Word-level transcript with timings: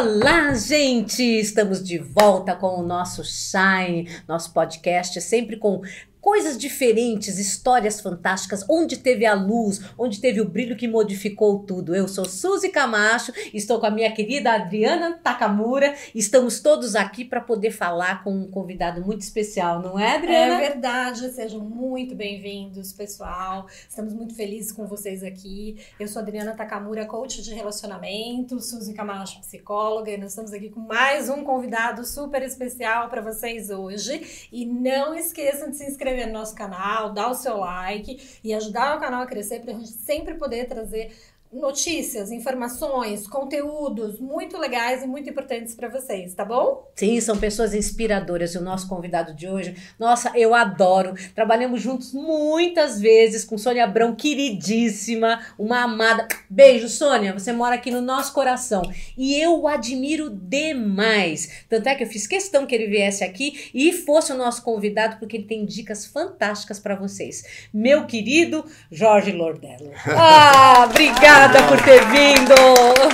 Olá, 0.00 0.54
gente! 0.54 1.24
Estamos 1.24 1.82
de 1.82 1.98
volta 1.98 2.54
com 2.54 2.78
o 2.78 2.84
nosso 2.84 3.24
Shine, 3.24 4.08
nosso 4.28 4.52
podcast, 4.52 5.20
sempre 5.20 5.56
com 5.56 5.82
coisas 6.20 6.58
diferentes, 6.58 7.38
histórias 7.38 8.00
fantásticas, 8.00 8.64
onde 8.68 8.98
teve 8.98 9.24
a 9.24 9.34
luz, 9.34 9.80
onde 9.96 10.20
teve 10.20 10.40
o 10.40 10.48
brilho 10.48 10.76
que 10.76 10.88
modificou 10.88 11.60
tudo. 11.60 11.94
Eu 11.94 12.08
sou 12.08 12.24
Suzy 12.24 12.68
Camacho, 12.70 13.32
estou 13.54 13.78
com 13.78 13.86
a 13.86 13.90
minha 13.90 14.12
querida 14.12 14.52
Adriana 14.52 15.18
Takamura, 15.22 15.94
estamos 16.14 16.60
todos 16.60 16.96
aqui 16.96 17.24
para 17.24 17.40
poder 17.40 17.70
falar 17.70 18.22
com 18.24 18.32
um 18.32 18.50
convidado 18.50 19.04
muito 19.04 19.22
especial, 19.22 19.80
não 19.80 19.98
é, 19.98 20.16
Adriana? 20.16 20.54
É 20.54 20.70
verdade, 20.70 21.32
sejam 21.32 21.60
muito 21.60 22.14
bem-vindos, 22.14 22.92
pessoal. 22.92 23.66
Estamos 23.88 24.12
muito 24.12 24.34
felizes 24.34 24.72
com 24.72 24.86
vocês 24.86 25.22
aqui. 25.22 25.78
Eu 25.98 26.08
sou 26.08 26.20
Adriana 26.22 26.52
Takamura, 26.52 27.06
coach 27.06 27.42
de 27.42 27.54
relacionamento, 27.54 28.60
Suzy 28.60 28.92
Camacho, 28.92 29.40
psicóloga, 29.40 30.10
e 30.10 30.16
nós 30.16 30.30
estamos 30.30 30.52
aqui 30.52 30.68
com 30.68 30.80
mais 30.80 31.28
um 31.28 31.44
convidado 31.44 32.04
super 32.04 32.42
especial 32.42 33.08
para 33.08 33.20
vocês 33.20 33.70
hoje. 33.70 34.48
E 34.52 34.66
não 34.66 35.14
esqueçam 35.14 35.70
de 35.70 35.76
se 35.76 35.84
inscrever 35.84 36.07
inscrever 36.08 36.26
no 36.26 36.32
nosso 36.32 36.54
canal, 36.54 37.12
dar 37.12 37.30
o 37.30 37.34
seu 37.34 37.58
like 37.58 38.40
e 38.42 38.54
ajudar 38.54 38.96
o 38.96 39.00
canal 39.00 39.22
a 39.22 39.26
crescer 39.26 39.60
para 39.60 39.72
a 39.72 39.74
gente 39.74 39.88
sempre 39.88 40.34
poder 40.34 40.66
trazer 40.66 41.14
notícias, 41.52 42.30
informações, 42.30 43.26
conteúdos 43.26 44.20
muito 44.20 44.58
legais 44.58 45.02
e 45.02 45.06
muito 45.06 45.30
importantes 45.30 45.74
para 45.74 45.88
vocês, 45.88 46.34
tá 46.34 46.44
bom? 46.44 46.90
Sim, 46.94 47.20
são 47.20 47.38
pessoas 47.38 47.74
inspiradoras. 47.74 48.54
E 48.54 48.58
o 48.58 48.62
nosso 48.62 48.88
convidado 48.88 49.34
de 49.34 49.48
hoje, 49.48 49.74
nossa, 49.98 50.32
eu 50.34 50.54
adoro. 50.54 51.14
Trabalhamos 51.34 51.80
juntos 51.80 52.12
muitas 52.12 53.00
vezes 53.00 53.44
com 53.44 53.56
Sônia 53.56 53.84
Abrão, 53.84 54.14
queridíssima, 54.14 55.40
uma 55.58 55.82
amada. 55.82 56.28
Beijo, 56.50 56.88
Sônia, 56.88 57.32
você 57.32 57.52
mora 57.52 57.76
aqui 57.76 57.90
no 57.90 58.00
nosso 58.00 58.32
coração. 58.32 58.82
E 59.16 59.34
eu 59.40 59.60
o 59.60 59.68
admiro 59.68 60.30
demais. 60.30 61.64
Tanto 61.68 61.88
é 61.88 61.94
que 61.94 62.04
eu 62.04 62.08
fiz 62.08 62.26
questão 62.26 62.66
que 62.66 62.74
ele 62.74 62.86
viesse 62.86 63.24
aqui 63.24 63.70
e 63.72 63.92
fosse 63.92 64.32
o 64.32 64.36
nosso 64.36 64.62
convidado, 64.62 65.16
porque 65.18 65.36
ele 65.36 65.44
tem 65.44 65.64
dicas 65.64 66.04
fantásticas 66.04 66.78
para 66.78 66.94
vocês. 66.94 67.68
Meu 67.72 68.06
querido 68.06 68.64
Jorge 68.90 69.32
Lordello. 69.32 69.92
Ah, 70.20 70.86
obrigada! 70.90 71.37
Obrigada 71.38 71.68
por 71.68 71.80
ter 71.84 72.04
vindo. 72.06 72.52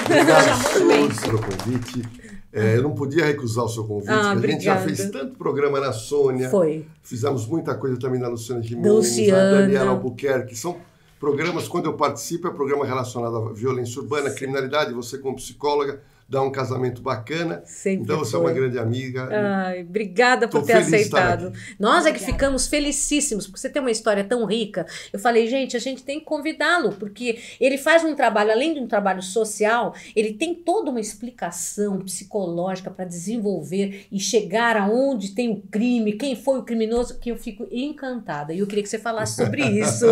Obrigado 0.01 1.21
pelo 1.21 1.39
convite. 1.39 2.03
É, 2.51 2.79
eu 2.79 2.83
não 2.83 2.95
podia 2.95 3.27
recusar 3.27 3.67
o 3.67 3.69
seu 3.69 3.85
convite. 3.85 4.11
Ah, 4.11 4.31
a 4.31 4.39
gente 4.39 4.65
já 4.65 4.79
fez 4.79 5.11
tanto 5.11 5.37
programa 5.37 5.79
na 5.79 5.93
Sônia. 5.93 6.49
Foi. 6.49 6.87
Fizemos 7.03 7.47
muita 7.47 7.75
coisa 7.75 7.99
também 7.99 8.19
na 8.19 8.29
Luciana 8.29 8.63
Gimenez, 8.63 8.95
Luciana. 8.95 9.59
a 9.59 9.61
Daniela 9.61 9.91
Albuquerque. 9.91 10.57
São 10.57 10.79
programas, 11.21 11.69
quando 11.69 11.85
eu 11.85 11.93
participo, 11.99 12.49
é 12.49 12.51
programa 12.51 12.87
relacionado 12.87 13.37
à 13.37 13.53
violência 13.53 14.01
urbana, 14.01 14.31
criminalidade. 14.31 14.95
Você, 14.95 15.19
como 15.19 15.37
psicóloga, 15.37 16.01
dar 16.29 16.43
um 16.43 16.51
casamento 16.51 17.03
bacana. 17.03 17.63
Sempre 17.67 18.05
então 18.05 18.19
você 18.19 18.33
foi. 18.33 18.41
é 18.41 18.43
uma 18.45 18.53
grande 18.53 18.79
amiga. 18.79 19.29
Ai, 19.31 19.83
obrigada 19.83 20.49
por 20.49 20.65
ter 20.65 20.75
aceitado. 20.75 21.53
Nós 21.79 22.07
é 22.07 22.13
que 22.13 22.21
ficamos 22.21 22.67
felicíssimos, 22.67 23.47
porque 23.47 23.61
você 23.61 23.69
tem 23.69 23.81
uma 23.81 23.91
história 23.91 24.25
tão 24.25 24.45
rica. 24.47 24.87
Eu 25.13 25.19
falei, 25.19 25.47
gente, 25.47 25.77
a 25.77 25.81
gente 25.81 26.03
tem 26.03 26.19
que 26.21 26.25
convidá-lo, 26.25 26.93
porque 26.93 27.39
ele 27.61 27.77
faz 27.77 28.05
um 28.05 28.15
trabalho, 28.15 28.53
além 28.53 28.73
de 28.73 28.81
um 28.81 28.87
trabalho 28.87 29.23
social, 29.23 29.95
ele 30.17 30.33
tem 30.33 30.55
toda 30.55 30.91
uma 30.91 31.01
explicação 31.01 31.99
psicológica 32.01 32.91
para 32.91 33.05
desenvolver 33.05 34.07
e 34.11 34.19
chegar 34.19 34.77
aonde 34.77 35.35
tem 35.35 35.51
o 35.51 35.61
crime, 35.71 36.15
quem 36.15 36.35
foi 36.35 36.59
o 36.59 36.63
criminoso, 36.63 37.19
que 37.19 37.31
eu 37.31 37.37
fico 37.37 37.67
encantada. 37.71 38.55
E 38.55 38.61
eu 38.61 38.67
queria 38.67 38.83
que 38.83 38.89
você 38.89 38.99
falasse 38.99 39.37
sobre 39.37 39.63
isso. 39.79 40.07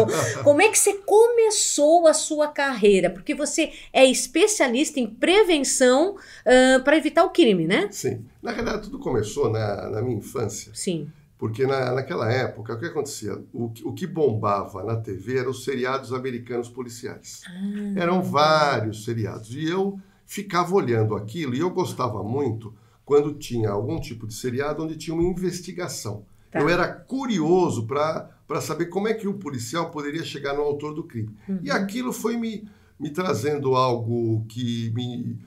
Como 0.44 0.60
é 0.60 0.68
que 0.68 0.78
você 0.78 0.94
começou 0.94 2.06
a 2.06 2.12
sua 2.12 2.48
carreira? 2.48 3.08
Porque 3.08 3.34
você 3.34 3.72
é 3.92 4.04
especialista 4.04 5.00
em 5.00 5.06
prevenção 5.06 6.01
uh, 6.10 6.18
ah, 6.46 6.80
para 6.84 6.96
evitar 6.96 7.24
o 7.24 7.30
crime, 7.30 7.66
né? 7.66 7.88
Sim. 7.90 8.24
Na 8.42 8.52
realidade, 8.52 8.82
tudo 8.82 8.98
começou 8.98 9.50
na, 9.50 9.88
na 9.88 10.02
minha 10.02 10.18
infância. 10.18 10.72
Sim. 10.74 11.10
Porque 11.38 11.66
na, 11.66 11.92
naquela 11.92 12.30
época, 12.32 12.74
o 12.74 12.78
que 12.78 12.86
acontecia? 12.86 13.36
O, 13.52 13.72
o 13.84 13.92
que 13.92 14.06
bombava 14.06 14.84
na 14.84 14.96
TV 14.96 15.38
eram 15.38 15.50
os 15.50 15.64
seriados 15.64 16.12
americanos 16.12 16.68
policiais. 16.68 17.40
Ah. 17.46 18.00
Eram 18.00 18.22
vários 18.22 19.04
seriados. 19.04 19.52
E 19.52 19.68
eu 19.68 19.98
ficava 20.24 20.74
olhando 20.74 21.14
aquilo 21.14 21.54
e 21.54 21.58
eu 21.58 21.68
gostava 21.70 22.22
muito 22.22 22.72
quando 23.04 23.34
tinha 23.34 23.70
algum 23.70 24.00
tipo 24.00 24.26
de 24.26 24.34
seriado 24.34 24.82
onde 24.84 24.96
tinha 24.96 25.14
uma 25.14 25.22
investigação. 25.22 26.24
Tá. 26.50 26.60
Eu 26.60 26.68
era 26.68 26.86
curioso 26.86 27.86
para 27.86 28.60
saber 28.60 28.86
como 28.86 29.08
é 29.08 29.14
que 29.14 29.26
o 29.26 29.34
policial 29.34 29.90
poderia 29.90 30.22
chegar 30.22 30.54
no 30.54 30.62
autor 30.62 30.94
do 30.94 31.04
crime. 31.04 31.34
Uhum. 31.48 31.58
E 31.62 31.70
aquilo 31.70 32.12
foi 32.12 32.36
me, 32.36 32.68
me 33.00 33.10
trazendo 33.10 33.74
algo 33.74 34.44
que 34.46 34.90
me 34.94 35.38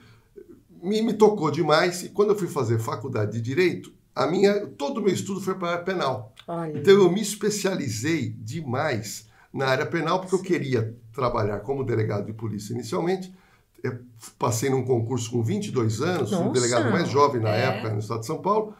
me, 0.86 1.02
me 1.02 1.12
tocou 1.12 1.50
demais 1.50 2.04
e 2.04 2.08
quando 2.08 2.30
eu 2.30 2.38
fui 2.38 2.48
fazer 2.48 2.78
faculdade 2.78 3.32
de 3.32 3.40
direito, 3.40 3.92
a 4.14 4.26
minha 4.26 4.66
todo 4.66 4.98
o 4.98 5.02
meu 5.02 5.12
estudo 5.12 5.40
foi 5.40 5.54
para 5.54 5.68
a 5.68 5.72
área 5.72 5.84
penal. 5.84 6.32
Olha. 6.46 6.78
Então 6.78 6.94
eu 6.94 7.10
me 7.10 7.20
especializei 7.20 8.30
demais 8.30 9.28
na 9.52 9.66
área 9.66 9.84
penal 9.84 10.20
porque 10.20 10.34
eu 10.34 10.42
queria 10.42 10.96
trabalhar 11.12 11.60
como 11.60 11.84
delegado 11.84 12.26
de 12.26 12.32
polícia 12.32 12.72
inicialmente. 12.72 13.34
Eu 13.82 13.98
passei 14.38 14.70
num 14.70 14.84
concurso 14.84 15.30
com 15.30 15.42
22 15.42 16.00
anos, 16.00 16.30
Nossa. 16.30 16.44
um 16.44 16.52
delegado 16.52 16.90
mais 16.90 17.08
jovem 17.08 17.40
na 17.40 17.54
é. 17.54 17.66
época 17.66 17.92
no 17.92 17.98
estado 17.98 18.20
de 18.20 18.26
São 18.26 18.38
Paulo, 18.38 18.74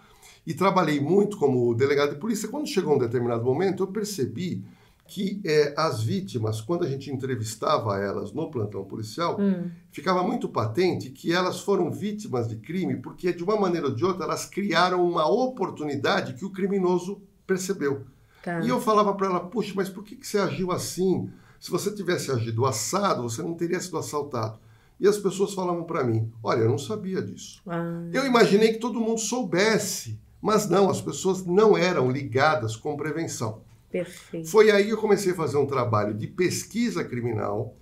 e 0.46 0.54
trabalhei 0.54 1.00
muito 1.00 1.36
como 1.36 1.74
delegado 1.74 2.14
de 2.14 2.20
polícia. 2.20 2.48
Quando 2.48 2.66
chegou 2.66 2.94
um 2.94 2.98
determinado 2.98 3.44
momento, 3.44 3.82
eu 3.82 3.86
percebi 3.88 4.64
que 5.06 5.40
é, 5.44 5.74
as 5.76 6.02
vítimas, 6.02 6.60
quando 6.60 6.84
a 6.84 6.88
gente 6.88 7.10
entrevistava 7.10 7.98
elas 7.98 8.32
no 8.32 8.50
plantão 8.50 8.84
policial, 8.84 9.40
hum. 9.40 9.70
ficava 9.90 10.22
muito 10.22 10.48
patente 10.48 11.10
que 11.10 11.32
elas 11.32 11.60
foram 11.60 11.90
vítimas 11.90 12.48
de 12.48 12.56
crime 12.56 12.96
porque, 12.96 13.32
de 13.32 13.44
uma 13.44 13.58
maneira 13.58 13.86
ou 13.86 13.94
de 13.94 14.04
outra, 14.04 14.24
elas 14.24 14.46
criaram 14.46 15.06
uma 15.08 15.28
oportunidade 15.28 16.34
que 16.34 16.44
o 16.44 16.50
criminoso 16.50 17.22
percebeu. 17.46 18.04
Tá. 18.42 18.60
E 18.60 18.68
eu 18.68 18.80
falava 18.80 19.14
para 19.14 19.28
ela, 19.28 19.40
puxa, 19.40 19.72
mas 19.74 19.88
por 19.88 20.04
que, 20.04 20.16
que 20.16 20.26
você 20.26 20.38
agiu 20.38 20.72
assim? 20.72 21.30
Se 21.58 21.70
você 21.70 21.90
tivesse 21.90 22.30
agido 22.30 22.66
assado, 22.66 23.22
você 23.22 23.42
não 23.42 23.54
teria 23.54 23.80
sido 23.80 23.98
assaltado. 23.98 24.58
E 24.98 25.06
as 25.06 25.18
pessoas 25.18 25.52
falavam 25.52 25.84
para 25.84 26.02
mim, 26.02 26.32
olha, 26.42 26.60
eu 26.60 26.68
não 26.68 26.78
sabia 26.78 27.22
disso. 27.22 27.60
Ah. 27.66 28.08
Eu 28.12 28.24
imaginei 28.24 28.72
que 28.72 28.78
todo 28.78 29.00
mundo 29.00 29.20
soubesse, 29.20 30.18
mas 30.40 30.68
não, 30.68 30.90
as 30.90 31.00
pessoas 31.00 31.44
não 31.44 31.76
eram 31.76 32.10
ligadas 32.10 32.76
com 32.76 32.96
prevenção. 32.96 33.62
Perfeito. 33.90 34.48
Foi 34.48 34.70
aí 34.70 34.84
que 34.84 34.92
eu 34.92 34.98
comecei 34.98 35.32
a 35.32 35.36
fazer 35.36 35.56
um 35.56 35.66
trabalho 35.66 36.14
de 36.14 36.26
pesquisa 36.26 37.04
criminal, 37.04 37.76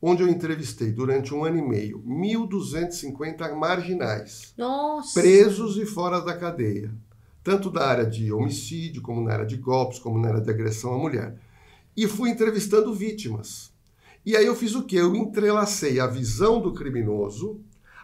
onde 0.00 0.22
eu 0.22 0.28
entrevistei 0.28 0.90
durante 0.90 1.34
um 1.34 1.44
ano 1.44 1.58
e 1.58 1.62
meio 1.62 2.02
1.250 2.06 3.54
marginais, 3.54 4.54
Nossa. 4.56 5.20
presos 5.20 5.76
e 5.76 5.84
fora 5.84 6.20
da 6.20 6.36
cadeia, 6.36 6.90
tanto 7.42 7.70
da 7.70 7.86
área 7.86 8.06
de 8.06 8.32
homicídio, 8.32 9.02
como 9.02 9.20
na 9.20 9.32
área 9.32 9.46
de 9.46 9.56
golpes, 9.56 9.98
como 9.98 10.18
na 10.18 10.28
área 10.28 10.40
de 10.40 10.50
agressão 10.50 10.94
à 10.94 10.98
mulher. 10.98 11.36
E 11.96 12.06
fui 12.06 12.30
entrevistando 12.30 12.94
vítimas. 12.94 13.70
E 14.24 14.36
aí 14.36 14.46
eu 14.46 14.54
fiz 14.54 14.74
o 14.74 14.84
quê? 14.84 14.96
Eu 14.96 15.14
entrelacei 15.14 15.98
a 15.98 16.06
visão 16.06 16.60
do 16.60 16.72
criminoso, 16.72 17.60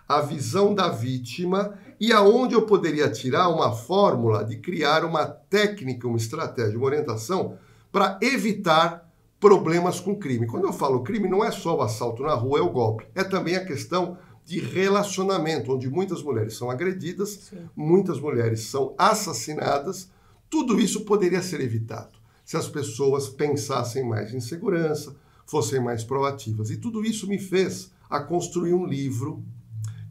a 0.08 0.20
visão 0.20 0.74
da 0.74 0.88
vítima 0.88 1.78
e 2.00 2.12
aonde 2.12 2.54
eu 2.54 2.62
poderia 2.62 3.10
tirar 3.10 3.48
uma 3.48 3.72
fórmula 3.72 4.44
de 4.44 4.56
criar 4.56 5.04
uma 5.04 5.26
técnica, 5.26 6.06
uma 6.06 6.16
estratégia, 6.16 6.76
uma 6.76 6.86
orientação 6.86 7.56
para 7.90 8.18
evitar 8.20 9.10
problemas 9.40 10.00
com 10.00 10.16
crime. 10.16 10.46
Quando 10.46 10.66
eu 10.66 10.72
falo 10.72 11.02
crime, 11.02 11.28
não 11.28 11.44
é 11.44 11.50
só 11.50 11.76
o 11.76 11.82
assalto 11.82 12.22
na 12.22 12.34
rua, 12.34 12.58
é 12.58 12.62
o 12.62 12.70
golpe. 12.70 13.06
É 13.14 13.24
também 13.24 13.56
a 13.56 13.64
questão 13.64 14.18
de 14.44 14.60
relacionamento, 14.60 15.72
onde 15.72 15.88
muitas 15.88 16.22
mulheres 16.22 16.56
são 16.56 16.70
agredidas, 16.70 17.48
Sim. 17.50 17.68
muitas 17.74 18.20
mulheres 18.20 18.60
são 18.62 18.94
assassinadas. 18.96 20.10
Tudo 20.48 20.80
isso 20.80 21.04
poderia 21.04 21.42
ser 21.42 21.60
evitado 21.60 22.16
se 22.46 22.56
as 22.56 22.68
pessoas 22.68 23.28
pensassem 23.28 24.08
mais 24.08 24.32
em 24.32 24.38
segurança, 24.38 25.16
fossem 25.44 25.80
mais 25.80 26.04
proativas. 26.04 26.70
E 26.70 26.76
tudo 26.76 27.04
isso 27.04 27.26
me 27.26 27.40
fez 27.40 27.90
a 28.08 28.20
construir 28.20 28.72
um 28.72 28.86
livro 28.86 29.42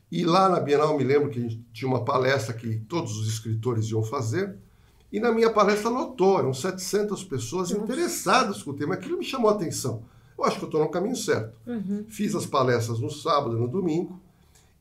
E 0.09 0.23
lá 0.23 0.47
na 0.47 0.61
Bienal 0.61 0.93
eu 0.93 0.97
me 0.97 1.03
lembro 1.03 1.29
que 1.29 1.39
a 1.39 1.41
gente 1.41 1.61
tinha 1.73 1.89
uma 1.89 2.05
palestra 2.05 2.53
que 2.53 2.77
todos 2.87 3.17
os 3.17 3.27
escritores 3.27 3.89
iam 3.89 4.01
fazer. 4.01 4.55
E 5.11 5.19
na 5.19 5.31
minha 5.31 5.49
palestra 5.51 5.89
lotou, 5.89 6.39
eram 6.39 6.53
700 6.53 7.23
pessoas 7.23 7.71
interessadas 7.71 8.61
com 8.61 8.71
o 8.71 8.73
tema. 8.73 8.95
Aquilo 8.95 9.17
me 9.17 9.23
chamou 9.23 9.49
a 9.49 9.53
atenção. 9.53 10.03
Eu 10.37 10.43
acho 10.43 10.57
que 10.57 10.65
eu 10.65 10.67
estou 10.67 10.81
no 10.81 10.89
caminho 10.89 11.15
certo. 11.15 11.57
Uhum. 11.65 12.05
Fiz 12.07 12.35
as 12.35 12.45
palestras 12.45 12.99
no 12.99 13.09
sábado 13.09 13.55
e 13.55 13.59
no 13.59 13.67
domingo. 13.67 14.19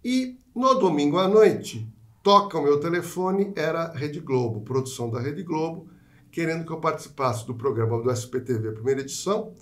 E 0.04 0.36
no 0.54 0.74
domingo 0.74 1.18
à 1.18 1.26
noite, 1.26 1.88
toca 2.22 2.58
o 2.58 2.62
meu 2.62 2.78
telefone, 2.80 3.52
era 3.56 3.92
Rede 3.92 4.20
Globo, 4.20 4.60
produção 4.60 5.08
da 5.08 5.20
Rede 5.20 5.42
Globo, 5.42 5.86
querendo 6.30 6.66
que 6.66 6.72
eu 6.72 6.80
participasse 6.80 7.46
do 7.46 7.54
programa 7.54 8.02
do 8.02 8.10
SPTV, 8.10 8.72
primeira 8.72 9.00
edição, 9.00 9.52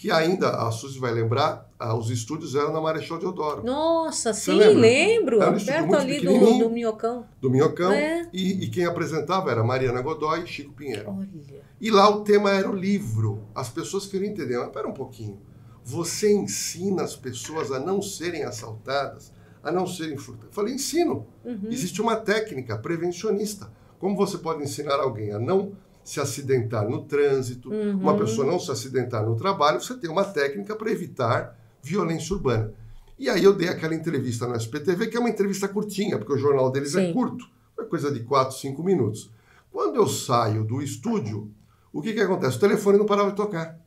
que 0.00 0.10
ainda, 0.10 0.48
a 0.66 0.70
Suzy 0.70 0.98
vai 0.98 1.12
lembrar, 1.12 1.70
os 1.98 2.08
estúdios 2.08 2.54
eram 2.54 2.72
na 2.72 2.80
Marechal 2.80 3.18
Deodoro. 3.18 3.62
Nossa, 3.62 4.32
sim, 4.32 4.56
lembro. 4.56 5.42
Era 5.42 5.50
um 5.50 5.62
perto 5.62 5.94
ali 5.94 6.20
do, 6.20 6.58
do 6.58 6.70
Minhocão. 6.70 7.26
Do 7.38 7.50
Minhocão. 7.50 7.92
É. 7.92 8.26
E, 8.32 8.64
e, 8.64 8.70
quem 8.70 8.86
apresentava 8.86 9.50
era 9.50 9.62
Mariana 9.62 10.00
Godoy 10.00 10.44
e 10.44 10.46
Chico 10.46 10.72
Pinheiro. 10.72 11.10
Olha. 11.10 11.62
E 11.78 11.90
lá 11.90 12.08
o 12.08 12.24
tema 12.24 12.50
era 12.50 12.70
o 12.70 12.74
livro. 12.74 13.42
As 13.54 13.68
pessoas 13.68 14.06
queriam 14.06 14.30
entender, 14.30 14.56
mas 14.56 14.70
pera 14.70 14.88
um 14.88 14.94
pouquinho. 14.94 15.38
Você 15.84 16.32
ensina 16.32 17.02
as 17.02 17.14
pessoas 17.14 17.70
a 17.70 17.78
não 17.78 18.00
serem 18.00 18.44
assaltadas, 18.44 19.30
a 19.62 19.70
não 19.70 19.86
serem 19.86 20.16
furtadas. 20.16 20.48
Eu 20.48 20.54
falei, 20.54 20.72
ensino. 20.72 21.26
Uhum. 21.44 21.68
Existe 21.70 22.00
uma 22.00 22.16
técnica 22.16 22.78
prevencionista. 22.78 23.70
Como 23.98 24.16
você 24.16 24.38
pode 24.38 24.62
ensinar 24.62 24.98
alguém 24.98 25.30
a 25.30 25.38
não 25.38 25.72
se 26.02 26.20
acidentar 26.20 26.88
no 26.88 27.04
trânsito, 27.04 27.70
uhum. 27.70 27.98
uma 27.98 28.16
pessoa 28.16 28.46
não 28.46 28.58
se 28.58 28.70
acidentar 28.70 29.24
no 29.24 29.36
trabalho, 29.36 29.80
você 29.80 29.94
tem 29.94 30.10
uma 30.10 30.24
técnica 30.24 30.74
para 30.74 30.90
evitar 30.90 31.58
violência 31.82 32.34
urbana. 32.34 32.72
E 33.18 33.28
aí 33.28 33.44
eu 33.44 33.52
dei 33.52 33.68
aquela 33.68 33.94
entrevista 33.94 34.46
no 34.46 34.56
SPTV, 34.56 35.08
que 35.08 35.16
é 35.16 35.20
uma 35.20 35.28
entrevista 35.28 35.68
curtinha, 35.68 36.18
porque 36.18 36.32
o 36.32 36.38
jornal 36.38 36.70
deles 36.70 36.94
é 36.94 37.02
Sim. 37.02 37.10
é 37.10 37.12
curto, 37.12 37.44
é 37.78 37.84
coisa 37.84 38.10
de 38.10 38.20
4, 38.20 38.56
5 38.56 38.82
minutos. 38.82 39.30
Quando 39.70 39.96
eu 39.96 40.08
saio 40.08 40.64
do 40.64 40.82
estúdio, 40.82 41.50
o 41.92 42.00
que, 42.00 42.12
que 42.12 42.20
acontece? 42.20 42.56
O 42.56 42.60
telefone 42.60 42.98
não 42.98 43.06
parava 43.06 43.30
de 43.30 43.36
tocar. 43.36 43.78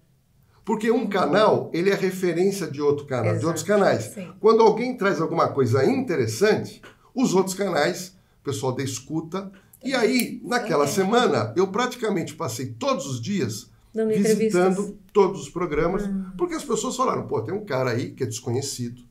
Porque 0.64 0.90
um 0.90 1.08
canal, 1.08 1.70
ele 1.74 1.90
é 1.90 1.96
referência 1.96 2.68
de 2.68 2.82
outro 2.82 3.06
canal, 3.06 3.26
Exato. 3.26 3.40
de 3.40 3.46
outros 3.46 3.66
canais. 3.66 4.04
Sim. 4.06 4.32
Quando 4.40 4.62
alguém 4.62 4.96
traz 4.96 5.20
alguma 5.20 5.50
coisa 5.50 5.84
interessante, 5.86 6.82
os 7.14 7.34
outros 7.34 7.56
canais, 7.56 8.16
o 8.42 8.44
pessoal 8.46 8.72
da 8.72 8.84
escuta, 8.84 9.52
e 9.84 9.94
aí, 9.94 10.42
naquela 10.44 10.88
semana, 10.88 11.54
eu 11.56 11.68
praticamente 11.68 12.36
passei 12.36 12.68
todos 12.68 13.06
os 13.06 13.22
dias 13.22 13.72
Dando 13.94 14.12
visitando 14.12 14.98
todos 15.12 15.42
os 15.42 15.50
programas, 15.50 16.04
uhum. 16.04 16.32
porque 16.38 16.56
as 16.56 16.64
pessoas 16.64 16.96
falaram: 16.96 17.28
pô, 17.28 17.42
tem 17.42 17.54
um 17.54 17.64
cara 17.64 17.92
aí 17.92 18.12
que 18.12 18.24
é 18.24 18.26
desconhecido, 18.26 19.04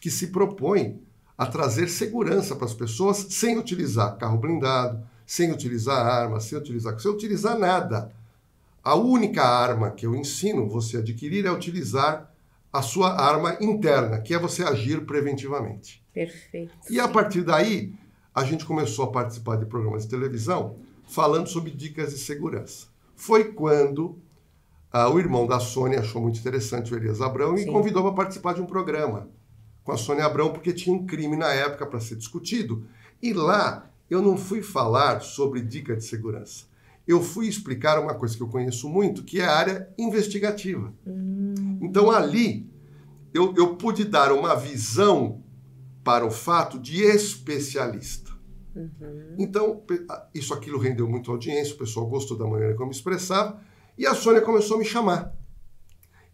que 0.00 0.10
se 0.10 0.26
propõe 0.26 1.00
a 1.38 1.46
trazer 1.46 1.88
segurança 1.88 2.54
para 2.54 2.66
as 2.66 2.74
pessoas 2.74 3.16
sem 3.30 3.56
utilizar 3.56 4.18
carro 4.18 4.36
blindado, 4.36 5.02
sem 5.24 5.50
utilizar 5.50 6.04
arma, 6.04 6.38
sem 6.38 6.58
utilizar, 6.58 6.98
sem 7.00 7.10
utilizar 7.10 7.58
nada. 7.58 8.12
A 8.84 8.94
única 8.94 9.42
arma 9.42 9.90
que 9.90 10.04
eu 10.04 10.14
ensino 10.14 10.68
você 10.68 10.98
adquirir 10.98 11.46
é 11.46 11.50
utilizar 11.50 12.30
a 12.72 12.82
sua 12.82 13.18
arma 13.18 13.56
interna, 13.60 14.20
que 14.20 14.34
é 14.34 14.38
você 14.38 14.62
agir 14.62 15.06
preventivamente. 15.06 16.04
Perfeito. 16.12 16.72
E 16.90 17.00
a 17.00 17.08
partir 17.08 17.42
daí, 17.42 17.94
a 18.40 18.44
gente 18.44 18.64
começou 18.64 19.04
a 19.04 19.12
participar 19.12 19.56
de 19.56 19.66
programas 19.66 20.04
de 20.04 20.08
televisão 20.08 20.76
falando 21.06 21.46
sobre 21.46 21.70
dicas 21.70 22.10
de 22.10 22.18
segurança. 22.18 22.86
Foi 23.14 23.52
quando 23.52 24.18
ah, 24.90 25.10
o 25.10 25.18
irmão 25.18 25.46
da 25.46 25.60
Sônia 25.60 26.00
achou 26.00 26.22
muito 26.22 26.38
interessante 26.38 26.92
o 26.92 26.96
Elias 26.96 27.20
Abrão 27.20 27.56
e 27.56 27.66
convidou 27.66 28.02
para 28.02 28.12
participar 28.12 28.54
de 28.54 28.62
um 28.62 28.66
programa 28.66 29.28
com 29.84 29.92
a 29.92 29.96
Sônia 29.96 30.24
Abrão, 30.24 30.52
porque 30.52 30.72
tinha 30.72 30.94
um 30.94 31.04
crime 31.06 31.36
na 31.36 31.52
época 31.52 31.86
para 31.86 32.00
ser 32.00 32.16
discutido. 32.16 32.86
E 33.22 33.32
lá 33.32 33.90
eu 34.08 34.22
não 34.22 34.36
fui 34.36 34.62
falar 34.62 35.20
sobre 35.20 35.60
dica 35.60 35.94
de 35.94 36.04
segurança. 36.04 36.64
Eu 37.06 37.22
fui 37.22 37.46
explicar 37.46 38.00
uma 38.00 38.14
coisa 38.14 38.36
que 38.36 38.42
eu 38.42 38.48
conheço 38.48 38.88
muito, 38.88 39.22
que 39.22 39.40
é 39.40 39.44
a 39.44 39.54
área 39.54 39.88
investigativa. 39.98 40.94
Hum. 41.06 41.78
Então 41.82 42.10
ali 42.10 42.66
eu, 43.34 43.54
eu 43.56 43.76
pude 43.76 44.04
dar 44.04 44.32
uma 44.32 44.54
visão 44.54 45.42
para 46.02 46.24
o 46.24 46.30
fato 46.30 46.78
de 46.78 47.02
especialista. 47.02 48.29
Uhum. 48.74 49.34
Então, 49.38 49.82
isso 50.34 50.54
aquilo 50.54 50.78
rendeu 50.78 51.08
muito 51.08 51.30
audiência, 51.30 51.74
o 51.74 51.78
pessoal 51.78 52.06
gostou 52.06 52.36
da 52.36 52.46
maneira 52.46 52.74
como 52.74 52.90
expressava, 52.90 53.60
e 53.96 54.06
a 54.06 54.14
Sônia 54.14 54.40
começou 54.40 54.76
a 54.76 54.78
me 54.78 54.84
chamar. 54.84 55.34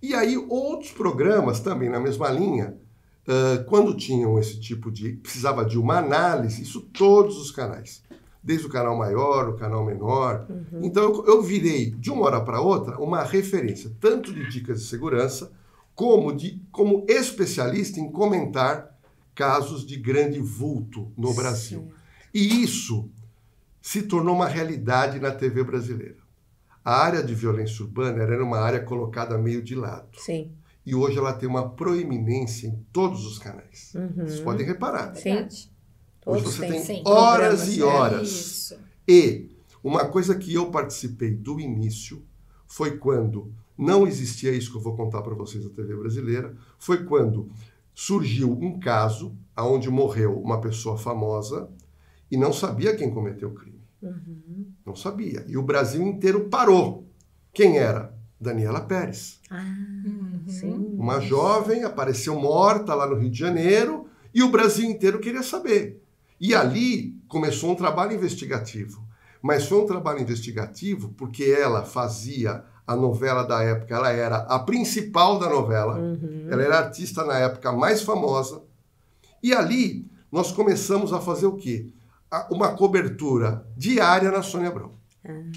E 0.02 0.14
aí, 0.14 0.36
outros 0.36 0.92
programas 0.92 1.60
também 1.60 1.88
na 1.88 1.98
mesma 1.98 2.30
linha, 2.30 2.76
uh, 3.26 3.64
quando 3.64 3.96
tinham 3.96 4.38
esse 4.38 4.60
tipo 4.60 4.90
de. 4.90 5.14
precisava 5.14 5.64
de 5.64 5.78
uma 5.78 5.98
análise, 5.98 6.62
isso 6.62 6.80
todos 6.80 7.38
os 7.38 7.50
canais. 7.50 8.02
Desde 8.42 8.66
o 8.66 8.70
canal 8.70 8.96
maior, 8.96 9.48
o 9.48 9.56
canal 9.56 9.84
menor. 9.84 10.46
Uhum. 10.48 10.80
Então, 10.84 11.02
eu, 11.02 11.26
eu 11.26 11.42
virei, 11.42 11.90
de 11.90 12.10
uma 12.10 12.26
hora 12.26 12.40
para 12.40 12.60
outra, 12.60 13.00
uma 13.00 13.24
referência, 13.24 13.90
tanto 14.00 14.32
de 14.32 14.48
dicas 14.48 14.80
de 14.80 14.86
segurança, 14.86 15.50
como, 15.96 16.32
de, 16.32 16.62
como 16.70 17.04
especialista 17.08 17.98
em 17.98 18.12
comentar 18.12 18.96
casos 19.34 19.84
de 19.84 19.96
grande 19.96 20.38
vulto 20.38 21.10
no 21.16 21.32
Sim. 21.78 21.88
E 22.36 22.62
isso 22.62 23.08
se 23.80 24.02
tornou 24.02 24.34
uma 24.34 24.46
realidade 24.46 25.18
na 25.18 25.30
TV 25.30 25.64
brasileira. 25.64 26.18
A 26.84 26.94
área 26.94 27.22
de 27.22 27.34
violência 27.34 27.82
urbana 27.82 28.22
era 28.22 28.44
uma 28.44 28.58
área 28.58 28.80
colocada 28.80 29.38
meio 29.38 29.62
de 29.62 29.74
lado. 29.74 30.10
Sim. 30.18 30.52
E 30.84 30.94
hoje 30.94 31.16
ela 31.16 31.32
tem 31.32 31.48
uma 31.48 31.70
proeminência 31.70 32.66
em 32.66 32.76
todos 32.92 33.24
os 33.24 33.38
canais. 33.38 33.94
Uhum. 33.94 34.26
Vocês 34.26 34.40
podem 34.40 34.66
reparar. 34.66 35.14
Sim. 35.16 35.48
Hoje 36.26 36.44
você 36.44 36.66
tem 36.66 36.84
Sim. 36.84 37.02
horas 37.06 37.74
e 37.74 37.82
horas. 37.82 38.72
É 39.08 39.12
e 39.12 39.50
uma 39.82 40.04
coisa 40.04 40.34
que 40.34 40.52
eu 40.52 40.70
participei 40.70 41.30
do 41.30 41.58
início 41.58 42.22
foi 42.66 42.98
quando 42.98 43.50
não 43.78 44.06
existia 44.06 44.50
isso 44.52 44.70
que 44.70 44.76
eu 44.76 44.82
vou 44.82 44.94
contar 44.94 45.22
para 45.22 45.34
vocês 45.34 45.64
da 45.64 45.70
TV 45.70 45.96
brasileira, 45.96 46.54
foi 46.78 47.02
quando 47.02 47.48
surgiu 47.94 48.52
um 48.52 48.78
caso 48.78 49.34
onde 49.56 49.88
morreu 49.88 50.38
uma 50.38 50.60
pessoa 50.60 50.98
famosa 50.98 51.70
e 52.30 52.36
não 52.36 52.52
sabia 52.52 52.96
quem 52.96 53.10
cometeu 53.10 53.48
o 53.48 53.54
crime. 53.54 53.80
Uhum. 54.02 54.66
Não 54.84 54.94
sabia. 54.94 55.44
E 55.48 55.56
o 55.56 55.62
Brasil 55.62 56.02
inteiro 56.02 56.48
parou. 56.48 57.06
Quem 57.52 57.78
era? 57.78 58.14
Daniela 58.40 58.80
Pérez. 58.82 59.40
Ah, 59.50 59.64
uhum. 60.04 60.96
Uma 60.98 61.20
jovem 61.20 61.84
apareceu 61.84 62.38
morta 62.38 62.94
lá 62.94 63.06
no 63.06 63.16
Rio 63.16 63.30
de 63.30 63.38
Janeiro 63.38 64.06
e 64.34 64.42
o 64.42 64.50
Brasil 64.50 64.88
inteiro 64.88 65.18
queria 65.18 65.42
saber. 65.42 66.02
E 66.38 66.54
ali 66.54 67.18
começou 67.28 67.72
um 67.72 67.74
trabalho 67.74 68.12
investigativo. 68.12 69.04
Mas 69.40 69.66
foi 69.66 69.78
um 69.78 69.86
trabalho 69.86 70.20
investigativo 70.20 71.14
porque 71.16 71.44
ela 71.44 71.84
fazia 71.84 72.64
a 72.86 72.94
novela 72.94 73.42
da 73.42 73.62
época, 73.62 73.94
ela 73.94 74.10
era 74.10 74.36
a 74.38 74.58
principal 74.58 75.38
da 75.38 75.48
novela, 75.48 75.98
uhum. 75.98 76.46
ela 76.48 76.62
era 76.62 76.76
a 76.76 76.84
artista 76.84 77.24
na 77.24 77.38
época 77.38 77.72
mais 77.72 78.02
famosa. 78.02 78.62
E 79.42 79.52
ali 79.52 80.08
nós 80.30 80.52
começamos 80.52 81.12
a 81.12 81.20
fazer 81.20 81.46
o 81.46 81.56
quê? 81.56 81.88
Uma 82.50 82.74
cobertura 82.74 83.66
diária 83.76 84.30
na 84.30 84.42
Sônia 84.42 84.68
Abrão. 84.68 84.92
Uhum. 85.24 85.52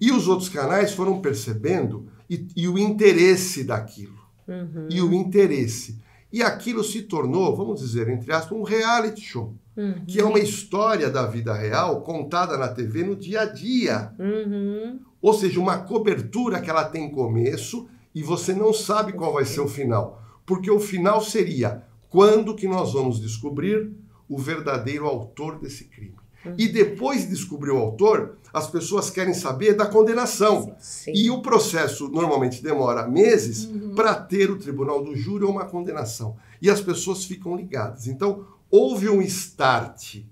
E 0.00 0.10
os 0.12 0.28
outros 0.28 0.48
canais 0.48 0.92
foram 0.92 1.20
percebendo 1.20 2.08
e, 2.28 2.46
e 2.56 2.68
o 2.68 2.78
interesse 2.78 3.64
daquilo. 3.64 4.18
Uhum. 4.46 4.88
E 4.90 5.00
o 5.00 5.12
interesse. 5.12 6.00
E 6.32 6.42
aquilo 6.42 6.82
se 6.84 7.02
tornou, 7.02 7.56
vamos 7.56 7.80
dizer, 7.80 8.08
entre 8.08 8.32
aspas, 8.32 8.58
um 8.58 8.62
reality 8.62 9.20
show. 9.20 9.54
Uhum. 9.76 10.04
Que 10.06 10.20
é 10.20 10.24
uma 10.24 10.38
história 10.38 11.10
da 11.10 11.26
vida 11.26 11.54
real 11.54 12.02
contada 12.02 12.56
na 12.56 12.68
TV 12.68 13.04
no 13.04 13.16
dia 13.16 13.42
a 13.42 13.44
dia. 13.46 14.12
Uhum. 14.18 15.00
Ou 15.20 15.34
seja, 15.34 15.60
uma 15.60 15.78
cobertura 15.78 16.60
que 16.60 16.70
ela 16.70 16.84
tem 16.84 17.10
começo 17.10 17.86
e 18.14 18.22
você 18.22 18.54
não 18.54 18.72
sabe 18.72 19.12
qual 19.12 19.32
vai 19.32 19.44
ser 19.44 19.60
o 19.60 19.68
final. 19.68 20.22
Porque 20.44 20.70
o 20.70 20.80
final 20.80 21.20
seria 21.20 21.82
quando 22.08 22.54
que 22.54 22.68
nós 22.68 22.92
vamos 22.92 23.20
descobrir 23.20 23.92
o 24.28 24.38
verdadeiro 24.38 25.06
autor 25.06 25.58
desse 25.58 25.84
crime. 25.84 26.16
E 26.56 26.68
depois 26.68 27.22
de 27.22 27.30
descobrir 27.30 27.72
o 27.72 27.78
autor, 27.78 28.36
as 28.52 28.70
pessoas 28.70 29.10
querem 29.10 29.34
saber 29.34 29.74
da 29.74 29.84
condenação. 29.84 30.76
Sim. 30.78 31.12
E 31.12 31.28
o 31.28 31.42
processo 31.42 32.08
normalmente 32.08 32.62
demora 32.62 33.08
meses 33.08 33.64
uhum. 33.64 33.94
para 33.96 34.14
ter 34.14 34.48
o 34.48 34.58
tribunal 34.58 35.02
do 35.02 35.16
júri 35.16 35.44
uma 35.44 35.64
condenação. 35.64 36.36
E 36.62 36.70
as 36.70 36.80
pessoas 36.80 37.24
ficam 37.24 37.56
ligadas. 37.56 38.06
Então, 38.06 38.46
houve 38.70 39.08
um 39.08 39.20
start 39.22 40.22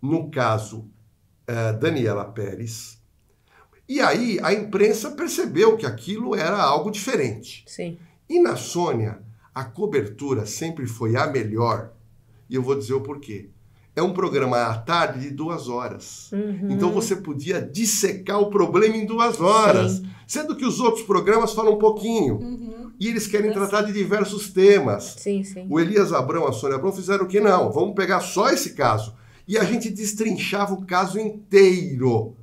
no 0.00 0.30
caso 0.30 0.78
uh, 1.48 1.76
Daniela 1.80 2.24
Pérez, 2.24 2.98
e 3.88 4.00
aí 4.00 4.38
a 4.42 4.52
imprensa 4.52 5.12
percebeu 5.12 5.76
que 5.76 5.86
aquilo 5.86 6.34
era 6.34 6.60
algo 6.60 6.90
diferente. 6.90 7.64
Sim. 7.66 7.98
E 8.28 8.38
na 8.38 8.54
Sônia, 8.54 9.22
a 9.54 9.64
cobertura 9.64 10.44
sempre 10.44 10.86
foi 10.86 11.16
a 11.16 11.26
melhor. 11.26 11.92
E 12.48 12.54
eu 12.54 12.62
vou 12.62 12.76
dizer 12.76 12.94
o 12.94 13.00
porquê. 13.00 13.50
É 13.94 14.02
um 14.02 14.12
programa 14.12 14.58
à 14.66 14.78
tarde 14.78 15.20
de 15.20 15.30
duas 15.30 15.68
horas. 15.68 16.30
Uhum. 16.32 16.68
Então 16.70 16.92
você 16.92 17.16
podia 17.16 17.60
dissecar 17.60 18.40
o 18.40 18.48
problema 18.48 18.96
em 18.96 19.04
duas 19.04 19.40
horas. 19.40 19.92
Sim. 19.92 20.08
Sendo 20.26 20.54
que 20.54 20.64
os 20.64 20.78
outros 20.78 21.04
programas 21.04 21.52
falam 21.52 21.74
um 21.74 21.78
pouquinho. 21.78 22.36
Uhum. 22.36 22.92
E 23.00 23.08
eles 23.08 23.26
querem 23.26 23.52
tratar 23.52 23.82
de 23.82 23.92
diversos 23.92 24.50
temas. 24.50 25.16
Sim, 25.18 25.42
sim. 25.42 25.66
O 25.68 25.80
Elias 25.80 26.12
Abrão, 26.12 26.46
a 26.46 26.52
Sônia 26.52 26.76
Abrão 26.76 26.92
fizeram 26.92 27.24
o 27.24 27.28
que? 27.28 27.40
Não, 27.40 27.72
vamos 27.72 27.94
pegar 27.94 28.20
só 28.20 28.48
esse 28.50 28.74
caso. 28.74 29.14
E 29.48 29.58
a 29.58 29.64
gente 29.64 29.90
destrinchava 29.90 30.74
o 30.74 30.84
caso 30.84 31.18
inteiro, 31.18 32.36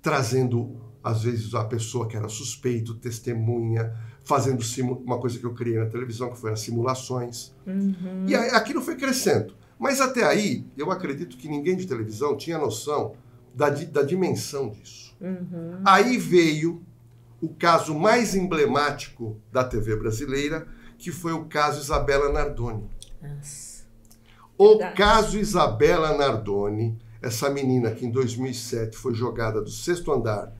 trazendo 0.00 0.76
às 1.02 1.22
vezes 1.22 1.54
a 1.54 1.64
pessoa 1.64 2.06
que 2.06 2.16
era 2.16 2.28
suspeito, 2.28 2.94
testemunha, 2.94 3.92
fazendo 4.24 4.62
uma 5.04 5.18
coisa 5.18 5.38
que 5.38 5.44
eu 5.44 5.54
criei 5.54 5.78
na 5.78 5.86
televisão, 5.86 6.30
que 6.30 6.38
foi 6.38 6.52
as 6.52 6.60
simulações. 6.60 7.52
Uhum. 7.66 8.26
E 8.26 8.34
aquilo 8.34 8.80
foi 8.80 8.96
crescendo. 8.96 9.54
Mas 9.78 10.00
até 10.00 10.24
aí, 10.24 10.64
eu 10.76 10.90
acredito 10.90 11.36
que 11.36 11.48
ninguém 11.48 11.76
de 11.76 11.86
televisão 11.86 12.36
tinha 12.36 12.56
noção 12.56 13.14
da, 13.54 13.68
da 13.68 14.02
dimensão 14.02 14.68
disso. 14.68 15.16
Uhum. 15.20 15.80
Aí 15.84 16.16
veio 16.16 16.82
o 17.40 17.48
caso 17.48 17.92
mais 17.92 18.34
emblemático 18.34 19.36
da 19.50 19.64
TV 19.64 19.96
brasileira, 19.96 20.68
que 20.96 21.10
foi 21.10 21.32
o 21.32 21.46
caso 21.46 21.80
Isabela 21.80 22.32
Nardoni. 22.32 22.88
Nossa. 23.20 23.82
O 24.56 24.78
Verdade. 24.78 24.96
caso 24.96 25.38
Isabela 25.38 26.16
Nardoni, 26.16 26.96
essa 27.20 27.50
menina 27.50 27.90
que 27.90 28.06
em 28.06 28.10
2007 28.10 28.96
foi 28.96 29.14
jogada 29.14 29.60
do 29.60 29.70
sexto 29.70 30.12
andar 30.12 30.52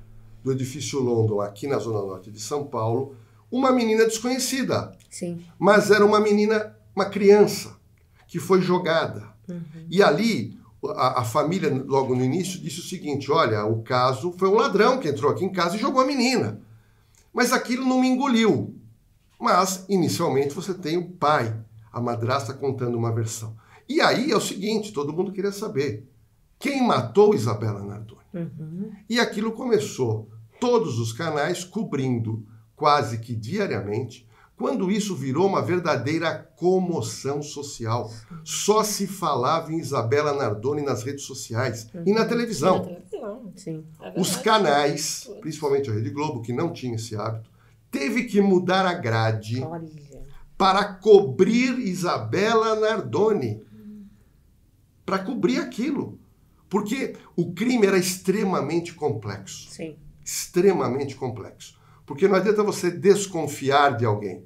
do 0.42 0.50
edifício 0.50 0.98
London, 0.98 1.40
aqui 1.40 1.68
na 1.68 1.78
Zona 1.78 2.00
Norte 2.00 2.30
de 2.30 2.40
São 2.40 2.64
Paulo, 2.64 3.14
uma 3.52 3.70
menina 3.70 4.04
desconhecida. 4.04 4.96
Sim. 5.10 5.44
Mas 5.58 5.90
era 5.90 6.04
uma 6.04 6.18
menina, 6.18 6.74
uma 6.96 7.04
criança, 7.04 7.76
que 8.26 8.40
foi 8.40 8.62
jogada. 8.62 9.28
Uhum. 9.46 9.86
E 9.90 10.02
ali, 10.02 10.58
a, 10.96 11.20
a, 11.20 11.24
família, 11.24 11.70
logo 11.86 12.16
no 12.16 12.24
início, 12.24 12.58
disse 12.58 12.80
o 12.80 12.84
seguinte: 12.84 13.30
olha, 13.30 13.64
o 13.66 13.82
caso 13.82 14.34
foi 14.38 14.48
um 14.48 14.54
ladrão 14.54 14.98
que 14.98 15.08
entrou 15.08 15.30
aqui 15.30 15.44
em 15.44 15.52
casa 15.52 15.76
e 15.76 15.80
jogou 15.80 16.00
a 16.00 16.06
menina. 16.06 16.62
Mas 17.32 17.52
aquilo 17.52 17.86
não 17.86 18.00
me 18.00 18.08
engoliu. 18.08 18.74
Mas, 19.38 19.84
inicialmente, 19.88 20.54
você 20.54 20.72
tem 20.72 20.96
o 20.96 21.10
pai, 21.10 21.54
a 21.92 22.00
madrasta 22.00 22.54
contando 22.54 22.96
uma 22.96 23.12
versão. 23.12 23.54
E 23.86 24.00
aí 24.00 24.30
é 24.30 24.36
o 24.36 24.40
seguinte: 24.40 24.92
todo 24.92 25.12
mundo 25.12 25.32
queria 25.32 25.52
saber 25.52 26.08
quem 26.58 26.82
matou 26.86 27.34
Isabela 27.34 27.82
Nardoni. 27.82 28.22
Uhum. 28.32 28.92
E 29.10 29.20
aquilo 29.20 29.52
começou, 29.52 30.30
todos 30.58 30.98
os 30.98 31.12
canais 31.12 31.64
cobrindo 31.64 32.46
quase 32.82 33.18
que 33.18 33.32
diariamente, 33.32 34.26
quando 34.56 34.90
isso 34.90 35.14
virou 35.14 35.46
uma 35.46 35.62
verdadeira 35.62 36.34
comoção 36.56 37.40
social. 37.40 38.10
Só 38.42 38.82
se 38.82 39.06
falava 39.06 39.72
em 39.72 39.78
Isabela 39.78 40.32
Nardoni 40.32 40.82
nas 40.82 41.04
redes 41.04 41.22
sociais 41.22 41.88
uhum. 41.94 42.02
e 42.04 42.12
na 42.12 42.24
televisão. 42.24 42.78
Na 42.78 42.84
televisão. 42.86 43.52
Sim. 43.54 43.84
É 44.00 44.20
Os 44.20 44.34
canais, 44.34 45.30
principalmente 45.40 45.88
a 45.88 45.92
Rede 45.92 46.10
Globo, 46.10 46.42
que 46.42 46.52
não 46.52 46.72
tinha 46.72 46.96
esse 46.96 47.14
hábito, 47.14 47.48
teve 47.88 48.24
que 48.24 48.40
mudar 48.40 48.84
a 48.84 48.94
grade 48.94 49.62
Olha. 49.62 49.88
para 50.58 50.82
cobrir 50.92 51.78
Isabela 51.78 52.74
Nardoni. 52.80 53.62
Para 55.06 55.20
cobrir 55.20 55.60
aquilo. 55.60 56.18
Porque 56.68 57.14
o 57.36 57.52
crime 57.52 57.86
era 57.86 57.96
extremamente 57.96 58.92
complexo. 58.92 59.70
Sim. 59.70 59.96
Extremamente 60.24 61.14
complexo. 61.14 61.80
Porque 62.06 62.28
não 62.28 62.36
adianta 62.36 62.62
você 62.62 62.90
desconfiar 62.90 63.96
de 63.96 64.04
alguém. 64.04 64.44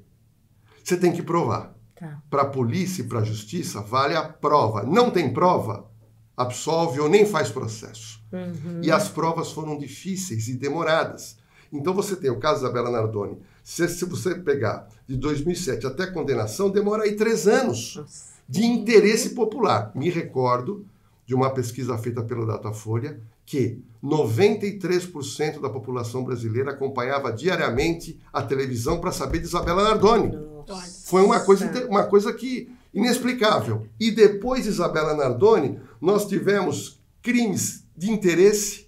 Você 0.83 0.97
tem 0.97 1.11
que 1.11 1.21
provar. 1.21 1.75
Tá. 1.95 2.21
Para 2.29 2.43
a 2.43 2.49
polícia 2.49 3.01
e 3.01 3.07
para 3.07 3.19
a 3.19 3.23
justiça, 3.23 3.81
vale 3.81 4.15
a 4.15 4.23
prova. 4.23 4.83
Não 4.83 5.09
tem 5.09 5.33
prova, 5.33 5.89
absolve 6.35 6.99
ou 6.99 7.09
nem 7.09 7.25
faz 7.25 7.49
processo. 7.49 8.21
Uhum. 8.31 8.81
E 8.83 8.91
as 8.91 9.09
provas 9.09 9.51
foram 9.51 9.77
difíceis 9.77 10.47
e 10.47 10.55
demoradas. 10.55 11.37
Então 11.73 11.93
você 11.93 12.15
tem 12.15 12.29
o 12.29 12.39
caso 12.39 12.61
da 12.61 12.69
Bela 12.69 12.91
Nardoni. 12.91 13.37
Se, 13.63 13.87
se 13.89 14.05
você 14.05 14.35
pegar 14.35 14.87
de 15.07 15.17
2007 15.17 15.87
até 15.87 16.03
a 16.03 16.11
condenação, 16.11 16.69
demora 16.69 17.03
aí 17.03 17.15
três 17.15 17.47
anos 17.47 17.95
Nossa. 17.95 18.33
de 18.47 18.63
interesse 18.63 19.31
popular. 19.31 19.91
Me 19.95 20.09
recordo 20.09 20.85
de 21.25 21.35
uma 21.35 21.49
pesquisa 21.49 21.97
feita 21.97 22.21
pela 22.23 22.45
Datafolha 22.45 23.19
que 23.45 23.81
93% 24.03 25.59
da 25.59 25.69
população 25.69 26.23
brasileira 26.23 26.71
acompanhava 26.71 27.31
diariamente 27.31 28.19
a 28.31 28.41
televisão 28.41 28.99
para 28.99 29.11
saber 29.11 29.39
de 29.39 29.45
Isabela 29.45 29.83
Nardoni. 29.83 30.37
Nossa. 30.67 31.07
Foi 31.09 31.23
uma 31.23 31.39
coisa, 31.39 31.87
uma 31.87 32.03
coisa 32.03 32.33
que 32.33 32.69
inexplicável. 32.93 33.87
E 33.99 34.11
depois 34.11 34.63
de 34.63 34.69
Isabela 34.69 35.15
Nardoni, 35.15 35.79
nós 36.01 36.27
tivemos 36.27 36.99
crimes 37.21 37.85
de 37.95 38.11
interesse 38.11 38.87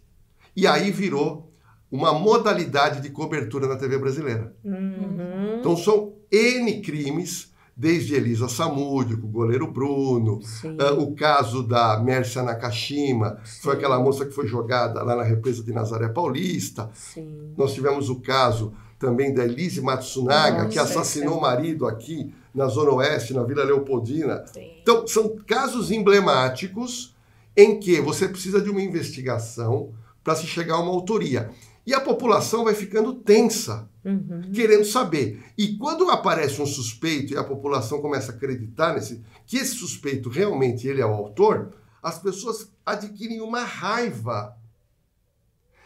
e 0.55 0.67
aí 0.67 0.91
virou 0.91 1.51
uma 1.91 2.13
modalidade 2.13 3.01
de 3.01 3.09
cobertura 3.09 3.67
na 3.67 3.75
TV 3.75 3.97
brasileira. 3.97 4.55
Uhum. 4.63 5.57
Então 5.59 5.75
são 5.75 6.13
N 6.31 6.81
crimes 6.81 7.48
desde 7.79 8.13
Elisa 8.13 8.49
Samúdio, 8.49 9.15
o 9.15 9.27
goleiro 9.27 9.65
Bruno, 9.65 10.41
uh, 10.65 11.01
o 11.01 11.15
caso 11.15 11.63
da 11.63 11.97
Mércia 11.97 12.43
Nakashima, 12.43 13.39
Sim. 13.45 13.61
foi 13.61 13.75
aquela 13.75 13.97
moça 13.97 14.25
que 14.25 14.33
foi 14.33 14.45
jogada 14.45 15.01
lá 15.01 15.15
na 15.15 15.23
represa 15.23 15.63
de 15.63 15.71
Nazaré 15.71 16.09
Paulista. 16.09 16.89
Sim. 16.93 17.53
Nós 17.57 17.73
tivemos 17.73 18.09
o 18.09 18.19
caso 18.19 18.73
também 18.99 19.33
da 19.33 19.45
Elise 19.45 19.79
Matsunaga, 19.79 20.57
Nossa, 20.57 20.69
que 20.69 20.77
assassinou 20.77 21.37
o 21.37 21.41
marido 21.41 21.87
aqui 21.87 22.33
na 22.53 22.67
Zona 22.67 22.91
Oeste, 22.95 23.33
na 23.33 23.43
Vila 23.43 23.63
Leopoldina. 23.63 24.43
Sim. 24.51 24.71
Então, 24.81 25.07
são 25.07 25.37
casos 25.47 25.89
emblemáticos 25.89 27.15
em 27.55 27.79
que 27.79 28.01
você 28.01 28.27
precisa 28.27 28.59
de 28.59 28.69
uma 28.69 28.81
investigação 28.81 29.93
para 30.21 30.35
se 30.35 30.45
chegar 30.45 30.75
a 30.75 30.81
uma 30.81 30.91
autoria. 30.91 31.49
E 31.87 31.93
a 31.93 32.01
população 32.01 32.65
vai 32.65 32.75
ficando 32.75 33.13
tensa, 33.13 33.88
uhum. 34.03 34.51
querendo 34.53 34.85
saber. 34.85 35.43
E 35.57 35.77
quando 35.77 36.09
aparece 36.09 36.61
um 36.61 36.65
suspeito 36.65 37.33
e 37.33 37.37
a 37.37 37.43
população 37.43 38.01
começa 38.01 38.31
a 38.31 38.35
acreditar 38.35 38.93
nesse, 38.93 39.23
que 39.45 39.57
esse 39.57 39.75
suspeito 39.75 40.29
realmente 40.29 40.87
ele 40.87 41.01
é 41.01 41.05
o 41.05 41.13
autor, 41.13 41.75
as 42.01 42.19
pessoas 42.19 42.71
adquirem 42.85 43.41
uma 43.41 43.63
raiva. 43.63 44.55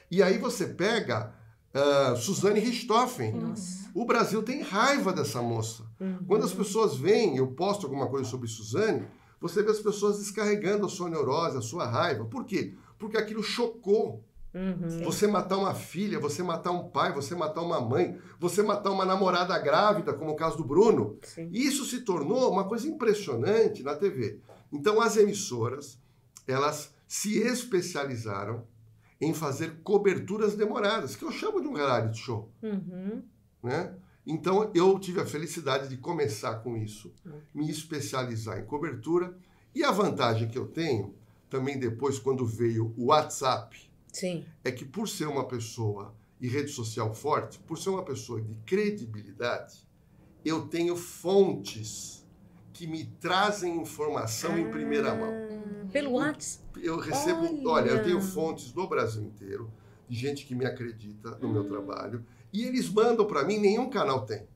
E 0.10 0.22
aí 0.22 0.38
você 0.38 0.68
pega 0.68 1.34
uh, 1.74 2.16
Suzane 2.18 2.60
Richthofen. 2.60 3.34
Nossa. 3.34 3.90
O 3.94 4.06
Brasil 4.06 4.42
tem 4.44 4.62
raiva 4.62 5.12
dessa 5.12 5.42
moça. 5.42 5.84
Uhum. 6.00 6.20
Quando 6.28 6.46
as 6.46 6.54
pessoas 6.54 6.96
veem, 6.96 7.38
eu 7.38 7.48
posto 7.48 7.86
alguma 7.86 8.08
coisa 8.08 8.30
sobre 8.30 8.48
Suzane, 8.48 9.06
você 9.40 9.62
vê 9.62 9.72
as 9.72 9.80
pessoas 9.80 10.20
descarregando 10.20 10.86
a 10.86 10.90
sua 10.90 11.10
neurose, 11.10 11.58
a 11.58 11.62
sua 11.62 11.86
raiva. 11.86 12.26
Por 12.26 12.46
quê? 12.46 12.76
Porque 12.98 13.18
aquilo 13.18 13.44
chocou 13.44 14.24
Uhum. 14.54 15.04
Você 15.04 15.26
matar 15.26 15.58
uma 15.58 15.74
filha, 15.74 16.20
você 16.20 16.44
matar 16.44 16.72
um 16.72 16.88
pai, 16.90 17.12
você 17.12 17.34
matar 17.34 17.62
uma 17.62 17.82
mãe, 17.82 18.20
você 18.40 18.62
matar 18.62 18.92
uma 18.92 19.06
namorada 19.06 19.58
grávida, 19.58 20.14
como 20.14 20.32
o 20.32 20.36
caso 20.36 20.58
do 20.58 20.64
Bruno. 20.64 21.18
Sim. 21.24 21.50
Isso 21.52 21.86
se 21.86 22.02
tornou 22.02 22.52
uma 22.52 22.66
coisa 22.66 22.88
impressionante 22.88 23.82
na 23.82 23.96
TV. 23.96 24.40
Então 24.72 25.02
as 25.02 25.18
emissoras, 25.18 26.00
elas 26.48 26.94
se 27.08 27.40
especializaram 27.40 28.64
em 29.20 29.34
fazer 29.34 29.82
coberturas 29.84 30.56
demoradas, 30.56 31.16
que 31.16 31.24
eu 31.24 31.32
chamo 31.32 31.62
de 31.62 31.68
um 31.68 31.74
reality 31.74 32.18
show. 32.18 32.52
Uhum. 32.62 33.24
Né? 33.62 33.96
Então 34.26 34.70
eu 34.74 35.00
tive 35.00 35.20
a 35.20 35.26
felicidade 35.26 35.88
de 35.88 35.98
começar 35.98 36.56
com 36.56 36.78
isso, 36.78 37.14
me 37.54 37.70
especializar 37.70 38.60
em 38.60 38.66
cobertura. 38.66 39.36
E 39.74 39.84
a 39.84 39.92
vantagem 39.92 40.48
que 40.48 40.58
eu 40.58 40.68
tenho, 40.68 41.16
também 41.50 41.80
depois, 41.80 42.20
quando 42.20 42.46
veio 42.46 42.94
o 42.98 43.06
WhatsApp, 43.06 43.92
Sim. 44.14 44.46
é 44.64 44.72
que 44.72 44.86
por 44.86 45.10
ser 45.10 45.28
uma 45.28 45.46
pessoa 45.46 46.16
e 46.40 46.48
rede 46.48 46.70
social 46.70 47.14
forte, 47.14 47.60
por 47.60 47.78
ser 47.78 47.90
uma 47.90 48.04
pessoa 48.04 48.42
de 48.42 48.54
credibilidade, 48.66 49.88
eu 50.46 50.68
tenho 50.68 50.96
fontes 50.96 52.24
que 52.72 52.88
me 52.88 53.06
trazem 53.20 53.78
informação 53.78 54.54
ah, 54.54 54.60
em 54.60 54.70
primeira 54.70 55.12
ah, 55.12 55.16
mão. 55.16 55.34
Pelo 55.92 56.14
WhatsApp? 56.14 56.64
Eu 56.82 57.00
recebo, 57.00 57.46
olha. 57.46 57.70
olha, 57.70 57.90
eu 57.92 58.04
tenho 58.04 58.22
fontes 58.22 58.72
do 58.72 58.88
Brasil 58.88 59.24
inteiro, 59.24 59.72
de 60.10 60.18
gente 60.18 60.46
que 60.46 60.56
me 60.56 60.66
acredita 60.66 61.38
no 61.38 61.50
meu 61.50 61.68
trabalho, 61.68 62.26
e 62.52 62.64
eles 62.64 62.90
mandam 62.90 63.26
para 63.26 63.44
mim, 63.44 63.58
nenhum 63.58 63.90
canal 63.90 64.26
tem. 64.26 64.48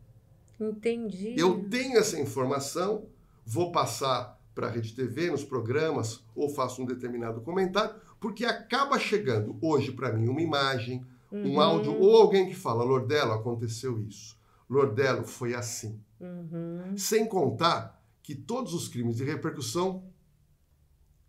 Entendi. 0.60 1.36
Eu 1.38 1.68
tenho 1.70 1.98
essa 1.98 2.20
informação, 2.20 3.06
vou 3.46 3.72
passar 3.72 4.38
para 4.54 4.68
a 4.68 4.70
Rede 4.72 4.94
TV, 4.94 5.30
nos 5.30 5.44
programas, 5.44 6.24
ou 6.36 6.50
faço 6.50 6.82
um 6.82 6.86
determinado 6.86 7.42
comentário, 7.42 7.96
porque 8.20 8.46
acaba 8.46 9.00
chegando 9.00 9.58
hoje 9.62 9.92
para 9.92 10.12
mim 10.12 10.28
uma 10.28 10.42
imagem, 10.42 11.06
uhum. 11.32 11.54
um 11.54 11.62
áudio, 11.62 12.00
ou 12.00 12.18
alguém 12.18 12.48
que 12.48 12.56
fala: 12.56 12.84
Lordelo, 12.84 13.34
aconteceu 13.34 14.00
isso. 14.00 14.38
Lordelo, 14.70 15.26
foi 15.26 15.54
assim. 15.54 16.00
Uhum. 16.20 16.98
Sem 16.98 17.28
contar 17.28 18.04
que 18.22 18.36
todos 18.36 18.74
os 18.74 18.88
crimes 18.88 19.18
de 19.18 19.24
repercussão 19.24 20.04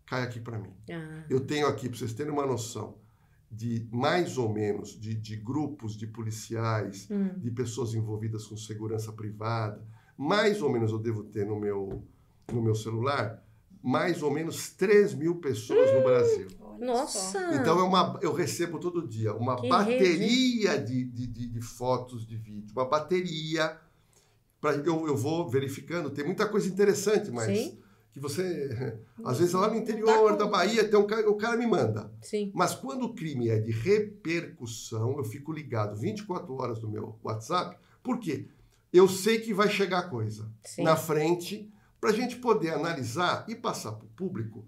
caem 0.06 0.24
aqui 0.24 0.40
para 0.40 0.58
mim. 0.58 0.72
Ah. 0.90 1.24
Eu 1.28 1.40
tenho 1.40 1.66
aqui, 1.66 1.88
para 1.88 1.98
vocês 1.98 2.14
terem 2.14 2.32
uma 2.32 2.46
noção, 2.46 2.96
de 3.50 3.86
mais 3.92 4.36
ou 4.36 4.52
menos 4.52 4.98
de, 4.98 5.14
de 5.14 5.36
grupos 5.36 5.96
de 5.96 6.06
policiais, 6.06 7.08
uhum. 7.10 7.38
de 7.38 7.50
pessoas 7.50 7.94
envolvidas 7.94 8.46
com 8.46 8.56
segurança 8.56 9.12
privada, 9.12 9.86
mais 10.16 10.60
ou 10.62 10.70
menos 10.70 10.90
eu 10.90 10.98
devo 10.98 11.22
ter 11.22 11.46
no 11.46 11.58
meu, 11.60 12.02
no 12.52 12.62
meu 12.62 12.74
celular 12.74 13.42
mais 13.82 14.22
ou 14.22 14.30
menos 14.30 14.70
3 14.70 15.14
mil 15.14 15.36
pessoas 15.36 15.92
no 15.94 16.02
Brasil. 16.02 16.48
Nossa! 16.78 17.54
Então 17.54 17.78
é 17.78 17.82
uma, 17.82 18.18
eu 18.22 18.32
recebo 18.32 18.78
todo 18.78 19.06
dia 19.06 19.34
uma 19.34 19.56
que 19.56 19.68
bateria 19.68 20.78
de, 20.78 21.04
de, 21.04 21.26
de, 21.26 21.46
de, 21.48 21.60
fotos, 21.60 22.26
de 22.26 22.36
vídeo, 22.36 22.72
uma 22.72 22.84
bateria. 22.84 23.76
Pra, 24.60 24.72
eu, 24.72 25.06
eu 25.06 25.16
vou 25.16 25.48
verificando, 25.48 26.10
tem 26.10 26.24
muita 26.24 26.46
coisa 26.46 26.68
interessante, 26.68 27.30
mas 27.30 27.46
Sim. 27.46 27.78
que 28.12 28.20
você. 28.20 28.98
Às 29.24 29.38
vezes 29.38 29.54
lá 29.54 29.68
no 29.68 29.76
interior 29.76 30.36
da 30.36 30.46
Bahia 30.46 30.88
tem 30.88 30.98
um 30.98 31.06
cara, 31.06 31.28
o 31.28 31.36
cara 31.36 31.56
me 31.56 31.66
manda. 31.66 32.12
Sim. 32.22 32.50
Mas 32.54 32.74
quando 32.74 33.04
o 33.04 33.14
crime 33.14 33.48
é 33.48 33.58
de 33.58 33.70
repercussão, 33.70 35.18
eu 35.18 35.24
fico 35.24 35.52
ligado 35.52 35.96
24 35.96 36.54
horas 36.54 36.80
no 36.80 36.88
meu 36.88 37.18
WhatsApp. 37.22 37.76
Por 38.02 38.18
quê? 38.18 38.48
Eu 38.92 39.06
sei 39.06 39.38
que 39.38 39.52
vai 39.52 39.68
chegar 39.68 40.08
coisa 40.08 40.50
Sim. 40.64 40.82
na 40.82 40.96
frente 40.96 41.70
para 42.00 42.10
a 42.10 42.12
gente 42.12 42.36
poder 42.36 42.70
analisar 42.70 43.44
e 43.48 43.54
passar 43.54 43.92
para 43.92 44.06
o 44.06 44.10
público 44.10 44.66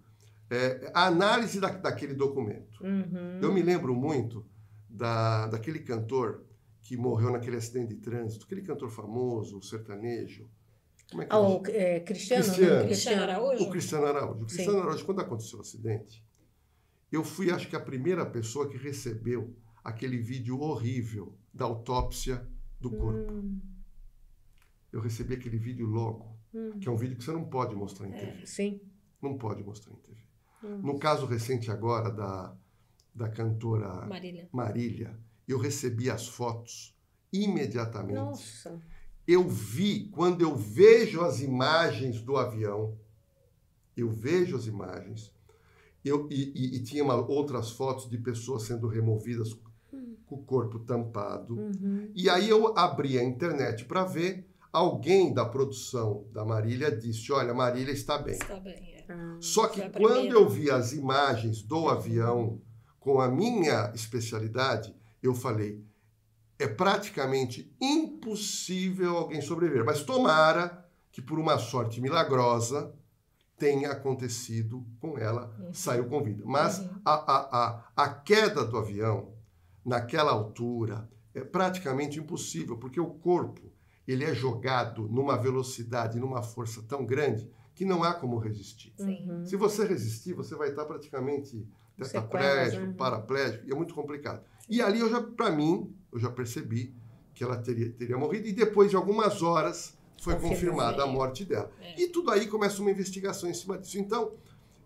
é, 0.50 0.90
a 0.92 1.06
análise 1.06 1.60
da, 1.60 1.68
daquele 1.68 2.14
documento. 2.14 2.82
Uhum. 2.82 3.40
Eu 3.40 3.52
me 3.52 3.62
lembro 3.62 3.94
muito 3.94 4.44
da, 4.88 5.46
daquele 5.46 5.78
cantor 5.78 6.44
que 6.82 6.96
morreu 6.96 7.30
naquele 7.30 7.56
acidente 7.56 7.94
de 7.94 8.00
trânsito, 8.00 8.44
aquele 8.44 8.62
cantor 8.62 8.90
famoso, 8.90 9.58
o 9.58 9.62
sertanejo. 9.62 10.48
Como 11.10 11.22
é 11.22 11.26
que 11.26 11.32
ah, 11.32 11.40
o 11.40 11.62
é, 11.66 12.00
Cristiano, 12.00 12.44
Cristiano. 12.44 12.74
Né? 12.74 12.84
Cristiano 12.84 13.22
Araújo? 13.22 13.64
O 13.64 13.70
Cristiano 13.70 14.06
Araújo. 14.06 14.42
O 14.42 14.46
Cristiano 14.46 14.72
Sim. 14.72 14.80
Araújo, 14.80 15.04
quando 15.04 15.20
aconteceu 15.20 15.58
o 15.58 15.62
acidente, 15.62 16.24
eu 17.12 17.24
fui, 17.24 17.50
acho 17.50 17.68
que, 17.68 17.76
a 17.76 17.80
primeira 17.80 18.24
pessoa 18.26 18.68
que 18.68 18.76
recebeu 18.76 19.56
aquele 19.82 20.18
vídeo 20.18 20.60
horrível 20.60 21.36
da 21.52 21.64
autópsia 21.64 22.46
do 22.80 22.90
corpo. 22.90 23.32
Hum. 23.32 23.60
Eu 24.92 25.00
recebi 25.00 25.34
aquele 25.34 25.58
vídeo 25.58 25.86
logo, 25.86 26.38
hum. 26.54 26.78
que 26.78 26.88
é 26.88 26.90
um 26.90 26.96
vídeo 26.96 27.16
que 27.16 27.24
você 27.24 27.32
não 27.32 27.44
pode 27.44 27.74
mostrar 27.74 28.08
em 28.08 28.12
TV. 28.12 28.42
É, 28.42 28.46
sim. 28.46 28.80
Não 29.20 29.36
pode 29.36 29.62
mostrar 29.62 29.92
em 29.92 29.96
TV. 29.96 30.29
Hum. 30.62 30.80
No 30.82 30.98
caso 30.98 31.26
recente 31.26 31.70
agora 31.70 32.10
da, 32.10 32.54
da 33.14 33.28
cantora 33.28 34.06
Marília. 34.06 34.48
Marília, 34.52 35.18
eu 35.46 35.58
recebi 35.58 36.10
as 36.10 36.28
fotos 36.28 36.94
imediatamente. 37.32 38.14
Nossa. 38.14 38.80
Eu 39.26 39.48
vi, 39.48 40.08
quando 40.08 40.42
eu 40.42 40.56
vejo 40.56 41.20
as 41.20 41.40
imagens 41.40 42.20
do 42.20 42.36
avião, 42.36 42.98
eu 43.96 44.10
vejo 44.10 44.56
as 44.56 44.66
imagens, 44.66 45.32
eu, 46.04 46.26
e, 46.30 46.52
e, 46.54 46.76
e 46.76 46.82
tinha 46.82 47.04
uma, 47.04 47.14
outras 47.14 47.70
fotos 47.70 48.08
de 48.08 48.18
pessoas 48.18 48.62
sendo 48.62 48.88
removidas 48.88 49.52
hum. 49.92 50.16
com 50.26 50.36
o 50.36 50.42
corpo 50.42 50.78
tampado. 50.80 51.54
Uhum. 51.54 52.10
E 52.14 52.28
aí 52.28 52.48
eu 52.48 52.76
abri 52.76 53.18
a 53.18 53.24
internet 53.24 53.84
para 53.84 54.04
ver. 54.04 54.46
Alguém 54.72 55.34
da 55.34 55.44
produção 55.44 56.24
da 56.32 56.44
Marília 56.44 56.96
disse: 56.96 57.32
Olha, 57.32 57.52
Marília 57.52 57.92
está 57.92 58.16
bem. 58.16 58.34
Está 58.34 58.60
bem, 58.60 58.94
é. 58.94 58.99
Ah, 59.10 59.36
Só 59.40 59.68
que 59.68 59.88
quando 59.90 60.32
eu 60.32 60.48
vi 60.48 60.70
as 60.70 60.92
imagens 60.92 61.62
do 61.62 61.88
avião 61.88 62.60
com 62.98 63.20
a 63.20 63.28
minha 63.28 63.90
especialidade, 63.94 64.94
eu 65.22 65.34
falei: 65.34 65.84
é 66.58 66.68
praticamente 66.68 67.74
impossível 67.80 69.16
alguém 69.16 69.40
sobreviver. 69.40 69.84
Mas 69.84 70.02
tomara 70.02 70.86
que, 71.10 71.22
por 71.22 71.38
uma 71.38 71.58
sorte 71.58 72.00
milagrosa, 72.00 72.94
tenha 73.56 73.90
acontecido 73.90 74.86
com 75.00 75.18
ela, 75.18 75.54
uhum. 75.58 75.74
saiu 75.74 76.06
com 76.06 76.22
vida. 76.22 76.42
Mas 76.46 76.78
uhum. 76.78 76.88
a, 77.04 77.12
a, 77.12 77.64
a, 77.64 78.04
a 78.04 78.08
queda 78.08 78.64
do 78.64 78.78
avião, 78.78 79.34
naquela 79.84 80.32
altura, 80.32 81.08
é 81.34 81.42
praticamente 81.42 82.18
impossível, 82.18 82.78
porque 82.78 83.00
o 83.00 83.10
corpo 83.10 83.70
ele 84.06 84.24
é 84.24 84.34
jogado 84.34 85.08
numa 85.08 85.36
velocidade, 85.36 86.18
numa 86.18 86.42
força 86.42 86.82
tão 86.82 87.04
grande 87.04 87.48
que 87.80 87.84
não 87.86 88.04
há 88.04 88.12
como 88.12 88.36
resistir. 88.36 88.92
Uhum. 88.98 89.42
Se 89.46 89.56
você 89.56 89.86
resistir, 89.86 90.34
você 90.34 90.54
vai 90.54 90.68
estar 90.68 90.84
praticamente 90.84 91.66
tetraplégico, 91.96 92.84
uhum. 92.84 92.92
paraplégico, 92.92 93.66
e 93.66 93.72
é 93.72 93.74
muito 93.74 93.94
complicado. 93.94 94.44
E 94.68 94.82
ali 94.82 95.00
eu 95.00 95.08
já, 95.08 95.22
para 95.22 95.50
mim, 95.50 95.90
eu 96.12 96.18
já 96.18 96.30
percebi 96.30 96.94
que 97.32 97.42
ela 97.42 97.56
teria, 97.56 97.90
teria 97.90 98.18
morrido 98.18 98.46
e 98.46 98.52
depois 98.52 98.90
de 98.90 98.96
algumas 98.96 99.40
horas 99.42 99.96
foi 100.20 100.38
confirmada 100.38 101.02
a 101.02 101.06
morte 101.06 101.42
dela. 101.46 101.72
É. 101.80 102.02
E 102.02 102.08
tudo 102.08 102.30
aí 102.30 102.48
começa 102.48 102.82
uma 102.82 102.90
investigação 102.90 103.48
em 103.48 103.54
cima 103.54 103.78
disso. 103.78 103.98
Então, 103.98 104.34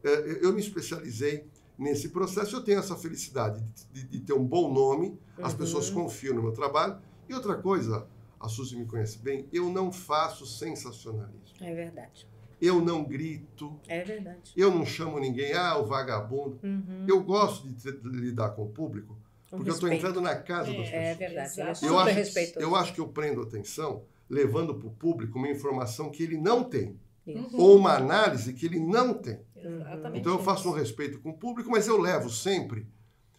é, 0.05 0.39
eu 0.41 0.53
me 0.53 0.61
especializei 0.61 1.49
nesse 1.77 2.11
processo. 2.11 2.55
Eu 2.55 2.63
tenho 2.63 2.79
essa 2.79 2.95
felicidade 2.95 3.61
de, 3.91 4.05
de, 4.05 4.09
de 4.09 4.21
ter 4.21 4.35
um 4.35 4.47
bom 4.47 4.73
nome, 4.73 5.19
as 5.39 5.51
uhum. 5.51 5.59
pessoas 5.59 5.91
confiam 5.91 6.33
no 6.33 6.43
meu 6.45 6.53
trabalho. 6.53 6.97
E 7.29 7.35
outra 7.35 7.57
coisa, 7.57 8.07
a 8.39 8.49
Suzy 8.49 8.77
me 8.77 8.87
conhece 8.87 9.19
bem, 9.19 9.49
eu 9.53 9.69
não 9.69 9.91
faço 9.91 10.47
sensacionalismo. 10.47 11.57
É 11.61 11.75
verdade. 11.75 12.33
Eu 12.65 12.81
não 12.81 13.05
grito. 13.05 13.79
É 13.87 14.03
verdade. 14.03 14.53
Eu 14.57 14.71
não 14.71 14.87
chamo 14.87 15.19
ninguém, 15.19 15.53
ah, 15.53 15.79
o 15.79 15.85
vagabundo. 15.85 16.59
Uhum. 16.63 17.05
Eu 17.07 17.23
gosto 17.23 17.69
de, 17.69 17.93
de, 17.93 18.09
lidar 18.09 18.51
com 18.51 18.65
o 18.65 18.69
público, 18.69 19.17
porque 19.51 19.71
eu 19.71 19.75
estou 19.75 19.93
entrando 19.93 20.21
na 20.21 20.35
casa 20.37 20.71
é, 20.71 20.77
das 20.77 20.89
pessoas. 20.89 21.03
É 21.03 21.15
verdade. 21.15 21.61
É 21.61 21.89
eu, 21.89 21.99
acho, 21.99 22.59
eu 22.59 22.77
acho 22.77 22.95
que 22.95 23.01
eu 23.01 23.09
prendo 23.09 23.43
atenção 23.43 24.05
levando 24.29 24.75
para 24.75 24.89
o 24.89 24.91
público 24.91 25.39
uma 25.39 25.49
informação 25.49 26.11
que 26.11 26.23
ele 26.23 26.37
não 26.37 26.65
tem. 26.65 26.99
Uhum. 27.27 27.49
Ou 27.55 27.77
uma 27.79 27.95
análise 27.95 28.53
que 28.53 28.67
ele 28.67 28.79
não 28.79 29.15
tem. 29.15 29.41
Exatamente 29.57 30.19
então 30.19 30.33
eu 30.33 30.39
faço 30.43 30.69
um 30.69 30.73
respeito 30.73 31.21
com 31.21 31.31
o 31.31 31.39
público, 31.39 31.71
mas 31.71 31.89
eu 31.89 31.99
levo 31.99 32.29
sempre. 32.29 32.87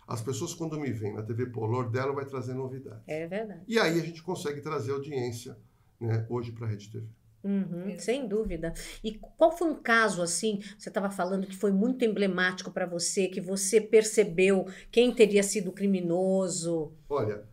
As 0.08 0.22
pessoas, 0.22 0.54
quando 0.54 0.80
me 0.80 0.92
veem 0.92 1.14
na 1.14 1.24
TV 1.24 1.48
Polor, 1.48 1.90
dela 1.90 2.14
vai 2.14 2.26
trazer 2.26 2.54
novidades. 2.54 3.04
É 3.08 3.28
verdade. 3.28 3.62
E 3.68 3.80
aí 3.80 4.00
a 4.00 4.04
gente 4.04 4.22
consegue 4.22 4.62
trazer 4.62 4.92
audiência 4.92 5.58
né, 6.00 6.26
hoje 6.30 6.52
para 6.52 6.68
a 6.68 6.70
Rede 6.70 6.90
TV. 6.90 7.08
Uhum, 7.46 7.96
sem 8.00 8.28
dúvida. 8.28 8.74
E 9.04 9.14
qual 9.38 9.56
foi 9.56 9.70
um 9.70 9.76
caso 9.76 10.24
assim? 10.24 10.60
Você 10.80 10.90
estava 10.90 11.12
falando 11.12 11.46
que 11.46 11.56
foi 11.56 11.72
muito 11.72 12.04
emblemático 12.04 12.72
para 12.72 12.88
você, 12.88 13.28
que 13.28 13.40
você 13.40 13.80
percebeu 13.80 14.66
quem 14.92 15.14
teria 15.14 15.44
sido 15.44 15.72
criminoso? 15.72 16.92
Olha, 17.08 17.44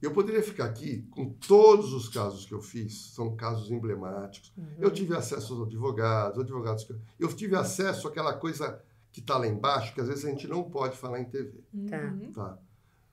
eu 0.00 0.12
poderia 0.12 0.42
ficar 0.42 0.66
aqui 0.66 1.06
com 1.10 1.28
todos 1.28 1.92
os 1.92 2.08
casos 2.08 2.46
que 2.46 2.52
eu 2.54 2.62
fiz, 2.62 3.12
são 3.14 3.34
casos 3.34 3.68
emblemáticos. 3.70 4.52
Uhum. 4.56 4.76
Eu 4.78 4.90
tive 4.92 5.14
acesso 5.16 5.54
aos 5.54 5.66
advogados, 5.66 6.38
advogados. 6.38 6.88
Eu 7.18 7.28
tive 7.28 7.56
acesso 7.56 8.06
àquela 8.06 8.34
coisa 8.34 8.80
que 9.10 9.18
está 9.18 9.36
lá 9.36 9.46
embaixo, 9.46 9.92
que 9.92 10.00
às 10.00 10.06
vezes 10.06 10.24
a 10.24 10.30
gente 10.30 10.46
não 10.46 10.62
pode 10.62 10.96
falar 10.96 11.20
em 11.20 11.24
TV. 11.24 11.60
Tá. 11.90 12.14
tá. 12.32 12.58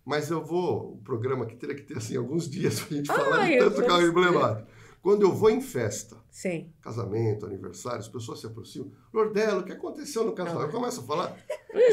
Mas 0.05 0.31
eu 0.31 0.43
vou, 0.43 0.93
o 0.93 0.97
programa 1.03 1.43
aqui 1.43 1.55
teria 1.55 1.75
que 1.75 1.83
ter 1.83 1.97
assim, 1.97 2.15
alguns 2.15 2.49
dias 2.49 2.79
para 2.79 2.93
a 2.93 2.97
gente 2.97 3.07
falar 3.07 3.47
de 3.47 3.59
tanto 3.59 3.85
carro 3.85 4.07
emblemático. 4.07 4.68
Quando 5.01 5.21
eu 5.21 5.31
vou 5.31 5.49
em 5.49 5.61
festa, 5.61 6.17
Sim. 6.29 6.73
casamento, 6.81 7.45
aniversário, 7.45 7.99
as 7.99 8.07
pessoas 8.07 8.41
se 8.41 8.47
aproximam. 8.47 8.91
Lordelo, 9.13 9.61
o 9.61 9.63
que 9.63 9.71
aconteceu 9.71 10.25
no 10.25 10.33
casamento? 10.33 10.63
Eu 10.63 10.71
começo 10.71 10.99
a 10.99 11.03
falar. 11.03 11.37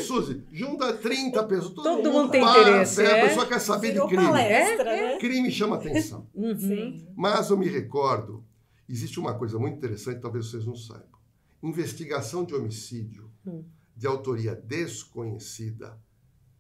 Suzy, 0.07 0.45
junta 0.51 0.92
30 0.92 1.45
pessoas. 1.45 1.75
Todo, 1.75 1.85
todo 1.85 1.97
mundo, 1.97 2.12
mundo 2.12 2.31
tem 2.31 2.40
para, 2.40 2.61
interesse. 2.61 3.03
É? 3.03 3.21
A 3.21 3.29
pessoa 3.29 3.47
quer 3.47 3.61
saber 3.61 3.92
Virou 3.92 4.09
de 4.09 4.16
crime. 4.16 4.31
Palestra, 4.31 4.90
é, 4.90 5.12
né? 5.12 5.19
Crime 5.19 5.51
chama 5.53 5.77
atenção. 5.77 6.29
uhum. 6.35 7.07
Mas 7.16 7.51
eu 7.51 7.57
me 7.57 7.69
recordo, 7.69 8.45
existe 8.88 9.21
uma 9.21 9.35
coisa 9.35 9.59
muito 9.59 9.77
interessante, 9.77 10.21
talvez 10.21 10.51
vocês 10.51 10.66
não 10.66 10.75
saibam. 10.75 11.16
Investigação 11.62 12.45
de 12.45 12.55
homicídio 12.55 13.31
hum. 13.47 13.64
de 13.97 14.07
autoria 14.07 14.55
desconhecida, 14.55 15.99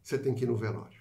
você 0.02 0.16
tem 0.16 0.34
que 0.34 0.44
ir 0.44 0.46
no 0.46 0.56
velório. 0.56 0.95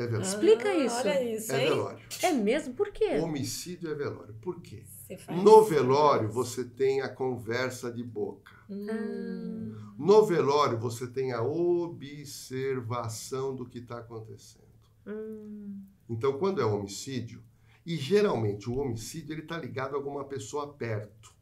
É 0.00 0.06
velório. 0.06 0.26
Explica 0.26 0.68
ah, 0.68 0.76
isso. 0.76 0.96
Olha 0.96 1.36
isso, 1.36 1.52
é 1.52 1.58
velório. 1.58 1.98
É 2.22 2.32
mesmo? 2.32 2.72
Por 2.72 2.90
quê? 2.90 3.18
Homicídio 3.18 3.90
é 3.90 3.94
velório. 3.94 4.34
Por 4.40 4.62
quê? 4.62 4.82
No 5.28 5.62
velório 5.64 6.30
você 6.30 6.64
tem 6.64 7.02
a 7.02 7.08
conversa 7.08 7.92
de 7.92 8.02
boca. 8.02 8.50
Hum. 8.70 9.76
No 9.98 10.24
velório 10.24 10.78
você 10.78 11.06
tem 11.06 11.32
a 11.32 11.42
observação 11.42 13.54
do 13.54 13.66
que 13.66 13.80
está 13.80 13.98
acontecendo. 13.98 14.64
Hum. 15.06 15.82
Então, 16.08 16.38
quando 16.38 16.62
é 16.62 16.64
homicídio, 16.64 17.42
e 17.84 17.96
geralmente 17.96 18.70
o 18.70 18.78
homicídio 18.78 19.34
ele 19.34 19.42
está 19.42 19.58
ligado 19.58 19.94
a 19.94 19.98
alguma 19.98 20.24
pessoa 20.24 20.72
perto. 20.72 21.34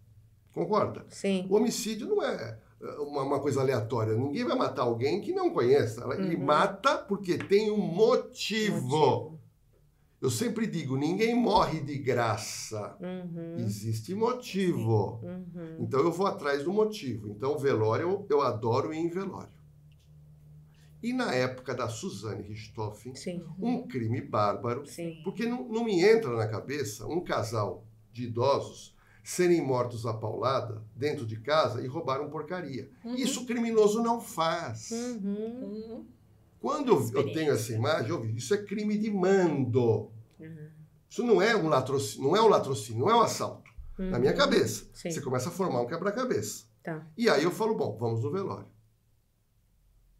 Concorda? 0.52 1.06
Sim. 1.10 1.46
O 1.48 1.54
homicídio 1.54 2.08
não 2.08 2.24
é 2.24 2.58
uma, 2.80 3.22
uma, 3.22 3.40
coisa 3.40 3.60
aleatória. 3.60 4.14
Ninguém 4.14 4.44
vai 4.44 4.56
matar 4.56 4.82
alguém 4.82 5.20
que 5.20 5.32
não 5.32 5.50
conheça. 5.50 6.06
Ele 6.14 6.36
uhum. 6.36 6.44
mata 6.44 6.96
porque 6.98 7.36
tem 7.36 7.70
um 7.70 7.78
motivo. 7.78 8.82
motivo. 8.82 9.38
Eu 10.20 10.30
sempre 10.30 10.66
digo, 10.66 10.96
ninguém 10.96 11.34
morre 11.34 11.80
de 11.80 11.96
graça. 11.96 12.96
Uhum. 13.00 13.56
Existe 13.58 14.14
motivo. 14.14 15.20
Uhum. 15.22 15.76
Então 15.80 16.00
eu 16.00 16.10
vou 16.10 16.26
atrás 16.26 16.64
do 16.64 16.72
motivo. 16.72 17.28
Então 17.28 17.56
velório, 17.58 18.26
eu, 18.28 18.42
adoro 18.42 18.92
ir 18.92 18.98
em 18.98 19.08
velório. 19.08 19.58
E 21.00 21.12
na 21.12 21.32
época 21.32 21.72
da 21.72 21.88
Suzane 21.88 22.42
Richthofen, 22.42 23.12
um 23.56 23.86
crime 23.86 24.20
bárbaro, 24.20 24.84
Sim. 24.84 25.20
porque 25.22 25.46
não, 25.46 25.68
não 25.68 25.84
me 25.84 26.02
entra 26.02 26.36
na 26.36 26.48
cabeça 26.48 27.06
um 27.06 27.20
casal 27.20 27.86
de 28.12 28.24
idosos 28.24 28.97
serem 29.28 29.60
mortos 29.60 30.06
a 30.06 30.14
paulada 30.14 30.82
dentro 30.96 31.26
de 31.26 31.38
casa 31.38 31.82
e 31.82 31.86
roubaram 31.86 32.30
porcaria. 32.30 32.90
Uhum. 33.04 33.14
Isso 33.14 33.42
o 33.42 33.46
criminoso 33.46 34.02
não 34.02 34.22
faz. 34.22 34.90
Uhum. 34.90 36.06
Quando 36.58 36.92
eu, 36.92 37.10
eu, 37.12 37.32
tenho 37.34 37.52
essa 37.52 37.74
imagem, 37.74 38.08
eu 38.08 38.22
vi, 38.22 38.34
isso 38.34 38.54
é 38.54 38.56
crime 38.56 38.96
de 38.96 39.10
mando. 39.10 40.10
Uhum. 40.40 40.70
Isso 41.10 41.22
não 41.22 41.42
é 41.42 41.54
um 41.54 41.68
latrocínio, 41.68 42.26
não 42.26 42.36
é 42.36 42.40
um 42.40 42.48
latrocínio, 42.48 43.00
não 43.00 43.10
é 43.10 43.16
um 43.16 43.20
assalto. 43.20 43.70
Na 43.98 44.18
minha 44.18 44.32
uhum. 44.32 44.38
cabeça. 44.38 44.86
Sim. 44.94 45.10
Você 45.10 45.20
começa 45.20 45.50
a 45.50 45.52
formar 45.52 45.82
um 45.82 45.86
quebra-cabeça. 45.86 46.64
Tá. 46.82 47.06
E 47.14 47.28
aí 47.28 47.42
eu 47.42 47.50
falo, 47.50 47.74
bom, 47.74 47.98
vamos 47.98 48.22
no 48.22 48.32
velório. 48.32 48.68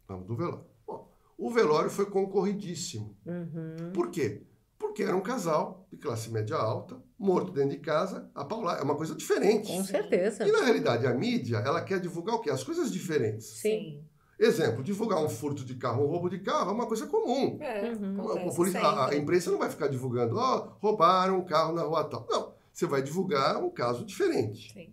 Vamos 0.07 0.27
no 0.27 0.35
velório. 0.35 0.65
Bom, 0.85 1.11
o 1.35 1.49
velório 1.49 1.89
foi 1.89 2.05
concorridíssimo. 2.05 3.17
Uhum. 3.25 3.91
Por 3.91 4.11
quê? 4.11 4.43
Porque 4.89 5.03
era 5.03 5.15
um 5.15 5.21
casal 5.21 5.85
de 5.91 5.97
classe 5.97 6.31
média 6.31 6.55
alta, 6.55 6.97
morto 7.17 7.51
dentro 7.51 7.69
de 7.69 7.77
casa, 7.77 8.27
a 8.33 8.43
Paula 8.43 8.73
é 8.73 8.81
uma 8.81 8.95
coisa 8.95 9.13
diferente. 9.13 9.67
Com 9.67 9.83
certeza. 9.83 10.47
E 10.47 10.51
na 10.51 10.63
realidade 10.63 11.05
a 11.05 11.13
mídia, 11.13 11.57
ela 11.57 11.79
quer 11.81 11.99
divulgar 11.99 12.35
o 12.35 12.39
quê? 12.39 12.49
As 12.49 12.63
coisas 12.63 12.91
diferentes. 12.91 13.45
Sim. 13.45 14.03
Exemplo, 14.39 14.83
divulgar 14.83 15.23
um 15.23 15.29
furto 15.29 15.63
de 15.63 15.75
carro, 15.75 16.03
um 16.03 16.07
roubo 16.07 16.27
de 16.27 16.39
carro 16.39 16.71
é 16.71 16.73
uma 16.73 16.87
coisa 16.87 17.05
comum. 17.05 17.59
É, 17.61 17.91
uhum. 17.91 18.77
a, 18.77 19.09
a, 19.09 19.15
imprensa 19.15 19.51
não 19.51 19.59
vai 19.59 19.69
ficar 19.69 19.87
divulgando, 19.89 20.35
ó, 20.37 20.57
oh, 20.57 20.87
roubaram 20.87 21.37
um 21.37 21.45
carro 21.45 21.71
na 21.73 21.83
rua 21.83 22.03
tal. 22.05 22.25
Não, 22.27 22.53
você 22.73 22.87
vai 22.87 23.03
divulgar 23.03 23.63
um 23.63 23.69
caso 23.69 24.03
diferente. 24.03 24.73
Sim. 24.73 24.91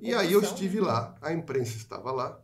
e 0.00 0.14
aí 0.14 0.32
eu 0.32 0.40
estive 0.40 0.80
lá, 0.80 1.14
a 1.20 1.30
imprensa 1.30 1.76
estava 1.76 2.10
lá, 2.10 2.40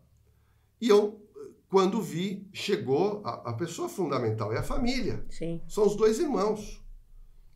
e 0.78 0.90
eu 0.90 1.25
quando 1.68 2.00
vi, 2.00 2.48
chegou 2.52 3.22
a, 3.24 3.50
a 3.50 3.52
pessoa 3.52 3.88
fundamental, 3.88 4.52
é 4.52 4.58
a 4.58 4.62
família. 4.62 5.24
Sim. 5.30 5.60
São 5.68 5.86
os 5.86 5.96
dois 5.96 6.18
irmãos. 6.18 6.82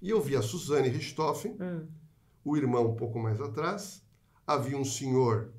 E 0.03 0.11
eu 0.11 0.21
vi 0.21 0.35
a 0.37 0.43
Suzane 0.43 0.89
Richthofen, 0.89 1.57
Hum. 1.61 1.87
o 2.45 2.57
irmão 2.57 2.91
um 2.91 2.97
pouco 2.97 3.19
mais 3.19 3.41
atrás. 3.41 4.03
Havia 4.47 4.77
um 4.77 4.85
senhor 4.85 5.53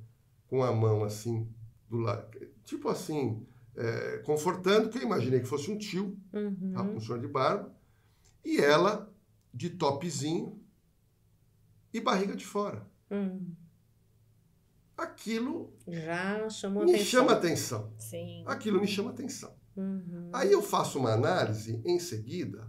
com 0.48 0.64
a 0.64 0.72
mão 0.74 1.04
assim, 1.04 1.48
do 1.90 1.98
lado, 1.98 2.28
tipo 2.66 2.90
assim, 2.90 3.46
é, 3.76 4.18
confortando, 4.26 4.90
que 4.90 4.98
eu 4.98 5.04
imaginei 5.04 5.40
que 5.40 5.46
fosse 5.48 5.72
um 5.72 5.78
tio, 5.78 6.18
Uhum. 6.34 6.72
tá? 6.74 6.82
um 6.82 7.00
senhor 7.00 7.20
de 7.20 7.28
barba. 7.28 7.74
E 8.44 8.58
ela 8.58 9.10
de 9.54 9.70
topzinho 9.70 10.60
e 11.94 12.02
barriga 12.02 12.36
de 12.36 12.46
fora. 12.46 12.86
Hum. 13.10 13.54
Aquilo 15.02 15.74
Já 15.88 16.48
chamou 16.50 16.84
me 16.86 16.92
atenção. 16.92 17.10
chama 17.10 17.32
atenção. 17.34 17.94
Sim. 17.98 18.44
Aquilo 18.46 18.80
me 18.80 18.88
chama 18.88 19.10
atenção. 19.10 19.54
Uhum. 19.76 20.30
Aí 20.32 20.52
eu 20.52 20.62
faço 20.62 21.00
uma 21.00 21.12
análise 21.12 21.82
em 21.86 21.98
seguida 22.00 22.68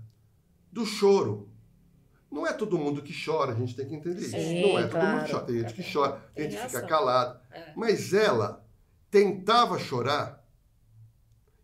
do 0.70 0.86
choro. 0.86 1.50
Não 2.30 2.46
é 2.46 2.52
todo 2.54 2.78
mundo 2.78 3.02
que 3.02 3.12
chora, 3.12 3.52
a 3.52 3.54
gente 3.54 3.76
tem 3.76 3.86
que 3.86 3.94
entender 3.94 4.20
isso. 4.22 4.30
Sim, 4.30 4.62
Não 4.62 4.78
é 4.78 4.86
todo 4.86 5.00
mundo 5.02 5.24
claro. 5.24 5.24
que 5.26 5.32
chora. 5.32 5.44
Tem 5.44 5.58
gente 5.60 5.74
que 5.74 5.92
chora, 5.92 6.30
tem 6.34 6.50
gente 6.50 6.60
que 6.62 6.66
fica 6.68 6.86
calado. 6.86 7.38
É. 7.50 7.72
Mas 7.76 8.14
ela 8.14 8.66
tentava 9.10 9.78
chorar 9.78 10.42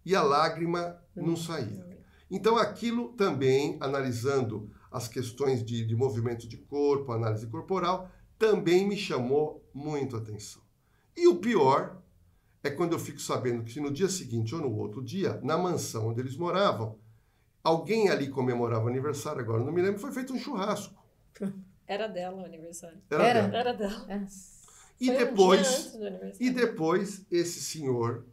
e 0.04 0.14
a 0.14 0.22
lágrima 0.22 1.02
não 1.16 1.35
saía. 1.37 1.88
Então 2.31 2.59
aquilo 2.59 3.09
também, 3.14 3.78
analisando 3.81 4.70
as 4.92 5.09
questões 5.09 5.64
de, 5.64 5.87
de 5.87 5.96
movimento 5.96 6.46
de 6.46 6.59
corpo, 6.59 7.12
análise 7.12 7.46
corporal, 7.46 8.11
também 8.38 8.87
me 8.87 8.96
chamou 8.96 9.66
muito 9.74 10.16
atenção. 10.16 10.62
E 11.16 11.26
o 11.28 11.37
pior 11.37 12.00
é 12.62 12.70
quando 12.70 12.92
eu 12.92 12.98
fico 12.98 13.20
sabendo 13.20 13.64
que 13.64 13.81
no 13.81 13.90
dia 13.90 14.09
seguinte 14.09 14.54
ou 14.54 14.61
no 14.61 14.74
outro 14.76 15.02
dia, 15.02 15.40
na 15.42 15.57
mansão 15.59 16.09
onde 16.09 16.20
eles 16.20 16.37
moravam, 16.37 16.98
alguém 17.62 18.09
ali 18.09 18.28
comemorava 18.28 18.85
o 18.87 18.88
aniversário, 18.88 19.40
agora 19.40 19.64
não 19.64 19.72
me 19.72 19.83
lembro, 19.83 20.00
foi 20.00 20.12
feito 20.12 20.33
um 20.33 20.38
churrasco. 20.38 20.94
Era 21.87 22.07
dela 22.07 22.42
o 22.42 22.44
aniversário. 22.44 22.98
Era 23.11 23.24
Era? 23.24 23.42
dela. 23.48 23.59
Era 23.59 23.72
dela. 23.72 24.07
É. 24.09 24.26
E 25.00 25.07
Foi 25.07 25.14
um 25.14 25.16
dia 25.18 25.26
depois, 25.26 25.61
antes 25.68 25.92
do 25.96 26.07
aniversário. 26.07 26.46
e 26.46 26.50
depois 26.50 27.26
esse 27.31 27.61
senhor, 27.62 28.26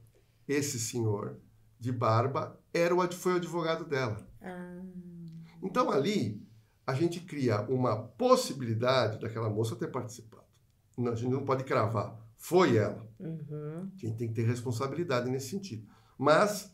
esse 0.47 0.79
senhor 0.79 1.39
de 1.79 1.91
barba, 1.91 2.59
era 2.73 2.93
o, 2.93 3.11
foi 3.13 3.33
o 3.33 3.35
advogado 3.37 3.85
dela. 3.85 4.27
Ah, 4.41 4.81
Então 5.61 5.89
ali 5.91 6.41
a 6.85 6.93
gente 6.93 7.19
cria 7.21 7.61
uma 7.61 7.95
possibilidade 7.95 9.19
daquela 9.19 9.49
moça 9.49 9.75
ter 9.75 9.87
participado. 9.91 10.44
Não, 10.97 11.11
a 11.11 11.15
gente 11.15 11.31
não 11.31 11.43
pode 11.43 11.63
cravar. 11.63 12.17
Foi 12.37 12.77
ela. 12.77 13.07
uhum. 13.19 13.89
A 13.93 13.97
gente 13.97 14.17
tem 14.17 14.27
que 14.27 14.33
ter 14.33 14.45
responsabilidade 14.45 15.29
nesse 15.29 15.49
sentido. 15.49 15.85
Mas 16.17 16.73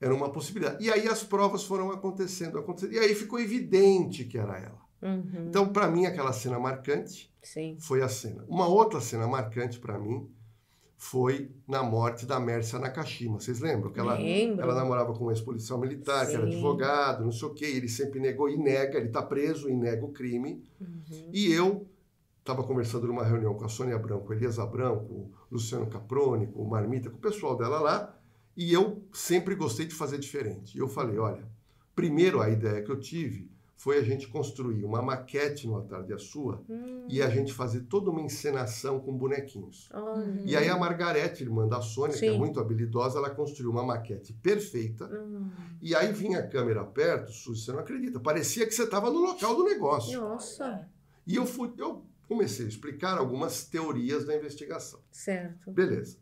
era 0.00 0.14
uma 0.14 0.30
possibilidade. 0.30 0.84
E 0.84 0.90
aí 0.90 1.08
as 1.08 1.22
provas 1.22 1.64
foram 1.64 1.90
acontecendo, 1.90 2.58
acontecendo. 2.58 2.92
E 2.92 2.98
aí 2.98 3.14
ficou 3.14 3.38
evidente 3.40 4.24
que 4.24 4.36
era 4.38 4.58
ela. 4.58 4.86
Uhum. 5.02 5.46
Então, 5.48 5.68
para 5.72 5.88
mim, 5.88 6.06
aquela 6.06 6.32
cena 6.32 6.58
marcante 6.58 7.32
Sim. 7.42 7.76
foi 7.78 8.02
a 8.02 8.08
cena. 8.08 8.44
Uma 8.48 8.66
outra 8.66 9.00
cena 9.00 9.26
marcante 9.26 9.78
para 9.78 9.98
mim 9.98 10.28
foi 10.96 11.50
na 11.68 11.82
morte 11.82 12.24
da 12.24 12.40
Mércia 12.40 12.78
Nakashima. 12.78 13.38
Vocês 13.38 13.60
lembram? 13.60 13.92
Que 13.92 14.00
ela, 14.00 14.14
Lembro. 14.14 14.62
ela 14.62 14.74
namorava 14.74 15.12
com 15.12 15.26
um 15.26 15.30
ex-policial 15.30 15.78
militar, 15.78 16.26
que 16.26 16.34
era 16.34 16.46
Sim. 16.46 16.54
advogado, 16.54 17.24
não 17.24 17.32
sei 17.32 17.48
o 17.48 17.54
quê. 17.54 17.66
Ele 17.66 17.88
sempre 17.88 18.18
negou 18.18 18.48
e 18.48 18.56
nega, 18.56 18.96
ele 18.98 19.08
está 19.08 19.22
preso 19.22 19.68
e 19.68 19.74
nega 19.74 20.04
o 20.04 20.12
crime. 20.12 20.64
Uhum. 20.80 21.30
E 21.32 21.52
eu 21.52 21.86
estava 22.46 22.62
conversando 22.62 23.08
numa 23.08 23.24
reunião 23.24 23.54
com 23.54 23.64
a 23.64 23.68
Sônia 23.68 23.98
Branco, 23.98 24.32
Elias 24.32 24.60
Abrão, 24.60 25.00
com 25.04 25.14
o 25.14 25.32
Luciano 25.50 25.86
Caproni, 25.88 26.46
com 26.46 26.62
o 26.62 26.70
Marmita, 26.70 27.10
com 27.10 27.16
o 27.16 27.20
pessoal 27.20 27.56
dela 27.56 27.80
lá, 27.80 28.16
e 28.56 28.72
eu 28.72 29.02
sempre 29.12 29.56
gostei 29.56 29.84
de 29.84 29.94
fazer 29.94 30.16
diferente. 30.18 30.76
E 30.76 30.80
eu 30.80 30.86
falei, 30.88 31.18
olha, 31.18 31.44
primeiro 31.94 32.40
a 32.40 32.48
ideia 32.48 32.82
que 32.82 32.90
eu 32.90 33.00
tive 33.00 33.50
foi 33.76 33.98
a 33.98 34.02
gente 34.02 34.28
construir 34.28 34.84
uma 34.84 35.02
maquete 35.02 35.66
no 35.66 35.74
altar 35.74 36.02
de 36.04 36.12
Açua 36.14 36.62
Hum. 36.70 37.06
e 37.10 37.20
a 37.20 37.28
gente 37.28 37.52
fazer 37.52 37.80
toda 37.80 38.10
uma 38.10 38.22
encenação 38.22 39.00
com 39.00 39.12
bonequinhos. 39.12 39.90
Olha. 39.92 40.42
E 40.46 40.56
aí 40.56 40.68
a 40.68 40.78
Margarete, 40.78 41.42
irmã 41.42 41.68
da 41.68 41.82
Sônia, 41.82 42.16
que 42.16 42.24
é 42.24 42.30
Sim. 42.32 42.38
muito 42.38 42.58
habilidosa, 42.58 43.18
ela 43.18 43.28
construiu 43.28 43.70
uma 43.72 43.82
maquete 43.82 44.32
perfeita. 44.32 45.04
Hum. 45.06 45.50
E 45.82 45.94
aí 45.94 46.10
vinha 46.12 46.38
a 46.38 46.46
câmera 46.46 46.84
perto, 46.84 47.32
Suzy, 47.32 47.64
você 47.64 47.72
não 47.72 47.80
acredita, 47.80 48.18
parecia 48.20 48.64
que 48.64 48.72
você 48.72 48.84
estava 48.84 49.10
no 49.10 49.18
local 49.18 49.54
do 49.54 49.64
negócio. 49.64 50.18
Nossa. 50.18 50.88
E 51.26 51.36
eu 51.36 51.44
fui, 51.44 51.72
eu 51.76 52.06
comecei 52.28 52.66
a 52.66 52.68
explicar 52.68 53.18
algumas 53.18 53.64
teorias 53.64 54.26
da 54.26 54.36
investigação. 54.36 55.00
Certo. 55.10 55.70
Beleza. 55.70 56.18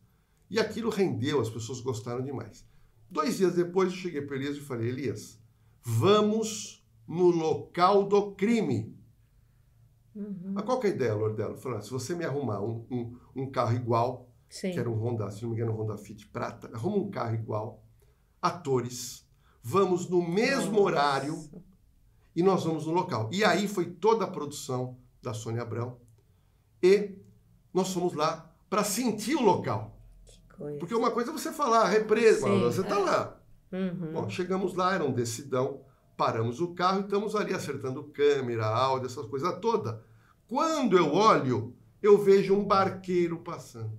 E 0.50 0.58
aquilo 0.58 0.90
rendeu, 0.90 1.40
as 1.40 1.50
pessoas 1.50 1.80
gostaram 1.80 2.22
demais. 2.22 2.64
Dois 3.10 3.38
dias 3.38 3.54
depois 3.54 3.90
eu 3.90 3.98
cheguei 3.98 4.22
para 4.22 4.36
Elias 4.36 4.56
e 4.56 4.60
falei, 4.60 4.88
Elias, 4.88 5.40
vamos 5.82 6.84
no 7.06 7.30
local 7.30 8.06
do 8.06 8.32
crime. 8.32 8.96
Uhum. 10.14 10.52
Mas 10.54 10.64
qual 10.64 10.78
que 10.78 10.86
é 10.86 10.90
a 10.90 10.94
ideia, 10.94 11.14
Lordelo? 11.14 11.56
Falei, 11.56 11.78
ah, 11.78 11.82
se 11.82 11.90
você 11.90 12.14
me 12.14 12.24
arrumar 12.24 12.60
um, 12.62 12.86
um, 12.90 13.18
um 13.34 13.50
carro 13.50 13.74
igual, 13.74 14.28
Sim. 14.48 14.70
que 14.70 14.78
era 14.78 14.88
um 14.88 14.94
Honda, 14.94 15.30
se 15.30 15.42
não 15.42 15.50
me 15.50 15.56
engano, 15.56 15.72
um 15.72 15.76
Honda 15.76 15.98
Fit 15.98 16.26
prata, 16.28 16.70
arruma 16.72 16.98
um 16.98 17.10
carro 17.10 17.34
igual, 17.34 17.84
atores, 18.40 19.26
vamos 19.62 20.08
no 20.08 20.22
mesmo 20.22 20.72
Nossa. 20.72 20.82
horário 20.82 21.50
e 22.36 22.42
nós 22.42 22.64
vamos 22.64 22.86
no 22.86 22.92
local. 22.92 23.28
E 23.32 23.44
aí 23.44 23.66
foi 23.66 23.86
toda 23.86 24.24
a 24.24 24.30
produção 24.30 24.98
da 25.24 25.34
Sônia 25.34 25.62
Abrão 25.62 25.98
e 26.82 27.18
nós 27.72 27.92
fomos 27.92 28.14
lá 28.14 28.54
para 28.70 28.84
sentir 28.84 29.34
o 29.34 29.42
local. 29.42 29.98
Que 30.24 30.38
coisa. 30.56 30.78
Porque 30.78 30.94
uma 30.94 31.10
coisa 31.10 31.30
é 31.30 31.32
você 31.32 31.50
falar, 31.52 31.88
represa, 31.88 32.46
Sim. 32.46 32.60
você 32.60 32.82
está 32.82 32.98
lá. 32.98 33.40
Uhum. 33.72 34.12
Bom, 34.12 34.30
chegamos 34.30 34.74
lá, 34.74 34.94
era 34.94 35.04
um 35.04 35.12
decidão, 35.12 35.80
paramos 36.16 36.60
o 36.60 36.74
carro 36.74 37.00
e 37.00 37.04
estamos 37.04 37.34
ali 37.34 37.52
acertando 37.52 38.04
câmera, 38.04 38.66
áudio, 38.66 39.06
essas 39.06 39.26
coisas 39.26 39.58
todas. 39.60 39.96
Quando 40.46 40.96
eu 40.96 41.12
olho, 41.12 41.74
eu 42.02 42.18
vejo 42.18 42.54
um 42.54 42.64
barqueiro 42.64 43.38
passando. 43.38 43.98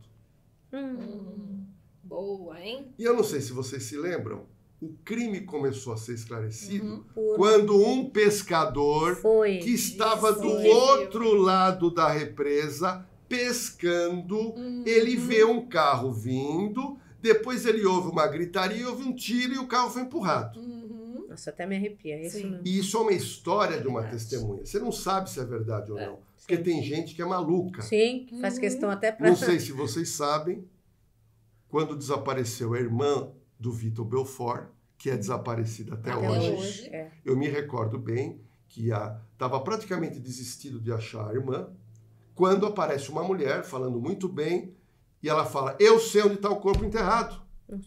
Hum. 0.72 0.98
Hum, 1.00 1.66
boa, 2.04 2.60
hein? 2.62 2.94
E 2.98 3.04
eu 3.04 3.16
não 3.16 3.24
sei 3.24 3.42
se 3.42 3.52
vocês 3.52 3.84
se 3.84 3.98
lembram, 3.98 4.46
o 4.82 4.94
crime 5.04 5.42
começou 5.42 5.94
a 5.94 5.98
ser 5.98 6.14
esclarecido 6.14 6.86
Uhum. 6.86 7.04
Por- 7.14 7.36
quando 7.38 7.76
um 7.86 8.10
pescador 8.10 9.16
Foi. 9.16 9.58
que 9.60 9.70
estava 9.72 10.32
Isso, 10.32 10.42
do 10.42 10.50
outro 10.50 11.34
lado 11.36 11.90
da 11.90 12.10
represa 12.10 13.06
pescando, 13.28 14.38
Uhum. 14.38 14.84
ele 14.86 15.16
vê 15.16 15.44
um 15.44 15.66
carro 15.68 16.12
vindo, 16.12 16.98
depois 17.22 17.66
ele 17.66 17.86
ouve 17.86 18.10
uma 18.10 18.28
gritaria, 18.28 18.88
ouve 18.88 19.04
um 19.04 19.16
tiro 19.16 19.54
e 19.54 19.58
o 19.58 19.68
carro 19.68 19.90
foi 19.90 20.04
empurrado. 20.04 20.60
Uhum. 20.60 21.26
Nossa, 21.30 21.50
até 21.50 21.66
me 21.66 21.76
arrepia. 21.76 22.22
Isso 22.22 22.38
Sim. 22.38 22.50
mesmo. 22.52 22.62
E 22.68 22.80
isso 22.80 22.98
é 22.98 23.00
uma 23.02 23.12
história 23.14 23.82
de 23.82 23.88
uma 23.88 24.04
testemunha. 24.04 24.66
Você 24.66 24.80
não 24.80 24.92
sabe 24.92 25.30
se 25.30 25.40
é 25.40 25.44
verdade 25.46 25.92
ou 25.92 25.98
É, 25.98 26.06
não. 26.08 26.20
Porque 26.38 26.58
sim. 26.58 26.64
tem 26.64 26.84
gente 26.84 27.16
que 27.16 27.22
é 27.22 27.26
maluca. 27.26 27.82
Sim, 27.82 28.28
faz 28.40 28.54
Uhum. 28.56 28.60
questão 28.62 28.90
até 28.92 29.12
pra. 29.12 29.28
Não 29.28 29.36
sei 29.36 29.60
se 29.60 29.72
vocês 29.72 30.10
sabem, 30.10 30.64
quando 31.68 31.96
desapareceu 31.96 32.74
a 32.74 32.80
irmã 32.80 33.30
do 33.60 33.72
Vitor 33.72 34.06
Belfort, 34.06 34.68
que 34.98 35.10
é 35.10 35.18
desaparecida 35.18 35.96
até, 35.96 36.12
Até 36.12 36.30
hoje, 36.30 36.52
hoje. 36.52 36.88
É. 36.88 37.12
eu 37.24 37.36
me 37.38 37.48
recordo 37.48 37.98
bem 37.98 38.40
que 38.68 38.90
estava 38.92 39.60
praticamente 39.62 40.20
desistido 40.20 40.80
de 40.80 40.92
achar 40.92 41.30
a 41.30 41.34
irmã, 41.34 41.70
quando 42.34 42.66
aparece 42.66 43.10
uma 43.10 43.24
mulher 43.24 43.64
falando 43.64 44.00
muito 44.00 44.28
bem 44.28 44.74
e 45.24 45.30
ela 45.30 45.46
fala: 45.46 45.76
Eu 45.80 46.00
sei 46.00 46.22
onde 46.24 46.36
está 46.36 46.50
o 46.50 46.58
corpo 46.60 46.84
enterrado. 46.84 47.42
Nossa. 47.68 47.84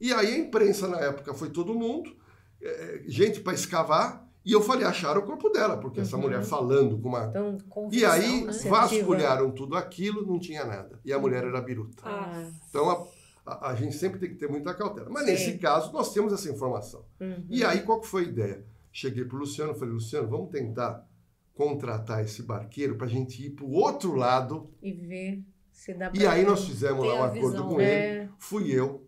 E 0.00 0.12
aí 0.12 0.34
a 0.34 0.38
imprensa 0.38 0.86
na 0.86 0.98
época 1.00 1.34
foi 1.34 1.50
todo 1.50 1.74
mundo, 1.74 2.14
eh, 2.62 3.02
gente 3.08 3.40
para 3.40 3.52
escavar, 3.54 4.24
e 4.44 4.52
eu 4.52 4.62
falei: 4.62 4.84
acharam 4.86 5.20
o 5.20 5.26
corpo 5.26 5.48
dela, 5.50 5.76
porque 5.78 6.00
essa 6.00 6.14
Uhum. 6.16 6.22
mulher 6.22 6.44
falando 6.44 6.96
com 7.00 7.08
uma. 7.08 7.24
Então, 7.24 7.58
E 7.90 8.04
aí? 8.04 8.46
Assertiva. 8.48 8.76
vasculharam 8.76 9.50
tudo 9.50 9.76
aquilo, 9.76 10.24
não 10.24 10.38
tinha 10.38 10.64
nada. 10.64 11.00
E 11.04 11.12
a 11.12 11.18
mulher 11.18 11.42
era 11.44 11.60
biruta. 11.60 12.02
Ah. 12.04 12.48
Então 12.70 12.88
a, 12.88 13.04
a- 13.48 13.70
a 13.70 13.74
gente 13.74 13.94
sempre 13.96 14.18
tem 14.20 14.28
que 14.28 14.36
ter 14.36 14.48
muita 14.48 14.74
cautela. 14.74 15.08
Mas 15.10 15.24
Sim. 15.24 15.30
nesse 15.32 15.58
caso, 15.58 15.92
nós 15.92 16.12
temos 16.12 16.32
essa 16.32 16.50
informação. 16.50 17.04
Uhum. 17.20 17.44
E 17.48 17.64
aí, 17.64 17.82
qual 17.82 18.00
que 18.00 18.06
foi 18.06 18.24
a 18.24 18.28
ideia? 18.28 18.64
Cheguei 18.92 19.24
para 19.24 19.36
o 19.36 19.40
Luciano 19.40 19.74
falei, 19.74 19.94
Luciano, 19.94 20.28
vamos 20.28 20.50
tentar 20.50 21.06
contratar 21.54 22.22
esse 22.24 22.42
barqueiro 22.42 22.96
para 22.96 23.06
a 23.06 23.10
gente 23.10 23.44
ir 23.44 23.50
para 23.50 23.64
o 23.64 23.72
outro 23.72 24.14
lado. 24.14 24.70
E 24.82 24.92
ver 24.92 25.44
se 25.72 25.92
dá 25.94 26.10
E 26.14 26.26
aí 26.26 26.44
nós 26.44 26.64
fizemos 26.64 27.04
lá 27.06 27.14
um 27.14 27.24
acordo 27.24 27.50
visão, 27.50 27.68
com 27.68 27.76
né? 27.78 27.84
ele. 27.84 28.18
É. 28.24 28.28
Fui 28.38 28.70
eu, 28.70 29.06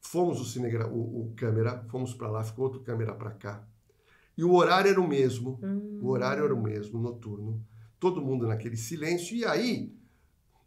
fomos 0.00 0.40
o, 0.40 0.44
cinegra, 0.44 0.88
o, 0.88 1.22
o 1.28 1.32
câmera, 1.36 1.84
fomos 1.90 2.14
para 2.14 2.28
lá, 2.30 2.42
ficou 2.44 2.64
outro 2.64 2.80
câmera 2.80 3.14
para 3.14 3.30
cá. 3.32 3.66
E 4.36 4.42
o 4.44 4.52
horário 4.54 4.90
era 4.90 5.00
o 5.00 5.06
mesmo, 5.06 5.60
Hum. 5.62 5.98
o 6.02 6.08
horário 6.08 6.44
era 6.44 6.54
o 6.54 6.62
mesmo, 6.62 6.98
noturno. 6.98 7.62
Todo 8.00 8.22
mundo 8.22 8.46
naquele 8.46 8.76
silêncio. 8.76 9.36
E 9.36 9.44
aí, 9.44 9.94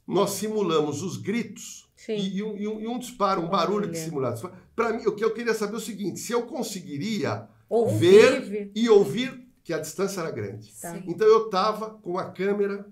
nós 0.07 0.31
simulamos 0.31 1.01
os 1.01 1.17
gritos. 1.17 1.84
E, 2.09 2.37
e 2.37 2.43
um, 2.43 2.57
e 2.57 2.67
um- 2.67 2.79
e 2.81 2.87
um 2.87 2.99
disparo, 2.99 3.41
um 3.41 3.49
barulho 3.49 3.87
Olha. 3.87 3.95
simulado. 3.95 4.51
Para 4.75 4.93
mim, 4.93 5.05
o 5.07 5.15
que 5.15 5.23
eu 5.23 5.33
queria 5.33 5.53
saber 5.53 5.73
é 5.73 5.77
o 5.77 5.81
seguinte: 5.81 6.19
se 6.19 6.31
eu 6.31 6.43
conseguiria 6.43 7.47
Ouvir. 7.69 8.41
ver 8.41 8.71
e 8.75 8.89
ouvir 8.89 9.45
que 9.63 9.73
a 9.73 9.79
distância 9.79 10.21
era 10.21 10.31
grande. 10.31 10.71
Tá. 10.79 10.97
Então 11.07 11.27
eu 11.27 11.45
estava 11.45 11.89
com 11.91 12.17
a 12.19 12.29
câmera, 12.31 12.85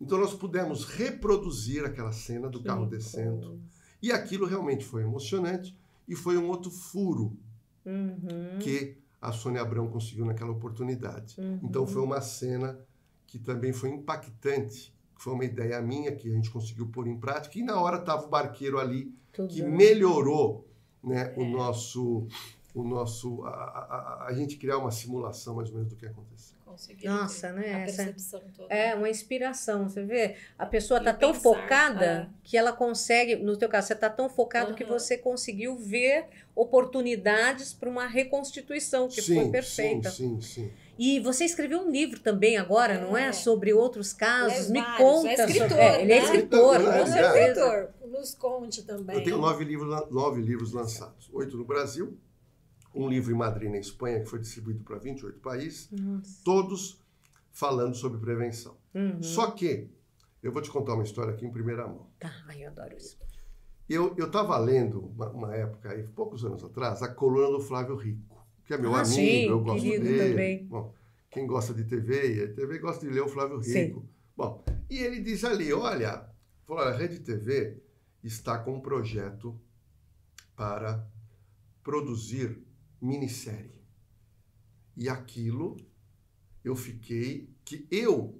então 0.00 0.18
nós 0.18 0.34
pudemos 0.34 0.84
reproduzir 0.84 1.84
aquela 1.84 2.12
cena 2.12 2.48
do 2.48 2.62
carro 2.62 2.84
descendo. 2.86 3.46
coisa. 3.46 3.62
E 4.02 4.12
aquilo 4.12 4.46
realmente 4.46 4.84
foi 4.84 5.02
emocionante. 5.02 5.76
E 6.06 6.14
foi 6.14 6.36
um 6.38 6.48
outro 6.48 6.70
furo 6.70 7.36
Uhum. 7.84 8.58
que 8.60 8.96
a 9.20 9.32
Sônia 9.32 9.60
Abrão 9.62 9.88
conseguiu 9.88 10.24
naquela 10.24 10.50
oportunidade. 10.52 11.34
Uhum. 11.38 11.60
Então 11.62 11.86
foi 11.86 12.02
uma 12.02 12.20
cena 12.20 12.78
que 13.26 13.38
também 13.38 13.72
foi 13.72 13.90
impactante, 13.90 14.94
que 15.18 15.24
foi 15.24 15.32
uma 15.34 15.44
ideia 15.44 15.82
minha 15.82 16.12
que 16.14 16.30
a 16.30 16.32
gente 16.32 16.48
conseguiu 16.48 16.86
pôr 16.86 17.08
em 17.08 17.18
prática 17.18 17.58
e 17.58 17.62
na 17.62 17.80
hora 17.80 17.98
estava 17.98 18.24
o 18.24 18.28
barqueiro 18.28 18.78
ali 18.78 19.12
Tudo. 19.32 19.52
que 19.52 19.62
melhorou 19.62 20.64
né, 21.02 21.34
É. 21.36 21.40
o 21.40 21.44
nosso 21.44 22.26
o 22.74 22.84
nosso 22.84 23.42
a, 23.44 23.48
a, 23.48 23.54
a- 23.54 24.26
a 24.28 24.32
gente 24.34 24.56
criar 24.56 24.78
uma 24.78 24.92
simulação 24.92 25.56
mais 25.56 25.68
ou 25.70 25.74
menos 25.74 25.88
do 25.90 25.96
que 25.96 26.06
aconteceu. 26.06 26.56
Conseguir 26.64 27.08
Nossa, 27.08 27.50
né, 27.50 27.74
A 27.74 27.78
essa- 27.80 27.96
percepção 28.04 28.40
toda. 28.56 28.72
É 28.72 28.94
uma 28.94 29.08
inspiração, 29.10 29.88
você 29.88 30.04
vê? 30.04 30.36
A 30.56 30.64
pessoa 30.66 31.00
E 31.00 31.04
tá 31.04 31.12
tão 31.12 31.34
focada 31.34 32.04
é. 32.04 32.28
que 32.44 32.56
ela 32.56 32.72
consegue, 32.72 33.34
no 33.36 33.56
teu 33.56 33.68
caso, 33.68 33.88
você 33.88 33.96
tá 33.96 34.08
tão 34.08 34.28
focado 34.28 34.74
que 34.74 34.84
Aham. 34.84 34.92
você 34.92 35.18
conseguiu 35.18 35.76
ver 35.76 36.26
oportunidades 36.54 37.72
para 37.72 37.88
uma 37.88 38.06
reconstituição 38.06 39.08
que 39.08 39.20
foi 39.22 39.50
perfeita. 39.50 40.10
Sim, 40.10 40.40
sim, 40.40 40.64
sim. 40.64 40.70
E 40.98 41.20
você 41.20 41.44
escreveu 41.44 41.80
um 41.80 41.90
livro 41.90 42.18
também 42.20 42.56
agora, 42.56 43.00
não 43.00 43.16
é? 43.16 43.28
É. 43.28 43.32
Sobre 43.32 43.72
outros 43.72 44.12
casos. 44.12 44.68
É 44.68 44.72
Me 44.72 44.80
vários, 44.80 44.98
conta 44.98 45.28
é 45.28 45.36
sobre. 45.36 45.52
escritor, 45.52 45.78
É, 45.78 46.02
ele 46.02 46.12
é 46.12 46.18
né? 46.18 46.24
escritor, 46.24 46.78
Não, 46.78 46.84
com 46.86 46.92
é, 46.92 47.06
Você 47.06 47.18
é 47.18 47.32
certeza. 47.32 47.60
escritor, 47.60 47.94
nos 48.10 48.34
conte 48.34 48.82
também. 48.82 49.16
Eu 49.16 49.24
tenho 49.24 49.38
nove 49.38 49.64
livros, 49.64 50.10
nove 50.10 50.42
livros 50.42 50.72
lançados. 50.72 51.30
Oito 51.32 51.56
no 51.56 51.64
Brasil, 51.64 52.18
um 52.94 53.08
livro 53.08 53.32
em 53.32 53.36
Madrid, 53.36 53.70
na 53.70 53.78
Espanha, 53.78 54.20
que 54.20 54.26
foi 54.26 54.40
distribuído 54.40 54.82
para 54.82 54.98
28 54.98 55.38
países, 55.38 55.88
Nossa. 55.92 56.40
todos 56.44 57.00
falando 57.52 57.94
sobre 57.94 58.18
prevenção. 58.18 58.76
Uhum. 58.94 59.22
Só 59.22 59.50
que, 59.52 59.88
eu 60.42 60.50
vou 60.50 60.62
te 60.62 60.70
contar 60.70 60.94
uma 60.94 61.04
história 61.04 61.32
aqui 61.32 61.46
em 61.46 61.50
primeira 61.52 61.86
mão. 61.86 62.06
Tá, 62.18 62.32
ai, 62.48 62.64
eu 62.64 62.68
adoro 62.70 62.96
isso. 62.96 63.16
Eu 63.88 64.14
estava 64.18 64.58
lendo, 64.58 65.00
uma, 65.00 65.30
uma 65.30 65.54
época 65.54 65.90
aí, 65.90 66.02
poucos 66.08 66.44
anos 66.44 66.62
atrás, 66.62 67.02
a 67.02 67.08
coluna 67.08 67.50
do 67.56 67.60
Flávio 67.60 67.96
Rico, 67.96 68.27
que 68.68 68.74
é 68.74 68.78
meu 68.78 68.94
Ah, 68.94 69.00
amigo, 69.00 69.14
sim, 69.14 69.46
eu 69.48 69.60
gosto 69.62 69.82
dele. 69.82 70.28
também. 70.30 70.66
Bom, 70.66 70.94
quem 71.30 71.46
gosta 71.46 71.72
de 71.72 71.84
TV, 71.84 72.34
e 72.44 72.48
TV 72.48 72.78
gosta 72.78 73.06
de 73.06 73.10
ler 73.14 73.22
o 73.22 73.28
Flávio 73.28 73.62
Sim. 73.62 73.84
Rico. 73.86 74.06
Bom, 74.36 74.62
e 74.90 74.98
ele 74.98 75.20
diz 75.22 75.42
ali, 75.42 75.72
olha, 75.72 76.28
falou, 76.66 76.82
a 76.84 76.92
Rede 76.92 77.18
TV 77.20 77.82
está 78.22 78.58
com 78.58 78.74
um 78.74 78.80
projeto 78.80 79.58
para 80.54 81.08
produzir 81.82 82.62
minissérie. 83.00 83.80
E 84.94 85.08
aquilo 85.08 85.78
eu 86.62 86.76
fiquei 86.76 87.48
que 87.64 87.86
eu 87.90 88.38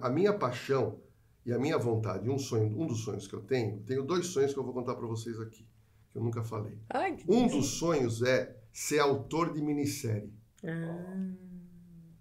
a 0.00 0.10
minha 0.10 0.32
paixão 0.36 0.98
e 1.46 1.52
a 1.52 1.58
minha 1.58 1.78
vontade, 1.78 2.28
um 2.28 2.38
sonho, 2.38 2.80
um 2.80 2.86
dos 2.88 3.04
sonhos 3.04 3.28
que 3.28 3.34
eu 3.34 3.42
tenho, 3.42 3.78
tenho 3.84 4.02
dois 4.02 4.26
sonhos 4.26 4.52
que 4.52 4.58
eu 4.58 4.64
vou 4.64 4.74
contar 4.74 4.96
para 4.96 5.06
vocês 5.06 5.38
aqui, 5.38 5.64
que 6.10 6.18
eu 6.18 6.22
nunca 6.22 6.42
falei. 6.42 6.76
Ai, 6.90 7.16
Um 7.28 7.46
dos 7.46 7.66
sonhos 7.78 8.22
é 8.22 8.56
ser 8.72 8.98
autor 9.00 9.52
de 9.52 9.60
minissérie 9.60 10.32
Ah, 10.64 11.32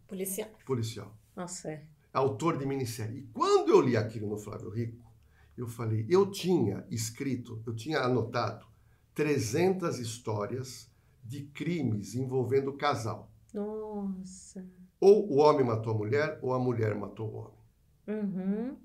Policial. 0.08 0.50
policial. 0.66 1.18
nossa, 1.36 1.70
é. 1.72 1.86
Autor 2.14 2.58
de 2.58 2.66
minissérie. 2.66 3.20
E 3.20 3.28
quando 3.34 3.70
eu 3.70 3.80
li 3.82 3.96
aquilo 3.96 4.28
no 4.28 4.38
Flávio 4.38 4.70
Rico, 4.70 5.10
eu 5.58 5.66
falei, 5.68 6.06
eu 6.10 6.30
tinha 6.30 6.86
escrito, 6.90 7.62
eu 7.66 7.74
tinha 7.74 8.00
anotado 8.00 8.66
300 9.14 9.98
histórias 10.00 10.90
de 11.24 11.44
crimes 11.44 12.16
envolvendo 12.16 12.74
casal. 12.74 13.32
Nossa. 13.54 14.66
Ou 15.00 15.32
o 15.32 15.38
homem 15.38 15.66
matou 15.66 15.94
a 15.94 15.98
mulher, 15.98 16.40
ou 16.42 16.54
a 16.54 16.60
mulher 16.60 16.96
matou 16.96 17.30
o 17.30 17.36
homem. 17.38 17.60
Uhum. 18.08 18.78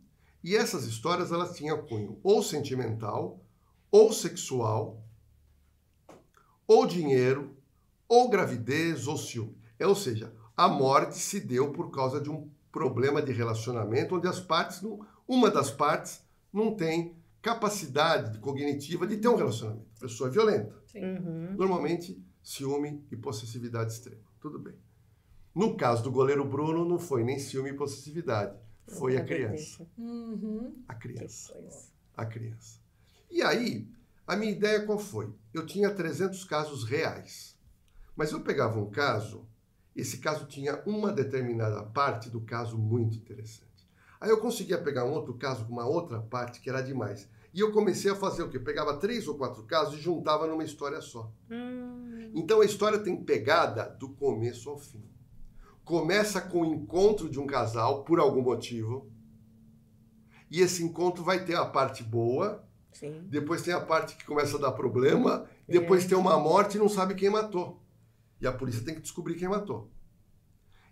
E 0.44 0.54
essas 0.54 0.84
histórias 0.84 1.32
elas 1.32 1.56
tinham 1.56 1.84
cunho 1.84 2.20
ou 2.22 2.42
sentimental, 2.42 3.40
ou 3.90 4.12
sexual, 4.12 5.02
ou 6.66 6.86
dinheiro, 6.86 7.55
ou 8.08 8.28
gravidez, 8.28 9.06
ou 9.06 9.16
ciúme. 9.16 9.56
É, 9.78 9.86
ou 9.86 9.94
seja, 9.94 10.32
a 10.56 10.68
morte 10.68 11.18
se 11.18 11.40
deu 11.40 11.72
por 11.72 11.90
causa 11.90 12.20
de 12.20 12.30
um 12.30 12.48
problema 12.72 13.22
de 13.22 13.32
relacionamento 13.32 14.16
onde 14.16 14.28
as 14.28 14.40
partes, 14.40 14.82
não, 14.82 15.00
uma 15.26 15.50
das 15.50 15.70
partes 15.70 16.22
não 16.52 16.74
tem 16.74 17.16
capacidade 17.42 18.38
cognitiva 18.38 19.06
de 19.06 19.16
ter 19.16 19.28
um 19.28 19.36
relacionamento. 19.36 19.86
A 19.96 20.00
pessoa 20.00 20.28
é 20.28 20.32
violenta. 20.32 20.74
Sim. 20.86 21.04
Uhum. 21.04 21.54
Normalmente, 21.56 22.22
ciúme 22.42 23.04
e 23.10 23.16
possessividade 23.16 23.92
extrema. 23.92 24.22
Tudo 24.40 24.58
bem. 24.58 24.74
No 25.54 25.76
caso 25.76 26.02
do 26.02 26.10
goleiro 26.10 26.44
Bruno, 26.44 26.84
não 26.84 26.98
foi 26.98 27.24
nem 27.24 27.38
ciúme 27.38 27.70
e 27.70 27.74
possessividade. 27.74 28.56
Foi 28.86 29.16
a 29.16 29.24
criança. 29.24 29.86
Uhum. 29.96 30.82
A 30.86 30.94
criança. 30.94 31.52
coisa. 31.52 31.88
A 32.16 32.26
criança. 32.26 32.78
E 33.30 33.42
aí, 33.42 33.88
a 34.26 34.36
minha 34.36 34.52
ideia 34.52 34.84
qual 34.84 34.98
foi? 34.98 35.32
Eu 35.52 35.64
tinha 35.66 35.90
300 35.90 36.44
casos 36.44 36.84
reais. 36.84 37.55
Mas 38.16 38.32
eu 38.32 38.40
pegava 38.40 38.78
um 38.80 38.90
caso, 38.90 39.46
esse 39.94 40.18
caso 40.18 40.46
tinha 40.46 40.82
uma 40.86 41.12
determinada 41.12 41.82
parte 41.82 42.30
do 42.30 42.40
caso 42.40 42.78
muito 42.78 43.16
interessante. 43.18 43.66
Aí 44.20 44.30
eu 44.30 44.40
conseguia 44.40 44.78
pegar 44.78 45.04
um 45.04 45.12
outro 45.12 45.34
caso 45.34 45.66
com 45.66 45.72
uma 45.72 45.86
outra 45.86 46.20
parte 46.20 46.60
que 46.60 46.70
era 46.70 46.80
demais. 46.80 47.28
E 47.52 47.60
eu 47.60 47.72
comecei 47.72 48.10
a 48.10 48.14
fazer 48.14 48.42
o 48.42 48.48
quê? 48.48 48.56
Eu 48.56 48.64
pegava 48.64 48.96
três 48.96 49.28
ou 49.28 49.36
quatro 49.36 49.62
casos 49.64 49.94
e 49.98 50.02
juntava 50.02 50.46
numa 50.46 50.64
história 50.64 51.00
só. 51.00 51.30
Hum, 51.50 52.30
Então 52.34 52.60
a 52.60 52.64
história 52.64 52.98
tem 52.98 53.22
pegada 53.22 53.84
do 53.98 54.08
começo 54.10 54.68
ao 54.70 54.78
fim. 54.78 55.04
Começa 55.84 56.40
com 56.40 56.62
o 56.62 56.64
encontro 56.66 57.28
de 57.30 57.38
um 57.38 57.46
casal 57.46 58.04
por 58.04 58.18
algum 58.18 58.42
motivo. 58.42 59.10
E 60.50 60.60
esse 60.60 60.82
encontro 60.82 61.24
vai 61.24 61.44
ter 61.44 61.54
a 61.56 61.64
parte 61.64 62.02
boa, 62.02 62.64
sim. 62.92 63.22
depois 63.28 63.62
tem 63.62 63.74
a 63.74 63.80
parte 63.80 64.16
que 64.16 64.24
começa 64.24 64.56
a 64.56 64.60
dar 64.60 64.72
problema, 64.72 65.46
depois 65.68 66.06
tem 66.06 66.16
uma 66.16 66.38
morte 66.38 66.76
e 66.76 66.78
não 66.80 66.88
sabe 66.88 67.14
quem 67.14 67.30
matou. 67.30 67.82
E 68.40 68.46
a 68.46 68.52
polícia 68.52 68.84
tem 68.84 68.94
que 68.94 69.00
descobrir 69.00 69.34
quem 69.34 69.48
matou. 69.48 69.90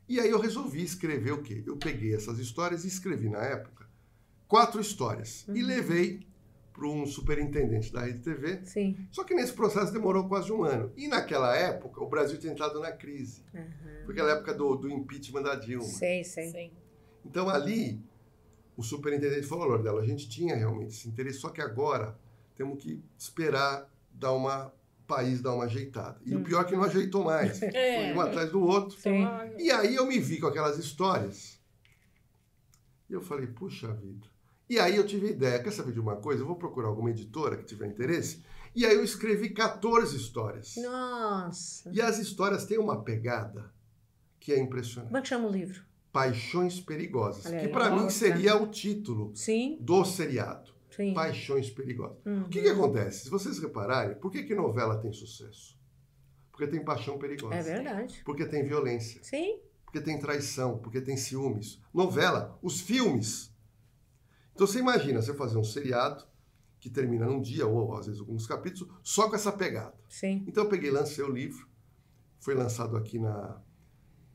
E 0.09 0.21
aí 0.21 0.31
eu 0.31 0.39
resolvi 0.39 0.83
escrever 0.83 1.33
o 1.33 1.43
quê? 1.43 1.63
Eu 1.67 1.77
peguei 1.77 2.15
essas 2.15 2.39
histórias 2.39 2.85
e 2.85 2.89
escrevi 2.89 3.29
na 3.29 3.43
época 3.43 3.89
quatro 4.47 4.81
histórias 4.81 5.47
e 5.49 5.63
levei 5.63 6.27
para 6.73 6.87
um 6.87 7.07
superintendente 7.07 7.93
da 7.93 8.03
Rede 8.05 8.19
TV 8.19 8.61
Sim. 8.65 8.97
só 9.11 9.23
que 9.23 9.33
nesse 9.33 9.53
processo 9.53 9.93
demorou 9.93 10.29
quase 10.29 10.53
um 10.53 10.65
ano. 10.65 10.93
E 10.97 11.07
naquela 11.07 11.57
época, 11.57 12.03
o 12.03 12.09
Brasil 12.09 12.39
tinha 12.39 12.53
entrado 12.53 12.81
na 12.81 12.91
crise. 12.91 13.43
Uhum. 13.55 14.05
Foi 14.05 14.13
aquela 14.13 14.33
época 14.33 14.53
do, 14.53 14.75
do 14.75 14.91
impeachment 14.91 15.43
da 15.43 15.55
Dilma. 15.55 15.85
Sei, 15.85 16.25
sei. 16.25 16.51
Sim. 16.51 16.71
Então 17.25 17.49
ali, 17.49 18.03
o 18.77 18.83
superintendente 18.83 19.47
falou, 19.47 19.67
Lordela, 19.67 20.03
a 20.03 20.07
gente 20.07 20.29
tinha 20.29 20.57
realmente 20.57 20.91
esse 20.91 21.09
interesse, 21.09 21.39
só 21.39 21.49
que 21.49 21.61
agora 21.61 22.19
temos 22.57 22.83
que 22.83 23.03
esperar 23.17 23.89
dar 24.13 24.33
uma 24.33 24.73
país 25.07 25.41
dar 25.41 25.55
uma 25.55 25.65
ajeitada. 25.65 26.21
E 26.25 26.35
o 26.35 26.43
pior 26.43 26.63
é 26.63 26.65
que 26.65 26.77
não 26.77 26.85
ajeitou 26.85 27.25
mais. 27.25 27.61
É. 27.75 28.13
Foi 28.13 28.17
um 28.17 28.21
atrás 28.21 28.51
do 28.51 28.61
outro. 28.61 28.99
Sim. 28.99 29.27
E 29.59 29.71
aí 29.71 29.95
eu 29.95 30.07
me 30.07 30.19
vi 30.19 30.39
com 30.39 30.47
aquelas 30.47 30.79
histórias. 30.79 31.59
E 33.09 33.13
eu 33.13 33.21
falei, 33.21 33.47
puxa 33.47 33.93
vida. 33.93 34.27
E 34.69 34.79
aí 34.79 34.97
eu 34.97 35.07
tive 35.07 35.29
a 35.29 35.31
ideia, 35.31 35.63
quer 35.63 35.73
saber 35.73 35.93
de 35.93 36.01
uma 36.01 36.17
coisa? 36.17 36.43
Eu 36.43 36.47
vou 36.47 36.57
procurar 36.57 36.89
alguma 36.89 37.11
editora 37.11 37.57
que 37.57 37.65
tiver 37.65 37.87
interesse. 37.87 38.43
E 38.75 38.85
aí 38.85 38.95
eu 38.95 39.05
escrevi 39.05 39.51
14 39.51 40.17
histórias. 40.17 40.75
Nossa. 40.77 41.91
E 41.93 42.01
as 42.01 42.19
histórias 42.19 42.65
têm 42.65 42.79
uma 42.79 43.03
pegada 43.03 43.73
que 44.41 44.53
é 44.53 44.59
impressionante. 44.59 45.09
Como 45.09 45.19
é 45.19 45.23
que 45.23 45.29
chama 45.29 45.49
o 45.49 45.51
livro? 45.51 45.83
Paixões 46.13 46.81
Perigosas, 46.81 47.47
Olha 47.47 47.61
que 47.61 47.69
para 47.69 47.91
mim 47.91 48.09
seria 48.09 48.57
o 48.57 48.69
título 48.69 49.33
Sim, 49.35 49.79
do 49.81 50.05
seriado. 50.05 50.74
Sim. 50.97 51.15
Paixões 51.15 51.71
Perigosas. 51.71 52.25
Uhum. 52.25 52.43
O 52.43 52.49
que, 52.49 52.63
que 52.63 52.69
acontece? 52.69 53.25
Se 53.25 53.31
vocês 53.31 53.59
repararem, 53.59 54.17
por 54.17 54.31
que, 54.31 54.43
que 54.43 54.55
novela 54.55 54.99
tem 54.99 55.13
sucesso? 55.13 55.79
Porque 56.51 56.67
tem 56.67 56.85
paixão 56.85 57.19
perigosa. 57.19 57.55
É 57.55 57.63
verdade. 57.63 58.23
Porque 58.25 58.47
tem 58.47 58.65
violência. 58.65 59.23
Sim. 59.25 59.59
porque 59.85 60.01
tem 60.01 60.19
traição, 60.19 60.79
porque 60.79 61.01
tem 61.01 61.17
ciúmes. 61.17 61.81
Novela, 61.93 62.59
os 62.63 62.81
filmes. 62.81 63.53
Então 64.53 64.67
você 64.67 64.79
imagina 64.79 65.23
você 65.23 65.33
fazer 65.35 65.57
um 65.57 65.65
seriado 65.65 66.25
que 66.81 66.91
termina 66.91 67.27
num 67.27 67.41
dia, 67.41 67.67
ou 67.67 67.97
às 67.97 68.07
vezes 68.07 68.21
alguns 68.21 68.47
capítulos, 68.47 68.93
só 69.03 69.29
com 69.29 69.37
essa 69.37 69.51
pegada. 69.51 69.95
Sim. 70.09 70.45
Então 70.47 70.65
eu 70.65 70.69
peguei, 70.69 70.91
lancei 70.91 71.25
o 71.25 71.31
livro, 71.31 71.67
foi 72.39 72.55
lançado 72.55 72.97
aqui 72.97 73.19
na 73.19 73.61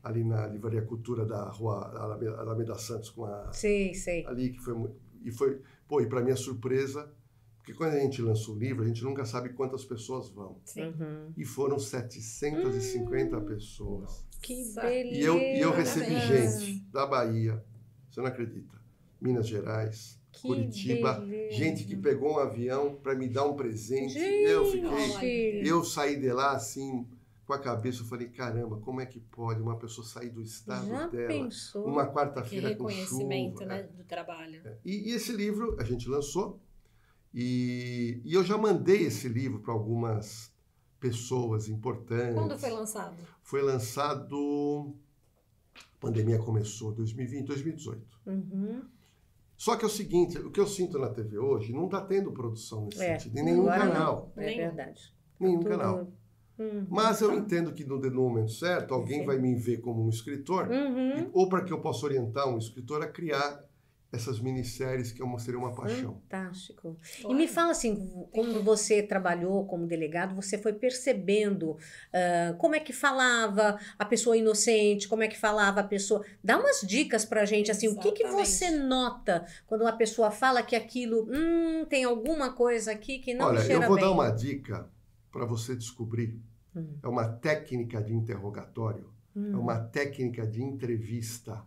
ali 0.02 0.24
na 0.24 0.46
Livraria 0.46 0.82
Cultura 0.82 1.24
da 1.26 1.44
Rua 1.50 1.92
Alameda, 2.38 2.74
Santos 2.78 3.10
com 3.10 3.24
a 3.26 3.52
Sei, 3.52 3.94
sei. 3.94 4.26
ali 4.26 4.50
que 4.50 4.58
foi 4.60 4.74
e 5.22 5.30
foi, 5.30 5.60
pô, 5.90 6.00
e 6.00 6.06
para 6.06 6.22
minha 6.22 6.36
surpresa, 6.36 7.12
porque 7.56 7.74
quando 7.74 7.94
a 7.94 7.98
gente 7.98 8.22
lança 8.22 8.48
o 8.48 8.56
livro, 8.56 8.84
a 8.84 8.86
gente 8.86 9.02
nunca 9.02 9.24
sabe 9.24 9.48
quantas 9.50 9.84
pessoas 9.84 10.30
vão. 10.30 10.56
Sim. 10.64 10.84
Uhum. 10.84 11.32
E 11.36 11.44
foram 11.44 11.80
750 11.80 13.40
pessoas. 13.40 14.24
Que 14.40 14.72
beleza. 14.72 15.18
E 15.18 15.20
eu, 15.22 15.36
e 15.36 15.60
eu 15.60 15.72
recebi 15.72 16.14
Parabéns. 16.14 16.62
gente 16.62 16.80
da 16.92 17.04
Bahia, 17.04 17.62
você 18.08 18.20
não 18.20 18.28
acredita, 18.28 18.80
Minas 19.20 19.48
Gerais, 19.48 20.18
Que 20.32 20.42
Curitiba, 20.42 21.14
beleza. 21.14 21.56
gente 21.56 21.84
que 21.84 21.96
pegou 21.96 22.34
um 22.34 22.38
avião 22.38 22.94
para 22.94 23.16
me 23.16 23.28
dar 23.28 23.44
um 23.44 23.56
presente. 23.56 24.14
Gente. 24.14 24.48
Eu 24.48 24.64
fiquei, 24.70 25.62
eu 25.68 25.82
saí 25.84 26.18
de 26.20 26.32
lá 26.32 26.52
assim 26.52 27.04
com 27.50 27.54
a 27.54 27.58
cabeça, 27.58 28.02
eu 28.02 28.06
falei, 28.06 28.28
caramba, 28.28 28.78
como 28.78 29.00
é 29.00 29.06
que 29.06 29.18
pode 29.18 29.60
uma 29.60 29.76
pessoa 29.76 30.06
sair 30.06 30.30
do 30.30 30.40
estado 30.40 30.86
Já 30.86 31.08
dela 31.08 31.26
pensou? 31.26 31.84
uma 31.84 32.06
quarta-feira 32.06 32.68
com 32.76 32.84
reconhecimento 32.86 33.58
chuva? 33.58 33.66
né, 33.66 33.82
do 33.82 34.04
trabalho. 34.04 34.60
É. 34.64 34.78
E, 34.84 35.10
e 35.10 35.14
esse 35.14 35.32
livro 35.32 35.76
a 35.80 35.82
gente 35.82 36.08
lançou 36.08 36.60
e, 37.34 38.20
e 38.24 38.32
eu 38.34 38.44
já 38.44 38.56
mandei 38.56 39.02
esse 39.02 39.28
livro 39.28 39.58
para 39.60 39.72
algumas 39.72 40.54
pessoas 41.00 41.68
importantes. 41.68 42.34
Quando 42.36 42.56
foi 42.56 42.70
lançado? 42.70 43.16
Foi 43.42 43.62
lançado. 43.62 44.96
A 45.74 46.00
pandemia 46.00 46.38
começou 46.38 46.92
2020, 46.92 47.46
2018. 47.46 48.20
Uhum. 48.26 48.82
Só 49.56 49.76
que 49.76 49.84
é 49.84 49.88
o 49.88 49.90
seguinte, 49.90 50.38
o 50.38 50.52
que 50.52 50.60
eu 50.60 50.66
sinto 50.68 50.98
na 51.00 51.10
TV 51.10 51.36
hoje 51.36 51.72
não 51.72 51.86
está 51.86 52.00
tendo 52.00 52.30
produção 52.32 52.84
nesse 52.86 53.02
É, 53.02 53.18
sentido, 53.18 53.38
em 53.38 53.42
nenhum 53.42 53.62
agora 53.68 53.84
não. 53.86 53.92
canal. 53.92 54.32
É 54.36 54.54
verdade. 54.54 55.14
Nenhum 55.38 55.58
Tudo- 55.58 55.68
canal. 55.68 56.12
Hum. 56.60 56.86
Mas 56.90 57.22
eu 57.22 57.34
entendo 57.34 57.72
que 57.72 57.84
no, 57.84 57.98
no 57.98 58.22
momento 58.22 58.52
certo, 58.52 58.92
alguém 58.92 59.20
Sim. 59.20 59.26
vai 59.26 59.38
me 59.38 59.54
ver 59.54 59.78
como 59.80 60.04
um 60.04 60.10
escritor, 60.10 60.68
Uhum. 60.68 61.18
e- 61.18 61.30
ou 61.32 61.48
para 61.48 61.64
que 61.64 61.72
eu 61.72 61.80
possa 61.80 62.04
orientar 62.04 62.46
um 62.48 62.58
escritor 62.58 63.02
a 63.02 63.08
criar 63.08 63.64
essas 64.12 64.40
minisséries 64.40 65.12
que 65.12 65.22
é 65.22 65.24
uma, 65.24 65.38
seria 65.38 65.58
uma 65.60 65.72
paixão. 65.72 66.14
Fantástico. 66.28 66.98
E 67.22 67.26
Olha. 67.26 67.36
me 67.36 67.46
fala 67.46 67.70
assim, 67.70 68.12
quando 68.32 68.60
você 68.60 69.02
trabalhou 69.04 69.64
como 69.66 69.86
delegado, 69.86 70.34
você 70.34 70.58
foi 70.58 70.72
percebendo 70.72 71.76
ah, 72.12 72.54
como 72.58 72.74
é 72.74 72.80
que 72.80 72.92
falava 72.92 73.78
a 73.96 74.04
pessoa 74.04 74.36
inocente, 74.36 75.06
como 75.08 75.22
é 75.22 75.28
que 75.28 75.38
falava 75.38 75.78
a 75.80 75.84
pessoa. 75.84 76.24
Dá 76.42 76.58
umas 76.58 76.80
dicas 76.80 77.24
pra 77.24 77.44
gente, 77.44 77.70
assim, 77.70 77.86
o 77.86 77.96
que, 77.96 78.10
que 78.10 78.24
Exatamente. 78.24 78.48
você 78.48 78.70
nota 78.70 79.46
quando 79.68 79.82
uma 79.82 79.92
pessoa 79.92 80.30
fala 80.32 80.60
que 80.60 80.74
aquilo, 80.74 81.28
hum, 81.32 81.84
tem 81.88 82.02
alguma 82.02 82.52
coisa 82.52 82.90
aqui 82.90 83.20
que 83.20 83.32
não 83.32 83.46
Olha, 83.46 83.60
cheira 83.60 83.84
eu 83.84 83.86
vou 83.88 83.94
bem. 83.96 84.04
dar 84.04 84.10
uma 84.10 84.28
dica 84.30 84.90
para 85.30 85.46
você 85.46 85.76
descobrir. 85.76 86.36
Hum. 86.74 86.94
É 87.02 87.08
uma 87.08 87.28
técnica 87.28 88.02
de 88.02 88.14
interrogatório, 88.14 89.08
Hum. 89.34 89.52
é 89.52 89.56
uma 89.56 89.78
técnica 89.80 90.46
de 90.46 90.62
entrevista 90.62 91.64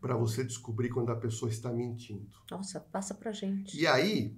para 0.00 0.16
você 0.16 0.42
descobrir 0.44 0.88
quando 0.88 1.10
a 1.10 1.16
pessoa 1.16 1.50
está 1.50 1.72
mentindo. 1.72 2.26
Nossa, 2.50 2.80
passa 2.80 3.14
pra 3.14 3.32
gente. 3.32 3.78
E 3.80 3.86
aí, 3.86 4.34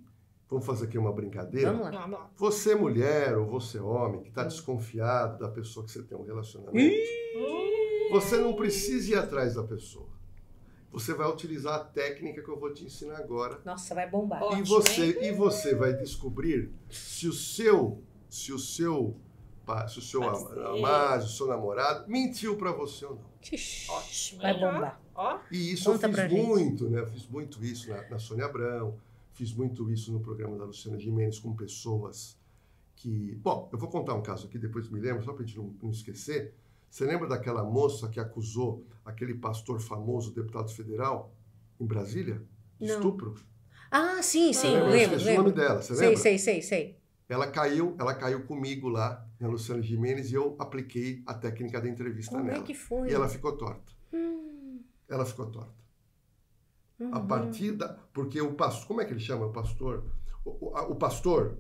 vamos 0.48 0.66
fazer 0.66 0.86
aqui 0.86 0.98
uma 0.98 1.12
brincadeira. 1.12 1.72
Vamos 1.72 1.94
lá. 1.94 2.00
Vamos 2.02 2.18
lá. 2.18 2.30
Você, 2.36 2.74
mulher, 2.74 3.36
ou 3.38 3.46
você, 3.46 3.78
homem, 3.78 4.22
que 4.22 4.28
está 4.30 4.42
Hum. 4.44 4.48
desconfiado 4.48 5.38
da 5.38 5.48
pessoa 5.48 5.84
que 5.86 5.92
você 5.92 6.02
tem 6.02 6.16
um 6.18 6.24
relacionamento, 6.24 6.96
você 8.10 8.36
não 8.38 8.54
precisa 8.54 9.12
ir 9.12 9.18
atrás 9.18 9.54
da 9.54 9.62
pessoa. 9.64 10.08
Você 10.92 11.12
vai 11.12 11.28
utilizar 11.30 11.74
a 11.74 11.84
técnica 11.84 12.42
que 12.42 12.48
eu 12.48 12.58
vou 12.58 12.72
te 12.72 12.84
ensinar 12.84 13.18
agora. 13.18 13.60
Nossa, 13.64 13.94
vai 13.94 14.08
bombar. 14.08 14.40
E 14.40 14.44
Ótimo, 14.44 14.64
você, 14.66 15.18
e 15.28 15.32
você 15.32 15.74
vai 15.74 15.92
descobrir 15.94 16.72
se 16.88 17.28
o 17.28 17.32
seu, 17.32 18.02
se 18.30 18.52
o 18.52 18.58
seu, 18.58 19.16
se 19.88 19.98
o 19.98 20.02
seu 20.02 20.22
amado, 20.24 21.24
o 21.24 21.28
seu 21.28 21.46
namorado 21.46 22.08
mentiu 22.08 22.56
para 22.56 22.72
você 22.72 23.04
ou 23.04 23.16
não. 23.16 23.26
Ixi, 23.52 23.90
Ótimo. 23.90 24.42
Vai 24.42 24.54
bombar. 24.54 25.00
Ó, 25.14 25.38
E 25.50 25.72
isso 25.72 25.90
Conta 25.92 26.06
eu 26.08 26.12
fiz 26.12 26.30
gente. 26.30 26.46
muito, 26.46 26.88
né? 26.90 27.00
Eu 27.00 27.06
fiz 27.06 27.26
muito 27.28 27.64
isso 27.64 27.88
na, 27.90 28.08
na 28.08 28.18
Sônia 28.18 28.44
Abrão, 28.46 28.96
fiz 29.32 29.52
muito 29.52 29.90
isso 29.90 30.12
no 30.12 30.20
programa 30.20 30.56
da 30.56 30.64
Luciana 30.64 30.98
Gimenez 30.98 31.38
com 31.38 31.54
pessoas 31.54 32.36
que. 32.94 33.34
Bom, 33.42 33.68
eu 33.72 33.78
vou 33.78 33.88
contar 33.88 34.14
um 34.14 34.22
caso 34.22 34.46
aqui, 34.46 34.58
depois 34.58 34.88
me 34.90 35.00
lembro, 35.00 35.24
só 35.24 35.32
para 35.32 35.42
a 35.42 35.46
gente 35.46 35.58
não, 35.58 35.74
não 35.82 35.90
esquecer. 35.90 36.54
Você 36.90 37.04
lembra 37.04 37.28
daquela 37.28 37.62
moça 37.64 38.08
que 38.08 38.18
acusou 38.20 38.84
aquele 39.04 39.34
pastor 39.34 39.80
famoso, 39.80 40.32
deputado 40.32 40.70
federal, 40.70 41.32
em 41.80 41.84
Brasília? 41.86 42.42
De 42.78 42.86
Não. 42.86 42.94
estupro? 42.96 43.34
Ah, 43.90 44.20
sim, 44.22 44.52
sim? 44.52 44.74
Eu 44.74 44.86
lembro, 44.88 45.16
esqueci 45.16 45.24
o 45.32 45.36
nome 45.36 45.48
lembro. 45.48 45.52
dela, 45.52 45.82
você 45.82 45.94
Sei, 45.94 46.06
lembra? 46.08 46.22
sei, 46.22 46.38
sei, 46.38 46.62
sei. 46.62 46.98
Ela 47.28 47.50
caiu, 47.50 47.96
ela 47.98 48.14
caiu 48.14 48.46
comigo 48.46 48.88
lá 48.88 49.26
na 49.40 49.48
Luciana 49.48 49.82
Gimenez 49.82 50.30
e 50.30 50.34
eu 50.34 50.54
apliquei 50.58 51.22
a 51.26 51.34
técnica 51.34 51.80
da 51.80 51.88
entrevista 51.88 52.32
Como 52.32 52.44
nela. 52.44 52.58
é 52.58 52.62
que 52.62 52.74
foi? 52.74 53.08
E 53.10 53.12
ela 53.12 53.28
ficou 53.28 53.56
torta. 53.56 53.92
Hum, 54.12 54.82
Ela 55.08 55.24
ficou 55.26 55.50
torta. 55.50 55.74
A 57.12 57.18
uhum. 57.18 57.26
partir 57.26 57.72
da. 57.72 57.88
Porque 58.12 58.40
o 58.40 58.54
pastor. 58.54 58.86
Como 58.88 59.00
é 59.00 59.04
que 59.04 59.12
ele 59.12 59.20
chama 59.20 59.46
o 59.46 59.52
pastor? 59.52 60.04
O, 60.44 60.68
o- 60.70 60.76
a- 60.76 60.86
o 60.88 60.94
pastor, 60.94 61.58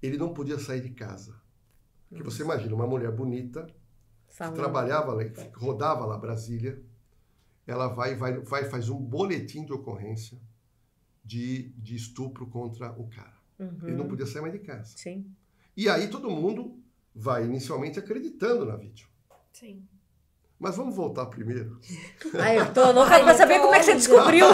ele 0.00 0.16
não 0.16 0.32
podia 0.32 0.58
sair 0.58 0.80
de 0.80 0.90
casa. 0.90 1.34
Porque 2.08 2.22
você 2.22 2.42
imagina, 2.42 2.74
uma 2.74 2.86
mulher 2.86 3.10
bonita, 3.10 3.66
que 4.28 4.36
trabalhava 4.54 5.12
lá, 5.14 5.24
que 5.24 5.50
rodava 5.54 6.06
lá 6.06 6.16
Brasília, 6.16 6.82
ela 7.66 7.88
vai, 7.88 8.14
vai, 8.14 8.38
vai 8.40 8.64
faz 8.64 8.88
um 8.88 8.98
boletim 8.98 9.64
de 9.64 9.72
ocorrência 9.72 10.38
de, 11.24 11.70
de 11.70 11.94
estupro 11.96 12.46
contra 12.46 12.92
o 12.92 13.08
cara. 13.08 13.41
Uhum. 13.58 13.78
Ele 13.84 13.96
não 13.96 14.08
podia 14.08 14.26
sair 14.26 14.42
mais 14.42 14.52
de 14.52 14.58
casa. 14.60 14.92
Sim. 14.96 15.26
E 15.76 15.88
aí 15.88 16.08
todo 16.08 16.30
mundo 16.30 16.78
vai 17.14 17.44
inicialmente 17.44 17.98
acreditando 17.98 18.64
na 18.66 18.76
vítima. 18.76 19.08
sim. 19.52 19.86
Mas 20.58 20.76
vamos 20.76 20.94
voltar 20.94 21.26
primeiro. 21.26 21.80
Ai, 22.38 22.60
eu 22.60 22.72
tô 22.72 22.92
louca 22.92 23.18
pra 23.24 23.34
saber 23.34 23.58
como 23.58 23.74
é 23.74 23.80
que 23.80 23.84
você 23.84 23.94
descobriu. 23.96 24.46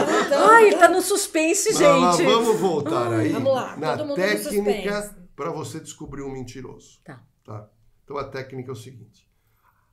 Ai, 0.51 0.71
tá 0.79 0.89
no 0.89 1.03
suspense, 1.03 1.69
Mas- 1.75 1.81
mas 1.83 2.17
gente. 2.17 2.27
vamos 2.27 2.59
voltar 2.59 3.13
aí 3.13 3.29
Vamos 3.29 3.53
lá, 3.53 3.77
na 3.77 4.15
técnica 4.15 5.15
para 5.37 5.51
você 5.51 5.79
descobrir 5.79 6.23
um 6.23 6.33
mentiroso. 6.33 6.99
Tá. 7.05 7.23
tá? 7.45 7.69
Então 8.05 8.17
a 8.17 8.25
técnica 8.25 8.71
é 8.71 8.73
o 8.73 8.77
seguinte: 8.77 9.29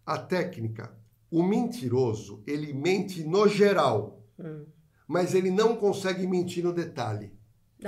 a 0.05 0.17
técnica, 0.17 0.95
o 1.29 1.43
mentiroso, 1.43 2.41
ele 2.47 2.71
mente 2.73 3.21
no 3.25 3.45
geral, 3.49 4.23
Hum. 4.39 4.65
mas 5.05 5.35
ele 5.35 5.51
não 5.51 5.75
consegue 5.75 6.25
mentir 6.25 6.63
no 6.63 6.71
detalhe. 6.71 7.34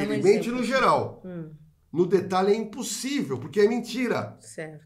Dá 0.05 0.09
um 0.09 0.13
ele 0.13 0.23
mente 0.23 0.39
exemplo. 0.47 0.57
no 0.59 0.63
geral. 0.63 1.21
Hum, 1.25 1.51
No 1.91 2.05
detalhe 2.05 2.51
é 2.53 2.55
impossível, 2.55 3.39
porque 3.39 3.59
é 3.61 3.67
mentira. 3.67 4.37
certo. 4.39 4.85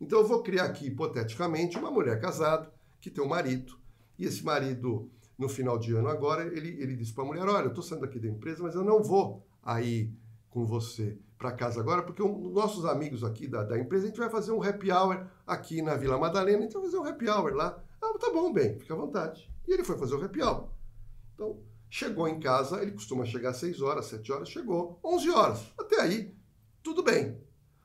Então 0.00 0.20
eu 0.20 0.26
vou 0.26 0.42
criar 0.42 0.64
aqui, 0.64 0.86
hipoteticamente, 0.86 1.76
uma 1.76 1.90
mulher 1.90 2.20
casada 2.20 2.72
que 3.00 3.10
tem 3.10 3.22
um 3.24 3.28
marido. 3.28 3.76
E 4.18 4.24
esse 4.24 4.44
marido, 4.44 5.10
no 5.36 5.48
final 5.48 5.76
de 5.78 5.92
ano 5.94 6.08
agora, 6.08 6.44
ele, 6.46 6.80
ele 6.80 6.94
disse 6.96 7.12
para 7.12 7.24
a 7.24 7.26
mulher: 7.26 7.42
Olha, 7.48 7.64
eu 7.64 7.68
estou 7.68 7.82
saindo 7.82 8.04
aqui 8.04 8.18
da 8.20 8.28
empresa, 8.28 8.62
mas 8.62 8.74
eu 8.76 8.84
não 8.84 9.02
vou 9.02 9.44
aí 9.62 10.12
com 10.50 10.64
você 10.64 11.18
para 11.36 11.52
casa 11.52 11.80
agora, 11.80 12.02
porque 12.02 12.22
os 12.22 12.52
nossos 12.52 12.84
amigos 12.84 13.22
aqui 13.22 13.46
da, 13.46 13.62
da 13.62 13.78
empresa, 13.78 14.04
a 14.04 14.08
gente 14.08 14.18
vai 14.18 14.28
fazer 14.30 14.50
um 14.52 14.62
happy 14.62 14.90
hour 14.90 15.26
aqui 15.46 15.82
na 15.82 15.94
Vila 15.96 16.18
Madalena, 16.18 16.58
a 16.58 16.62
gente 16.62 16.72
vai 16.72 16.82
fazer 16.82 16.98
um 16.98 17.04
happy 17.04 17.28
hour 17.28 17.52
lá. 17.54 17.80
Ah, 18.02 18.18
tá 18.18 18.32
bom, 18.32 18.52
bem, 18.52 18.78
fica 18.78 18.94
à 18.94 18.96
vontade. 18.96 19.48
E 19.66 19.72
ele 19.72 19.84
foi 19.84 19.96
fazer 19.98 20.14
o 20.16 20.24
happy 20.24 20.42
hour. 20.42 20.68
Então, 21.34 21.60
chegou 21.90 22.28
em 22.28 22.38
casa, 22.40 22.80
ele 22.82 22.92
costuma 22.92 23.24
chegar 23.24 23.50
às 23.50 23.56
6 23.58 23.80
horas, 23.82 24.06
7 24.06 24.30
horas, 24.32 24.48
chegou 24.48 24.98
11 25.04 25.30
horas. 25.30 25.72
Até 25.78 26.00
aí, 26.00 26.34
tudo 26.82 27.02
bem. 27.02 27.40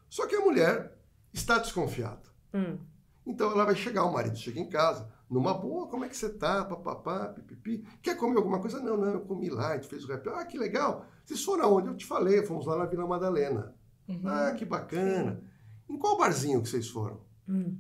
Só 0.09 0.27
que 0.27 0.35
a 0.35 0.41
mulher 0.41 0.97
está 1.33 1.57
desconfiada. 1.57 2.21
Hum, 2.53 2.77
Então 3.25 3.51
ela 3.51 3.65
vai 3.65 3.75
chegar, 3.75 4.03
o 4.05 4.13
marido 4.13 4.35
chega 4.37 4.59
em 4.59 4.69
casa, 4.69 5.09
numa 5.29 5.53
boa, 5.53 5.87
como 5.87 6.05
é 6.05 6.09
que 6.09 6.15
você 6.17 6.29
tá, 6.29 6.63
papapá, 6.65 7.27
pipipi. 7.29 7.83
Quer 8.01 8.15
comer 8.17 8.37
alguma 8.37 8.59
coisa? 8.59 8.79
Não, 8.79 8.95
não, 8.97 9.13
eu 9.13 9.21
comi 9.21 9.49
lá, 9.49 9.69
a 9.69 9.75
gente 9.75 9.87
fez 9.87 10.03
o 10.03 10.07
rap. 10.07 10.27
Ah, 10.29 10.45
que 10.45 10.57
legal. 10.57 11.05
Vocês 11.25 11.43
foram 11.43 11.63
aonde? 11.65 11.87
Eu 11.87 11.95
te 11.95 12.05
falei, 12.05 12.43
fomos 12.43 12.65
lá 12.67 12.77
na 12.77 12.85
Vila 12.85 13.07
Madalena. 13.07 13.73
Uhum. 14.07 14.21
Ah, 14.25 14.51
que 14.51 14.65
bacana. 14.65 15.41
Em 15.89 15.97
qual 15.97 16.17
barzinho 16.17 16.61
que 16.61 16.69
vocês 16.69 16.87
foram? 16.89 17.21
hum. 17.47 17.77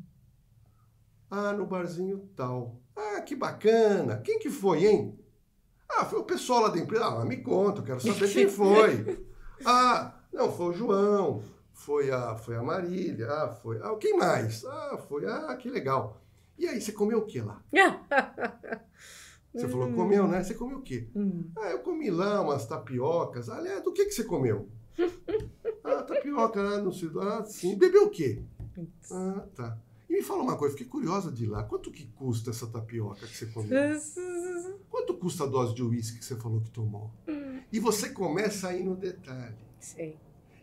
Ah, 1.29 1.51
no 1.53 1.65
barzinho 1.65 2.29
tal. 2.35 2.79
Ah, 2.95 3.21
que 3.21 3.35
bacana. 3.35 4.17
Quem 4.21 4.37
que 4.39 4.49
foi, 4.49 4.85
hein? 4.85 5.19
Ah, 5.97 6.05
foi 6.05 6.19
o 6.19 6.23
pessoal 6.23 6.61
lá 6.63 6.69
da 6.69 6.79
empresa. 6.79 7.05
Ah, 7.05 7.25
me 7.25 7.37
conta, 7.37 7.81
eu 7.81 7.85
quero 7.85 7.99
saber 7.99 8.31
quem 8.31 8.47
foi. 8.49 9.25
Ah, 9.65 10.13
não, 10.31 10.51
foi 10.51 10.67
o 10.67 10.73
João. 10.73 11.43
Foi 11.73 12.11
a, 12.11 12.35
foi 12.35 12.55
a 12.55 12.63
Marília. 12.63 13.29
Ah, 13.29 13.49
foi. 13.49 13.79
Ah, 13.81 13.95
quem 13.99 14.17
mais? 14.17 14.63
Ah, 14.65 14.97
foi. 15.07 15.25
Ah, 15.25 15.55
que 15.55 15.69
legal. 15.69 16.21
E 16.57 16.67
aí, 16.67 16.79
você 16.79 16.91
comeu 16.91 17.19
o 17.19 17.25
que 17.25 17.41
lá? 17.41 17.61
Você 19.53 19.67
falou, 19.67 19.93
comeu, 19.93 20.27
né? 20.27 20.43
Você 20.43 20.55
comeu 20.55 20.79
o 20.79 20.81
quê? 20.81 21.07
Hum. 21.15 21.51
Ah, 21.55 21.69
eu 21.69 21.79
comi 21.79 22.09
lá 22.09 22.41
umas 22.41 22.65
tapiocas. 22.65 23.49
Aliás, 23.49 23.83
do 23.83 23.93
que, 23.93 24.05
que 24.05 24.11
você 24.11 24.23
comeu? 24.23 24.67
ah, 25.83 26.01
tapioca, 26.01 26.59
ah, 26.59 26.79
não 26.79 26.91
sei. 26.91 27.09
Ah, 27.21 27.43
sim. 27.45 27.77
Bebeu 27.77 28.05
o 28.07 28.09
quê? 28.09 28.41
Ah, 29.11 29.45
tá. 29.55 29.77
E 30.13 30.17
me 30.17 30.21
fala 30.21 30.43
uma 30.43 30.55
coisa, 30.55 30.77
fiquei 30.77 30.87
curiosa 30.87 31.31
de 31.31 31.45
ir 31.45 31.47
lá. 31.47 31.63
Quanto 31.63 31.89
que 31.89 32.05
custa 32.05 32.51
essa 32.51 32.67
tapioca 32.67 33.25
que 33.25 33.35
você 33.35 33.47
comeu? 33.47 33.99
Quanto 34.87 35.15
custa 35.15 35.43
a 35.43 35.47
dose 35.47 35.73
de 35.73 35.81
uísque 35.81 36.19
que 36.19 36.25
você 36.25 36.35
falou 36.35 36.61
que 36.61 36.69
tomou? 36.69 37.09
E 37.71 37.79
você 37.79 38.09
começa 38.09 38.67
a 38.67 38.75
ir 38.75 38.83
no 38.83 38.95
detalhe. 38.95 39.57
Sei. 39.79 40.19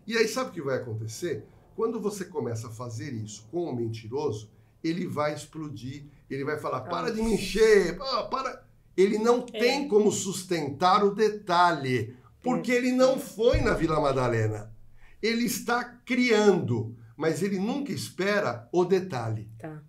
E 0.07 0.17
aí, 0.17 0.29
sabe 0.29 0.51
o 0.51 0.53
que 0.53 0.63
vai 0.63 0.77
acontecer? 0.77 1.45
Quando 1.75 1.99
você 1.99 2.25
começa 2.25 2.69
a 2.69 2.71
fazer 2.71 3.13
isso 3.13 3.49
com 3.51 3.65
o 3.65 3.75
mentiroso, 3.75 4.49
ele 4.85 5.09
vai 5.09 5.35
explodir, 5.35 6.05
ele 6.31 6.45
vai 6.45 6.57
falar: 6.57 6.83
para 6.83 7.11
de 7.11 7.21
me 7.21 7.35
encher, 7.35 7.99
para. 8.31 8.65
Ele 8.97 9.19
não 9.19 9.43
tem 9.43 9.89
como 9.89 10.13
sustentar 10.13 11.05
o 11.05 11.13
detalhe, 11.13 12.17
porque 12.41 12.71
ele 12.71 12.93
não 12.93 13.19
foi 13.19 13.61
na 13.61 13.75
Vila 13.75 13.99
Madalena. 13.99 14.73
Ele 15.21 15.45
está 15.45 15.83
criando, 15.85 16.97
mas 17.21 17.43
ele 17.43 17.59
nunca 17.59 17.93
espera 17.93 18.67
o 18.73 18.83
detalhe. 18.83 19.51
Tá. 19.59 19.83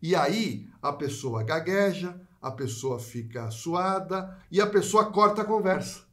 E 0.00 0.14
aí 0.14 0.68
a 0.80 0.92
pessoa 0.92 1.42
gagueja, 1.42 2.20
a 2.40 2.50
pessoa 2.52 3.00
fica 3.00 3.50
suada 3.50 4.38
e 4.50 4.60
a 4.60 4.66
pessoa 4.68 5.10
corta 5.10 5.42
a 5.42 5.44
conversa. 5.44 6.04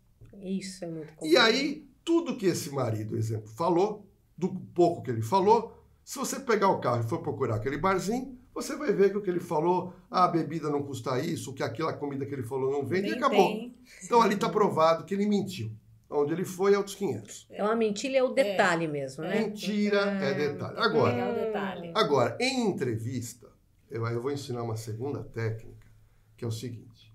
Isso 0.41 0.84
é 0.84 0.88
muito 0.88 1.10
E 1.12 1.16
complicado. 1.16 1.45
aí, 1.45 1.88
tudo 2.03 2.36
que 2.38 2.47
esse 2.47 2.72
marido, 2.72 3.16
exemplo, 3.16 3.47
falou, 3.49 4.03
do 4.36 4.49
pouco 4.74 5.03
que 5.03 5.12
ele 5.12 5.22
falou, 5.22 5.78
se 6.03 6.18
você 6.18 6.39
pegar 6.39 6.70
o 6.70 6.80
carro 6.80 7.03
e 7.05 7.07
for 7.10 7.20
procurar 7.22 7.55
aquele 7.57 7.78
barzinho, 7.78 8.36
você 8.53 8.76
vai 8.76 8.91
ver 8.91 9.12
que 9.12 9.18
o 9.18 9.22
que 9.22 9.30
ele 9.30 9.39
falou, 9.39 9.93
ah, 10.10 10.24
a 10.24 10.28
bebida 10.28 10.72
não 10.72 10.82
custa 10.82 11.20
isso, 11.20 11.53
que 11.53 11.62
aquela 11.62 11.93
comida 11.93 12.26
que 12.26 12.34
ele 12.34 12.41
falou 12.43 12.72
não 12.72 12.84
vende, 12.84 13.10
e 13.10 13.12
Nem 13.12 13.20
acabou. 13.20 13.47
tem. 13.47 13.76
Então 14.03 14.22
ali 14.24 14.34
está 14.34 14.49
provado 14.49 15.03
que 15.05 15.14
ele 15.14 15.28
mentiu. 15.28 15.72
Onde 16.10 16.34
ele 16.34 16.45
foi 16.45 16.74
é 16.74 16.78
outros 16.78 16.95
500. 16.95 17.47
Então 17.51 17.70
a 17.70 17.76
mentira 17.76 18.18
é 18.18 18.24
o 18.24 18.34
detalhe 18.34 18.86
é. 18.86 18.88
mesmo, 18.88 19.24
né? 19.24 19.41
Mentira 19.41 20.18
é, 20.20 20.32
é 20.32 20.34
detalhe. 20.34 20.76
Agora, 20.80 21.16
é 21.16 21.32
o 21.32 21.36
detalhe. 21.36 21.91
agora, 21.93 22.38
em 22.39 22.68
entrevista, 22.68 23.47
eu, 23.91 24.05
eu 24.07 24.22
vou 24.22 24.32
ensinar 24.32 24.64
uma 24.64 24.76
segunda 24.76 25.24
técnica, 25.24 25.88
que 26.36 26.43
é 26.43 26.47
o 26.47 26.51
seguinte. 26.51 27.14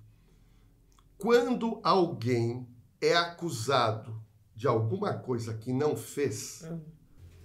Quando 1.18 1.80
alguém 1.82 2.68
é 3.00 3.16
acusado 3.16 4.22
de 4.54 4.68
alguma 4.68 5.14
coisa 5.14 5.54
que 5.54 5.72
não 5.72 5.96
fez, 5.96 6.62
hum. 6.70 6.80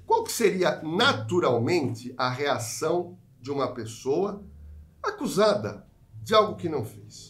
qual 0.05 0.23
que 0.23 0.31
seria 0.31 0.81
naturalmente 0.83 2.13
a 2.15 2.29
reação 2.29 3.17
de 3.41 3.49
uma 3.51 3.73
pessoa 3.73 4.43
acusada 5.01 5.87
de 6.21 6.35
algo 6.35 6.55
que 6.55 6.69
não 6.69 6.85
fez? 6.85 7.28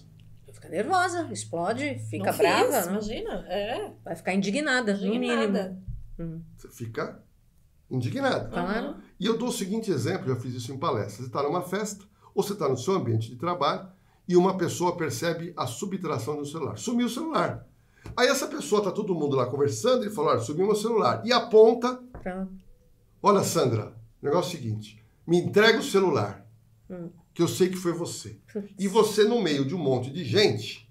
Fica 0.69 0.83
nervosa, 0.83 1.27
explode, 1.31 1.99
fica 2.09 2.31
não 2.31 2.37
brava. 2.37 2.71
Fez, 2.71 2.85
Imagina, 2.85 3.45
é. 3.47 3.91
Vai 4.05 4.15
ficar 4.15 4.33
indignada, 4.33 4.91
indignada. 4.91 5.07
no 5.07 5.19
mínimo. 5.19 5.83
Hum. 6.19 6.41
Você 6.57 6.67
fica 6.69 7.23
indignada. 7.89 8.49
Claro. 8.49 8.95
E 9.19 9.25
eu 9.25 9.37
dou 9.37 9.49
o 9.49 9.51
seguinte 9.51 9.91
exemplo, 9.91 10.27
já 10.27 10.35
fiz 10.39 10.53
isso 10.53 10.71
em 10.71 10.77
palestra. 10.77 11.23
Você 11.23 11.27
está 11.27 11.41
numa 11.41 11.61
festa, 11.61 12.05
ou 12.35 12.43
você 12.43 12.53
está 12.53 12.69
no 12.69 12.77
seu 12.77 12.93
ambiente 12.93 13.29
de 13.29 13.35
trabalho, 13.35 13.89
e 14.27 14.37
uma 14.37 14.57
pessoa 14.57 14.95
percebe 14.95 15.53
a 15.57 15.65
subtração 15.65 16.37
do 16.37 16.45
celular. 16.45 16.77
Sumiu 16.77 17.07
o 17.07 17.09
celular. 17.09 17.67
Aí 18.15 18.27
essa 18.27 18.47
pessoa, 18.47 18.83
tá 18.83 18.91
todo 18.91 19.15
mundo 19.15 19.35
lá 19.35 19.47
conversando, 19.47 20.03
ele 20.03 20.11
falou, 20.13 20.31
olha, 20.31 20.39
sumiu 20.39 20.67
meu 20.67 20.75
celular. 20.75 21.21
E 21.25 21.33
aponta, 21.33 21.99
Pronto. 22.21 22.53
olha 23.23 23.43
Sandra, 23.43 23.95
o 24.21 24.25
negócio 24.25 24.55
é 24.55 24.59
o 24.59 24.61
seguinte, 24.61 25.03
me 25.25 25.37
entrega 25.37 25.79
o 25.79 25.83
celular, 25.83 26.45
hum. 26.89 27.09
Que 27.33 27.41
eu 27.41 27.47
sei 27.47 27.69
que 27.69 27.77
foi 27.77 27.93
você. 27.93 28.37
E 28.77 28.87
você 28.87 29.23
no 29.23 29.41
meio 29.41 29.65
de 29.65 29.75
um 29.75 29.79
monte 29.79 30.11
de 30.11 30.23
gente, 30.23 30.89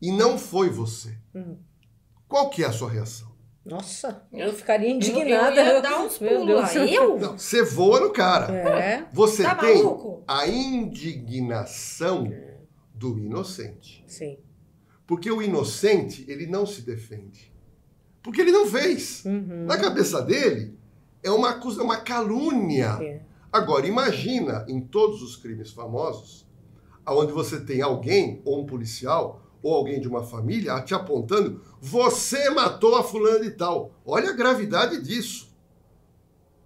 e 0.00 0.12
não 0.12 0.38
foi 0.38 0.68
você. 0.68 1.16
Hum. 1.34 1.56
Qual 2.28 2.50
que 2.50 2.62
é 2.62 2.66
a 2.66 2.72
sua 2.72 2.90
reação? 2.90 3.34
Nossa, 3.64 4.22
eu 4.32 4.52
ficaria 4.52 4.90
indignada. 4.90 5.60
Eu, 5.60 5.74
ia 5.74 5.82
dar 5.82 6.00
uns 6.00 6.18
pulos 6.18 6.74
Eu? 6.76 7.18
Não, 7.18 7.36
você 7.36 7.64
voa 7.64 7.98
no 7.98 8.12
cara. 8.12 8.54
É. 8.54 9.08
Você 9.12 9.42
tá 9.42 9.56
tem 9.56 9.82
maluco? 9.82 10.22
a 10.28 10.46
indignação 10.46 12.32
do 12.94 13.18
inocente. 13.18 14.04
Sim. 14.06 14.38
Porque 15.04 15.30
o 15.30 15.42
inocente, 15.42 16.24
ele 16.28 16.46
não 16.46 16.64
se 16.64 16.82
defende. 16.82 17.52
Porque 18.22 18.40
ele 18.40 18.52
não 18.52 18.66
fez. 18.66 19.24
Uhum. 19.24 19.64
Na 19.66 19.76
cabeça 19.76 20.22
dele, 20.22 20.78
é 21.22 21.30
uma, 21.30 21.50
acusa, 21.50 21.82
uma 21.82 21.98
calúnia. 21.98 22.98
É. 23.00 23.20
Agora, 23.56 23.86
imagina 23.86 24.66
em 24.68 24.82
todos 24.82 25.22
os 25.22 25.34
crimes 25.34 25.70
famosos, 25.70 26.46
onde 27.08 27.32
você 27.32 27.58
tem 27.58 27.80
alguém, 27.80 28.42
ou 28.44 28.60
um 28.60 28.66
policial, 28.66 29.42
ou 29.62 29.74
alguém 29.74 29.98
de 29.98 30.06
uma 30.06 30.22
família, 30.22 30.78
te 30.82 30.94
apontando, 30.94 31.62
você 31.80 32.50
matou 32.50 32.96
a 32.96 33.02
fulana 33.02 33.40
de 33.40 33.52
tal. 33.52 33.94
Olha 34.04 34.28
a 34.28 34.34
gravidade 34.34 35.02
disso. 35.02 35.56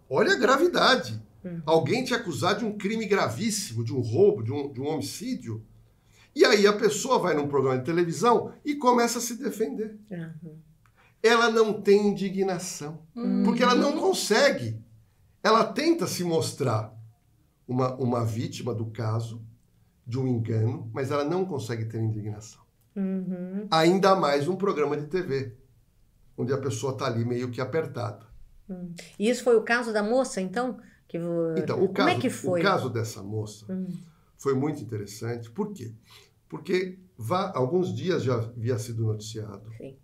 Olha 0.09 0.33
a 0.33 0.37
gravidade. 0.37 1.23
Uhum. 1.45 1.63
Alguém 1.65 2.03
te 2.03 2.13
acusar 2.13 2.59
de 2.59 2.65
um 2.65 2.77
crime 2.77 3.07
gravíssimo, 3.07 3.85
de 3.85 3.95
um 3.95 4.01
roubo, 4.01 4.43
de 4.43 4.53
um, 4.53 4.73
de 4.73 4.81
um 4.81 4.89
homicídio. 4.89 5.65
E 6.35 6.45
aí 6.45 6.67
a 6.67 6.73
pessoa 6.73 7.21
vai 7.21 7.35
num 7.35 7.47
programa 7.47 7.79
de 7.79 7.85
televisão 7.85 8.53
e 8.65 8.75
começa 8.75 9.19
a 9.19 9.23
se 9.23 9.37
defender. 9.37 9.97
Uhum. 10.11 10.59
Ela 11.23 11.51
não 11.51 11.73
tem 11.81 12.09
indignação, 12.09 13.07
uhum. 13.15 13.45
porque 13.45 13.63
ela 13.63 13.77
não 13.77 13.93
consegue. 13.93 14.90
Ela 15.43 15.65
tenta 15.65 16.07
se 16.07 16.23
mostrar 16.23 16.95
uma, 17.67 17.95
uma 17.97 18.25
vítima 18.25 18.75
do 18.75 18.87
caso, 18.87 19.43
de 20.07 20.19
um 20.19 20.27
engano, 20.27 20.91
mas 20.93 21.11
ela 21.11 21.25
não 21.25 21.45
consegue 21.45 21.85
ter 21.85 22.01
indignação. 22.01 22.61
Uhum. 22.97 23.67
Ainda 23.71 24.17
mais 24.17 24.49
um 24.49 24.57
programa 24.57 24.97
de 24.97 25.07
TV, 25.07 25.57
onde 26.37 26.53
a 26.53 26.59
pessoa 26.59 26.93
está 26.93 27.07
ali 27.07 27.25
meio 27.25 27.51
que 27.51 27.61
apertada. 27.61 28.27
Hum. 28.69 28.93
E 29.19 29.29
isso 29.29 29.45
foi 29.45 29.57
o 29.57 29.63
caso 29.63 29.93
da 29.93 30.03
moça, 30.03 30.41
então? 30.41 30.79
Que... 31.07 31.19
Então, 31.57 31.83
o 31.83 31.89
caso, 31.89 32.09
Como 32.09 32.09
é 32.09 32.21
que 32.21 32.31
foi? 32.31 32.61
O 32.61 32.63
caso 32.63 32.91
dessa 32.91 33.23
moça 33.23 33.73
hum. 33.73 33.89
foi 34.37 34.55
muito 34.55 34.83
interessante. 34.83 35.51
Por 35.51 35.73
quê? 35.73 35.95
Porque 36.49 36.99
vá, 37.17 37.53
alguns 37.55 37.95
dias 37.95 38.23
já 38.23 38.35
havia 38.35 38.79
sido 38.79 39.05
noticiado. 39.05 39.71
Sim. 39.77 39.97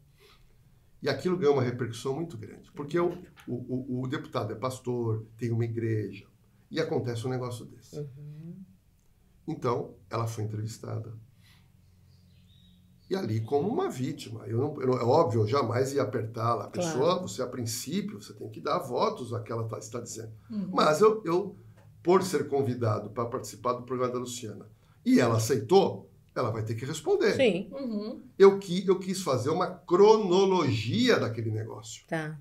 E 1.07 1.09
aquilo 1.09 1.39
ganhou 1.39 1.55
uma 1.55 1.63
repercussão 1.63 2.17
muito 2.17 2.37
grande. 2.37 2.69
Porque 2.73 2.99
o, 2.99 3.17
o, 3.47 4.03
o, 4.03 4.09
deputado 4.09 4.53
é 4.53 4.57
pastor, 4.57 5.25
tem 5.39 5.53
uma 5.53 5.65
igreja, 5.65 6.27
e 6.69 6.81
acontece 6.81 7.25
um 7.25 7.31
negócio 7.31 7.65
desse. 7.65 7.97
Uhum. 7.97 8.57
Então, 9.47 9.95
ela 10.11 10.27
foi 10.27 10.43
entrevistada 10.43 11.15
e 13.09 13.15
ali 13.15 13.41
como 13.41 13.69
uma 13.69 13.89
vítima. 13.89 14.45
Eu 14.49 14.59
não, 14.59 14.83
eu, 14.83 14.99
é 14.99 15.05
óbvio, 15.05 15.43
eu 15.43 15.47
jamais 15.47 15.93
ia 15.93 16.03
apertá-la. 16.03 16.65
A 16.65 16.69
pessoa, 16.69 17.15
claro. 17.15 17.29
você 17.29 17.41
a 17.41 17.47
princípio, 17.47 18.21
você 18.21 18.35
tem 18.35 18.51
que 18.51 18.61
dar 18.61 18.81
votos 18.81 19.33
ao 19.33 19.45
que 19.45 19.53
ela 19.53 19.69
tá, 19.69 19.79
está 19.79 20.01
dizendo. 20.01 20.33
Uhum. 20.51 20.71
Mas 20.73 21.01
eu, 21.01 21.23
eu, 21.25 21.57
por 22.03 22.25
ser 22.25 22.49
convidado 22.49 23.11
para 23.11 23.27
participar 23.27 23.75
do 23.75 23.85
programa 23.85 24.13
da 24.13 24.19
Luciana, 24.19 24.67
e 25.05 25.21
ela 25.21 25.37
aceitou, 25.37 26.11
ela 26.39 26.51
vai 26.51 26.65
ter 26.65 26.75
que 26.75 26.85
responder. 26.85 27.35
Sim. 27.35 27.69
Uhum. 27.73 28.23
Eu, 28.39 28.59
qui, 28.59 28.87
eu 28.87 28.99
quis 28.99 29.23
fazer 29.23 29.51
uma 29.51 29.67
cronologia 29.67 31.19
daquele 31.19 31.51
negócio. 31.51 32.05
Tá. 32.07 32.39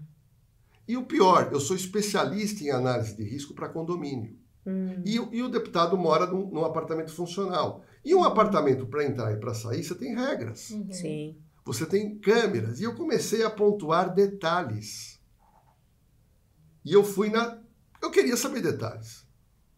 E 0.88 0.96
o 0.96 1.06
pior, 1.06 1.50
eu 1.52 1.60
sou 1.60 1.76
especialista 1.76 2.64
em 2.64 2.70
análise 2.70 3.16
de 3.16 3.24
risco 3.24 3.54
para 3.54 3.70
condomínio. 3.70 4.38
Hum. 4.66 5.02
E, 5.06 5.16
e, 5.16 5.44
o 5.44 5.50
deputado 5.50 5.98
mora 5.98 6.26
num, 6.26 6.50
num 6.50 6.66
apartamento 6.66 7.12
funcional. 7.12 7.84
E 8.04 8.14
um 8.14 8.24
apartamento 8.24 8.86
para 8.86 9.06
entrar 9.06 9.32
e 9.32 9.38
para 9.38 9.54
sair, 9.54 9.84
você 9.84 9.96
tem 9.96 10.16
regras. 10.16 10.72
Uhum. 10.72 10.92
Sim. 10.92 11.38
Você 11.66 11.86
tem 11.86 12.18
câmeras. 12.20 12.80
E 12.80 12.84
eu 12.84 12.96
comecei 12.96 13.44
a 13.44 13.50
pontuar 13.50 14.14
detalhes. 14.14 15.20
E 16.84 16.94
eu 16.94 17.04
fui 17.04 17.30
na. 17.30 17.60
Eu 18.02 18.12
queria 18.12 18.38
saber 18.38 18.62
detalhes. 18.62 19.26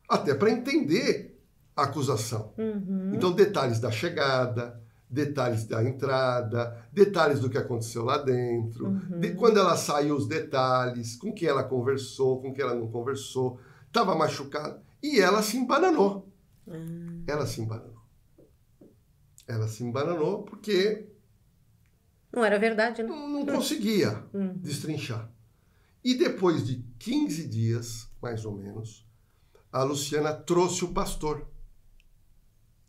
Até 0.09 0.33
para 0.33 0.51
entender 0.51 1.36
a 1.77 1.83
acusação. 1.83 2.53
Uhum. 2.57 3.11
Então, 3.13 3.31
detalhes 3.31 3.79
da 3.79 3.91
chegada, 3.91 4.81
detalhes 5.07 5.65
da 5.65 5.83
entrada, 5.83 6.83
detalhes 6.91 7.39
do 7.39 7.49
que 7.49 7.57
aconteceu 7.57 8.03
lá 8.03 8.17
dentro, 8.17 8.87
uhum. 8.87 9.19
de 9.19 9.35
quando 9.35 9.59
ela 9.59 9.77
saiu, 9.77 10.15
os 10.15 10.27
detalhes, 10.27 11.15
com 11.15 11.31
quem 11.31 11.47
ela 11.47 11.63
conversou, 11.63 12.41
com 12.41 12.51
quem 12.51 12.63
ela 12.63 12.73
não 12.73 12.89
conversou, 12.89 13.59
estava 13.85 14.15
machucada. 14.15 14.81
E 15.01 15.19
ela 15.19 15.43
se 15.43 15.55
embananou. 15.55 16.27
Uhum. 16.65 17.23
Ela 17.27 17.45
se 17.45 17.61
embananou. 17.61 18.01
Ela 19.47 19.67
se 19.67 19.83
embananou 19.83 20.43
porque. 20.43 21.07
Não 22.33 22.43
era 22.43 22.59
verdade, 22.59 23.03
né? 23.03 23.07
Não, 23.07 23.29
não 23.29 23.45
conseguia 23.45 24.25
hum. 24.33 24.53
destrinchar. 24.57 25.31
E 26.03 26.15
depois 26.15 26.65
de 26.65 26.83
15 26.99 27.47
dias, 27.47 28.09
mais 28.21 28.43
ou 28.43 28.51
menos, 28.51 29.07
a 29.71 29.83
Luciana 29.83 30.33
trouxe 30.33 30.83
o 30.83 30.93
pastor. 30.93 31.47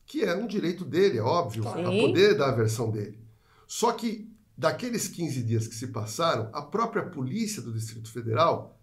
Que 0.09 0.25
é 0.25 0.35
um 0.35 0.47
direito 0.47 0.85
dele, 0.85 1.19
é 1.19 1.23
óbvio, 1.23 1.63
para 1.63 1.85
poder 1.85 2.37
dar 2.37 2.49
a 2.49 2.57
versão 2.57 2.91
dele. 2.91 3.21
Só 3.67 3.93
que, 3.93 4.29
daqueles 4.57 5.07
15 5.07 5.43
dias 5.43 5.69
que 5.69 5.75
se 5.75 5.89
passaram, 5.89 6.49
a 6.53 6.63
própria 6.63 7.05
polícia 7.05 7.63
do 7.63 7.73
Distrito 7.73 8.11
Federal 8.11 8.77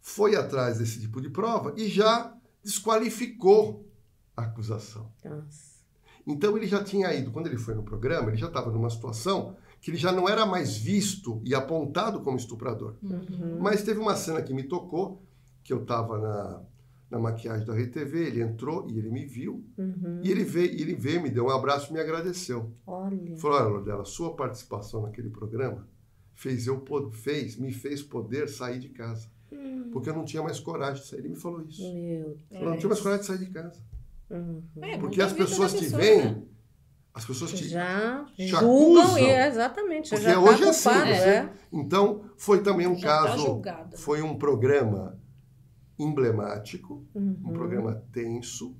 foi 0.00 0.36
atrás 0.36 0.78
desse 0.78 1.00
tipo 1.00 1.20
de 1.20 1.28
prova 1.28 1.74
e 1.76 1.88
já 1.88 2.32
desqualificou 2.62 3.86
a 4.36 4.44
acusação. 4.44 5.12
Nossa. 5.24 5.78
Então 6.24 6.56
ele 6.56 6.66
já 6.66 6.84
tinha 6.84 7.12
ido, 7.12 7.32
quando 7.32 7.48
ele 7.48 7.56
foi 7.56 7.74
no 7.74 7.82
programa, 7.82 8.28
ele 8.28 8.36
já 8.36 8.46
estava 8.46 8.70
numa 8.70 8.88
situação 8.88 9.56
que 9.80 9.90
ele 9.90 9.98
já 9.98 10.12
não 10.12 10.28
era 10.28 10.44
mais 10.44 10.76
visto 10.76 11.40
e 11.44 11.54
apontado 11.54 12.20
como 12.20 12.36
estuprador. 12.36 12.94
Uhum. 13.02 13.58
Mas 13.60 13.82
teve 13.82 13.98
uma 13.98 14.14
cena 14.14 14.42
que 14.42 14.54
me 14.54 14.62
tocou, 14.62 15.22
que 15.64 15.72
eu 15.72 15.82
estava 15.82 16.18
na, 16.18 16.62
na 17.10 17.18
maquiagem 17.18 17.66
da 17.66 17.74
RTV, 17.74 18.18
ele 18.18 18.42
entrou 18.42 18.86
e 18.90 18.98
ele 18.98 19.10
me 19.10 19.24
viu, 19.24 19.64
uhum. 19.78 20.20
e 20.22 20.30
ele 20.30 20.44
veio, 20.44 20.70
ele 20.72 20.94
veio, 20.94 21.22
me 21.22 21.30
deu 21.30 21.46
um 21.46 21.50
abraço 21.50 21.90
e 21.90 21.94
me 21.94 22.00
agradeceu. 22.00 22.70
Olha. 22.86 23.36
Falou, 23.36 23.58
olha, 23.58 23.68
Lordela, 23.68 24.04
sua 24.04 24.36
participação 24.36 25.02
naquele 25.02 25.30
programa 25.30 25.88
fez 26.34 26.66
eu 26.66 26.84
fez, 27.12 27.56
me 27.56 27.72
fez 27.72 28.02
poder 28.02 28.48
sair 28.48 28.78
de 28.78 28.90
casa. 28.90 29.28
Hum. 29.50 29.88
Porque 29.90 30.08
eu 30.08 30.14
não 30.14 30.24
tinha 30.24 30.42
mais 30.42 30.60
coragem 30.60 31.02
de 31.02 31.08
sair. 31.08 31.20
Ele 31.20 31.30
me 31.30 31.36
falou 31.36 31.62
isso. 31.62 31.82
Meu 31.92 32.36
Falou, 32.52 32.70
não 32.70 32.76
tinha 32.76 32.88
mais 32.88 33.00
coragem 33.00 33.20
de 33.22 33.26
sair 33.26 33.38
de 33.38 33.50
casa. 33.50 33.80
Uhum. 34.30 34.62
É, 34.82 34.98
Porque 34.98 35.22
as 35.22 35.32
pessoas 35.32 35.72
te 35.72 35.86
veem, 35.86 36.24
né? 36.24 36.42
as 37.14 37.24
pessoas 37.24 37.52
te, 37.52 37.68
já 37.68 38.24
te 38.36 38.46
julgam, 38.46 39.02
acusam. 39.02 39.18
É, 39.18 39.48
exatamente. 39.48 40.10
Porque 40.10 40.24
já 40.24 40.38
hoje 40.38 40.60
tá 40.60 40.66
é 40.66 40.70
assim. 40.70 40.88
Você, 40.90 41.28
é. 41.28 41.52
Então, 41.72 42.24
foi 42.36 42.62
também 42.62 42.86
um 42.86 42.96
já 42.96 43.08
tá 43.08 43.28
caso, 43.30 43.60
tá 43.60 43.88
foi 43.94 44.22
um 44.22 44.36
programa 44.36 45.17
emblemático, 45.98 47.04
uhum. 47.14 47.36
um 47.44 47.52
programa 47.52 48.02
tenso, 48.12 48.76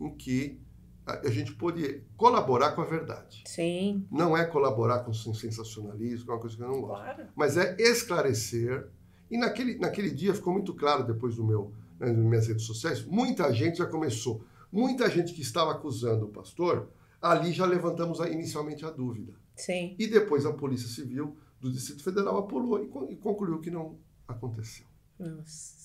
em 0.00 0.14
que 0.14 0.60
a 1.06 1.30
gente 1.30 1.52
pôde 1.54 2.02
colaborar 2.16 2.72
com 2.72 2.82
a 2.82 2.84
verdade. 2.84 3.42
Sim. 3.46 4.06
Não 4.10 4.36
é 4.36 4.44
colaborar 4.44 5.00
com 5.00 5.12
sensacionalismo, 5.12 6.24
que 6.24 6.30
é 6.30 6.34
uma 6.34 6.40
coisa 6.40 6.56
que 6.56 6.62
eu 6.62 6.68
não 6.68 6.80
gosto. 6.80 7.02
Claro. 7.02 7.26
Mas 7.34 7.56
é 7.56 7.76
esclarecer. 7.78 8.88
E 9.30 9.36
naquele, 9.36 9.78
naquele 9.78 10.10
dia 10.10 10.34
ficou 10.34 10.52
muito 10.52 10.74
claro, 10.74 11.04
depois 11.04 11.36
do 11.36 11.44
meu, 11.44 11.72
nas 11.98 12.14
minhas 12.14 12.46
redes 12.46 12.64
sociais, 12.64 13.04
muita 13.04 13.52
gente 13.52 13.78
já 13.78 13.86
começou 13.86 14.44
Muita 14.72 15.10
gente 15.10 15.34
que 15.34 15.42
estava 15.42 15.72
acusando 15.72 16.26
o 16.26 16.28
pastor, 16.28 16.90
ali 17.20 17.52
já 17.52 17.66
levantamos 17.66 18.20
inicialmente 18.20 18.84
a 18.84 18.90
dúvida. 18.90 19.34
Sim. 19.56 19.96
E 19.98 20.06
depois 20.06 20.46
a 20.46 20.52
Polícia 20.52 20.88
Civil 20.88 21.36
do 21.60 21.70
Distrito 21.70 22.02
Federal 22.04 22.38
apurou 22.38 22.78
e, 22.80 23.12
e 23.12 23.16
concluiu 23.16 23.60
que 23.60 23.70
não 23.70 23.98
aconteceu. 24.28 24.86
Nossa. 25.18 25.79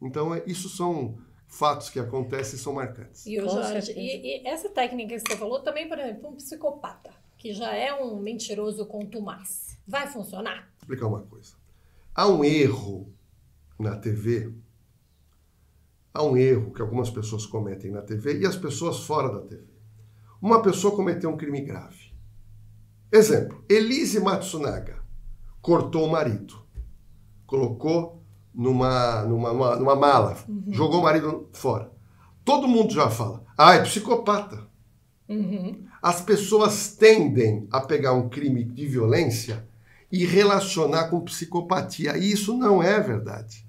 Então, 0.00 0.34
é, 0.34 0.42
isso 0.46 0.68
são 0.68 1.18
fatos 1.46 1.88
que 1.88 1.98
acontecem 1.98 2.56
e 2.56 2.58
são 2.58 2.74
marcantes. 2.74 3.24
E, 3.26 3.36
Jorge, 3.40 3.92
e, 3.92 4.42
e, 4.42 4.46
essa 4.46 4.68
técnica 4.68 5.14
que 5.14 5.20
você 5.20 5.36
falou 5.36 5.60
também, 5.60 5.88
por 5.88 5.98
exemplo, 5.98 6.30
um 6.30 6.34
psicopata, 6.34 7.10
que 7.38 7.52
já 7.52 7.74
é 7.74 7.94
um 7.94 8.20
mentiroso 8.20 8.84
contumaz, 8.86 9.78
vai 9.86 10.06
funcionar? 10.06 10.56
Vou 10.56 10.82
explicar 10.82 11.06
uma 11.06 11.22
coisa. 11.22 11.54
Há 12.14 12.28
um 12.28 12.44
erro 12.44 13.12
na 13.78 13.96
TV, 13.96 14.52
há 16.12 16.22
um 16.22 16.36
erro 16.36 16.72
que 16.72 16.82
algumas 16.82 17.10
pessoas 17.10 17.46
cometem 17.46 17.90
na 17.90 18.02
TV 18.02 18.40
e 18.40 18.46
as 18.46 18.56
pessoas 18.56 19.00
fora 19.00 19.28
da 19.28 19.46
TV. 19.46 19.66
Uma 20.40 20.62
pessoa 20.62 20.94
cometeu 20.94 21.30
um 21.30 21.36
crime 21.36 21.60
grave. 21.60 22.14
Exemplo, 23.12 23.64
Elise 23.68 24.20
Matsunaga 24.20 25.02
cortou 25.62 26.04
o 26.04 26.10
marido, 26.10 26.62
colocou 27.46 28.25
numa, 28.56 29.22
numa, 29.22 29.52
numa, 29.52 29.76
numa 29.76 29.96
mala, 29.96 30.36
uhum. 30.48 30.64
jogou 30.72 31.00
o 31.00 31.04
marido 31.04 31.48
fora. 31.52 31.92
Todo 32.44 32.66
mundo 32.66 32.94
já 32.94 33.10
fala, 33.10 33.44
ah, 33.56 33.74
é 33.74 33.82
psicopata. 33.82 34.66
Uhum. 35.28 35.84
As 36.00 36.20
pessoas 36.20 36.96
tendem 36.96 37.68
a 37.70 37.80
pegar 37.80 38.12
um 38.12 38.28
crime 38.28 38.64
de 38.64 38.86
violência 38.86 39.66
e 40.10 40.24
relacionar 40.24 41.08
com 41.08 41.20
psicopatia. 41.20 42.16
E 42.16 42.30
isso 42.30 42.56
não 42.56 42.82
é 42.82 43.00
verdade. 43.00 43.66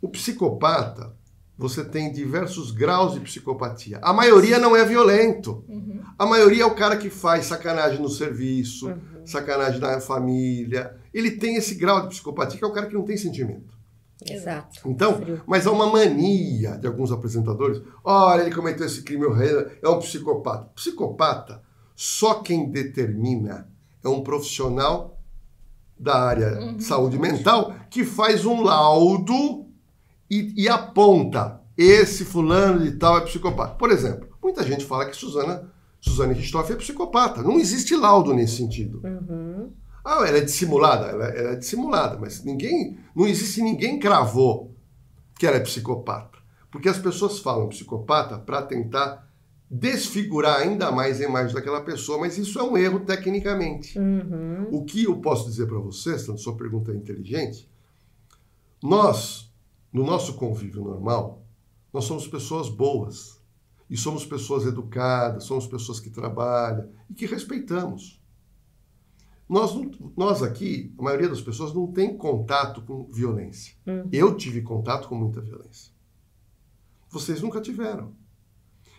O 0.00 0.08
psicopata, 0.08 1.14
você 1.56 1.84
tem 1.84 2.10
diversos 2.10 2.70
graus 2.70 3.12
de 3.12 3.20
psicopatia. 3.20 4.00
A 4.02 4.12
maioria 4.12 4.58
não 4.58 4.74
é 4.74 4.84
violento. 4.84 5.64
Uhum. 5.68 6.00
A 6.18 6.26
maioria 6.26 6.62
é 6.64 6.66
o 6.66 6.74
cara 6.74 6.96
que 6.96 7.10
faz 7.10 7.46
sacanagem 7.46 8.00
no 8.00 8.08
serviço, 8.08 8.88
uhum. 8.88 9.26
sacanagem 9.26 9.80
na 9.80 10.00
família. 10.00 10.96
Ele 11.12 11.32
tem 11.32 11.56
esse 11.56 11.74
grau 11.74 12.02
de 12.02 12.08
psicopatia, 12.08 12.58
que 12.58 12.64
é 12.64 12.66
o 12.66 12.72
cara 12.72 12.86
que 12.86 12.94
não 12.94 13.04
tem 13.04 13.16
sentimento. 13.16 13.72
Exato. 14.28 14.80
Então, 14.86 15.20
mas 15.46 15.66
há 15.66 15.72
uma 15.72 15.86
mania 15.86 16.76
de 16.76 16.86
alguns 16.86 17.10
apresentadores. 17.10 17.82
Olha, 18.04 18.42
ele 18.42 18.54
cometeu 18.54 18.86
esse 18.86 19.02
crime 19.02 19.24
horrendo, 19.24 19.70
é 19.82 19.88
um 19.88 19.98
psicopata. 19.98 20.70
Psicopata, 20.74 21.62
só 21.94 22.34
quem 22.34 22.70
determina 22.70 23.68
é 24.02 24.08
um 24.08 24.22
profissional 24.22 25.20
da 25.98 26.20
área 26.20 26.58
uhum. 26.60 26.76
de 26.76 26.84
saúde 26.84 27.18
mental 27.18 27.74
que 27.88 28.04
faz 28.04 28.44
um 28.44 28.62
laudo 28.62 29.66
e, 30.28 30.64
e 30.64 30.68
aponta 30.68 31.60
esse 31.76 32.24
fulano 32.24 32.80
de 32.80 32.92
tal 32.92 33.18
é 33.18 33.20
psicopata. 33.22 33.74
Por 33.74 33.90
exemplo, 33.90 34.28
muita 34.42 34.62
gente 34.64 34.84
fala 34.84 35.06
que 35.06 35.16
Suzana, 35.16 35.70
Suzane 36.00 36.34
Ristoff 36.34 36.72
é 36.72 36.76
psicopata. 36.76 37.42
Não 37.42 37.58
existe 37.58 37.94
laudo 37.96 38.34
nesse 38.34 38.56
sentido. 38.56 39.00
Uhum. 39.04 39.72
Ah, 40.04 40.26
ela 40.26 40.38
é 40.38 40.40
dissimulada, 40.40 41.06
ela, 41.06 41.24
ela 41.26 41.50
é 41.52 41.56
dissimulada, 41.56 42.18
mas 42.18 42.42
ninguém, 42.44 42.98
não 43.14 43.26
existe 43.26 43.62
ninguém 43.62 43.98
cravou 43.98 44.74
que 45.38 45.46
ela 45.46 45.56
é 45.56 45.60
psicopata. 45.60 46.38
Porque 46.70 46.88
as 46.88 46.98
pessoas 46.98 47.38
falam 47.38 47.68
psicopata 47.68 48.38
para 48.38 48.62
tentar 48.62 49.30
desfigurar 49.70 50.60
ainda 50.60 50.90
mais 50.90 51.20
a 51.20 51.24
imagem 51.24 51.54
daquela 51.54 51.80
pessoa, 51.80 52.18
mas 52.18 52.36
isso 52.36 52.58
é 52.58 52.62
um 52.62 52.76
erro 52.76 53.00
tecnicamente. 53.00 53.98
Uhum. 53.98 54.68
O 54.70 54.84
que 54.84 55.04
eu 55.04 55.16
posso 55.16 55.48
dizer 55.48 55.66
para 55.66 55.78
você, 55.78 56.18
se 56.18 56.30
a 56.30 56.36
sua 56.36 56.56
pergunta 56.56 56.92
é 56.92 56.94
inteligente, 56.94 57.70
nós, 58.82 59.50
no 59.92 60.04
nosso 60.04 60.34
convívio 60.34 60.82
normal, 60.82 61.42
nós 61.92 62.04
somos 62.04 62.26
pessoas 62.26 62.68
boas. 62.68 63.40
E 63.88 63.96
somos 63.96 64.24
pessoas 64.24 64.64
educadas, 64.64 65.44
somos 65.44 65.66
pessoas 65.66 66.00
que 66.00 66.08
trabalham 66.08 66.88
e 67.10 67.14
que 67.14 67.26
respeitamos. 67.26 68.21
Nós, 69.48 69.72
nós 70.16 70.42
aqui, 70.42 70.94
a 70.98 71.02
maioria 71.02 71.28
das 71.28 71.40
pessoas 71.40 71.74
não 71.74 71.86
tem 71.86 72.16
contato 72.16 72.80
com 72.82 73.04
violência. 73.12 73.74
Uhum. 73.86 74.08
Eu 74.12 74.36
tive 74.36 74.62
contato 74.62 75.08
com 75.08 75.14
muita 75.14 75.40
violência. 75.40 75.92
Vocês 77.10 77.42
nunca 77.42 77.60
tiveram. 77.60 78.12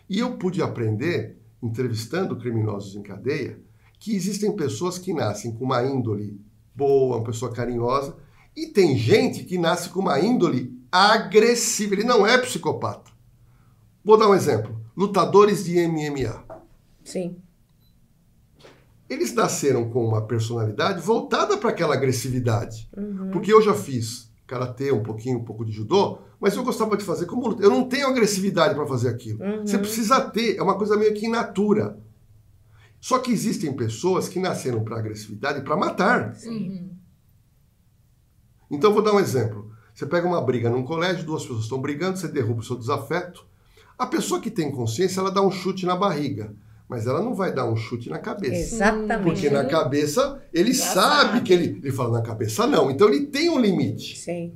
E 0.08 0.20
eu 0.20 0.38
pude 0.38 0.62
aprender, 0.62 1.40
entrevistando 1.62 2.38
criminosos 2.38 2.96
em 2.96 3.02
cadeia, 3.02 3.60
que 4.00 4.16
existem 4.16 4.56
pessoas 4.56 4.98
que 4.98 5.14
nascem 5.14 5.54
com 5.54 5.66
uma 5.66 5.84
índole 5.84 6.40
boa, 6.76 7.18
uma 7.18 7.24
pessoa 7.24 7.52
carinhosa, 7.52 8.16
e 8.56 8.68
tem 8.68 8.98
gente 8.98 9.44
que 9.44 9.58
nasce 9.58 9.90
com 9.90 10.02
uma 10.02 10.20
índole 10.20 10.78
agressiva. 10.92 11.96
Ele 11.96 12.04
não 12.04 12.28
é 12.28 12.38
psicopata. 12.38 13.12
Vou 14.04 14.18
dar 14.18 14.30
um 14.30 14.36
exemplo. 14.36 14.80
Lutadores 14.96 15.64
de 15.66 15.88
MMA. 15.88 16.44
Sim. 17.04 17.38
Eles 19.14 19.34
nasceram 19.34 19.90
com 19.90 20.08
uma 20.08 20.26
personalidade 20.26 21.02
voltada 21.02 21.58
para 21.58 21.70
aquela 21.70 21.94
agressividade. 21.94 22.90
Uhum. 22.98 23.30
Porque 23.32 23.54
eu 23.54 23.62
já 23.62 23.74
fiz 23.74 24.32
karatê, 24.48 24.92
um 24.92 25.04
pouquinho, 25.04 25.40
um 25.40 25.44
pouco 25.44 25.64
de 25.64 25.72
judô, 25.72 26.20
mas 26.40 26.56
eu 26.56 26.64
gostava 26.64 26.98
de 26.98 27.04
fazer 27.04 27.26
como 27.26 27.48
luta. 27.48 27.64
Eu 27.64 27.70
não 27.70 27.88
tenho 27.88 28.08
agressividade 28.08 28.76
para 28.76 28.86
fazer 28.86 29.10
aquilo. 29.10 29.42
Uhum. 29.44 29.66
Você 29.66 29.78
precisa 29.78 30.20
ter, 30.22 30.58
é 30.58 30.62
uma 30.62 30.78
coisa 30.78 30.98
meio 30.98 31.14
que 31.14 31.26
in 31.26 31.30
natura. 31.30 31.98
Só 33.00 33.20
que 33.20 33.32
existem 33.32 33.74
pessoas 33.74 34.28
que 34.28 34.40
nasceram 34.40 34.84
para 34.84 34.98
agressividade 34.98 35.62
para 35.64 35.78
matar. 35.78 36.36
Uhum. 36.46 36.90
Então 38.70 38.94
vou 38.94 39.04
dar 39.04 39.14
um 39.14 39.20
exemplo. 39.20 39.72
Você 39.94 40.06
pega 40.06 40.28
uma 40.28 40.42
briga 40.42 40.70
num 40.70 40.84
colégio, 40.84 41.26
duas 41.26 41.44
pessoas 41.44 41.64
estão 41.64 41.80
brigando, 41.80 42.18
você 42.18 42.28
derruba 42.28 42.62
o 42.62 42.64
seu 42.64 42.76
desafeto. 42.76 43.46
A 43.98 44.08
pessoa 44.08 44.42
que 44.42 44.50
tem 44.50 44.72
consciência, 44.72 45.20
ela 45.20 45.30
dá 45.30 45.42
um 45.42 45.52
chute 45.52 45.86
na 45.86 45.96
barriga. 45.96 46.56
Mas 46.94 47.08
ela 47.08 47.24
não 47.24 47.34
vai 47.34 47.52
dar 47.52 47.66
um 47.66 47.76
chute 47.76 48.08
na 48.08 48.20
cabeça. 48.20 48.76
Exatamente. 48.76 49.24
Porque 49.24 49.50
na 49.50 49.66
cabeça, 49.66 50.40
ele 50.54 50.76
sabe, 50.76 50.94
sabe 50.94 51.42
que 51.42 51.52
ele. 51.52 51.80
Ele 51.82 51.92
fala, 51.92 52.20
na 52.20 52.22
cabeça 52.22 52.68
não. 52.68 52.92
Então 52.92 53.10
ele 53.10 53.26
tem 53.26 53.50
um 53.50 53.60
limite. 53.60 54.16
Sim. 54.16 54.54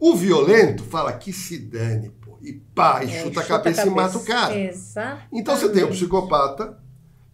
O 0.00 0.16
violento 0.16 0.82
fala 0.84 1.12
que 1.12 1.34
se 1.34 1.58
dane, 1.58 2.08
pô. 2.08 2.38
E 2.40 2.54
pá, 2.54 3.04
e 3.04 3.14
é, 3.14 3.22
chuta, 3.22 3.40
a, 3.40 3.44
cabeça 3.44 3.82
a 3.82 3.84
cabeça 3.84 3.86
e 3.86 3.90
mata 3.90 4.16
o 4.16 4.24
cara. 4.24 4.58
Exatamente. 4.58 5.28
Então 5.34 5.54
você 5.54 5.68
tem 5.68 5.84
o 5.84 5.90
psicopata 5.90 6.78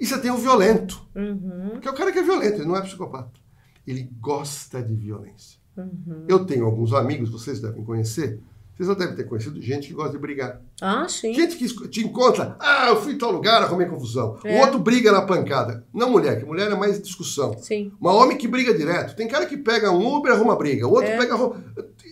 e 0.00 0.04
você 0.04 0.18
tem 0.18 0.32
o 0.32 0.38
violento. 0.38 1.00
Uhum. 1.14 1.68
Porque 1.74 1.86
é 1.86 1.90
o 1.92 1.94
cara 1.94 2.10
que 2.10 2.18
é 2.18 2.22
violento, 2.24 2.56
ele 2.56 2.66
não 2.66 2.76
é 2.76 2.82
psicopata. 2.82 3.38
Ele 3.86 4.10
gosta 4.20 4.82
de 4.82 4.96
violência. 4.96 5.60
Uhum. 5.76 6.24
Eu 6.26 6.44
tenho 6.44 6.64
alguns 6.64 6.92
amigos, 6.92 7.30
vocês 7.30 7.60
devem 7.60 7.84
conhecer, 7.84 8.40
vocês 8.84 8.88
já 8.88 8.94
devem 8.94 9.14
ter 9.14 9.24
conhecido 9.24 9.60
gente 9.60 9.88
que 9.88 9.94
gosta 9.94 10.12
de 10.12 10.18
brigar. 10.18 10.60
Ah, 10.80 11.06
sim. 11.08 11.34
Gente 11.34 11.56
que 11.56 11.68
te 11.88 12.00
encontra, 12.04 12.56
ah, 12.58 12.86
eu 12.88 13.00
fui 13.02 13.12
em 13.12 13.18
tal 13.18 13.30
lugar, 13.30 13.62
arrumei 13.62 13.86
confusão. 13.86 14.38
É. 14.44 14.56
O 14.56 14.60
outro 14.62 14.78
briga 14.78 15.12
na 15.12 15.22
pancada. 15.22 15.84
Não 15.92 16.10
mulher, 16.10 16.38
que 16.38 16.46
mulher 16.46 16.70
é 16.70 16.74
mais 16.74 17.00
discussão. 17.02 17.56
Sim. 17.58 17.92
Mas 18.00 18.14
homem 18.14 18.38
que 18.38 18.48
briga 18.48 18.72
direto. 18.72 19.14
Tem 19.14 19.28
cara 19.28 19.44
que 19.46 19.56
pega 19.56 19.90
um 19.90 20.16
Uber, 20.16 20.32
arruma 20.32 20.56
briga. 20.56 20.86
O 20.86 20.92
outro 20.92 21.10
É. 21.10 21.16
pega. 21.18 21.34
arruma- 21.34 21.62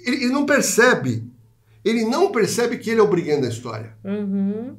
Ele, 0.04 0.16
ele 0.24 0.32
não 0.32 0.44
percebe. 0.44 1.24
Ele 1.84 2.04
não 2.04 2.30
percebe 2.32 2.76
que 2.76 2.90
ele 2.90 3.00
é 3.00 3.02
o 3.02 3.08
brigando 3.08 3.42
da 3.42 3.48
história. 3.48 3.96
Uhum. 4.04 4.76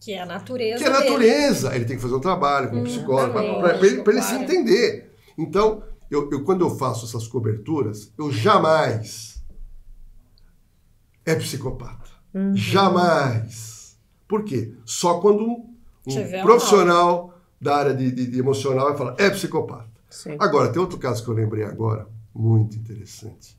Que 0.00 0.12
é 0.12 0.20
a 0.22 0.26
natureza. 0.26 0.78
Que 0.78 0.84
é 0.84 0.92
a 0.92 0.98
dele. 0.98 1.10
natureza. 1.10 1.74
Ele 1.74 1.84
tem 1.84 1.96
que 1.96 2.02
fazer 2.02 2.14
um 2.14 2.20
trabalho 2.20 2.68
com 2.70 2.76
um 2.76 2.84
psicólogo 2.84 3.32
para 3.32 3.78
ele, 3.86 4.02
pra 4.02 4.12
ele 4.12 4.22
se 4.22 4.28
Claro. 4.30 4.44
entender. 4.44 5.10
Então, 5.38 5.82
eu, 6.10 6.28
eu- 6.30 6.42
quando 6.44 6.62
eu 6.64 6.70
faço 6.76 7.06
essas 7.06 7.26
coberturas, 7.28 8.12
eu 8.18 8.30
jamais 8.30 9.31
é 11.24 11.34
psicopata. 11.34 12.10
Uhum. 12.34 12.56
Jamais. 12.56 13.96
Por 14.28 14.44
quê? 14.44 14.72
Só 14.84 15.20
quando 15.20 15.42
um, 15.44 15.74
um 16.06 16.42
profissional 16.42 17.38
da 17.60 17.76
área 17.76 17.94
de, 17.94 18.10
de- 18.10 18.26
de 18.26 18.38
emocional 18.38 18.88
vai 18.88 18.96
falar, 18.96 19.14
é 19.18 19.30
psicopata. 19.30 19.90
Sim. 20.10 20.36
Agora, 20.38 20.70
tem 20.72 20.80
outro 20.80 20.98
caso 20.98 21.22
que 21.24 21.30
eu 21.30 21.34
lembrei 21.34 21.64
agora, 21.64 22.06
muito 22.34 22.76
interessante, 22.76 23.56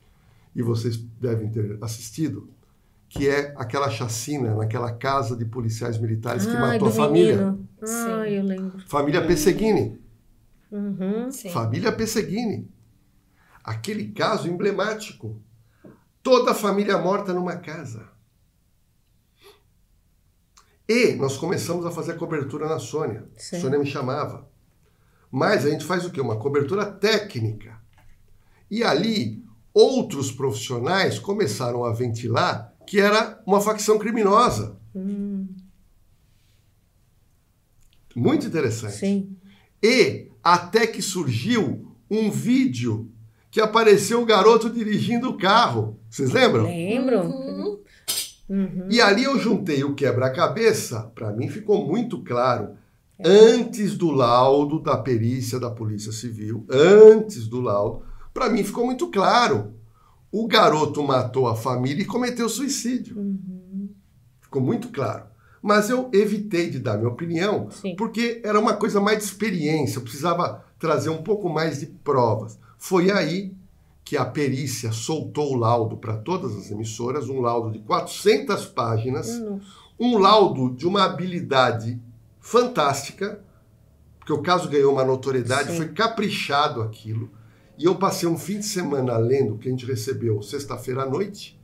e 0.54 0.62
vocês 0.62 0.96
devem 1.20 1.48
ter 1.50 1.78
assistido, 1.82 2.48
que 3.08 3.28
é 3.28 3.54
aquela 3.56 3.88
chacina 3.90 4.54
naquela 4.54 4.92
casa 4.92 5.36
de 5.36 5.44
policiais 5.44 5.98
militares 5.98 6.44
que 6.44 6.52
Ai, 6.56 6.60
matou 6.78 6.88
a 6.88 6.90
família. 6.90 7.36
menino. 7.36 7.68
Ah, 7.82 8.28
eu 8.28 8.42
lembro. 8.44 8.80
Família 8.86 9.24
Pesseguini. 9.26 9.98
Uhum. 10.70 11.30
Sim. 11.30 11.50
Família 11.50 11.92
Pesseguini. 11.92 12.68
Aquele 13.62 14.08
caso 14.08 14.48
emblemático. 14.48 15.36
Toda 16.24 16.52
a 16.52 16.54
família 16.54 16.96
morta 16.96 17.34
numa 17.34 17.56
casa. 17.56 18.08
E 20.88 21.12
nós 21.16 21.36
começamos 21.36 21.84
a 21.84 21.90
fazer 21.90 22.12
a 22.12 22.16
cobertura 22.16 22.66
na 22.66 22.78
Sônia. 22.78 23.28
Sim. 23.36 23.56
A 23.56 23.60
Sônia 23.60 23.78
me 23.78 23.84
chamava. 23.86 24.48
Mas 25.30 25.66
a 25.66 25.70
gente 25.70 25.84
faz 25.84 26.04
o 26.06 26.10
quê? 26.10 26.20
Uma 26.22 26.38
cobertura 26.38 26.86
técnica. 26.86 27.78
E 28.70 28.82
ali, 28.82 29.44
outros 29.72 30.32
profissionais 30.32 31.18
começaram 31.18 31.84
a 31.84 31.92
ventilar 31.92 32.74
que 32.86 32.98
era 32.98 33.42
uma 33.46 33.60
facção 33.60 33.98
criminosa. 33.98 34.78
Hum, 34.94 35.46
Muito 38.16 38.46
interessante. 38.46 38.94
sim. 38.94 39.36
E 39.82 40.30
até 40.42 40.86
que 40.86 41.02
surgiu 41.02 41.94
um 42.10 42.30
vídeo 42.30 43.10
que 43.50 43.60
apareceu 43.60 44.22
o 44.22 44.26
garoto 44.26 44.70
dirigindo 44.70 45.28
o 45.28 45.36
carro. 45.38 46.00
Vocês 46.14 46.30
lembram? 46.30 46.62
Lembro. 46.62 47.22
Uhum. 47.22 47.78
Uhum. 48.48 48.86
E 48.88 49.00
ali 49.00 49.24
eu 49.24 49.36
juntei 49.36 49.82
o 49.82 49.94
quebra-cabeça, 49.96 51.10
para 51.12 51.32
mim 51.32 51.48
ficou 51.48 51.84
muito 51.84 52.22
claro 52.22 52.76
É. 53.18 53.28
Antes 53.28 53.96
do 53.96 54.10
laudo 54.10 54.80
da 54.80 54.96
perícia 54.96 55.58
da 55.58 55.70
Polícia 55.70 56.12
Civil, 56.12 56.64
antes 56.70 57.48
do 57.48 57.60
laudo, 57.60 58.02
para 58.32 58.48
mim 58.48 58.62
ficou 58.62 58.84
muito 58.84 59.08
claro. 59.10 59.72
O 60.30 60.46
garoto 60.46 61.02
matou 61.02 61.48
a 61.48 61.56
família 61.56 62.02
e 62.02 62.06
cometeu 62.06 62.48
suicídio. 62.48 63.16
Uhum. 63.16 63.88
Ficou 64.40 64.60
muito 64.62 64.88
claro. 64.88 65.24
Mas 65.62 65.90
eu 65.90 66.10
evitei 66.12 66.70
de 66.70 66.78
dar 66.78 66.96
minha 66.96 67.08
opinião, 67.08 67.68
Sim. 67.70 67.96
porque 67.96 68.40
era 68.44 68.58
uma 68.60 68.74
coisa 68.74 69.00
mais 69.00 69.18
de 69.18 69.24
experiência, 69.24 69.98
eu 69.98 70.02
precisava 70.02 70.64
trazer 70.78 71.08
um 71.10 71.22
pouco 71.22 71.48
mais 71.48 71.80
de 71.80 71.86
provas. 71.86 72.58
Foi 72.78 73.10
aí 73.10 73.52
que 74.04 74.16
a 74.16 74.24
perícia 74.24 74.92
soltou 74.92 75.52
o 75.52 75.56
laudo 75.56 75.96
para 75.96 76.16
todas 76.16 76.54
as 76.56 76.70
emissoras, 76.70 77.28
um 77.28 77.40
laudo 77.40 77.72
de 77.72 77.78
400 77.78 78.66
páginas, 78.66 79.42
um 79.98 80.18
laudo 80.18 80.74
de 80.74 80.86
uma 80.86 81.04
habilidade 81.04 81.98
fantástica, 82.38 83.42
porque 84.18 84.32
o 84.32 84.42
caso 84.42 84.68
ganhou 84.68 84.92
uma 84.92 85.04
notoriedade, 85.04 85.70
Sim. 85.70 85.76
foi 85.78 85.88
caprichado 85.88 86.82
aquilo. 86.82 87.30
E 87.78 87.84
eu 87.84 87.96
passei 87.96 88.28
um 88.28 88.38
fim 88.38 88.58
de 88.58 88.66
semana 88.66 89.16
lendo, 89.16 89.56
que 89.56 89.68
a 89.68 89.70
gente 89.70 89.86
recebeu 89.86 90.42
sexta-feira 90.42 91.02
à 91.02 91.06
noite, 91.06 91.58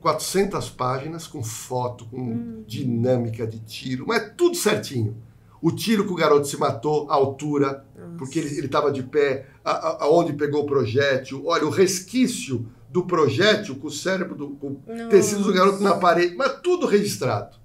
400 0.00 0.70
páginas 0.70 1.26
com 1.26 1.42
foto, 1.42 2.06
com 2.06 2.20
hum. 2.20 2.64
dinâmica 2.66 3.44
de 3.46 3.58
tiro, 3.58 4.06
mas 4.06 4.32
tudo 4.36 4.56
certinho. 4.56 5.16
O 5.60 5.72
tiro 5.72 6.04
que 6.04 6.12
o 6.12 6.16
garoto 6.16 6.46
se 6.46 6.56
matou, 6.56 7.10
a 7.10 7.14
altura, 7.14 7.84
Nossa. 7.96 8.16
porque 8.18 8.38
ele 8.38 8.66
estava 8.66 8.90
de 8.92 9.02
pé, 9.02 9.48
aonde 9.64 10.32
pegou 10.32 10.62
o 10.62 10.66
projétil, 10.66 11.44
olha, 11.46 11.66
o 11.66 11.70
resquício 11.70 12.66
do 12.90 13.04
projétil 13.04 13.76
com 13.76 13.88
o 13.88 13.90
cérebro, 13.90 14.34
do, 14.34 14.48
com 14.50 14.74
tecidos 15.10 15.46
do 15.46 15.52
garoto 15.52 15.82
na 15.82 15.96
parede, 15.96 16.36
mas 16.36 16.60
tudo 16.62 16.86
registrado. 16.86 17.56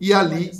E 0.00 0.12
ali, 0.12 0.50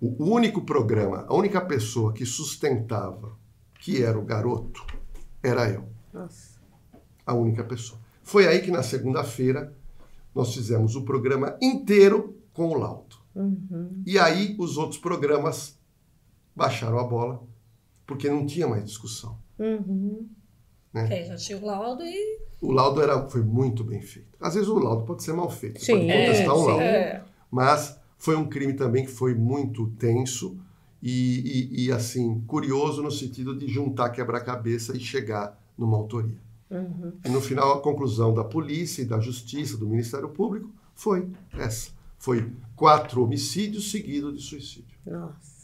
o 0.00 0.24
único 0.24 0.62
programa, 0.62 1.24
a 1.28 1.34
única 1.34 1.60
pessoa 1.60 2.12
que 2.12 2.24
sustentava 2.24 3.36
que 3.80 4.02
era 4.02 4.18
o 4.18 4.24
garoto, 4.24 4.84
era 5.42 5.68
eu. 5.70 5.88
Nossa. 6.12 6.58
A 7.24 7.34
única 7.34 7.62
pessoa. 7.64 8.00
Foi 8.22 8.46
aí 8.46 8.60
que 8.60 8.70
na 8.70 8.82
segunda-feira 8.82 9.72
nós 10.34 10.52
fizemos 10.54 10.96
o 10.96 11.04
programa 11.04 11.56
inteiro 11.60 12.36
com 12.52 12.68
o 12.68 12.74
laudo. 12.74 13.07
Uhum. 13.34 14.02
E 14.06 14.18
aí 14.18 14.56
os 14.58 14.76
outros 14.76 15.00
programas 15.00 15.78
baixaram 16.54 16.98
a 16.98 17.04
bola, 17.04 17.42
porque 18.06 18.28
não 18.28 18.46
tinha 18.46 18.66
mais 18.66 18.84
discussão. 18.84 19.38
Uhum. 19.58 20.26
Né? 20.92 21.20
É, 21.20 21.24
já 21.26 21.36
tinha 21.36 21.58
o 21.58 21.64
laudo 21.64 22.02
e. 22.02 22.40
O 22.60 22.72
laudo 22.72 23.00
era, 23.00 23.28
foi 23.28 23.42
muito 23.42 23.84
bem 23.84 24.00
feito. 24.00 24.36
Às 24.40 24.54
vezes 24.54 24.68
o 24.68 24.78
laudo 24.78 25.04
pode 25.04 25.22
ser 25.22 25.32
mal 25.32 25.50
feito. 25.50 25.84
Sim, 25.84 25.92
pode 25.92 26.06
contestar 26.06 26.46
é, 26.46 26.52
um 26.52 26.64
laudo. 26.64 26.82
É. 26.82 27.24
Mas 27.50 27.98
foi 28.16 28.36
um 28.36 28.48
crime 28.48 28.74
também 28.74 29.04
que 29.04 29.10
foi 29.10 29.34
muito 29.34 29.86
tenso 29.90 30.58
e, 31.02 31.68
e, 31.70 31.86
e 31.86 31.92
assim, 31.92 32.40
curioso 32.46 33.02
no 33.02 33.10
sentido 33.10 33.56
de 33.56 33.68
juntar 33.68 34.10
quebra-cabeça 34.10 34.96
e 34.96 35.00
chegar 35.00 35.56
numa 35.76 35.96
autoria. 35.96 36.38
Uhum. 36.70 37.12
E 37.24 37.28
no 37.28 37.40
final, 37.40 37.72
a 37.74 37.80
conclusão 37.80 38.34
da 38.34 38.44
polícia 38.44 39.02
e 39.02 39.04
da 39.04 39.20
justiça, 39.20 39.76
do 39.76 39.86
Ministério 39.86 40.28
Público, 40.28 40.70
foi 40.94 41.28
essa. 41.56 41.92
Foi 42.18 42.50
quatro 42.74 43.22
homicídios 43.22 43.90
seguidos 43.90 44.36
de 44.36 44.42
suicídio. 44.42 44.98
Nossa. 45.06 45.58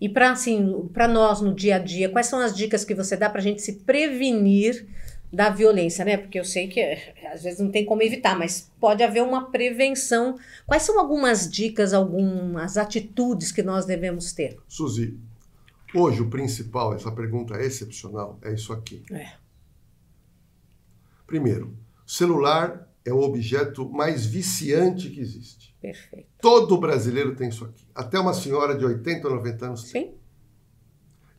E 0.00 0.08
para 0.08 0.30
assim, 0.30 0.88
para 0.92 1.08
nós 1.08 1.40
no 1.40 1.54
dia 1.54 1.76
a 1.76 1.78
dia, 1.78 2.08
quais 2.08 2.26
são 2.26 2.38
as 2.40 2.56
dicas 2.56 2.84
que 2.84 2.94
você 2.94 3.16
dá 3.16 3.28
para 3.28 3.40
a 3.40 3.42
gente 3.42 3.60
se 3.60 3.80
prevenir 3.80 4.86
da 5.32 5.50
violência, 5.50 6.04
né? 6.04 6.16
Porque 6.16 6.38
eu 6.38 6.44
sei 6.44 6.68
que 6.68 6.80
às 7.32 7.42
vezes 7.42 7.60
não 7.60 7.70
tem 7.70 7.84
como 7.84 8.02
evitar, 8.02 8.38
mas 8.38 8.70
pode 8.80 9.02
haver 9.02 9.22
uma 9.22 9.50
prevenção. 9.50 10.38
Quais 10.66 10.84
são 10.84 10.98
algumas 10.98 11.50
dicas, 11.50 11.92
algumas 11.92 12.76
atitudes 12.76 13.52
que 13.52 13.62
nós 13.62 13.84
devemos 13.84 14.32
ter? 14.32 14.58
Suzy, 14.66 15.18
hoje 15.94 16.22
o 16.22 16.30
principal, 16.30 16.94
essa 16.94 17.12
pergunta 17.12 17.56
é 17.56 17.66
excepcional, 17.66 18.38
é 18.42 18.54
isso 18.54 18.72
aqui. 18.72 19.02
É. 19.12 19.32
Primeiro, 21.26 21.76
celular 22.06 22.87
é 23.08 23.12
o 23.12 23.20
objeto 23.20 23.88
mais 23.88 24.26
viciante 24.26 25.08
que 25.10 25.20
existe. 25.20 25.74
Perfeito. 25.80 26.26
Todo 26.40 26.78
brasileiro 26.78 27.34
tem 27.34 27.48
isso 27.48 27.64
aqui. 27.64 27.86
Até 27.94 28.18
uma 28.18 28.34
senhora 28.34 28.76
de 28.76 28.84
80 28.84 29.28
ou 29.28 29.34
90 29.36 29.66
anos 29.66 29.90
tem. 29.90 30.02
Sim. 30.06 30.14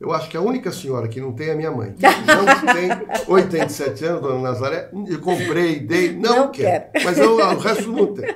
Eu 0.00 0.12
acho 0.12 0.30
que 0.30 0.36
a 0.36 0.40
única 0.40 0.72
senhora 0.72 1.08
que 1.08 1.20
não 1.20 1.32
tem 1.32 1.48
é 1.48 1.52
a 1.52 1.56
minha 1.56 1.70
mãe. 1.70 1.94
Não 2.00 2.74
tem 2.74 2.88
87 3.28 4.02
anos, 4.06 4.22
dona 4.22 4.40
Nazaré. 4.40 4.90
Eu 5.06 5.20
comprei, 5.20 5.78
dei, 5.80 6.16
não, 6.16 6.36
não 6.36 6.50
quer. 6.50 6.90
Mas 7.04 7.18
eu, 7.18 7.36
o 7.36 7.58
resto 7.58 7.92
não 7.92 8.14
tem. 8.14 8.34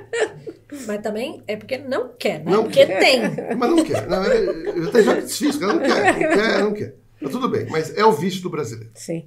Mas 0.87 1.01
também 1.01 1.43
é 1.47 1.57
porque 1.57 1.79
não 1.79 2.11
quer, 2.19 2.45
né? 2.45 2.53
Não 2.53 2.65
porque 2.65 2.85
quer. 2.85 2.99
tem. 2.99 3.57
Mas 3.57 3.71
não 3.71 3.83
quer. 3.83 4.07
Não, 4.07 4.23
é, 4.25 4.45
eu 4.77 4.89
até 4.89 5.03
já 5.03 5.15
desfiz, 5.15 5.63
ela 5.63 5.73
não 5.73 5.81
quer, 5.83 6.05
não 6.05 6.37
quer, 6.37 6.61
não 6.61 6.73
quer. 6.75 6.97
Mas 7.19 7.33
tudo 7.33 7.49
bem, 7.49 7.67
mas 7.71 7.97
é 7.97 8.05
o 8.05 8.13
vício 8.13 8.43
do 8.43 8.51
brasileiro. 8.51 8.91
Sim. 8.95 9.27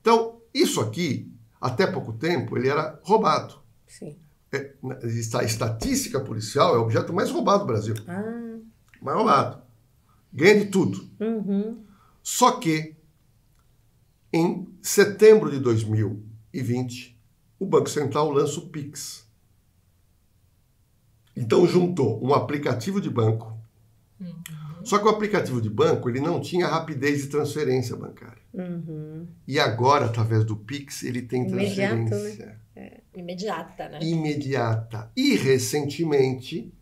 Então, 0.00 0.40
isso 0.54 0.80
aqui, 0.80 1.30
até 1.66 1.86
pouco 1.86 2.12
tempo, 2.12 2.56
ele 2.56 2.68
era 2.68 2.98
roubado. 3.02 3.58
Sim. 3.86 4.16
É, 4.52 4.72
a 5.34 5.42
estatística 5.42 6.20
policial 6.20 6.74
é 6.74 6.78
o 6.78 6.82
objeto 6.82 7.12
mais 7.12 7.30
roubado 7.30 7.60
do 7.60 7.66
Brasil. 7.66 7.94
Ah. 8.06 8.58
Mais 9.02 9.16
roubado 9.16 9.64
ganha 10.34 10.64
de 10.64 10.66
tudo. 10.66 11.08
Uhum. 11.20 11.84
Só 12.20 12.52
que, 12.58 12.96
em 14.32 14.66
setembro 14.82 15.50
de 15.50 15.60
2020, 15.60 17.16
o 17.60 17.64
Banco 17.64 17.88
Central 17.88 18.30
lança 18.30 18.58
o 18.58 18.68
Pix. 18.68 19.24
Então 21.36 21.66
juntou 21.66 22.22
um 22.24 22.34
aplicativo 22.34 23.00
de 23.00 23.08
banco. 23.08 23.56
Uhum. 24.20 24.34
Só 24.84 24.98
que 24.98 25.06
o 25.06 25.08
aplicativo 25.08 25.60
de 25.60 25.70
banco 25.70 26.08
ele 26.08 26.20
não 26.20 26.40
tinha 26.40 26.66
rapidez 26.66 27.22
de 27.22 27.28
transferência 27.28 27.96
bancária. 27.96 28.42
Uhum. 28.52 29.26
E 29.48 29.58
agora, 29.58 30.06
através 30.06 30.44
do 30.44 30.56
Pix, 30.56 31.02
ele 31.02 31.22
tem 31.22 31.48
Imediato, 31.48 32.06
transferência. 32.06 32.46
Né? 32.46 32.56
É. 32.76 33.00
Imediata, 33.14 33.88
né? 33.88 33.98
Imediata. 34.02 35.10
E 35.16 35.36
recentemente 35.36 36.72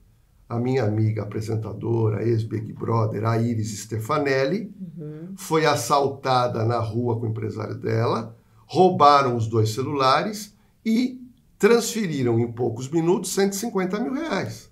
a 0.49 0.59
minha 0.59 0.85
amiga 0.85 1.23
apresentadora, 1.23 2.23
ex-Big 2.23 2.75
Brother, 2.75 3.25
a 3.25 3.39
Iris 3.39 3.79
Stefanelli, 3.85 4.71
uhum. 4.79 5.33
foi 5.35 5.65
assaltada 5.65 6.63
na 6.65 6.79
rua 6.79 7.19
com 7.19 7.27
o 7.27 7.31
empresário 7.31 7.75
dela, 7.75 8.37
roubaram 8.67 9.35
os 9.35 9.47
dois 9.47 9.71
celulares 9.71 10.55
e 10.85 11.19
transferiram 11.59 12.39
em 12.39 12.51
poucos 12.53 12.91
minutos 12.91 13.33
150 13.33 14.01
mil 14.01 14.13
reais. 14.13 14.71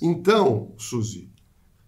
Então, 0.00 0.72
Suzy, 0.76 1.30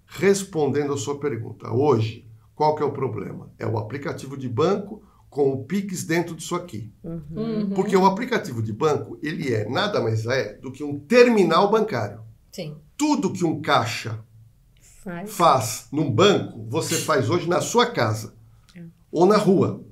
respondendo 0.06 0.92
a 0.92 0.96
sua 0.96 1.18
pergunta, 1.18 1.70
hoje, 1.70 2.26
qual 2.54 2.74
que 2.74 2.82
é 2.82 2.86
o 2.86 2.92
problema? 2.92 3.50
É 3.58 3.66
o 3.66 3.78
aplicativo 3.78 4.36
de 4.36 4.48
banco 4.48 5.02
com 5.28 5.50
o 5.50 5.64
Pix 5.64 6.04
dentro 6.04 6.36
disso 6.36 6.54
aqui. 6.54 6.92
Uhum. 7.02 7.70
Porque 7.74 7.96
o 7.96 8.04
aplicativo 8.04 8.62
de 8.62 8.72
banco, 8.72 9.18
ele 9.22 9.52
é 9.52 9.68
nada 9.68 10.00
mais 10.00 10.26
é 10.26 10.54
do 10.54 10.70
que 10.70 10.84
um 10.84 10.98
terminal 10.98 11.70
bancário. 11.70 12.20
Sim. 12.52 12.76
Tudo 12.98 13.32
que 13.32 13.44
um 13.44 13.62
caixa 13.62 14.22
faz, 15.02 15.32
faz 15.32 15.88
num 15.90 16.10
banco, 16.10 16.66
você 16.68 16.96
faz 16.96 17.30
hoje 17.30 17.48
na 17.48 17.62
sua 17.62 17.86
casa 17.86 18.34
é. 18.76 18.82
ou 19.10 19.24
na 19.24 19.38
rua. 19.38 19.82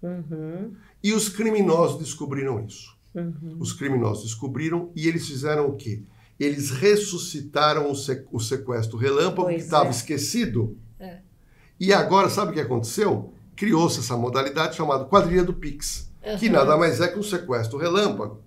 Uhum. 0.00 0.74
E 1.02 1.12
os 1.12 1.28
criminosos 1.28 1.98
descobriram 1.98 2.64
isso. 2.64 2.96
Uhum. 3.14 3.56
Os 3.58 3.72
criminosos 3.72 4.24
descobriram 4.24 4.90
e 4.94 5.08
eles 5.08 5.26
fizeram 5.26 5.68
o 5.68 5.76
quê? 5.76 6.04
Eles 6.38 6.70
ressuscitaram 6.70 7.90
o, 7.90 8.40
sequestro 8.40 8.98
relâmpago 8.98 9.44
pois 9.44 9.56
que 9.56 9.62
estava 9.62 9.86
é. 9.86 9.90
esquecido. 9.90 10.76
É. 10.98 11.18
E 11.78 11.92
agora, 11.92 12.28
sabe 12.28 12.50
o 12.50 12.54
que 12.54 12.60
aconteceu? 12.60 13.34
criou-se 13.56 14.00
essa 14.00 14.16
modalidade 14.16 14.76
chamada 14.76 15.04
quadrilha 15.04 15.44
do 15.44 15.52
Pix, 15.52 16.10
uhum. 16.24 16.36
que 16.36 16.48
nada 16.48 16.76
mais 16.76 17.00
é 17.00 17.08
que 17.08 17.18
um 17.18 17.22
sequestro 17.22 17.78
relâmpago, 17.78 18.40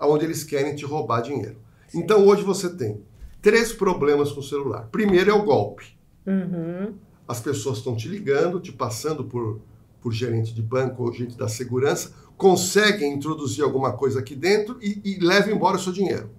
onde 0.00 0.24
eles 0.24 0.44
querem 0.44 0.74
te 0.74 0.84
roubar 0.84 1.20
dinheiro. 1.20 1.56
Sim. 1.88 2.00
Então 2.00 2.26
hoje 2.26 2.42
você 2.42 2.70
tem 2.70 3.02
três 3.40 3.72
problemas 3.72 4.32
com 4.32 4.40
o 4.40 4.44
celular. 4.44 4.88
Primeiro 4.90 5.30
é 5.30 5.34
o 5.34 5.42
golpe. 5.42 5.96
Uhum. 6.26 6.94
As 7.26 7.40
pessoas 7.40 7.78
estão 7.78 7.96
te 7.96 8.08
ligando, 8.08 8.60
te 8.60 8.72
passando 8.72 9.24
por, 9.24 9.60
por 10.00 10.12
gerente 10.12 10.54
de 10.54 10.62
banco 10.62 11.02
ou 11.02 11.12
gente 11.12 11.36
da 11.36 11.48
segurança, 11.48 12.12
conseguem 12.36 13.14
introduzir 13.14 13.62
alguma 13.62 13.92
coisa 13.92 14.20
aqui 14.20 14.34
dentro 14.34 14.76
e, 14.80 15.00
e 15.04 15.18
levam 15.20 15.54
embora 15.54 15.76
o 15.76 15.80
seu 15.80 15.92
dinheiro. 15.92 16.30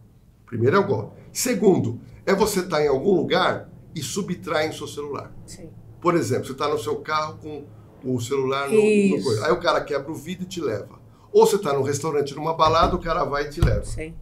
Primeiro 0.54 0.78
é 0.78 0.80
o 0.80 0.86
golpe. 0.86 1.20
Segundo, 1.32 2.00
é 2.28 2.36
você 2.36 2.60
estar 2.60 2.78
tá 2.78 2.84
em 2.84 2.88
algum 2.88 3.16
lugar 3.16 3.72
e 3.96 4.04
subtraem 4.04 4.70
o 4.70 4.74
seu 4.74 4.88
celular. 4.88 5.34
Sim. 5.48 5.72
Por 6.00 6.14
exemplo, 6.14 6.46
você 6.46 6.52
está 6.52 6.68
no 6.68 6.78
seu 6.78 6.98
carro 6.98 7.40
com 7.40 7.66
o 8.04 8.22
celular 8.22 8.70
no, 8.70 8.76
no 8.76 9.24
coisa. 9.24 9.48
Aí 9.48 9.52
o 9.52 9.60
cara 9.60 9.82
quebra 9.82 10.12
o 10.12 10.16
vidro 10.16 10.44
e 10.44 10.48
te 10.48 10.62
leva. 10.62 11.02
Ou 11.32 11.48
você 11.48 11.56
está 11.56 11.74
num 11.74 11.82
restaurante, 11.82 12.36
numa 12.36 12.54
balada, 12.54 12.96
o 12.96 13.00
cara 13.00 13.24
vai 13.24 13.46
e 13.46 13.50
te 13.50 13.62
leva. 13.62 13.84
Sim. 13.84 14.14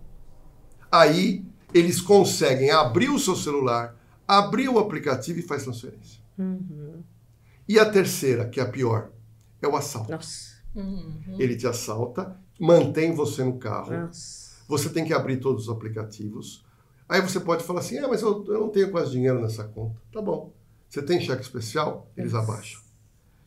Aí 0.89 1.43
eles 1.73 1.99
conseguem 1.99 2.71
abrir 2.71 3.09
o 3.09 3.19
seu 3.19 3.35
celular, 3.35 3.93
abrir 4.25 4.69
o 4.69 4.79
aplicativo 4.79 5.39
e 5.39 5.41
faz 5.41 5.63
transferência. 5.63 6.21
Uhum. 6.37 7.03
E 7.67 7.77
a 7.77 7.89
terceira, 7.89 8.47
que 8.47 8.61
é 8.61 8.63
a 8.63 8.69
pior, 8.69 9.11
é 9.61 9.67
o 9.67 9.75
assalto. 9.75 10.11
Nossa. 10.11 10.61
Uhum. 10.73 11.35
Ele 11.37 11.57
te 11.57 11.67
assalta, 11.67 12.39
mantém 12.57 13.13
você 13.13 13.43
no 13.43 13.57
carro. 13.57 13.91
Nossa. 13.91 14.40
Você 14.71 14.87
tem 14.87 15.03
que 15.03 15.13
abrir 15.13 15.35
todos 15.41 15.63
os 15.63 15.69
aplicativos. 15.69 16.63
Aí 17.09 17.19
você 17.19 17.41
pode 17.41 17.61
falar 17.61 17.81
assim: 17.81 17.97
ah, 17.97 18.07
mas 18.07 18.21
eu, 18.21 18.45
eu 18.47 18.61
não 18.61 18.69
tenho 18.69 18.89
quase 18.89 19.11
dinheiro 19.11 19.41
nessa 19.41 19.65
conta. 19.65 19.99
Tá 20.13 20.21
bom. 20.21 20.53
Você 20.89 21.01
tem 21.01 21.19
cheque 21.19 21.41
especial? 21.41 22.09
Eles 22.15 22.33
abaixam. 22.33 22.79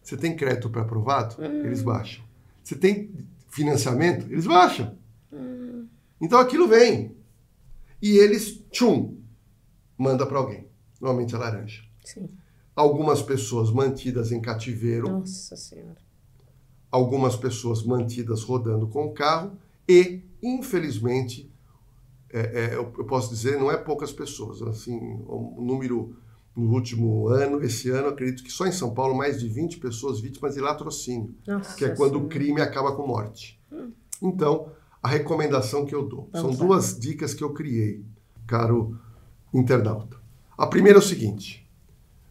Você 0.03 0.19
tem 0.19 0.37
crédito 0.37 0.69
pré-aprovado? 0.69 1.37
Hum. 1.39 1.65
Eles 1.65 1.81
baixam. 1.81 2.23
Você 2.63 2.75
tem 2.75 3.11
financiamento? 3.49 4.31
Eles 4.31 4.47
baixam. 4.47 4.99
Hum. 5.33 5.87
Então 6.21 6.39
aquilo 6.39 6.69
vem. 6.69 7.17
E 8.03 8.19
eles, 8.19 8.63
tchum, 8.71 9.17
manda 9.97 10.27
para 10.27 10.37
alguém. 10.37 10.69
Normalmente 11.01 11.35
é 11.35 11.39
laranja. 11.39 11.85
Sim. 12.05 12.29
Algumas 12.77 13.23
pessoas 13.23 13.71
mantidas 13.71 14.31
em 14.31 14.43
cativeiro. 14.43 15.09
Nossa 15.09 15.57
Senhora. 15.57 15.97
Algumas 16.91 17.35
pessoas 17.35 17.83
mantidas 17.83 18.43
rodando 18.43 18.87
com 18.89 19.07
o 19.07 19.15
carro. 19.15 19.57
E, 19.89 20.23
infelizmente, 20.47 21.51
é, 22.31 22.41
é, 22.41 22.75
eu, 22.75 22.87
posso 23.05 23.31
dizer, 23.31 23.59
não 23.59 23.71
é 23.71 23.77
poucas 23.77 24.13
pessoas. 24.13 24.61
Assim, 24.63 24.99
o 25.27 25.61
número 25.61 26.17
no 26.57 26.73
último 26.73 27.29
ano, 27.29 27.63
esse 27.65 27.91
ano, 27.91 28.09
acredito 28.09 28.43
que 28.45 28.51
só 28.51 28.67
em 28.67 28.73
São 28.73 28.95
Paulo, 28.95 29.17
mais 29.17 29.41
de 29.41 29.49
20 29.49 29.79
pessoas 29.79 30.21
vítimas 30.21 30.55
de 30.55 30.61
latrocínio, 30.61 31.35
Nossa 31.47 31.77
que 31.77 31.85
é 31.85 31.89
quando 31.91 32.13
senhora. 32.13 32.27
o 32.27 32.29
crime 32.29 32.61
acaba 32.61 32.93
com 32.93 33.07
morte. 33.07 33.61
Hum. 33.73 33.91
Então, 34.23 34.69
a 35.03 35.09
recomendação 35.09 35.85
que 35.85 35.95
eu 35.95 36.03
dou 36.07 36.29
Vamos 36.33 36.57
são 36.57 36.67
duas 36.67 36.99
dicas 36.99 37.35
que 37.35 37.43
eu 37.43 37.53
criei, 37.53 38.05
caro 38.47 38.97
internauta. 39.53 40.17
A 40.57 40.67
primeira 40.67 40.99
é 40.99 41.03
o 41.03 41.05
seguinte: 41.05 41.69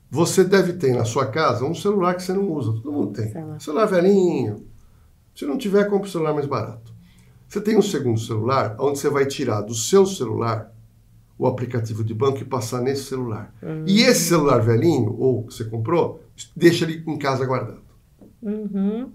você 0.10 0.44
deve 0.44 0.74
ter 0.74 0.96
na 0.96 1.06
sua 1.06 1.26
casa 1.26 1.66
um 1.66 1.76
celular 1.76 2.16
que 2.16 2.24
você 2.24 2.34
não 2.34 2.52
usa, 2.52 2.72
todo 2.74 2.92
mundo 2.92 3.14
tem. 3.14 3.34
Celular, 3.60 3.86
velhinho. 3.86 4.66
Se 5.36 5.46
não 5.46 5.58
tiver, 5.58 5.86
compre 5.90 6.08
um 6.08 6.12
celular 6.12 6.34
mais 6.34 6.46
barato. 6.46 6.83
Você 7.54 7.62
tem 7.62 7.78
um 7.78 7.84
segundo 7.84 8.20
celular, 8.20 8.76
onde 8.80 8.98
você 8.98 9.12
vai 9.12 9.28
tirar 9.28 9.62
do 9.62 9.76
seu 9.76 10.08
celular 10.08 10.74
o 11.38 11.46
aplicativo 11.46 12.04
de 12.04 12.12
banco 12.12 12.40
e 12.40 12.46
passar 12.46 12.82
nesse 12.82 13.04
celular. 13.04 13.54
Uhum. 13.62 13.86
E 13.86 14.02
esse 14.02 14.22
celular 14.30 14.58
velhinho, 14.60 15.16
ou 15.20 15.44
que 15.44 15.54
você 15.54 15.64
comprou, 15.66 16.24
deixa 16.56 16.84
ele 16.84 17.04
em 17.06 17.16
casa 17.16 17.46
guardado. 17.46 17.84
Uhum. 18.42 19.12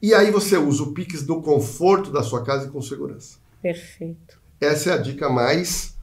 E 0.00 0.14
aí 0.14 0.30
você 0.30 0.56
usa 0.56 0.84
o 0.84 0.92
Pix 0.92 1.26
no 1.26 1.42
conforto 1.42 2.12
da 2.12 2.22
sua 2.22 2.44
casa 2.44 2.68
e 2.68 2.70
com 2.70 2.80
segurança. 2.80 3.38
Perfeito. 3.60 4.40
Essa 4.60 4.90
é 4.90 4.92
a 4.92 4.98
dica 4.98 5.28
mais 5.28 5.98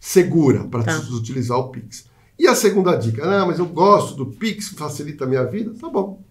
segura 0.00 0.64
para 0.64 0.82
tá. 0.82 0.98
utilizar 1.12 1.58
o 1.58 1.68
Pix. 1.68 2.06
E 2.36 2.48
a 2.48 2.56
segunda 2.56 2.96
dica, 2.96 3.24
ah, 3.24 3.46
mas 3.46 3.60
eu 3.60 3.66
gosto 3.66 4.16
do 4.16 4.26
Pix, 4.26 4.70
facilita 4.70 5.26
a 5.26 5.28
minha 5.28 5.44
vida. 5.44 5.72
Tá 5.80 5.88
bom. 5.88 6.24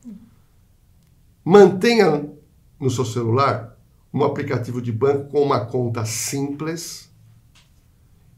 Mantenha 1.45 2.29
no 2.77 2.89
seu 2.89 3.05
celular 3.05 3.68
um 4.13 4.23
aplicativo 4.23 4.81
de 4.81 4.91
banco 4.91 5.29
com 5.29 5.41
uma 5.41 5.65
conta 5.65 6.05
simples 6.05 7.09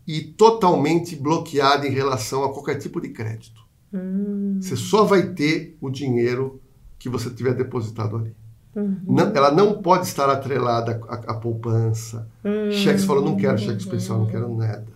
e 0.07 0.21
totalmente 0.21 1.15
bloqueada 1.15 1.87
em 1.87 1.91
relação 1.91 2.43
a 2.43 2.51
qualquer 2.51 2.75
tipo 2.75 2.99
de 2.99 3.09
crédito. 3.09 3.61
Hum. 3.93 4.59
Você 4.61 4.75
só 4.75 5.03
vai 5.03 5.27
ter 5.33 5.77
o 5.79 5.89
dinheiro 5.89 6.61
que 6.97 7.09
você 7.09 7.29
tiver 7.29 7.53
depositado 7.53 8.17
ali. 8.17 8.35
Uhum. 8.75 8.97
Não, 9.05 9.27
ela 9.35 9.51
não 9.51 9.81
pode 9.81 10.07
estar 10.07 10.29
atrelada 10.29 11.01
à, 11.07 11.15
à 11.15 11.33
poupança. 11.33 12.27
Uhum. 12.43 12.71
Cheque, 12.71 12.99
você 12.99 13.05
fala, 13.05 13.21
não 13.21 13.35
quero 13.35 13.57
cheque 13.57 13.81
especial, 13.81 14.19
não 14.19 14.27
quero 14.27 14.53
nada. 14.55 14.87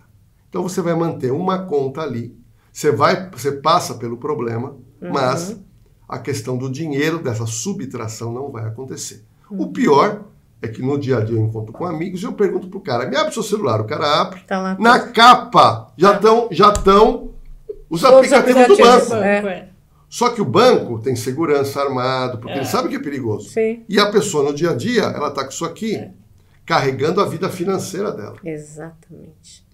Então 0.48 0.62
você 0.62 0.80
vai 0.80 0.94
manter 0.94 1.30
uma 1.30 1.58
conta 1.64 2.00
ali. 2.00 2.34
Você 2.72 2.90
vai, 2.90 3.28
você 3.30 3.52
passa 3.52 3.94
pelo 3.94 4.16
problema, 4.16 4.76
uhum. 5.00 5.12
mas 5.12 5.58
a 6.08 6.18
questão 6.18 6.56
do 6.56 6.70
dinheiro, 6.70 7.22
dessa 7.22 7.46
subtração, 7.46 8.32
não 8.32 8.50
vai 8.50 8.64
acontecer. 8.66 9.24
O 9.50 9.64
uhum. 9.64 9.72
pior 9.72 10.24
é 10.66 10.68
que 10.68 10.82
no 10.82 10.98
dia 10.98 11.18
a 11.18 11.20
dia 11.20 11.36
eu 11.36 11.42
encontro 11.42 11.72
com 11.72 11.86
amigos 11.86 12.22
e 12.22 12.24
eu 12.24 12.32
pergunto 12.32 12.68
pro 12.68 12.80
cara, 12.80 13.06
me 13.06 13.16
abre 13.16 13.32
seu 13.32 13.42
celular, 13.42 13.80
o 13.80 13.84
cara 13.84 14.20
abre. 14.20 14.40
Tá 14.40 14.60
lá, 14.60 14.76
na 14.78 14.98
tá. 14.98 15.08
capa 15.08 15.92
já 15.96 16.14
estão 16.14 16.48
já 16.50 16.72
tão 16.72 17.30
os 17.88 18.04
aplicativos, 18.04 18.56
aplicativos 18.56 18.78
do 18.78 18.84
banco. 18.84 19.10
banco 19.10 19.48
é. 19.48 19.68
Só 20.08 20.30
que 20.30 20.40
o 20.40 20.44
banco 20.44 20.98
tem 21.00 21.16
segurança 21.16 21.80
armado, 21.80 22.38
porque 22.38 22.54
é. 22.54 22.58
ele 22.58 22.66
sabe 22.66 22.88
que 22.88 22.96
é 22.96 23.00
perigoso. 23.00 23.50
Sim. 23.50 23.84
E 23.88 23.98
a 23.98 24.10
pessoa 24.10 24.44
no 24.44 24.54
dia 24.54 24.70
a 24.70 24.74
dia, 24.74 25.02
ela 25.02 25.28
está 25.28 25.42
com 25.42 25.50
isso 25.50 25.64
aqui, 25.64 25.96
é. 25.96 26.12
carregando 26.64 27.20
a 27.20 27.26
vida 27.26 27.48
financeira 27.48 28.12
dela. 28.12 28.36
Exatamente. 28.44 29.66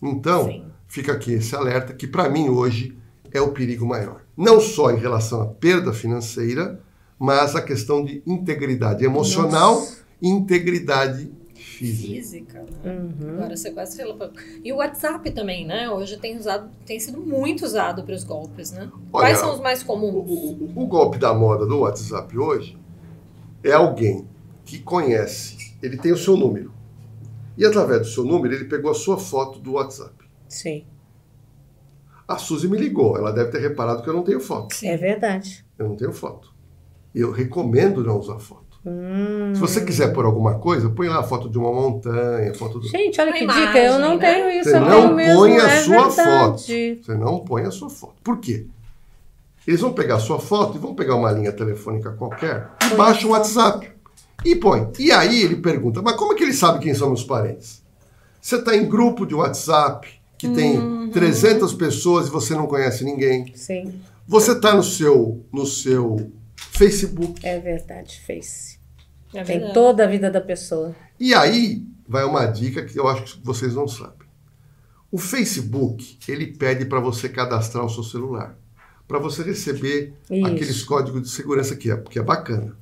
Então, 0.00 0.46
Sim. 0.46 0.64
fica 0.86 1.12
aqui 1.12 1.32
esse 1.32 1.54
alerta 1.54 1.92
que 1.92 2.06
para 2.06 2.28
mim 2.28 2.48
hoje 2.48 2.96
é 3.32 3.40
o 3.40 3.52
perigo 3.52 3.86
maior. 3.86 4.22
Não 4.36 4.60
só 4.60 4.90
em 4.90 4.98
relação 4.98 5.42
à 5.42 5.46
perda 5.46 5.92
financeira, 5.92 6.80
mas 7.20 7.54
a 7.54 7.60
questão 7.60 8.02
de 8.02 8.22
integridade 8.26 9.04
emocional 9.04 9.74
Nossa. 9.74 9.98
e 10.22 10.28
integridade 10.30 11.30
física. 11.54 12.14
Física, 12.14 12.66
né? 12.82 12.92
Uhum. 12.92 13.34
Agora 13.34 13.54
você 13.58 13.70
quase 13.72 13.98
falou. 13.98 14.16
E 14.64 14.72
o 14.72 14.76
WhatsApp 14.76 15.30
também, 15.32 15.66
né? 15.66 15.90
Hoje 15.90 16.16
tem, 16.16 16.38
usado, 16.38 16.70
tem 16.86 16.98
sido 16.98 17.20
muito 17.20 17.62
usado 17.62 18.02
para 18.04 18.14
os 18.14 18.24
golpes, 18.24 18.72
né? 18.72 18.90
Olha, 19.12 19.26
Quais 19.26 19.38
são 19.38 19.52
os 19.52 19.60
mais 19.60 19.82
comuns? 19.82 20.14
O, 20.14 20.32
o, 20.32 20.82
o 20.82 20.86
golpe 20.86 21.18
da 21.18 21.34
moda 21.34 21.66
do 21.66 21.80
WhatsApp 21.80 22.38
hoje 22.38 22.78
é 23.62 23.72
alguém 23.72 24.26
que 24.64 24.78
conhece, 24.78 25.76
ele 25.82 25.98
tem 25.98 26.12
o 26.12 26.16
seu 26.16 26.38
número. 26.38 26.72
E 27.58 27.66
através 27.66 28.00
do 28.00 28.06
seu 28.06 28.24
número, 28.24 28.54
ele 28.54 28.64
pegou 28.64 28.90
a 28.90 28.94
sua 28.94 29.18
foto 29.18 29.58
do 29.58 29.72
WhatsApp. 29.72 30.14
Sim. 30.48 30.86
A 32.26 32.38
Suzy 32.38 32.66
me 32.66 32.78
ligou, 32.78 33.18
ela 33.18 33.30
deve 33.30 33.50
ter 33.50 33.58
reparado 33.58 34.02
que 34.02 34.08
eu 34.08 34.14
não 34.14 34.22
tenho 34.22 34.40
foto. 34.40 34.74
É 34.82 34.96
verdade. 34.96 35.66
Eu 35.78 35.88
não 35.88 35.96
tenho 35.96 36.12
foto. 36.12 36.50
Eu 37.14 37.30
recomendo 37.30 38.04
não 38.04 38.18
usar 38.18 38.38
foto. 38.38 38.70
Hum. 38.84 39.52
Se 39.54 39.60
você 39.60 39.84
quiser 39.84 40.12
pôr 40.12 40.24
alguma 40.24 40.58
coisa, 40.58 40.88
põe 40.88 41.08
lá 41.08 41.20
a 41.20 41.22
foto 41.22 41.50
de 41.50 41.58
uma 41.58 41.72
montanha, 41.72 42.54
foto 42.54 42.78
do... 42.78 42.88
Gente, 42.88 43.20
olha 43.20 43.32
que 43.32 43.44
imagem, 43.44 43.66
dica, 43.66 43.78
eu 43.78 43.98
não 43.98 44.16
né? 44.16 44.32
tenho 44.32 44.50
isso. 44.60 44.70
Você 44.70 44.80
não 44.80 45.08
põe 45.08 45.16
mesmo, 45.16 45.60
a 45.60 45.70
é 45.70 45.82
sua 45.82 46.08
verdade. 46.08 46.24
foto. 46.24 47.04
Você 47.04 47.14
não 47.14 47.38
põe 47.40 47.62
a 47.64 47.70
sua 47.70 47.90
foto. 47.90 48.14
Por 48.24 48.38
quê? 48.38 48.66
Eles 49.66 49.80
vão 49.80 49.92
pegar 49.92 50.16
a 50.16 50.20
sua 50.20 50.38
foto 50.38 50.76
e 50.76 50.80
vão 50.80 50.94
pegar 50.94 51.16
uma 51.16 51.30
linha 51.30 51.52
telefônica 51.52 52.10
qualquer 52.12 52.70
e 52.90 52.94
baixa 52.94 53.26
o 53.26 53.30
WhatsApp. 53.30 53.90
E 54.44 54.56
põe. 54.56 54.88
E 54.98 55.12
aí 55.12 55.42
ele 55.42 55.56
pergunta, 55.56 56.00
mas 56.00 56.16
como 56.16 56.32
é 56.32 56.36
que 56.36 56.42
ele 56.42 56.54
sabe 56.54 56.78
quem 56.78 56.94
são 56.94 57.08
meus 57.08 57.22
parentes? 57.22 57.82
Você 58.40 58.56
está 58.56 58.74
em 58.74 58.88
grupo 58.88 59.26
de 59.26 59.34
WhatsApp 59.34 60.08
que 60.38 60.48
tem 60.48 60.78
uhum. 60.78 61.10
300 61.10 61.74
pessoas 61.74 62.28
e 62.28 62.30
você 62.30 62.54
não 62.54 62.66
conhece 62.66 63.04
ninguém. 63.04 63.52
Sim. 63.54 64.00
Você 64.26 64.52
está 64.52 64.74
no 64.74 64.82
seu, 64.82 65.44
no 65.52 65.66
seu 65.66 66.32
Facebook. 66.72 67.46
É 67.46 67.58
verdade, 67.58 68.20
Face. 68.26 68.78
É 69.32 69.42
Tem 69.44 69.58
verdade. 69.58 69.74
toda 69.74 70.04
a 70.04 70.06
vida 70.06 70.30
da 70.30 70.40
pessoa. 70.40 70.94
E 71.18 71.32
aí 71.34 71.86
vai 72.08 72.24
uma 72.24 72.46
dica 72.46 72.84
que 72.84 72.98
eu 72.98 73.06
acho 73.08 73.38
que 73.38 73.44
vocês 73.44 73.74
não 73.74 73.86
sabem. 73.86 74.28
O 75.10 75.18
Facebook, 75.18 76.18
ele 76.28 76.46
pede 76.46 76.84
para 76.84 77.00
você 77.00 77.28
cadastrar 77.28 77.84
o 77.84 77.90
seu 77.90 78.02
celular. 78.02 78.56
Para 79.06 79.18
você 79.18 79.42
receber 79.42 80.14
Isso. 80.30 80.46
aqueles 80.46 80.82
códigos 80.82 81.22
de 81.22 81.28
segurança 81.30 81.74
que 81.74 81.90
é, 81.90 81.96
que 81.96 82.18
é 82.18 82.22
bacana. 82.22 82.76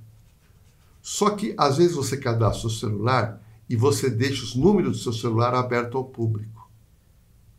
Só 1.00 1.30
que 1.30 1.54
às 1.56 1.78
vezes 1.78 1.94
você 1.94 2.16
cadastra 2.16 2.66
o 2.66 2.70
seu 2.70 2.88
celular 2.88 3.42
e 3.68 3.76
você 3.76 4.10
deixa 4.10 4.44
os 4.44 4.54
números 4.54 4.98
do 4.98 5.02
seu 5.02 5.12
celular 5.12 5.54
aberto 5.54 5.96
ao 5.96 6.04
público. 6.04 6.70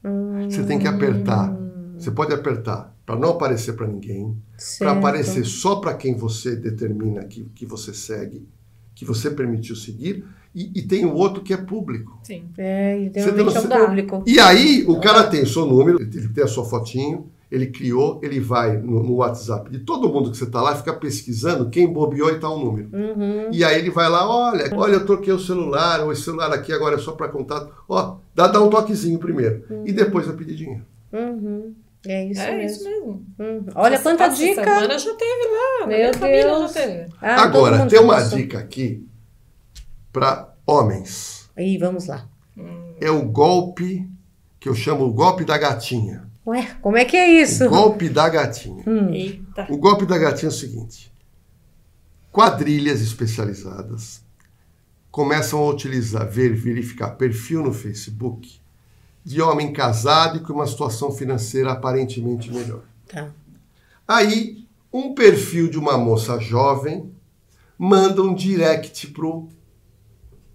Hum. 0.03 0.49
Você 0.49 0.63
tem 0.63 0.77
que 0.77 0.87
apertar. 0.87 1.55
Você 1.97 2.11
pode 2.11 2.33
apertar 2.33 2.95
para 3.09 3.17
não 3.17 3.29
aparecer 3.29 3.73
para 3.73 3.87
ninguém, 3.87 4.37
para 4.77 4.91
aparecer 4.91 5.43
só 5.43 5.77
para 5.77 5.95
quem 5.95 6.15
você 6.15 6.55
determina 6.55 7.23
que, 7.23 7.43
que 7.55 7.65
você 7.65 7.91
segue, 7.91 8.47
que 8.93 9.03
você 9.03 9.31
permitiu 9.31 9.75
seguir, 9.75 10.23
e, 10.53 10.69
e, 10.75 10.83
tem 10.83 11.07
o 11.07 11.15
outro 11.15 11.41
que 11.41 11.51
é 11.51 11.57
público. 11.57 12.19
Sim. 12.23 12.43
É, 12.55 12.99
e 12.99 13.09
tem 13.09 13.23
um 13.23 13.45
você... 13.45 13.67
público. 13.67 14.23
E 14.27 14.39
aí 14.39 14.85
o 14.87 14.99
cara 14.99 15.23
tem 15.23 15.41
o 15.41 15.47
seu 15.47 15.65
número, 15.65 15.99
ele 15.99 16.27
tem 16.27 16.43
a 16.43 16.47
sua 16.47 16.63
fotinho, 16.63 17.31
ele 17.51 17.65
criou, 17.67 18.19
ele 18.21 18.39
vai 18.39 18.77
no, 18.77 19.01
no 19.01 19.15
WhatsApp 19.15 19.71
de 19.71 19.79
todo 19.79 20.07
mundo 20.07 20.29
que 20.29 20.37
você 20.37 20.43
está 20.43 20.61
lá, 20.61 20.75
fica 20.75 20.93
pesquisando 20.93 21.71
quem 21.71 21.91
bobeou 21.91 22.29
e 22.29 22.39
tá 22.39 22.47
o 22.47 22.59
um 22.59 22.63
número. 22.63 22.89
Uhum. 22.93 23.49
E 23.51 23.63
aí 23.63 23.79
ele 23.79 23.89
vai 23.89 24.07
lá, 24.07 24.29
olha, 24.29 24.69
olha, 24.75 24.93
eu 24.93 25.05
troquei 25.05 25.33
o 25.33 25.39
celular, 25.39 26.03
ou 26.03 26.11
esse 26.11 26.21
celular 26.21 26.53
aqui 26.53 26.71
agora 26.71 26.95
é 26.95 26.99
só 26.99 27.13
para 27.13 27.27
contato. 27.27 27.73
Ó, 27.87 28.17
dá, 28.35 28.45
dá 28.45 28.61
um 28.61 28.69
toquezinho 28.69 29.17
primeiro. 29.17 29.63
Uhum. 29.67 29.83
E 29.87 29.91
depois 29.91 30.27
vai 30.27 30.35
pedir 30.35 30.55
dinheiro. 30.55 30.85
Uhum. 31.11 31.73
É 32.05 32.25
isso 32.25 32.41
é 32.41 32.55
mesmo. 32.55 32.77
Isso 32.77 32.83
mesmo. 32.89 33.25
Hum. 33.39 33.65
Olha 33.75 33.95
essa, 33.95 34.03
quanta 34.03 34.27
dica. 34.29 34.63
semana 34.63 34.97
já 34.97 35.13
teve 35.15 35.47
lá. 35.47 35.87
Meu 35.87 36.11
Deus. 36.11 36.71
Teve. 36.71 37.13
Ah, 37.21 37.43
Agora, 37.43 37.85
tem 37.87 37.99
uma 37.99 38.21
dica 38.21 38.59
aqui 38.59 39.05
para 40.11 40.53
homens. 40.65 41.49
Aí, 41.57 41.77
vamos 41.77 42.07
lá. 42.07 42.27
Hum. 42.57 42.93
É 43.01 43.09
o 43.11 43.23
golpe 43.23 44.09
que 44.59 44.69
eu 44.69 44.75
chamo 44.75 45.05
o 45.05 45.13
golpe 45.13 45.43
da 45.43 45.57
gatinha. 45.57 46.29
Ué, 46.47 46.67
como 46.81 46.97
é 46.97 47.05
que 47.05 47.17
é 47.17 47.41
isso? 47.41 47.65
O 47.65 47.69
golpe 47.69 48.09
da 48.09 48.29
gatinha. 48.29 48.83
Hum. 48.87 49.09
Eita. 49.13 49.67
O 49.69 49.77
golpe 49.77 50.05
da 50.05 50.17
gatinha 50.17 50.47
é 50.47 50.53
o 50.53 50.55
seguinte: 50.55 51.11
quadrilhas 52.31 53.01
especializadas 53.01 54.23
começam 55.11 55.59
a 55.59 55.69
utilizar, 55.69 56.27
ver, 56.27 56.53
verificar 56.55 57.11
perfil 57.11 57.63
no 57.63 57.73
Facebook 57.73 58.58
de 59.29 59.43
homem 59.43 59.71
casado 59.71 60.37
e 60.37 60.39
com 60.39 60.53
uma 60.53 60.65
situação 60.65 61.11
financeira 61.11 61.71
aparentemente 61.71 62.51
melhor. 62.51 62.81
Tá. 63.07 63.29
Aí, 64.07 64.65
um 64.91 65.13
perfil 65.13 65.69
de 65.69 65.77
uma 65.77 65.99
moça 65.99 66.39
jovem 66.39 67.11
manda 67.77 68.23
um 68.23 68.33
direct 68.33 69.05
pro, 69.09 69.47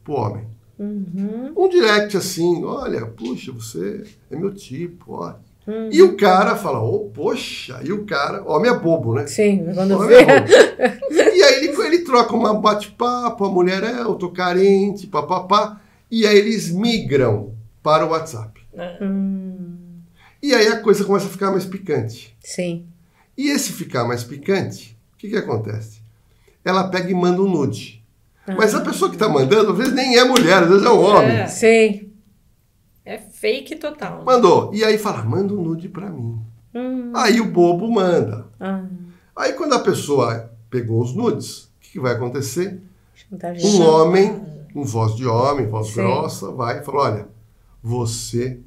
pro 0.03 0.15
homem. 0.15 0.49
Uhum. 0.77 1.53
Um 1.57 1.69
direct 1.69 2.17
assim, 2.17 2.65
olha, 2.65 3.07
puxa, 3.07 3.53
você 3.53 4.03
é 4.29 4.35
meu 4.35 4.53
tipo, 4.53 5.13
ó. 5.13 5.35
Uhum. 5.69 5.91
E 5.93 6.03
o 6.03 6.17
cara 6.17 6.57
fala, 6.57 6.83
oh, 6.83 7.11
poxa, 7.11 7.81
e 7.85 7.93
o 7.93 8.05
cara, 8.05 8.43
homem 8.43 8.73
é 8.73 8.77
bobo, 8.77 9.15
né? 9.15 9.29
Sim, 9.29 9.71
quando 9.73 9.93
homem 9.93 10.09
vê. 10.09 10.17
É 10.17 10.99
e 11.33 11.43
aí 11.45 11.65
ele, 11.65 11.81
ele 11.81 11.99
troca 12.01 12.35
uma 12.35 12.53
bate-papo, 12.53 13.45
a 13.45 13.49
mulher 13.49 13.85
é, 13.85 14.01
eu 14.01 14.17
tô 14.17 14.31
carente, 14.31 15.07
papapá. 15.07 15.81
E 16.11 16.27
aí 16.27 16.37
eles 16.37 16.73
migram 16.73 17.55
para 17.81 18.05
o 18.05 18.11
WhatsApp. 18.11 18.64
Hum. 19.01 19.77
E 20.43 20.55
aí 20.55 20.67
a 20.69 20.81
coisa 20.81 21.05
começa 21.05 21.27
a 21.27 21.31
ficar 21.31 21.51
mais 21.51 21.65
picante. 21.65 22.37
Sim. 22.41 22.87
E 23.37 23.51
esse 23.51 23.73
ficar 23.73 24.05
mais 24.05 24.23
picante, 24.23 24.97
o 25.15 25.19
que, 25.19 25.29
que 25.29 25.37
acontece? 25.37 26.01
Ela 26.65 26.89
pega 26.89 27.11
e 27.11 27.15
manda 27.15 27.43
um 27.43 27.49
nude. 27.49 28.05
Ah. 28.47 28.55
Mas 28.57 28.75
a 28.75 28.81
pessoa 28.81 29.11
que 29.11 29.17
está 29.17 29.29
mandando, 29.29 29.73
às 29.73 29.79
vezes 29.79 29.95
nem 29.95 30.17
é 30.19 30.25
mulher, 30.25 30.63
às 30.63 30.69
vezes 30.69 30.85
é 30.85 30.91
um 30.91 31.03
homem. 31.03 31.37
É. 31.37 31.47
Sim. 31.47 32.11
É 33.05 33.19
fake 33.19 33.77
total. 33.77 34.25
Mandou. 34.25 34.75
E 34.75 34.85
aí 34.85 34.99
fala, 34.99 35.23
manda 35.25 35.53
um 35.53 35.63
nude 35.63 35.89
para 35.89 36.09
mim. 36.09 36.41
Hum. 36.75 37.13
Aí 37.15 37.41
o 37.41 37.51
bobo 37.51 37.91
manda. 37.91 38.47
Ah. 38.59 38.85
Aí 39.37 39.53
quando 39.53 39.75
a 39.75 39.81
pessoa 39.81 40.51
pegou 40.71 41.03
os 41.03 41.15
nudes, 41.15 41.65
o 41.65 41.69
que, 41.81 41.93
que 41.93 42.01
vai 42.01 42.15
acontecer? 42.15 42.81
Um 43.63 43.83
homem, 43.83 44.43
um 44.75 44.85
voz 44.85 45.15
de 45.15 45.27
homem, 45.27 45.67
voz 45.67 45.89
Sim. 45.89 45.95
grossa, 45.95 46.51
vai 46.51 46.81
e 46.81 46.85
fala, 46.85 46.99
olha, 47.03 47.29
você 47.85 48.61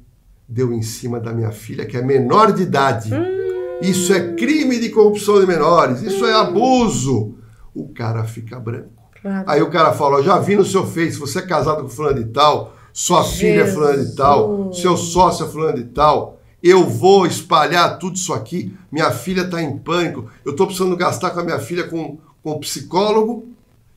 deu 0.48 0.72
em 0.72 0.80
cima 0.80 1.18
da 1.18 1.32
minha 1.32 1.50
filha, 1.50 1.84
que 1.84 1.96
é 1.96 2.02
menor 2.02 2.52
de 2.52 2.62
idade. 2.62 3.12
Hum. 3.12 3.80
Isso 3.82 4.12
é 4.12 4.34
crime 4.34 4.78
de 4.78 4.90
corrupção 4.90 5.40
de 5.40 5.46
menores, 5.46 6.02
isso 6.02 6.24
é 6.24 6.34
abuso. 6.34 7.34
O 7.74 7.88
cara 7.88 8.22
fica 8.24 8.60
branco. 8.60 8.90
Claro. 9.20 9.44
Aí 9.48 9.60
o 9.60 9.70
cara 9.70 9.92
fala: 9.92 10.22
já 10.22 10.38
vi 10.38 10.54
no 10.54 10.64
seu 10.64 10.86
Face, 10.86 11.18
você 11.18 11.40
é 11.40 11.42
casado 11.42 11.82
com 11.82 11.88
fulano 11.88 12.22
de 12.22 12.30
tal, 12.30 12.76
sua 12.92 13.22
Jesus. 13.22 13.38
filha 13.38 13.62
é 13.62 13.66
fulano 13.66 14.04
de 14.04 14.14
tal, 14.14 14.72
seu 14.72 14.96
sócio 14.96 15.46
é 15.46 15.48
fulano 15.48 15.76
de 15.76 15.84
tal. 15.84 16.38
Eu 16.62 16.88
vou 16.88 17.26
espalhar 17.26 17.98
tudo 17.98 18.16
isso 18.16 18.32
aqui. 18.32 18.74
Minha 18.90 19.10
filha 19.12 19.42
está 19.42 19.62
em 19.62 19.78
pânico. 19.78 20.28
Eu 20.44 20.52
estou 20.52 20.66
precisando 20.66 20.96
gastar 20.96 21.30
com 21.30 21.40
a 21.40 21.44
minha 21.44 21.58
filha 21.60 21.84
com, 21.84 22.18
com 22.42 22.52
um 22.52 22.58
psicólogo 22.58 23.48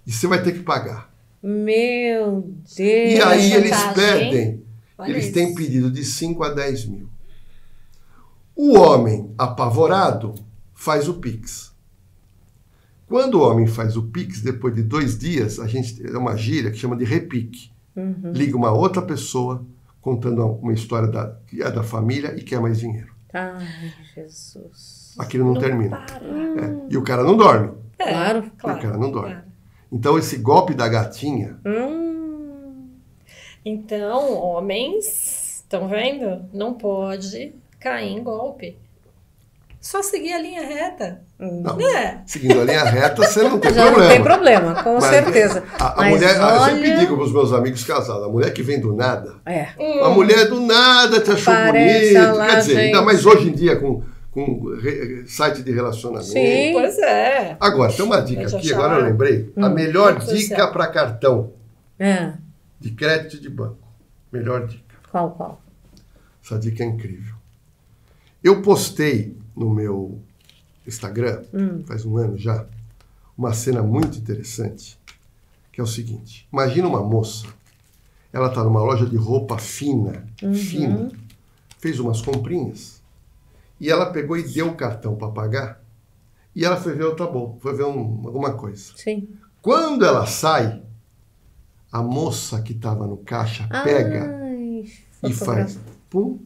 e 0.05 0.11
você 0.11 0.27
vai 0.27 0.43
ter 0.43 0.51
que 0.51 0.59
pagar. 0.59 1.11
Meu 1.41 2.53
Deus! 2.77 2.77
E 2.77 3.19
aí 3.19 3.53
eles 3.53 3.71
pedem, 5.01 5.15
eles 5.15 5.25
isso. 5.25 5.33
têm 5.33 5.55
pedido 5.55 5.91
de 5.91 6.03
5 6.03 6.43
a 6.43 6.49
10 6.49 6.85
mil. 6.85 7.09
O 8.55 8.77
homem 8.77 9.33
apavorado 9.37 10.35
faz 10.73 11.07
o 11.07 11.15
Pix. 11.15 11.71
Quando 13.07 13.35
o 13.35 13.41
homem 13.41 13.67
faz 13.67 13.97
o 13.97 14.03
Pix, 14.03 14.41
depois 14.41 14.73
de 14.73 14.83
dois 14.83 15.17
dias, 15.17 15.59
a 15.59 15.67
gente 15.67 16.05
é 16.05 16.17
uma 16.17 16.37
gíria 16.37 16.71
que 16.71 16.77
chama 16.77 16.95
de 16.95 17.03
repique. 17.03 17.71
Uhum. 17.95 18.31
Liga 18.33 18.55
uma 18.55 18.71
outra 18.71 19.01
pessoa 19.01 19.65
contando 19.99 20.45
uma 20.45 20.73
história 20.73 21.07
da, 21.07 21.35
que 21.45 21.61
é 21.61 21.69
da 21.69 21.83
família 21.83 22.33
e 22.37 22.41
quer 22.41 22.59
mais 22.61 22.79
dinheiro. 22.79 23.13
Ai, 23.33 23.65
Jesus. 24.15 25.13
Aquilo 25.17 25.45
não, 25.45 25.53
não 25.53 25.61
termina. 25.61 26.05
É. 26.07 26.93
E 26.93 26.97
o 26.97 27.03
cara 27.03 27.23
não 27.23 27.35
dorme. 27.35 27.71
É, 27.99 28.11
claro, 28.11 28.51
claro. 28.57 28.79
O 28.79 28.81
cara 28.81 28.97
não 28.97 29.11
dorme. 29.11 29.33
Claro. 29.33 29.51
Então, 29.91 30.17
esse 30.17 30.37
golpe 30.37 30.73
da 30.73 30.87
gatinha. 30.87 31.59
Hum. 31.65 32.10
Então, 33.63 34.33
homens, 34.33 35.61
estão 35.61 35.87
vendo? 35.87 36.45
Não 36.51 36.73
pode 36.73 37.53
cair 37.79 38.11
em 38.11 38.23
golpe. 38.23 38.77
Só 39.79 40.03
seguir 40.03 40.33
a 40.33 40.39
linha 40.39 40.61
reta. 40.61 41.21
Não, 41.39 41.81
é. 41.81 42.21
Seguindo 42.27 42.61
a 42.61 42.63
linha 42.63 42.83
reta, 42.83 43.23
você 43.23 43.41
não 43.41 43.59
tem 43.59 43.73
Já 43.73 43.85
problema. 43.85 44.03
Não 44.03 44.13
tem 44.13 44.23
problema, 44.23 44.83
com 44.83 44.93
Mas, 44.93 45.05
certeza. 45.05 45.63
A, 45.79 46.03
a 46.03 46.09
mulher, 46.09 46.39
olha... 46.39 46.53
eu 46.53 46.75
sempre 46.75 46.99
digo 46.99 47.15
para 47.15 47.25
os 47.25 47.33
meus 47.33 47.51
amigos 47.51 47.83
casados, 47.83 48.23
a 48.23 48.29
mulher 48.29 48.53
que 48.53 48.61
vem 48.61 48.79
do 48.79 48.95
nada. 48.95 49.37
É. 49.43 49.69
A 50.03 50.09
mulher 50.09 50.47
do 50.47 50.59
nada 50.59 51.19
te 51.19 51.31
achou 51.31 51.51
Parece 51.51 52.13
bonito. 52.13 52.35
Lá, 52.35 52.47
quer 52.47 52.59
dizer, 52.59 52.73
gente. 52.73 52.83
ainda 52.85 53.01
mais 53.01 53.25
hoje 53.25 53.49
em 53.49 53.53
dia 53.53 53.75
com, 53.75 54.03
com 54.29 54.75
re, 54.79 55.23
site 55.25 55.63
de 55.63 55.71
relacionamento. 55.71 56.31
Sim, 56.31 56.73
pois 56.73 56.99
é. 56.99 57.57
Agora, 57.59 57.91
tem 57.91 58.05
uma 58.05 58.21
dica 58.21 58.55
aqui, 58.55 58.71
agora 58.71 58.99
eu 58.99 59.05
lembrei. 59.05 59.51
Hum, 59.57 59.65
a 59.65 59.69
melhor 59.69 60.19
dica 60.19 60.67
para 60.67 60.85
cartão 60.87 61.53
é. 61.97 62.33
De 62.81 62.91
crédito 62.91 63.39
de 63.39 63.47
banco. 63.47 63.87
Melhor 64.31 64.67
dica. 64.67 64.95
Qual, 65.09 65.31
qual? 65.31 65.61
Essa 66.43 66.57
dica 66.57 66.83
é 66.83 66.87
incrível. 66.87 67.35
Eu 68.43 68.61
postei 68.63 69.37
no 69.55 69.69
meu 69.69 70.19
Instagram, 70.87 71.43
hum. 71.53 71.83
faz 71.85 72.03
um 72.05 72.17
ano 72.17 72.37
já, 72.37 72.65
uma 73.37 73.53
cena 73.53 73.83
muito 73.83 74.17
interessante, 74.17 74.99
que 75.71 75.79
é 75.79 75.83
o 75.83 75.87
seguinte: 75.87 76.47
imagina 76.51 76.87
uma 76.87 77.03
moça, 77.03 77.45
ela 78.33 78.47
está 78.47 78.63
numa 78.63 78.81
loja 78.81 79.05
de 79.05 79.15
roupa 79.15 79.59
fina, 79.59 80.25
uhum. 80.41 80.53
fina, 80.55 81.11
fez 81.77 81.99
umas 81.99 82.19
comprinhas, 82.21 83.03
e 83.79 83.91
ela 83.91 84.11
pegou 84.11 84.35
e 84.35 84.43
deu 84.43 84.69
o 84.69 84.75
cartão 84.75 85.15
para 85.15 85.29
pagar, 85.29 85.83
e 86.55 86.65
ela 86.65 86.77
foi 86.77 86.95
ver 86.95 87.03
outra 87.03 87.27
boa, 87.27 87.55
foi 87.59 87.75
ver 87.75 87.85
um, 87.85 88.25
alguma 88.25 88.53
coisa. 88.53 88.91
Sim. 88.95 89.29
Quando 89.61 90.03
ela 90.03 90.25
sai, 90.25 90.81
a 91.91 92.01
moça 92.01 92.61
que 92.61 92.73
estava 92.73 93.05
no 93.05 93.17
caixa 93.17 93.67
pega 93.83 94.25
Ai, 94.25 94.85
e 95.23 95.33
faz 95.33 95.77
pum, 96.09 96.39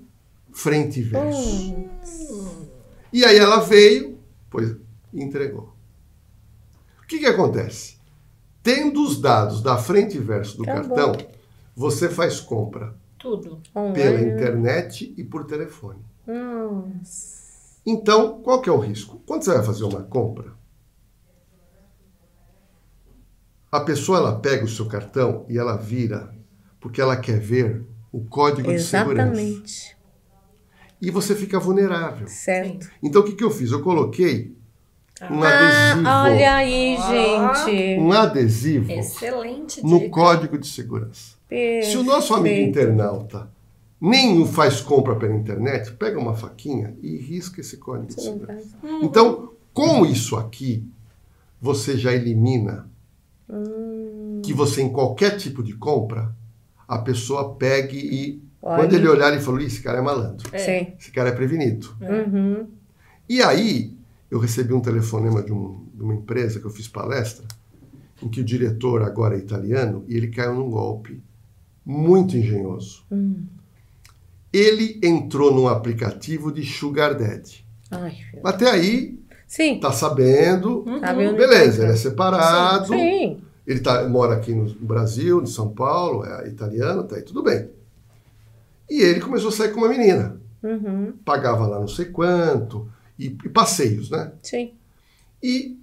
frente 0.51 0.99
e 0.99 1.03
verso. 1.03 1.75
E 3.13 3.23
aí 3.23 3.37
ela 3.37 3.59
veio, 3.59 4.17
pois 4.49 4.75
entregou. 5.13 5.73
O 7.01 7.07
que, 7.07 7.19
que 7.19 7.25
acontece? 7.25 7.97
Tendo 8.63 9.05
os 9.05 9.21
dados 9.21 9.61
da 9.61 9.77
frente 9.77 10.17
e 10.17 10.19
verso 10.19 10.57
do 10.57 10.63
Acabou. 10.63 10.95
cartão, 10.95 11.27
você 11.75 12.09
faz 12.09 12.39
compra. 12.39 12.95
Tudo. 13.19 13.61
Pela 13.93 14.21
internet 14.21 15.13
e 15.15 15.23
por 15.23 15.45
telefone. 15.45 15.99
Nossa. 16.25 17.45
Então, 17.85 18.41
qual 18.41 18.61
que 18.61 18.69
é 18.69 18.71
o 18.71 18.79
risco? 18.79 19.21
Quando 19.25 19.43
você 19.43 19.53
vai 19.53 19.63
fazer 19.63 19.83
uma 19.83 20.01
compra, 20.01 20.54
a 23.71 23.79
pessoa 23.79 24.19
ela 24.19 24.39
pega 24.39 24.65
o 24.65 24.69
seu 24.69 24.87
cartão 24.87 25.45
e 25.49 25.57
ela 25.57 25.75
vira 25.75 26.33
porque 26.79 27.01
ela 27.01 27.17
quer 27.17 27.39
ver 27.39 27.83
o 28.11 28.23
código 28.23 28.71
Exatamente. 28.71 28.75
de 28.75 28.89
segurança. 28.89 29.41
Exatamente 29.41 29.95
e 31.01 31.11
você 31.11 31.35
fica 31.35 31.59
vulnerável. 31.59 32.27
Certo. 32.27 32.89
Então 33.01 33.21
o 33.21 33.25
que, 33.25 33.33
que 33.33 33.43
eu 33.43 33.51
fiz? 33.51 33.71
Eu 33.71 33.81
coloquei 33.81 34.55
um 35.29 35.43
ah, 35.43 35.91
adesivo. 35.91 36.07
Olha 36.09 36.55
aí, 36.55 36.97
gente. 36.97 37.99
Um 37.99 38.11
adesivo. 38.11 38.91
Excelente. 38.91 39.75
Dica. 39.75 39.87
No 39.87 40.09
código 40.09 40.57
de 40.57 40.67
segurança. 40.67 41.35
Perfeito. 41.47 41.91
Se 41.91 41.97
o 41.97 42.03
nosso 42.03 42.33
amigo 42.33 42.59
internauta 42.59 43.49
nem 44.01 44.45
faz 44.47 44.81
compra 44.81 45.15
pela 45.15 45.35
internet, 45.35 45.93
pega 45.93 46.19
uma 46.19 46.35
faquinha 46.35 46.95
e 47.01 47.17
risca 47.17 47.61
esse 47.61 47.77
código 47.77 48.07
de 48.07 48.21
segurança. 48.21 48.75
Hum. 48.83 49.01
Então, 49.03 49.51
com 49.73 50.05
isso 50.05 50.35
aqui, 50.35 50.83
você 51.61 51.97
já 51.97 52.13
elimina 52.13 52.89
hum. 53.49 54.41
que 54.43 54.53
você, 54.53 54.81
em 54.81 54.91
qualquer 54.91 55.37
tipo 55.37 55.63
de 55.63 55.73
compra, 55.73 56.35
a 56.87 56.97
pessoa 56.97 57.55
pegue 57.55 57.97
e 57.97 58.45
Olha. 58.65 58.77
Quando 58.77 58.93
ele 58.95 59.07
olhar, 59.07 59.31
ele 59.31 59.41
falou: 59.41 59.59
esse 59.61 59.79
cara 59.79 59.99
é 59.99 60.01
malandro. 60.01 60.49
É. 60.51 60.95
Esse 60.99 61.11
cara 61.11 61.29
é 61.29 61.31
prevenido. 61.31 61.95
Uhum. 62.01 62.67
E 63.29 63.39
aí, 63.43 63.95
eu 64.29 64.39
recebi 64.39 64.73
um 64.73 64.81
telefonema 64.81 65.43
de, 65.43 65.53
um, 65.53 65.85
de, 65.93 66.01
uma 66.01 66.15
empresa 66.15 66.59
que 66.59 66.65
eu 66.65 66.71
fiz 66.71 66.87
palestra, 66.87 67.45
em 68.23 68.27
que 68.27 68.41
o 68.41 68.43
diretor 68.43 69.03
agora 69.03 69.35
é 69.35 69.37
italiano 69.37 70.03
e 70.07 70.17
ele 70.17 70.29
caiu 70.29 70.55
num 70.55 70.71
golpe 70.71 71.21
muito 71.85 72.35
engenhoso. 72.35 73.05
Uhum. 73.11 73.45
Ele 74.51 74.99
entrou 75.03 75.53
num 75.53 75.67
aplicativo 75.67 76.51
de 76.51 76.65
Sugar 76.65 77.15
Daddy. 77.15 77.63
Ai, 77.91 78.17
Até 78.43 78.71
aí, 78.71 79.19
Sim. 79.55 79.79
tá 79.79 79.89
sabendo. 79.89 80.83
Uhum. 80.85 80.99
Beleza, 81.33 81.83
ele 81.83 81.93
é 81.93 81.95
separado. 81.95 82.87
Sim. 82.87 82.97
Sim. 82.97 83.41
Ele 83.65 83.79
tá, 83.79 84.07
mora 84.07 84.35
aqui 84.35 84.53
no 84.53 84.65
Brasil, 84.75 85.41
em 85.41 85.45
São 85.45 85.69
Paulo, 85.69 86.25
é 86.25 86.49
italiano, 86.49 87.05
tá 87.05 87.15
aí 87.15 87.21
tudo 87.21 87.41
bem. 87.41 87.69
E 88.89 89.01
ele 89.01 89.21
começou 89.21 89.47
a 89.47 89.53
sair 89.53 89.71
com 89.71 89.79
uma 89.79 89.87
menina. 89.87 90.41
Uhum. 90.61 91.13
Pagava 91.23 91.65
lá 91.65 91.79
não 91.79 91.87
sei 91.87 92.05
quanto, 92.05 92.89
e, 93.17 93.27
e, 93.27 93.49
passeios, 93.49 94.09
né? 94.09 94.33
Sim. 94.43 94.73
E 95.41 95.79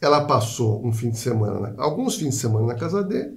ela 0.00 0.24
passou 0.24 0.86
um 0.86 0.92
fim 0.92 1.10
de 1.10 1.18
semana, 1.18 1.74
alguns 1.78 2.14
fins 2.14 2.30
de 2.30 2.36
semana 2.36 2.68
na 2.68 2.74
casa 2.74 3.02
dele, 3.02 3.36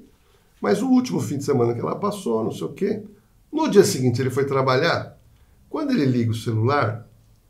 mas 0.62 0.84
o 0.84 0.88
último 0.88 1.20
fim 1.20 1.40
de 1.40 1.44
semana 1.44 1.74
que 1.74 1.80
ela 1.80 1.96
passou, 1.96 2.44
não 2.44 2.52
sei 2.52 2.68
o 2.68 2.74
quê. 2.74 3.04
No 3.52 3.68
dia 3.68 3.84
seguinte 3.84 4.22
ele 4.22 4.30
foi 4.30 4.46
trabalhar. 4.46 5.18
Quando 5.68 5.92
ele 5.92 6.06
liga 6.06 6.32
o 6.32 6.36
celular, 6.36 7.03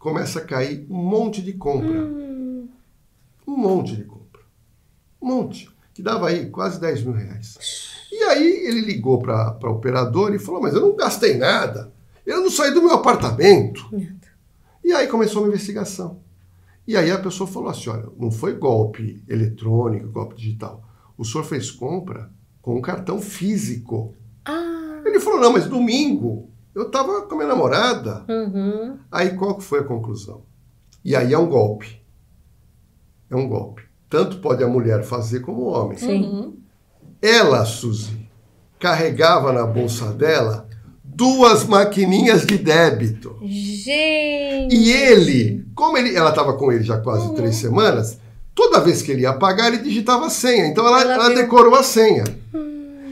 começa 0.04 0.40
a 0.40 0.46
cair 0.46 0.86
um 0.90 0.98
monte 0.98 1.42
de 1.42 1.54
compra. 1.54 2.04
Hum. 2.04 2.68
Um 3.48 3.56
monte 3.56 3.96
de 3.96 4.04
compra. 4.04 4.42
Um 5.22 5.28
monte. 5.28 5.70
Que 5.94 6.02
dava 6.02 6.28
aí 6.28 6.50
quase 6.50 6.78
10 6.82 7.04
mil 7.04 7.14
reais. 7.14 7.58
E 8.12 8.22
aí 8.26 8.68
ele 8.68 8.82
ligou 8.82 9.20
para 9.20 9.58
a 9.64 9.70
operadora 9.70 10.36
e 10.36 10.40
falou: 10.40 10.62
Mas 10.62 10.74
eu 10.74 10.82
não 10.82 10.96
gastei 10.96 11.38
nada, 11.38 11.94
eu 12.26 12.42
não 12.42 12.52
saí 12.52 12.74
do 12.74 12.82
meu 12.82 12.92
apartamento. 12.92 13.90
E 14.84 14.92
aí 14.92 15.08
começou 15.08 15.44
uma 15.44 15.48
investigação. 15.48 16.20
E 16.86 16.98
aí 16.98 17.10
a 17.10 17.20
pessoa 17.20 17.48
falou 17.48 17.70
assim: 17.70 17.90
Olha, 17.90 18.10
não 18.20 18.30
foi 18.30 18.56
golpe 18.56 19.24
eletrônico, 19.30 20.10
golpe 20.10 20.36
digital. 20.36 20.84
O 21.18 21.24
senhor 21.24 21.46
fez 21.46 21.72
compra 21.72 22.30
com 22.62 22.76
um 22.76 22.82
cartão 22.82 23.22
físico. 23.22 24.14
ele 25.06 25.20
falou, 25.20 25.40
não, 25.40 25.54
mas 25.54 25.68
domingo 25.68 26.50
eu 26.76 26.84
estava 26.84 27.22
com 27.24 27.36
a 27.36 27.38
minha 27.38 27.50
namorada. 27.50 28.26
Uhum. 28.28 28.98
Aí 29.12 29.36
qual 29.36 29.56
que 29.56 29.64
foi 29.64 29.80
a 29.80 29.84
conclusão? 29.84 30.42
E 31.04 31.16
aí 31.16 31.34
é 31.34 31.38
um 31.38 31.48
golpe. 31.48 32.02
É 33.30 33.36
um 33.36 33.48
golpe. 33.48 33.84
Tanto 34.10 34.38
pode 34.38 34.64
a 34.64 34.68
mulher 34.68 35.04
fazer 35.04 35.40
como 35.42 35.64
o 35.64 35.68
homem. 35.68 35.98
Sim. 35.98 36.24
Uhum. 36.24 36.58
Ela, 37.22 37.66
Suzy, 37.66 38.30
carregava 38.80 39.52
na 39.52 39.66
bolsa 39.66 40.12
dela 40.14 40.68
duas 41.04 41.66
maquininhas 41.66 42.46
de 42.46 42.58
débito. 42.58 43.38
Gente. 43.44 44.76
E 44.76 44.92
ele, 44.92 45.66
como 45.76 45.98
ele, 45.98 46.16
ela 46.16 46.30
estava 46.30 46.54
com 46.54 46.72
ele 46.72 46.84
já 46.84 47.00
quase 47.00 47.34
três 47.36 47.56
semanas, 47.56 48.20
toda 48.56 48.82
vez 48.82 49.02
que 49.02 49.12
ele 49.12 49.22
ia 49.22 49.34
pagar, 49.34 49.68
ele 49.68 49.84
digitava 49.84 50.26
a 50.26 50.30
senha. 50.30 50.68
Então 50.68 50.86
ela, 50.86 51.02
Ela 51.02 51.14
ela 51.14 51.30
decorou 51.36 51.76
a 51.76 51.84
senha. 51.84 52.24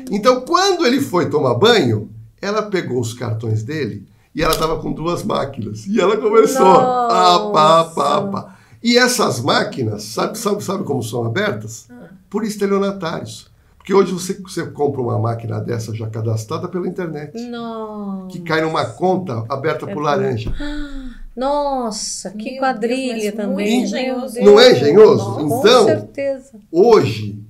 Então, 0.09 0.41
quando 0.41 0.85
ele 0.85 0.99
foi 0.99 1.29
tomar 1.29 1.53
banho, 1.55 2.09
ela 2.41 2.63
pegou 2.63 2.99
os 2.99 3.13
cartões 3.13 3.63
dele 3.63 4.07
e 4.33 4.41
ela 4.41 4.53
estava 4.53 4.79
com 4.79 4.91
duas 4.91 5.23
máquinas. 5.23 5.85
E 5.85 5.99
ela 5.99 6.17
começou 6.17 6.65
a 6.65 7.51
pá, 7.51 7.83
pá, 7.95 8.21
pá. 8.21 8.55
E 8.83 8.97
essas 8.97 9.39
máquinas, 9.41 10.03
sabe, 10.03 10.37
sabe, 10.37 10.63
sabe 10.63 10.83
como 10.83 11.03
são 11.03 11.23
abertas? 11.25 11.87
Por 12.29 12.43
estelionatários. 12.43 13.49
Porque 13.77 13.93
hoje 13.93 14.11
você, 14.13 14.33
você 14.35 14.65
compra 14.67 15.01
uma 15.01 15.17
máquina 15.19 15.59
dessa 15.59 15.93
já 15.93 16.07
cadastrada 16.07 16.67
pela 16.67 16.87
internet, 16.87 17.31
Nossa. 17.49 18.27
que 18.27 18.39
cai 18.41 18.61
numa 18.61 18.85
conta 18.85 19.43
aberta 19.49 19.85
por 19.87 20.01
laranja. 20.01 20.53
Nossa, 21.35 22.29
que 22.31 22.51
Meu 22.51 22.59
quadrilha 22.61 23.31
Deus, 23.31 23.35
também. 23.35 23.53
muito 23.81 23.85
engenhoso. 23.87 24.39
Não 24.41 24.59
é 24.59 24.71
engenhoso? 24.73 25.33
Com 25.35 25.59
Então- 25.59 25.85
certeza. 25.85 26.51
Hoje 26.71 27.41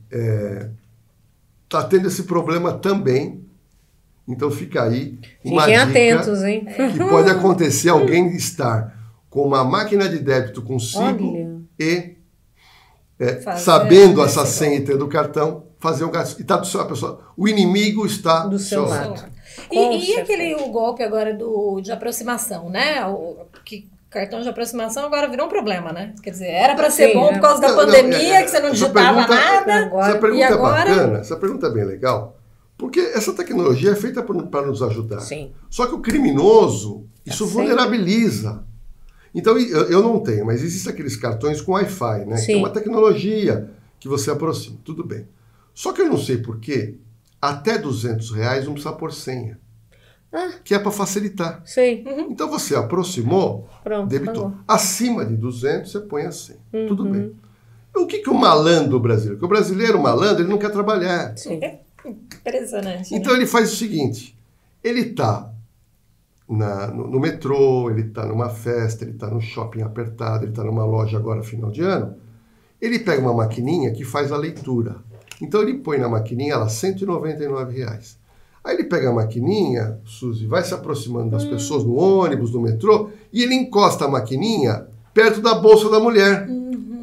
está 1.64 1.84
tendo 1.84 2.08
esse 2.08 2.24
problema 2.24 2.74
também. 2.74 3.41
Então 4.32 4.50
fica 4.52 4.84
aí 4.84 5.18
uma 5.44 5.64
Fiquem 5.64 5.78
dica 5.80 5.90
atentos, 5.90 6.44
hein? 6.44 6.66
que 6.66 7.04
pode 7.10 7.30
acontecer 7.30 7.90
alguém 7.90 8.28
estar 8.36 8.96
com 9.30 9.44
uma 9.44 9.64
máquina 9.64 10.08
de 10.10 10.20
débito 10.20 10.62
consigo 10.62 11.04
Olha. 11.34 11.62
e 11.80 12.16
é, 13.20 13.40
sabendo 13.58 14.24
essa 14.24 14.46
senha 14.46 14.78
e 14.78 14.82
tendo 14.82 15.06
o 15.06 15.10
cartão, 15.10 15.64
fazer 15.80 16.06
um 16.06 16.12
gasto. 16.12 16.40
E 16.40 16.44
tá 16.44 16.58
do 16.58 16.66
seu, 16.66 16.82
a 16.82 16.86
pessoa, 16.86 17.20
o 17.38 17.48
inimigo 17.48 18.06
está 18.06 18.46
Do 18.48 18.58
seu 18.58 18.86
lado. 18.86 19.10
lado. 19.12 19.32
E, 19.72 20.12
e 20.12 20.18
aquele 20.20 20.56
o 20.56 20.68
golpe 20.70 21.04
agora 21.04 21.34
do, 21.34 21.80
de 21.82 21.92
aproximação, 21.92 22.70
né? 22.70 23.06
O, 23.06 23.38
que 23.64 23.88
cartão 24.10 24.42
de 24.42 24.50
aproximação 24.50 25.06
agora 25.06 25.28
virou 25.30 25.46
um 25.46 25.50
problema, 25.50 25.94
né? 25.94 26.14
Quer 26.24 26.32
dizer, 26.32 26.48
era 26.50 26.76
para 26.76 26.90
ser 26.90 27.14
bom 27.14 27.30
é. 27.30 27.34
por 27.34 27.42
causa 27.42 27.62
da 27.62 27.70
Não, 27.70 27.76
não, 27.78 27.86
pandemia, 27.86 28.40
é, 28.40 28.44
que 28.44 28.50
você 28.50 28.60
não 28.60 28.72
digitava 28.72 29.26
pergunta- 29.26 29.36
nada. 29.36 29.74
Agora- 29.86 30.10
essa 30.10 30.18
pergunta 30.20 30.42
e 30.42 30.44
agora? 30.44 30.90
é 30.90 30.96
bacana, 30.96 31.18
essa 31.20 31.36
pergunta 31.38 31.68
é 31.68 31.70
bem 31.70 31.84
legal, 31.86 32.38
porque 32.82 33.00
essa 33.00 33.32
tecnologia 33.32 33.92
é 33.92 33.96
feita 33.96 34.24
para 34.24 34.66
nos 34.66 34.82
ajudar. 34.82 35.20
Sim. 35.20 35.52
Só 35.70 35.86
que 35.86 35.94
o 35.94 36.00
criminoso, 36.00 37.06
isso 37.24 37.46
sempre. 37.46 37.54
vulnerabiliza. 37.54 38.64
Então, 39.36 39.56
eu, 39.58 39.84
eu 39.84 40.02
não 40.02 40.20
tenho, 40.20 40.48
mas 40.48 40.64
existem 40.64 40.92
aqueles 40.92 41.16
cartões 41.16 41.62
com 41.62 41.74
Wi-Fi, 41.74 42.26
né? 42.26 42.36
Que 42.38 42.42
Sim. 42.42 42.54
é 42.56 42.58
uma 42.58 42.72
tecnologia 42.72 43.70
que 44.00 44.08
você 44.08 44.32
aproxima. 44.32 44.78
Tudo 44.84 45.06
bem. 45.06 45.28
Só 45.76 45.94
que 45.94 46.02
eu 46.02 46.10
não 46.10 46.18
sei 46.18 46.38
por 46.38 46.60
quê, 46.60 46.96
até 47.40 47.78
200 47.78 48.32
reais 48.32 48.66
não 48.66 48.74
precisa 48.74 48.94
pôr 48.96 49.14
senha. 49.14 49.60
Ah. 50.34 50.54
Que 50.64 50.74
é 50.74 50.80
para 50.80 50.92
facilitar. 50.92 51.62
Sei. 51.66 52.04
Então, 52.30 52.50
você 52.50 52.76
aproximou, 52.76 53.70
Pronto. 53.84 54.10
debitou. 54.10 54.48
acabou. 54.48 54.64
Acima 54.68 55.24
de 55.24 55.36
200, 55.36 55.92
você 55.92 56.00
põe 56.00 56.24
a 56.24 56.32
senha. 56.32 56.60
Tudo 56.88 57.04
Uhum. 57.04 57.12
bem. 57.12 57.36
O 57.96 58.08
que, 58.08 58.20
que 58.20 58.30
o 58.30 58.34
malandro 58.34 59.00
brasileiro? 59.00 59.36
Porque 59.38 59.46
o 59.46 59.50
brasileiro, 59.56 60.00
o 60.00 60.02
malandro, 60.02 60.42
ele 60.44 60.50
não 60.50 60.58
quer 60.58 60.72
trabalhar. 60.72 61.38
Sim. 61.38 61.60
Impressionante. 62.06 63.12
né? 63.12 63.18
Então 63.18 63.36
ele 63.36 63.46
faz 63.46 63.72
o 63.74 63.76
seguinte: 63.76 64.38
ele 64.84 65.02
está 65.02 65.52
no, 66.48 67.08
no 67.08 67.20
metrô, 67.20 67.90
ele 67.90 68.02
está 68.02 68.26
numa 68.26 68.50
festa, 68.50 69.04
ele 69.04 69.12
está 69.12 69.28
no 69.28 69.42
shopping 69.42 69.82
apertado, 69.82 70.44
ele 70.44 70.52
está 70.52 70.64
numa 70.64 70.86
loja 70.86 71.18
agora 71.18 71.44
final 71.44 71.72
de 71.72 71.82
ano. 71.82 72.16
Ele 72.82 73.00
pega 73.00 73.22
uma 73.22 73.34
maquininha 73.34 73.92
que 73.92 74.04
faz 74.04 74.32
a 74.32 74.38
leitura. 74.38 74.98
Então 75.42 75.62
ele 75.62 75.76
põe 75.76 75.98
na 75.98 76.10
maquininha 76.10 76.58
lá 76.58 76.68
199 76.68 77.78
reais. 77.78 78.20
Aí 78.64 78.76
ele 78.76 78.84
pega 78.84 79.10
a 79.10 79.14
maquininha, 79.14 80.00
Suzy, 80.06 80.46
vai 80.46 80.64
se 80.64 80.74
aproximando 80.74 81.32
das 81.32 81.44
pessoas 81.44 81.84
no 81.84 81.96
ônibus, 81.96 82.54
no 82.54 82.62
metrô, 82.62 83.10
e 83.34 83.42
ele 83.42 83.56
encosta 83.56 84.06
a 84.06 84.08
maquininha 84.08 84.88
perto 85.14 85.42
da 85.42 85.56
bolsa 85.56 85.90
da 85.90 86.00
mulher. 86.00 86.48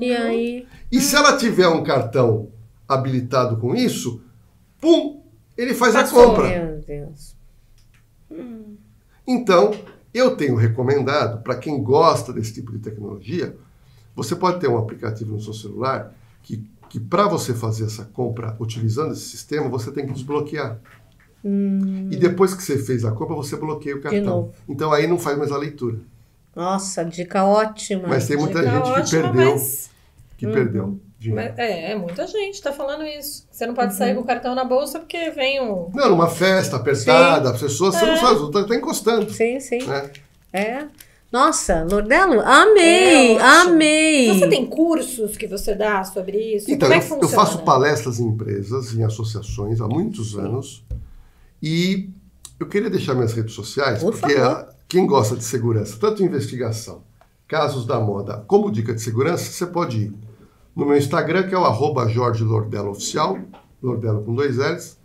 E 0.01 0.15
aí? 0.15 0.67
E 0.91 1.01
se 1.01 1.17
ela 1.17 1.37
tiver 1.37 1.67
um 1.69 1.83
cartão 1.83 2.49
habilitado 2.89 3.57
com 3.57 3.75
isso, 3.75 4.21
pum, 4.81 5.23
ele 5.57 5.75
faz 5.75 5.95
a 5.97 6.01
Passou. 6.01 6.27
compra. 6.31 6.49
Meu 6.49 6.81
Deus. 6.81 7.37
Então, 9.27 9.73
eu 10.13 10.37
tenho 10.37 10.55
recomendado 10.55 11.43
para 11.43 11.57
quem 11.57 11.83
gosta 11.83 12.33
desse 12.33 12.55
tipo 12.55 12.73
de 12.73 12.79
tecnologia, 12.79 13.57
você 14.15 14.35
pode 14.35 14.61
ter 14.61 14.69
um 14.69 14.79
aplicativo 14.79 15.33
no 15.33 15.41
seu 15.41 15.53
celular 15.53 16.15
que, 16.43 16.65
que 16.89 16.99
para 16.99 17.27
você 17.29 17.55
fazer 17.55 17.85
essa 17.85 18.05
compra 18.05 18.57
utilizando 18.59 19.13
esse 19.13 19.23
sistema, 19.29 19.69
você 19.69 19.91
tem 19.93 20.07
que 20.07 20.13
desbloquear. 20.13 20.79
E 21.45 22.17
depois 22.17 22.53
que 22.53 22.63
você 22.63 22.79
fez 22.79 23.05
a 23.05 23.13
compra, 23.13 23.37
você 23.37 23.57
bloqueia 23.57 23.97
o 23.97 24.01
cartão. 24.01 24.51
Então 24.69 24.93
aí 24.93 25.07
não 25.07 25.19
faz 25.19 25.39
mais 25.39 25.53
a 25.53 25.57
leitura. 25.57 25.99
Nossa, 26.55 27.05
dica 27.05 27.45
ótima. 27.45 28.09
Mas 28.09 28.27
tem 28.27 28.37
muita 28.37 28.59
Dica 28.59 28.71
gente 28.73 28.83
que 28.83 28.91
ótima, 29.01 29.23
perdeu, 29.23 29.51
mas- 29.53 29.91
que 30.37 30.47
perdeu 30.47 31.01
dinheiro. 31.19 31.49
mas- 31.57 31.59
é, 31.59 31.93
é, 31.93 31.95
muita 31.97 32.27
gente 32.27 32.63
tá 32.63 32.73
falando 32.73 33.05
isso. 33.05 33.47
Você 33.51 33.67
não 33.67 33.75
pode 33.75 33.95
sair 33.95 34.15
com 34.15 34.21
o 34.21 34.25
cartão 34.25 34.55
na 34.55 34.65
bolsa 34.65 34.99
porque 34.99 35.31
vem 35.31 35.61
um. 35.61 35.91
Não, 35.95 36.11
numa 36.11 36.29
festa 36.29 36.77
apertada, 36.77 37.51
as 37.51 37.61
pessoas 37.61 37.95
você 37.97 38.07
não 38.07 38.17
sabe, 38.17 38.53
tá, 38.53 38.65
tá 38.65 38.75
encostando. 38.77 39.31
Sim, 39.33 39.59
sim. 39.61 39.85
Né? 39.87 40.11
É. 40.53 40.85
Nossa, 41.31 41.87
Lordelo, 41.91 42.41
amei, 42.41 43.37
É 43.37 43.43
amei. 43.43 44.29
Você 44.39 44.49
tem 44.49 44.65
cursos 44.65 45.37
que 45.37 45.47
você 45.47 45.75
dá 45.75 46.03
sobre 46.03 46.39
isso? 46.57 46.71
Então, 46.71 46.89
Como 46.89 46.99
é 46.99 47.05
eu, 47.05 47.07
que 47.07 47.13
eu 47.13 47.19
funciona? 47.29 47.45
faço 47.45 47.59
palestras 47.65 48.19
em 48.19 48.25
empresas, 48.29 48.95
em 48.95 49.05
associações 49.05 49.79
há 49.83 49.87
muitos 49.87 50.39
anos. 50.39 50.83
E 51.63 52.09
eu 52.59 52.67
queria 52.67 52.89
deixar 52.89 53.15
minhas 53.15 53.33
redes 53.35 53.53
sociais, 53.55 54.03
Por 54.03 54.13
porque 54.19 54.37
favor. 54.37 54.51
a- 54.51 54.69
quem 54.89 55.07
gosta 55.07 55.37
de 55.37 55.45
segurança, 55.45 55.99
tanto 56.01 56.23
investigação, 56.23 57.03
casos 57.47 57.85
da 57.87 58.01
moda, 58.01 58.43
como 58.47 58.71
dica 58.71 58.95
de 58.95 59.03
segurança, 59.03 59.51
você 59.53 59.67
pode 59.67 59.99
ir 59.99 60.13
no 60.75 60.87
meu 60.87 60.97
Instagram, 60.97 61.49
que 61.49 61.55
é 61.55 61.59
o 61.59 61.65
arroba 61.65 62.09
Jorge 62.09 62.45
Lordelo 62.45 62.91
Oficial, 62.91 63.39
Lordelo 63.83 64.23
com 64.23 64.35
dois 64.35 64.57
L's. 64.57 64.99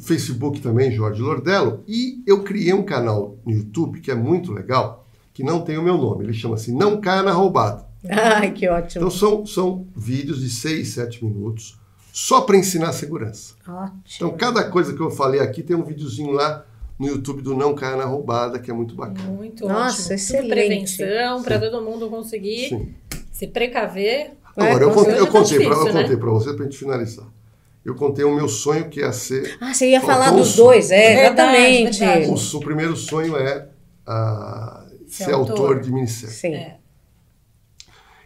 Facebook 0.00 0.60
também, 0.60 0.90
Jorge 0.90 1.22
Lordelo. 1.22 1.84
E 1.86 2.22
eu 2.26 2.42
criei 2.42 2.72
um 2.72 2.82
canal 2.82 3.36
no 3.46 3.52
YouTube 3.52 4.00
que 4.00 4.10
é 4.10 4.14
muito 4.14 4.52
legal, 4.52 5.06
que 5.32 5.44
não 5.44 5.62
tem 5.62 5.78
o 5.78 5.82
meu 5.82 5.96
nome. 5.96 6.24
Ele 6.24 6.32
chama-se 6.34 6.72
Não 6.72 7.00
Caia 7.00 7.22
na 7.22 7.32
Roubada. 7.32 7.86
Ai, 8.08 8.50
que 8.50 8.68
ótimo. 8.68 9.04
Então 9.04 9.10
são, 9.10 9.46
são 9.46 9.86
vídeos 9.94 10.40
de 10.40 10.50
6, 10.50 10.88
7 10.88 11.24
minutos 11.24 11.78
só 12.12 12.40
para 12.42 12.56
ensinar 12.56 12.92
segurança. 12.92 13.54
ótimo. 13.66 14.02
Então 14.16 14.30
cada 14.32 14.64
coisa 14.68 14.92
que 14.92 15.00
eu 15.00 15.10
falei 15.10 15.40
aqui 15.40 15.62
tem 15.62 15.76
um 15.76 15.84
videozinho 15.84 16.32
lá 16.32 16.64
no 16.98 17.06
YouTube 17.06 17.40
do 17.42 17.54
Não 17.56 17.74
Caia 17.74 17.96
na 17.96 18.04
Roubada, 18.04 18.58
que 18.58 18.70
é 18.70 18.74
muito 18.74 18.94
bacana. 18.94 19.28
Muito 19.28 19.66
Nossa, 19.66 20.00
ótimo. 20.00 20.14
excelente. 20.14 20.42
Tudo 20.42 20.48
prevenção, 20.50 21.42
para 21.42 21.58
todo 21.58 21.82
mundo 21.82 22.08
conseguir 22.10 22.68
Sim. 22.68 22.94
se 23.30 23.46
precaver. 23.46 24.32
Agora, 24.56 24.84
eu 24.84 24.88
com 24.90 24.94
contei, 24.96 25.14
eu 25.18 25.26
tá 25.26 25.32
contei, 25.32 25.56
pra, 25.58 25.66
eu 25.66 25.70
difícil, 25.70 25.94
né? 25.94 26.02
contei 26.02 26.16
pra 26.16 26.30
você 26.30 26.52
pra 26.54 26.64
gente 26.64 26.78
finalizar. 26.78 27.26
Eu 27.84 27.94
contei 27.94 28.24
o 28.24 28.34
meu 28.34 28.48
sonho 28.48 28.88
que 28.88 29.00
ia 29.00 29.12
ser. 29.12 29.56
Ah, 29.60 29.74
você 29.74 29.88
ia 29.90 30.00
falar 30.00 30.26
Faltou 30.26 30.40
dos 30.44 30.54
dois, 30.56 30.90
é, 30.90 31.26
exatamente. 31.26 31.98
verdade. 31.98 32.26
O, 32.28 32.56
o 32.58 32.60
primeiro 32.60 32.96
sonho 32.96 33.36
é 33.36 33.66
ah, 34.06 34.84
Ser 35.08 35.24
ser 35.24 35.32
autor. 35.34 35.58
autor. 35.58 35.80
de 35.80 35.92
minissérie. 35.92 36.34
Sim. 36.34 36.54
É. 36.54 36.76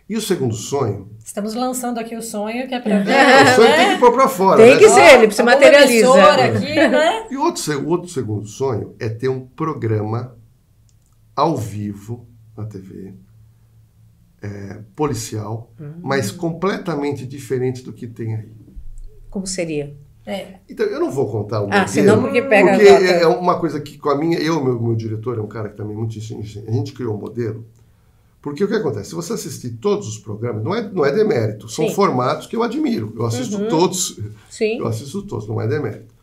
E 0.08 0.16
o 0.16 0.20
segundo 0.20 0.54
sonho. 0.54 1.10
Estamos 1.24 1.54
lançando 1.54 1.98
aqui 1.98 2.14
o 2.14 2.22
sonho, 2.22 2.68
que 2.68 2.74
é 2.74 2.80
para 2.80 2.94
É, 2.94 3.42
o 3.42 3.56
sonho 3.56 3.74
tem 3.76 3.94
que 3.94 3.98
pôr 3.98 4.12
pra 4.12 4.28
fora. 4.28 4.62
Tem 4.62 4.74
né? 4.74 4.78
que 4.78 4.88
ser, 4.88 5.22
ele 5.22 5.32
se 5.32 5.40
Alguma 5.40 5.56
materializa. 5.56 6.06
emissora 6.06 6.44
aqui, 6.44 6.74
né? 6.88 7.26
E 7.30 7.36
outro, 7.36 7.88
outro 7.88 8.08
segundo 8.08 8.46
sonho 8.46 8.94
é 9.00 9.08
ter 9.08 9.28
um 9.28 9.40
programa 9.40 10.36
ao 11.34 11.56
vivo 11.56 12.28
na 12.56 12.64
TV, 12.66 13.14
é, 14.42 14.80
policial, 14.94 15.70
Hum. 15.80 15.92
mas 16.02 16.30
completamente 16.30 17.26
diferente 17.26 17.82
do 17.82 17.92
que 17.92 18.06
tem 18.06 18.34
aí. 18.34 18.48
Como 19.30 19.46
seria? 19.46 19.94
É. 20.26 20.54
Então, 20.68 20.84
eu 20.86 20.98
não 20.98 21.10
vou 21.10 21.30
contar 21.30 21.60
o 21.60 21.64
Ah, 21.64 21.66
modelo, 21.68 21.88
senão 21.88 22.20
porque 22.20 22.42
pega 22.42 22.70
porque 22.72 22.88
a 22.88 22.92
nota. 22.94 23.04
é 23.06 23.26
uma 23.28 23.58
coisa 23.60 23.80
que 23.80 23.96
com 23.96 24.08
a 24.10 24.18
minha, 24.18 24.38
eu, 24.38 24.62
meu, 24.62 24.80
meu 24.80 24.94
diretor 24.96 25.38
é 25.38 25.40
um 25.40 25.46
cara 25.46 25.68
que 25.68 25.76
também 25.76 25.94
é 25.94 25.98
muito 25.98 26.16
inteligente, 26.18 26.64
a 26.66 26.70
gente 26.72 26.92
criou 26.92 27.14
um 27.14 27.18
modelo, 27.20 27.64
porque 28.42 28.62
o 28.64 28.68
que 28.68 28.74
acontece? 28.74 29.10
Se 29.10 29.14
você 29.14 29.32
assistir 29.34 29.70
todos 29.80 30.08
os 30.08 30.18
programas, 30.18 30.64
não 30.64 30.74
é, 30.74 30.82
não 30.82 31.04
é 31.04 31.12
demérito, 31.12 31.68
são 31.68 31.88
Sim. 31.88 31.94
formatos 31.94 32.46
que 32.48 32.56
eu 32.56 32.62
admiro, 32.62 33.12
eu 33.16 33.24
assisto 33.24 33.68
todos, 33.68 34.18
Sim. 34.50 34.78
eu 34.78 34.86
assisto 34.86 35.22
todos, 35.22 35.46
não 35.48 35.60
é 35.60 35.66
demérito. 35.68 36.14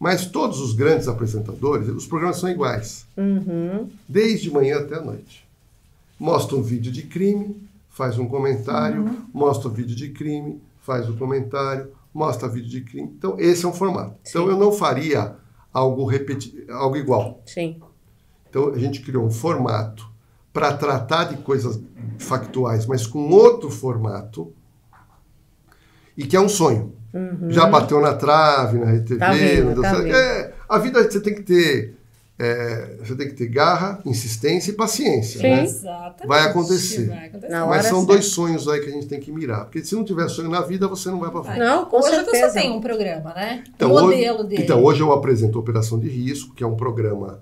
Mas 0.00 0.26
todos 0.26 0.60
os 0.60 0.74
grandes 0.74 1.06
apresentadores, 1.06 1.88
os 1.88 2.06
programas 2.06 2.38
são 2.38 2.50
iguais, 2.50 3.06
Uhum. 3.16 3.88
desde 4.08 4.50
manhã 4.50 4.78
até 4.80 4.96
a 4.96 5.00
noite. 5.00 5.43
Mostra 6.24 6.56
um 6.56 6.62
vídeo 6.62 6.90
de 6.90 7.02
crime, 7.02 7.68
faz 7.90 8.18
um 8.18 8.26
comentário, 8.26 9.02
Uhum. 9.02 9.26
mostra 9.34 9.68
um 9.68 9.72
vídeo 9.74 9.94
de 9.94 10.08
crime, 10.08 10.58
faz 10.80 11.06
um 11.06 11.16
comentário, 11.18 11.90
mostra 12.14 12.48
vídeo 12.48 12.70
de 12.70 12.80
crime. 12.80 13.12
Então, 13.18 13.36
esse 13.38 13.66
é 13.66 13.68
um 13.68 13.74
formato. 13.74 14.16
Então, 14.26 14.44
Sim. 14.44 14.50
eu 14.50 14.56
não 14.56 14.72
faria 14.72 15.36
algo, 15.70 16.06
repeti 16.06 16.64
algo 16.70 16.96
igual. 16.96 17.42
Sim. 17.44 17.78
Então 18.48 18.72
a 18.72 18.78
gente 18.78 19.02
criou 19.02 19.26
um 19.26 19.30
formato 19.30 20.08
para 20.52 20.72
tratar 20.72 21.24
de 21.24 21.36
coisas 21.38 21.78
factuais, 22.18 22.86
mas 22.86 23.06
com 23.06 23.28
outro 23.30 23.68
formato, 23.68 24.50
e 26.16 26.24
que 26.24 26.36
é 26.36 26.40
um 26.40 26.48
sonho. 26.48 26.94
Uhum. 27.12 27.50
Já 27.50 27.66
bateu 27.66 28.00
na 28.00 28.14
trave, 28.14 28.78
na 28.78 28.92
RTV, 28.92 29.18
tá 29.18 29.32
vendo, 29.32 29.82
tá 29.82 30.08
é, 30.08 30.54
a 30.68 30.78
vida 30.78 31.02
você 31.02 31.20
tem 31.20 31.34
que 31.34 31.42
ter 31.42 31.96
é, 32.36 32.96
você 32.98 33.14
tem 33.14 33.28
que 33.28 33.34
ter 33.34 33.46
garra, 33.46 34.00
insistência 34.04 34.72
e 34.72 34.74
paciência. 34.74 35.40
Sim. 35.40 35.48
Né? 35.48 35.64
Exatamente. 35.64 36.26
Vai 36.26 36.42
acontecer. 36.42 37.06
Vai 37.06 37.26
acontecer. 37.26 37.66
Mas 37.66 37.86
são 37.86 37.98
certa. 37.98 38.12
dois 38.12 38.26
sonhos 38.26 38.68
aí 38.68 38.80
que 38.80 38.88
a 38.88 38.92
gente 38.92 39.06
tem 39.06 39.20
que 39.20 39.30
mirar. 39.30 39.64
Porque 39.64 39.84
se 39.84 39.94
não 39.94 40.04
tiver 40.04 40.28
sonho 40.28 40.50
na 40.50 40.60
vida, 40.60 40.88
você 40.88 41.10
não 41.10 41.20
vai 41.20 41.30
para 41.30 41.44
frente. 41.44 41.58
Não, 41.60 41.86
com 41.86 41.98
hoje 41.98 42.10
certeza. 42.10 42.50
você 42.50 42.60
tem 42.60 42.72
um 42.72 42.80
programa, 42.80 43.32
né? 43.34 43.62
Então, 43.74 43.90
o 43.92 44.00
modelo 44.00 44.40
hoje, 44.40 44.48
dele. 44.48 44.62
Então, 44.62 44.82
hoje 44.82 45.00
eu 45.00 45.12
apresento 45.12 45.58
Operação 45.58 45.98
de 45.98 46.08
Risco, 46.08 46.54
que 46.54 46.64
é 46.64 46.66
um 46.66 46.74
programa 46.74 47.40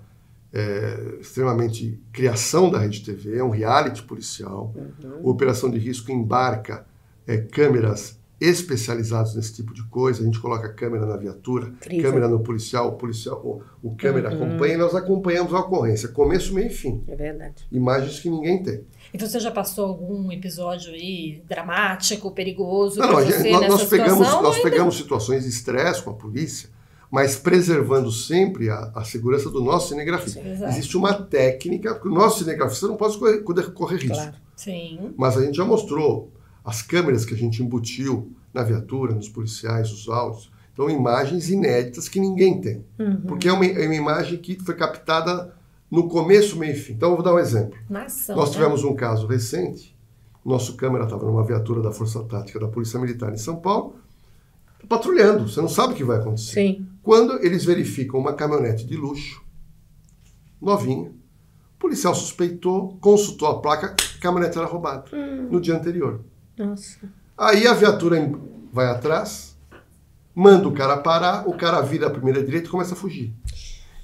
é, 0.52 1.16
extremamente 1.20 1.98
criação 2.12 2.70
da 2.70 2.78
Rede 2.78 3.02
TV, 3.02 3.38
é 3.38 3.44
um 3.44 3.50
reality 3.50 4.02
policial. 4.02 4.74
Uhum. 4.76 5.20
Operação 5.30 5.70
de 5.70 5.78
Risco 5.78 6.12
embarca 6.12 6.84
é, 7.26 7.38
câmeras 7.38 8.18
especializados 8.42 9.36
nesse 9.36 9.54
tipo 9.54 9.72
de 9.72 9.84
coisa. 9.84 10.20
A 10.20 10.24
gente 10.24 10.40
coloca 10.40 10.68
câmera 10.72 11.06
na 11.06 11.16
viatura, 11.16 11.68
Incrível. 11.68 12.10
câmera 12.10 12.28
no 12.28 12.40
policial, 12.40 12.88
o 12.88 12.92
policial, 12.92 13.40
o, 13.44 13.62
o 13.88 13.94
câmera 13.94 14.30
uhum. 14.30 14.44
acompanha 14.44 14.74
e 14.74 14.76
nós 14.76 14.94
acompanhamos 14.94 15.54
a 15.54 15.60
ocorrência, 15.60 16.08
começo, 16.08 16.52
meio 16.52 16.66
e 16.66 16.70
fim. 16.70 17.04
É 17.06 17.14
verdade. 17.14 17.66
Imagens 17.70 18.18
que 18.18 18.28
ninguém 18.28 18.62
tem. 18.62 18.84
Então 19.14 19.28
você 19.28 19.38
já 19.38 19.50
passou 19.50 19.86
algum 19.86 20.32
episódio 20.32 20.92
aí 20.92 21.42
dramático, 21.48 22.30
perigoso? 22.32 22.98
Não, 22.98 23.12
não 23.12 23.24
gente, 23.24 23.50
nós, 23.50 23.68
nós, 23.68 23.84
pegamos, 23.84 24.28
nós 24.28 24.58
pegamos 24.58 24.96
situações 24.96 25.44
de 25.44 25.50
estresse 25.50 26.02
com 26.02 26.10
a 26.10 26.14
polícia, 26.14 26.68
mas 27.10 27.36
preservando 27.36 28.10
sempre 28.10 28.70
a, 28.70 28.90
a 28.94 29.04
segurança 29.04 29.50
do 29.50 29.62
nosso 29.62 29.90
cinegrafista. 29.90 30.40
Existe 30.40 30.96
uma 30.96 31.14
técnica, 31.14 31.94
porque 31.94 32.08
o 32.08 32.12
nosso 32.12 32.40
cinegrafista 32.40 32.88
não 32.88 32.96
pode 32.96 33.18
correr, 33.18 33.42
correr 33.72 33.96
risco. 33.98 34.16
Claro. 34.16 34.34
Sim. 34.56 35.12
Mas 35.16 35.36
a 35.36 35.44
gente 35.44 35.56
já 35.56 35.64
mostrou 35.64 36.32
as 36.64 36.82
câmeras 36.82 37.24
que 37.24 37.34
a 37.34 37.36
gente 37.36 37.62
embutiu 37.62 38.32
na 38.52 38.62
viatura, 38.62 39.14
nos 39.14 39.28
policiais, 39.28 39.90
os 39.90 40.08
áudios. 40.08 40.50
Então, 40.72 40.88
imagens 40.88 41.50
inéditas 41.50 42.08
que 42.08 42.18
ninguém 42.18 42.60
tem. 42.60 42.84
Uhum. 42.98 43.22
Porque 43.22 43.48
é 43.48 43.52
uma, 43.52 43.64
é 43.64 43.84
uma, 43.84 43.94
imagem 43.94 44.38
que 44.38 44.58
foi 44.62 44.74
captada 44.74 45.54
no 45.90 46.08
começo, 46.08 46.58
meio 46.58 46.72
e 46.72 46.76
fim. 46.76 46.94
Então, 46.94 47.10
eu 47.10 47.16
vou 47.16 47.24
dar 47.24 47.34
um 47.34 47.38
exemplo. 47.38 47.78
Nação, 47.90 48.36
Nós 48.36 48.50
né? 48.50 48.54
tivemos 48.54 48.82
né? 48.82 48.88
um 48.88 48.94
caso 48.94 49.26
recente. 49.26 49.96
Nosso 50.44 50.76
câmera 50.76 51.04
estava 51.04 51.24
numa 51.24 51.44
viatura 51.44 51.82
da 51.82 51.92
Força 51.92 52.22
Tática 52.24 52.58
da 52.58 52.68
Polícia 52.68 52.98
Militar 52.98 53.32
em 53.32 53.38
São 53.38 53.56
Paulo, 53.56 53.96
patrulhando. 54.88 55.48
Você 55.48 55.60
não 55.60 55.68
sabe 55.68 55.92
o 55.92 55.96
que 55.96 56.04
vai 56.04 56.18
acontecer. 56.18 56.54
Sim. 56.54 56.86
Quando 57.02 57.44
eles 57.44 57.64
verificam 57.64 58.18
uma 58.18 58.32
caminhonete 58.32 58.86
de 58.86 58.96
luxo, 58.96 59.42
novinha, 60.60 61.10
o 61.10 61.78
policial 61.78 62.14
suspeitou, 62.14 62.96
consultou 63.00 63.48
a 63.48 63.60
placa, 63.60 63.94
a 63.94 64.20
caminhonete 64.20 64.58
era 64.58 64.66
roubada 64.66 65.04
hum. 65.12 65.48
no 65.50 65.60
dia 65.60 65.76
anterior. 65.76 66.24
Nossa. 66.56 66.98
Aí 67.36 67.66
a 67.66 67.74
viatura 67.74 68.16
vai 68.72 68.86
atrás, 68.86 69.56
manda 70.34 70.68
o 70.68 70.72
cara 70.72 70.96
parar, 70.98 71.48
o 71.48 71.56
cara 71.56 71.80
vira 71.80 72.06
a 72.06 72.10
primeira 72.10 72.42
direita 72.42 72.68
e 72.68 72.70
começa 72.70 72.94
a 72.94 72.96
fugir. 72.96 73.34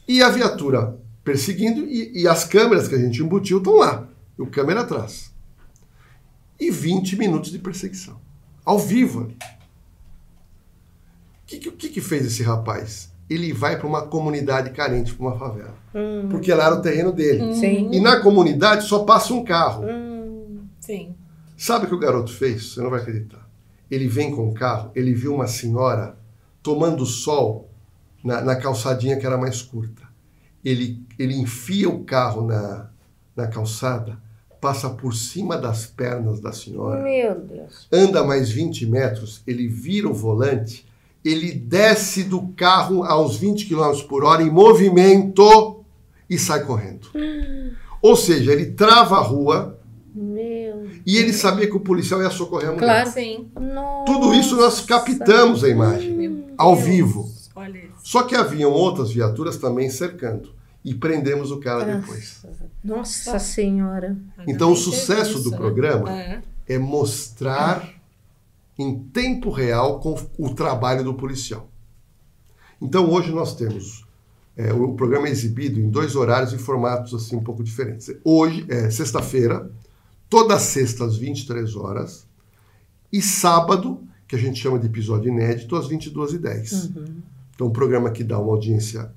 E 0.07 0.23
a 0.23 0.29
viatura 0.31 0.99
perseguindo 1.23 1.85
e, 1.85 2.23
e 2.23 2.29
as 2.29 2.45
câmeras 2.45 2.89
que 2.89 2.95
a 2.95 2.99
gente 2.99 3.23
embutiu 3.23 3.59
estão 3.59 3.77
lá, 3.77 4.09
o 4.39 4.47
câmera 4.47 4.81
atrás. 4.81 5.33
E 6.59 6.71
20 6.71 7.17
minutos 7.17 7.51
de 7.51 7.59
perseguição. 7.59 8.19
Ao 8.65 8.79
vivo. 8.79 9.25
O 9.25 9.35
que, 11.47 11.59
que, 11.59 11.89
que 11.89 12.01
fez 12.01 12.27
esse 12.27 12.43
rapaz? 12.43 13.13
Ele 13.29 13.53
vai 13.53 13.79
para 13.79 13.87
uma 13.87 14.07
comunidade 14.07 14.71
carente, 14.71 15.15
para 15.15 15.27
uma 15.27 15.39
favela. 15.39 15.75
Hum. 15.95 16.29
Porque 16.31 16.53
lá 16.53 16.67
era 16.67 16.75
o 16.75 16.83
terreno 16.83 17.13
dele. 17.13 17.55
Sim. 17.55 17.91
E 17.93 18.01
na 18.01 18.21
comunidade 18.21 18.87
só 18.87 19.05
passa 19.05 19.33
um 19.35 19.45
carro. 19.45 19.85
Hum. 19.85 20.67
Sim. 20.81 21.15
Sabe 21.59 21.87
o 21.87 21.89
que 21.89 21.95
o 21.95 21.99
garoto 21.99 22.33
fez? 22.33 22.73
Você 22.73 22.81
não 22.81 22.89
vai 22.89 23.01
acreditar. 23.01 23.47
Ele 23.91 24.07
vem 24.07 24.31
com 24.31 24.49
o 24.49 24.55
carro, 24.55 24.93
ele 24.95 25.13
viu 25.13 25.35
uma 25.35 25.49
senhora 25.49 26.17
tomando 26.63 27.05
sol 27.05 27.69
na, 28.23 28.41
na 28.41 28.55
calçadinha 28.55 29.19
que 29.19 29.27
era 29.27 29.37
mais 29.37 29.61
curta. 29.61 30.03
Ele, 30.65 31.03
ele 31.19 31.35
enfia 31.35 31.89
o 31.89 32.05
carro 32.05 32.47
na, 32.47 32.91
na 33.35 33.49
calçada, 33.49 34.19
passa 34.61 34.89
por 34.89 35.15
cima 35.15 35.57
das 35.57 35.87
pernas 35.87 36.39
da 36.39 36.53
senhora. 36.53 37.03
Meu 37.03 37.35
Deus. 37.41 37.89
Anda 37.93 38.23
mais 38.23 38.51
20 38.51 38.87
metros, 38.87 39.43
ele 39.45 39.67
vira 39.67 40.09
o 40.09 40.15
volante, 40.15 40.87
ele 41.25 41.53
desce 41.53 42.23
do 42.23 42.49
carro 42.57 43.03
aos 43.03 43.37
20 43.37 43.67
km 43.67 44.01
por 44.09 44.25
hora 44.25 44.43
em 44.43 44.51
movimento 44.51 45.85
e 46.31 46.39
sai 46.39 46.65
correndo. 46.65 47.09
Ou 48.01 48.15
seja, 48.15 48.53
ele 48.53 48.67
trava 48.67 49.17
a 49.17 49.23
rua, 49.23 49.78
e 51.09 51.17
ele 51.17 51.33
sabia 51.33 51.67
que 51.67 51.75
o 51.75 51.81
policial 51.81 52.21
ia 52.21 52.29
socorrer 52.29 52.69
a 52.69 52.73
mulher. 52.73 52.85
Claro, 52.85 53.11
sim. 53.11 53.51
Tudo 54.05 54.35
isso 54.35 54.57
nós 54.57 54.83
captamos 54.83 55.65
a 55.65 55.69
imagem, 55.71 56.53
ao 56.59 56.77
vivo. 56.77 57.33
Só 58.05 58.25
que 58.25 58.35
haviam 58.35 58.71
outras 58.71 59.11
viaturas 59.11 59.57
também 59.57 59.89
cercando. 59.89 60.51
E 60.85 60.95
prendemos 60.95 61.51
o 61.51 61.61
cara 61.61 61.87
Nossa. 61.87 61.99
depois. 61.99 62.47
Nossa 62.85 63.39
Senhora. 63.39 64.19
Então, 64.47 64.71
o 64.71 64.77
sucesso 64.77 65.43
do 65.43 65.51
né? 65.51 65.57
programa 65.57 66.13
é. 66.13 66.43
é 66.69 66.79
mostrar 66.79 67.89
em 68.79 68.99
tempo 68.99 69.49
real 69.49 70.01
com 70.01 70.15
o 70.39 70.55
trabalho 70.55 71.03
do 71.03 71.15
policial. 71.15 71.71
Então, 72.83 73.11
hoje 73.11 73.33
nós 73.33 73.57
temos 73.57 74.07
é, 74.55 74.75
o 74.75 74.93
programa 74.93 75.27
é 75.27 75.31
exibido 75.31 75.81
em 75.81 75.89
dois 75.89 76.15
horários 76.15 76.53
e 76.53 76.59
formatos 76.59 77.15
assim 77.15 77.35
um 77.35 77.43
pouco 77.43 77.65
diferentes. 77.65 78.15
Hoje, 78.23 78.67
é 78.69 78.91
sexta-feira, 78.91 79.71
toda 80.29 80.59
sexta 80.59 81.05
às 81.05 81.17
23 81.17 81.77
horas 81.77 82.27
e 83.13 83.23
sábado, 83.23 84.01
que 84.27 84.37
a 84.37 84.39
gente 84.39 84.61
chama 84.61 84.79
de 84.79 84.87
episódio 84.87 85.33
inédito, 85.33 85.75
às 85.75 85.89
22h10. 85.89 86.97
Uhum. 86.97 87.23
Então, 87.55 87.67
um 87.67 87.73
programa 87.73 88.11
que 88.11 88.23
dá 88.23 88.39
uma 88.39 88.53
audiência 88.53 89.11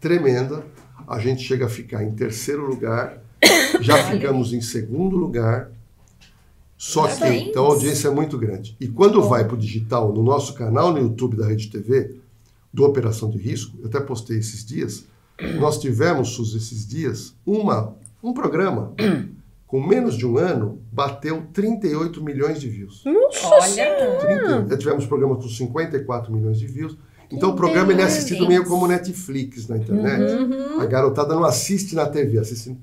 tremenda. 0.00 0.64
A 1.06 1.18
gente 1.18 1.42
chega 1.42 1.66
a 1.66 1.68
ficar 1.68 2.04
em 2.04 2.12
terceiro 2.12 2.66
lugar, 2.66 3.22
já 3.80 4.02
ficamos 4.04 4.52
em 4.52 4.60
segundo 4.60 5.16
lugar. 5.16 5.70
Só 6.76 7.08
que, 7.08 7.26
então 7.26 7.64
a 7.64 7.68
audiência 7.70 8.06
é 8.06 8.10
muito 8.10 8.38
grande. 8.38 8.76
E 8.78 8.86
quando 8.86 9.20
vai 9.22 9.44
para 9.44 9.54
o 9.54 9.58
digital, 9.58 10.12
no 10.12 10.22
nosso 10.22 10.54
canal 10.54 10.92
no 10.92 10.98
YouTube 10.98 11.36
da 11.36 11.46
Rede 11.46 11.68
TV, 11.68 12.16
do 12.72 12.84
Operação 12.84 13.28
de 13.28 13.38
Risco, 13.38 13.76
eu 13.80 13.88
até 13.88 13.98
postei 13.98 14.38
esses 14.38 14.64
dias, 14.64 15.04
nós 15.58 15.78
tivemos, 15.80 16.30
Sus, 16.30 16.54
esses 16.54 16.86
dias, 16.86 17.34
uma, 17.44 17.96
um 18.22 18.32
programa 18.32 18.94
com 19.68 19.86
menos 19.86 20.16
de 20.16 20.26
um 20.26 20.38
ano, 20.38 20.80
bateu 20.90 21.46
38 21.52 22.24
milhões 22.24 22.58
de 22.58 22.70
views. 22.70 23.04
Nossa 23.04 23.46
Olha! 23.46 24.16
30, 24.18 24.66
já 24.70 24.78
tivemos 24.78 25.06
programas 25.06 25.42
com 25.42 25.48
54 25.48 26.32
milhões 26.32 26.58
de 26.58 26.66
views. 26.66 26.96
Então 27.30 27.50
que 27.50 27.54
o 27.54 27.58
programa 27.58 27.92
ele 27.92 28.00
é 28.00 28.06
assistido 28.06 28.48
meio 28.48 28.64
como 28.64 28.88
Netflix 28.88 29.68
na 29.68 29.76
internet. 29.76 30.32
Uhum. 30.32 30.80
A 30.80 30.86
garotada 30.86 31.34
não 31.34 31.44
assiste 31.44 31.94
na 31.94 32.06
TV, 32.06 32.38
assiste... 32.38 32.74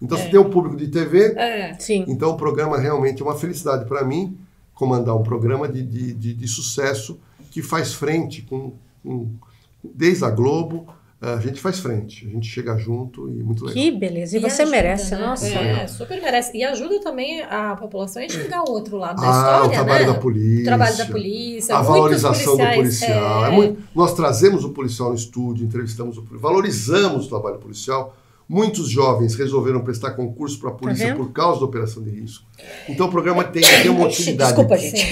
Então 0.00 0.16
é. 0.16 0.22
você 0.22 0.30
tem 0.30 0.40
um 0.40 0.48
público 0.48 0.78
de 0.78 0.88
TV, 0.88 1.34
é. 1.36 1.76
então 2.08 2.30
o 2.30 2.36
programa 2.38 2.78
realmente 2.78 3.20
é 3.20 3.24
uma 3.24 3.36
felicidade 3.36 3.84
para 3.84 4.02
mim 4.02 4.38
comandar 4.72 5.14
um 5.14 5.22
programa 5.22 5.68
de, 5.68 5.82
de, 5.82 6.14
de, 6.14 6.32
de, 6.32 6.48
sucesso 6.48 7.20
que 7.50 7.60
faz 7.60 7.92
frente 7.92 8.40
com, 8.40 8.72
com 9.02 9.28
desde 9.84 10.24
a 10.24 10.30
Globo 10.30 10.86
a 11.22 11.36
gente 11.38 11.60
faz 11.60 11.78
frente, 11.80 12.26
a 12.26 12.30
gente 12.30 12.48
chega 12.48 12.78
junto 12.78 13.28
e 13.28 13.42
muito 13.42 13.66
legal. 13.66 13.74
Que 13.74 13.90
beleza, 13.90 14.36
e, 14.36 14.40
e 14.40 14.42
você 14.42 14.62
ajuda, 14.62 14.76
merece, 14.76 15.14
né? 15.14 15.20
nossa. 15.20 15.46
É, 15.46 15.86
super 15.86 16.20
merece. 16.22 16.56
E 16.56 16.64
ajuda 16.64 16.98
também 17.00 17.42
a 17.42 17.76
população 17.76 18.22
a 18.22 18.24
enxergar 18.24 18.64
o 18.66 18.70
outro 18.70 18.96
lado 18.96 19.20
da 19.20 19.28
ah, 19.28 19.30
história, 19.30 19.66
o 19.66 19.70
trabalho 19.70 20.06
né? 20.06 20.12
da 20.14 20.18
polícia. 20.18 20.62
O 20.62 20.64
trabalho 20.64 20.96
da 20.96 21.06
polícia. 21.06 21.76
A 21.76 21.82
valorização 21.82 22.56
do 22.56 22.74
policial. 22.74 23.44
É... 23.44 23.48
É 23.48 23.50
muito... 23.50 23.82
Nós 23.94 24.14
trazemos 24.14 24.64
o 24.64 24.70
policial 24.70 25.10
no 25.10 25.14
estúdio, 25.14 25.66
entrevistamos 25.66 26.16
o 26.16 26.22
policial, 26.22 26.50
valorizamos 26.50 27.26
o 27.26 27.28
trabalho 27.28 27.58
policial. 27.58 28.16
Muitos 28.48 28.88
jovens 28.88 29.34
resolveram 29.34 29.84
prestar 29.84 30.12
concurso 30.12 30.58
para 30.58 30.70
a 30.70 30.72
polícia 30.72 31.10
tá 31.10 31.16
por 31.16 31.30
causa 31.32 31.60
da 31.60 31.66
operação 31.66 32.02
de 32.02 32.10
risco. 32.10 32.44
Então 32.88 33.06
o 33.06 33.10
programa 33.10 33.44
tem, 33.44 33.62
tem 33.62 33.90
uma 33.90 34.06
utilidade. 34.06 34.54
Desculpa, 34.54 34.76
gente. 34.78 35.06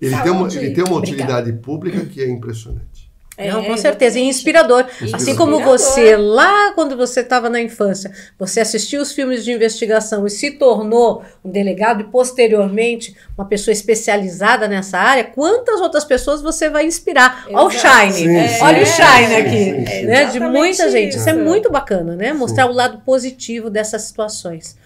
Ele, 0.00 0.16
tem 0.22 0.32
uma, 0.32 0.48
ele 0.48 0.70
tem 0.70 0.84
uma 0.84 0.96
utilidade 0.96 1.52
pública 1.54 2.04
que 2.04 2.20
é 2.20 2.28
impressionante. 2.28 2.99
É, 3.36 3.50
Não, 3.50 3.64
com 3.64 3.76
certeza, 3.76 4.18
e 4.18 4.22
inspirador. 4.22 4.80
inspirador. 4.80 5.14
Assim 5.14 5.34
como 5.34 5.60
você, 5.60 6.14
lá 6.16 6.72
quando 6.74 6.94
você 6.96 7.20
estava 7.20 7.48
na 7.48 7.60
infância, 7.60 8.12
você 8.38 8.60
assistiu 8.60 9.00
os 9.00 9.12
filmes 9.12 9.44
de 9.44 9.52
investigação 9.52 10.26
e 10.26 10.30
se 10.30 10.50
tornou 10.52 11.24
um 11.42 11.50
delegado 11.50 12.02
e 12.02 12.04
posteriormente 12.04 13.16
uma 13.38 13.46
pessoa 13.46 13.72
especializada 13.72 14.68
nessa 14.68 14.98
área, 14.98 15.24
quantas 15.24 15.80
outras 15.80 16.04
pessoas 16.04 16.42
você 16.42 16.68
vai 16.68 16.84
inspirar? 16.84 17.46
Olha 17.48 17.66
o 17.66 17.70
Shine, 17.70 18.12
sim, 18.12 18.62
olha 18.62 18.82
o 18.82 18.86
Shine 18.86 19.34
aqui, 19.36 19.90
sim, 19.90 20.04
né? 20.04 20.24
De 20.26 20.40
muita 20.40 20.90
gente. 20.90 21.16
Isso 21.16 21.28
é 21.28 21.32
muito 21.32 21.70
bacana, 21.70 22.14
né? 22.14 22.34
Mostrar 22.34 22.66
o 22.66 22.72
lado 22.72 22.98
positivo 23.06 23.70
dessas 23.70 24.02
situações. 24.02 24.76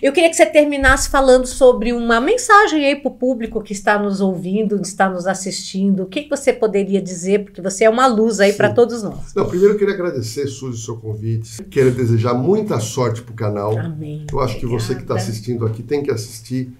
Eu 0.00 0.12
queria 0.12 0.30
que 0.30 0.36
você 0.36 0.46
terminasse 0.46 1.10
falando 1.10 1.46
sobre 1.46 1.92
uma 1.92 2.20
mensagem 2.20 2.86
aí 2.86 2.96
para 2.96 3.10
o 3.10 3.14
público 3.14 3.62
que 3.62 3.72
está 3.72 3.98
nos 3.98 4.20
ouvindo, 4.20 4.80
está 4.80 5.10
nos 5.10 5.26
assistindo. 5.26 6.04
O 6.04 6.06
que, 6.06 6.22
que 6.22 6.30
você 6.30 6.52
poderia 6.52 7.02
dizer? 7.02 7.44
Porque 7.44 7.60
você 7.60 7.84
é 7.84 7.90
uma 7.90 7.98
uma 7.98 8.06
luz 8.06 8.38
aí 8.38 8.52
para 8.52 8.72
todos 8.72 9.02
nós. 9.02 9.34
Não, 9.34 9.46
primeiro 9.46 9.74
eu 9.74 9.78
queria 9.78 9.94
agradecer, 9.94 10.46
Suzy, 10.46 10.78
o 10.78 10.84
seu 10.84 10.96
convite. 10.96 11.62
Quero 11.64 11.90
desejar 11.90 12.34
muita 12.34 12.78
sorte 12.78 13.20
para 13.20 13.32
o 13.32 13.34
canal. 13.34 13.76
Amém. 13.76 14.24
Eu 14.30 14.38
acho 14.38 14.56
Obrigada. 14.56 14.60
que 14.60 14.66
você 14.66 14.94
que 14.94 15.02
está 15.02 15.14
assistindo 15.16 15.66
aqui 15.66 15.82
tem 15.82 16.02
que 16.02 16.10
assistir 16.10 16.72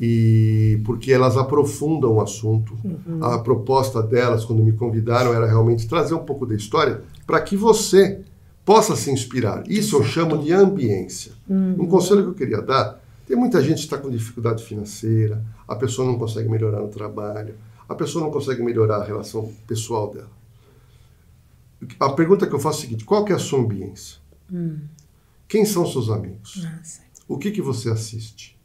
e 0.00 0.80
porque 0.84 1.12
elas 1.12 1.36
aprofundam 1.36 2.14
o 2.14 2.20
assunto. 2.20 2.76
Uhum. 2.82 3.22
A 3.22 3.38
proposta 3.38 4.02
delas, 4.02 4.44
quando 4.44 4.62
me 4.62 4.72
convidaram, 4.72 5.34
era 5.34 5.46
realmente 5.46 5.86
trazer 5.86 6.14
um 6.14 6.24
pouco 6.24 6.46
da 6.46 6.54
história 6.54 7.02
para 7.26 7.40
que 7.40 7.56
você 7.56 8.20
possa 8.64 8.96
se 8.96 9.10
inspirar. 9.10 9.62
Isso 9.68 9.96
Exato. 9.96 10.02
eu 10.02 10.04
chamo 10.04 10.42
de 10.42 10.52
ambiência. 10.52 11.32
Uhum. 11.48 11.82
Um 11.82 11.86
conselho 11.86 12.22
que 12.22 12.28
eu 12.30 12.34
queria 12.34 12.62
dar: 12.62 13.00
tem 13.26 13.36
muita 13.36 13.62
gente 13.62 13.78
que 13.78 13.84
está 13.84 13.98
com 13.98 14.10
dificuldade 14.10 14.64
financeira, 14.64 15.44
a 15.66 15.76
pessoa 15.76 16.06
não 16.06 16.18
consegue 16.18 16.48
melhorar 16.48 16.80
no 16.80 16.88
trabalho, 16.88 17.54
a 17.88 17.94
pessoa 17.94 18.24
não 18.24 18.30
consegue 18.30 18.62
melhorar 18.62 18.96
a 18.96 19.04
relação 19.04 19.52
pessoal 19.66 20.12
dela. 20.12 20.30
A 22.00 22.10
pergunta 22.10 22.46
que 22.46 22.54
eu 22.54 22.60
faço 22.60 22.78
é 22.78 22.80
a 22.80 22.82
seguinte: 22.82 23.04
qual 23.04 23.24
que 23.24 23.32
é 23.32 23.36
a 23.36 23.38
sua 23.38 23.60
ambiência? 23.60 24.18
Hum. 24.52 24.78
Quem 25.46 25.64
são 25.64 25.86
seus 25.86 26.08
amigos? 26.08 26.64
Nossa. 26.64 27.02
O 27.28 27.38
que, 27.38 27.50
que 27.50 27.62
você 27.62 27.90
assiste? 27.90 28.58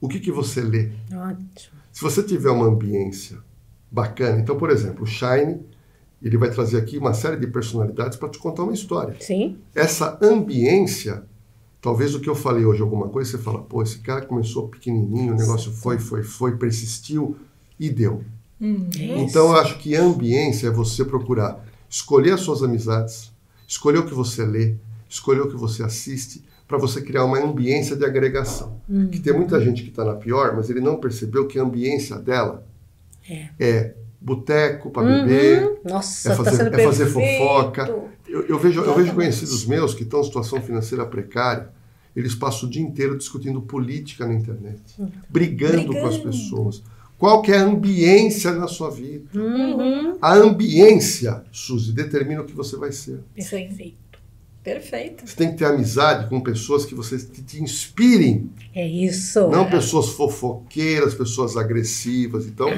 O 0.00 0.08
que, 0.08 0.20
que 0.20 0.30
você 0.30 0.60
lê? 0.60 0.90
Ótimo. 1.12 1.78
Se 1.92 2.02
você 2.02 2.22
tiver 2.22 2.50
uma 2.50 2.66
ambiência 2.66 3.38
bacana, 3.90 4.38
então, 4.38 4.56
por 4.56 4.70
exemplo, 4.70 5.02
o 5.02 5.06
Shine, 5.06 5.60
ele 6.22 6.36
vai 6.36 6.50
trazer 6.50 6.78
aqui 6.78 6.98
uma 6.98 7.14
série 7.14 7.36
de 7.36 7.46
personalidades 7.46 8.18
para 8.18 8.28
te 8.28 8.38
contar 8.38 8.64
uma 8.64 8.72
história. 8.72 9.16
Sim. 9.20 9.58
Essa 9.74 10.18
ambiência, 10.20 11.22
talvez 11.80 12.14
o 12.14 12.20
que 12.20 12.28
eu 12.28 12.34
falei 12.34 12.64
hoje, 12.64 12.82
alguma 12.82 13.08
coisa, 13.08 13.30
você 13.30 13.38
fala, 13.38 13.60
pô, 13.60 13.82
esse 13.82 13.98
cara 13.98 14.22
começou 14.22 14.68
pequenininho, 14.68 15.34
o 15.34 15.36
negócio 15.36 15.70
foi, 15.70 15.98
foi, 15.98 16.22
foi, 16.22 16.56
persistiu 16.56 17.36
e 17.78 17.88
deu. 17.88 18.24
Hum, 18.60 18.88
então, 18.96 19.50
eu 19.50 19.56
acho 19.56 19.78
que 19.78 19.94
ambiência 19.94 20.66
é 20.66 20.70
você 20.70 21.04
procurar 21.04 21.64
escolher 21.88 22.32
as 22.32 22.40
suas 22.40 22.62
amizades, 22.62 23.32
escolher 23.66 23.98
o 23.98 24.06
que 24.06 24.14
você 24.14 24.44
lê, 24.44 24.74
escolher 25.08 25.42
o 25.42 25.48
que 25.48 25.56
você 25.56 25.82
assiste, 25.82 26.44
para 26.66 26.76
você 26.76 27.00
criar 27.00 27.24
uma 27.24 27.38
ambiência 27.38 27.96
de 27.96 28.04
agregação. 28.04 28.80
Hum. 28.90 29.08
Que 29.08 29.20
tem 29.20 29.32
muita 29.32 29.58
gente 29.60 29.82
que 29.82 29.88
está 29.88 30.04
na 30.04 30.14
pior, 30.14 30.54
mas 30.54 30.68
ele 30.68 30.80
não 30.80 30.98
percebeu 30.98 31.46
que 31.46 31.58
a 31.58 31.62
ambiência 31.62 32.16
dela 32.16 32.66
é, 33.28 33.48
é 33.58 33.94
boteco 34.20 34.90
para 34.90 35.02
uhum. 35.02 35.26
beber, 35.26 35.80
Nossa, 35.84 36.32
é 36.32 36.36
tá 36.36 36.44
fazer, 36.44 36.70
tá 36.70 36.80
é 36.80 36.84
fazer 36.84 37.06
fofoca. 37.06 37.88
Eu, 38.26 38.42
eu, 38.46 38.58
vejo, 38.58 38.82
eu 38.82 38.94
vejo 38.94 39.14
conhecidos 39.14 39.64
meus 39.64 39.94
que 39.94 40.02
estão 40.02 40.20
em 40.20 40.24
situação 40.24 40.60
financeira 40.60 41.06
precária, 41.06 41.70
eles 42.14 42.34
passam 42.34 42.68
o 42.68 42.70
dia 42.70 42.82
inteiro 42.82 43.16
discutindo 43.16 43.62
política 43.62 44.26
na 44.26 44.34
internet, 44.34 44.82
uhum. 44.98 45.10
brigando, 45.28 45.86
brigando, 45.86 46.00
com 46.00 46.06
as 46.06 46.18
pessoas. 46.18 46.82
Qual 47.16 47.42
que 47.42 47.52
é 47.52 47.58
a 47.58 47.62
ambiência 47.62 48.52
na 48.52 48.68
sua 48.68 48.90
vida? 48.90 49.26
Uhum. 49.34 50.16
A 50.20 50.34
ambiência, 50.34 51.42
Suzy, 51.50 51.92
determina 51.92 52.42
o 52.42 52.44
que 52.44 52.54
você 52.54 52.76
vai 52.76 52.92
ser. 52.92 53.20
Perfeito. 53.34 54.08
Perfeito. 54.62 55.26
Você 55.26 55.34
tem 55.34 55.50
que 55.50 55.56
ter 55.56 55.64
amizade 55.64 56.28
com 56.28 56.40
pessoas 56.40 56.84
que 56.84 56.94
você 56.94 57.16
que 57.18 57.42
te 57.42 57.62
inspirem. 57.62 58.50
É 58.74 58.86
isso. 58.86 59.48
Não 59.48 59.64
é. 59.64 59.70
pessoas 59.70 60.10
fofoqueiras, 60.10 61.14
pessoas 61.14 61.56
agressivas. 61.56 62.46
Então, 62.46 62.68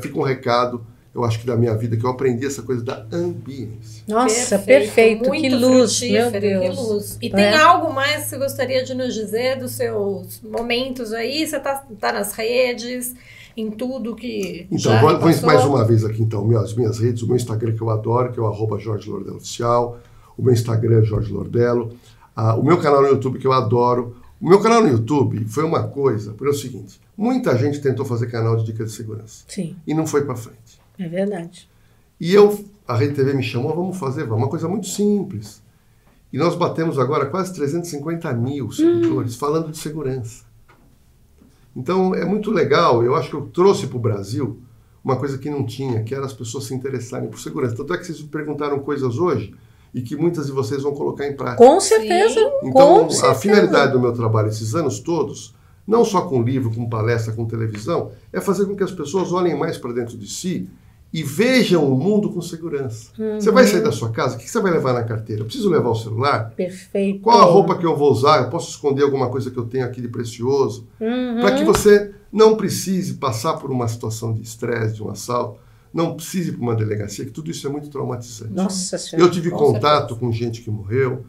fica 0.00 0.18
um 0.18 0.22
recado, 0.22 0.84
eu 1.14 1.24
acho 1.24 1.40
que 1.40 1.46
da 1.46 1.56
minha 1.56 1.74
vida, 1.74 1.96
que 1.96 2.04
eu 2.04 2.10
aprendi 2.10 2.46
essa 2.46 2.62
coisa 2.62 2.84
da 2.84 3.06
ambiência. 3.12 4.04
Nossa, 4.06 4.58
perfeito. 4.58 5.24
perfeito. 5.24 5.30
Que 5.30 5.48
luz, 5.48 6.00
meu 6.00 6.30
Deus. 6.30 6.76
Que 6.76 6.82
luz. 6.82 7.18
E 7.20 7.26
é. 7.26 7.30
tem 7.30 7.54
algo 7.54 7.92
mais 7.92 8.24
que 8.24 8.30
você 8.30 8.38
gostaria 8.38 8.84
de 8.84 8.94
nos 8.94 9.14
dizer 9.14 9.58
dos 9.58 9.72
seus 9.72 10.40
momentos 10.42 11.12
aí? 11.12 11.46
Você 11.46 11.56
está 11.56 11.84
tá 11.98 12.12
nas 12.12 12.32
redes, 12.32 13.14
em 13.56 13.70
tudo 13.70 14.14
que. 14.14 14.66
Então, 14.70 15.00
vou, 15.00 15.18
vou 15.18 15.42
mais 15.42 15.64
uma 15.64 15.84
vez 15.84 16.04
aqui, 16.04 16.22
então, 16.22 16.44
minhas, 16.44 16.74
minhas 16.74 16.98
redes, 16.98 17.22
o 17.22 17.26
meu 17.26 17.36
Instagram 17.36 17.74
que 17.74 17.82
eu 17.82 17.90
adoro, 17.90 18.32
que 18.32 18.38
é 18.38 18.42
o 18.42 18.46
arroba 18.46 18.78
Jorge 18.78 19.08
Lordelo 19.08 19.36
Oficial 19.36 19.98
o 20.38 20.42
meu 20.42 20.54
Instagram 20.54 21.00
é 21.00 21.02
Jorge 21.02 21.32
Lordello, 21.32 21.92
ah, 22.34 22.54
o 22.54 22.62
meu 22.62 22.78
canal 22.78 23.02
no 23.02 23.08
YouTube 23.08 23.40
que 23.40 23.46
eu 23.46 23.52
adoro. 23.52 24.16
O 24.40 24.48
meu 24.48 24.60
canal 24.60 24.80
no 24.80 24.88
YouTube 24.88 25.44
foi 25.48 25.64
uma 25.64 25.82
coisa, 25.82 26.30
porque 26.30 26.46
é 26.46 26.50
o 26.50 26.58
seguinte, 26.58 27.00
muita 27.18 27.58
gente 27.58 27.80
tentou 27.80 28.06
fazer 28.06 28.28
canal 28.28 28.56
de 28.56 28.64
dicas 28.64 28.92
de 28.92 28.96
segurança. 28.96 29.44
Sim. 29.48 29.76
E 29.84 29.92
não 29.92 30.06
foi 30.06 30.24
para 30.24 30.36
frente. 30.36 30.80
É 30.96 31.08
verdade. 31.08 31.68
E 32.20 32.32
eu, 32.32 32.64
a 32.86 32.96
Rede 32.96 33.14
TV 33.14 33.34
me 33.34 33.42
chamou, 33.42 33.74
vamos 33.74 33.98
fazer, 33.98 34.22
vamos, 34.22 34.44
uma 34.44 34.48
coisa 34.48 34.68
muito 34.68 34.86
simples. 34.86 35.60
E 36.32 36.38
nós 36.38 36.54
batemos 36.54 36.98
agora 36.98 37.26
quase 37.26 37.52
350 37.54 38.32
mil 38.34 38.70
seguidores 38.70 39.34
hum. 39.34 39.38
falando 39.38 39.72
de 39.72 39.78
segurança. 39.78 40.44
Então 41.74 42.14
é 42.14 42.24
muito 42.24 42.50
legal, 42.50 43.02
eu 43.02 43.16
acho 43.16 43.30
que 43.30 43.36
eu 43.36 43.46
trouxe 43.46 43.86
para 43.86 43.96
o 43.96 44.00
Brasil 44.00 44.60
uma 45.02 45.16
coisa 45.16 45.38
que 45.38 45.50
não 45.50 45.64
tinha, 45.64 46.02
que 46.02 46.14
era 46.14 46.24
as 46.24 46.32
pessoas 46.32 46.64
se 46.64 46.74
interessarem 46.74 47.28
por 47.28 47.40
segurança. 47.40 47.74
Tanto 47.74 47.94
é 47.94 47.98
que 47.98 48.04
vocês 48.04 48.20
me 48.20 48.28
perguntaram 48.28 48.78
coisas 48.80 49.18
hoje 49.18 49.54
e 49.94 50.02
que 50.02 50.16
muitas 50.16 50.46
de 50.46 50.52
vocês 50.52 50.82
vão 50.82 50.92
colocar 50.92 51.26
em 51.26 51.34
prática. 51.34 51.64
Com 51.64 51.80
certeza. 51.80 52.40
Então, 52.62 53.00
com 53.00 53.06
a 53.06 53.10
certeza. 53.10 53.34
finalidade 53.34 53.92
do 53.92 54.00
meu 54.00 54.12
trabalho 54.12 54.48
esses 54.48 54.74
anos 54.74 55.00
todos, 55.00 55.54
não 55.88 56.04
só 56.04 56.20
com 56.20 56.42
livro, 56.42 56.70
com 56.70 56.86
palestra, 56.86 57.32
com 57.32 57.46
televisão, 57.46 58.12
é 58.30 58.42
fazer 58.42 58.66
com 58.66 58.76
que 58.76 58.84
as 58.84 58.92
pessoas 58.92 59.32
olhem 59.32 59.58
mais 59.58 59.78
para 59.78 59.94
dentro 59.94 60.18
de 60.18 60.28
si 60.28 60.68
e 61.10 61.22
vejam 61.22 61.90
o 61.90 61.96
mundo 61.96 62.28
com 62.30 62.42
segurança. 62.42 63.10
Uhum. 63.18 63.40
Você 63.40 63.50
vai 63.50 63.66
sair 63.66 63.82
da 63.82 63.90
sua 63.90 64.10
casa, 64.10 64.36
o 64.36 64.38
que 64.38 64.48
você 64.48 64.60
vai 64.60 64.70
levar 64.70 64.92
na 64.92 65.02
carteira? 65.02 65.40
Eu 65.40 65.46
preciso 65.46 65.70
levar 65.70 65.88
o 65.88 65.94
celular? 65.94 66.52
Perfeito. 66.54 67.20
Qual 67.20 67.40
a 67.40 67.44
roupa 67.44 67.78
que 67.78 67.86
eu 67.86 67.96
vou 67.96 68.12
usar? 68.12 68.42
Eu 68.42 68.50
posso 68.50 68.68
esconder 68.68 69.02
alguma 69.02 69.30
coisa 69.30 69.50
que 69.50 69.56
eu 69.56 69.64
tenho 69.64 69.86
aqui 69.86 70.02
de 70.02 70.08
precioso? 70.08 70.86
Uhum. 71.00 71.40
Para 71.40 71.54
que 71.54 71.64
você 71.64 72.12
não 72.30 72.54
precise 72.54 73.14
passar 73.14 73.54
por 73.54 73.70
uma 73.70 73.88
situação 73.88 74.34
de 74.34 74.42
estresse, 74.42 74.96
de 74.96 75.02
um 75.02 75.08
assalto 75.08 75.58
não 75.92 76.14
precise 76.14 76.50
ir 76.50 76.52
para 76.52 76.60
uma 76.60 76.76
delegacia, 76.76 77.24
que 77.24 77.30
tudo 77.30 77.50
isso 77.50 77.66
é 77.66 77.70
muito 77.70 77.88
traumatizante. 77.88 78.52
Nossa 78.52 78.98
Senhora. 78.98 79.26
Eu 79.26 79.30
tive 79.30 79.50
contato 79.50 80.14
com 80.16 80.30
gente 80.30 80.60
que 80.60 80.70
morreu, 80.70 81.24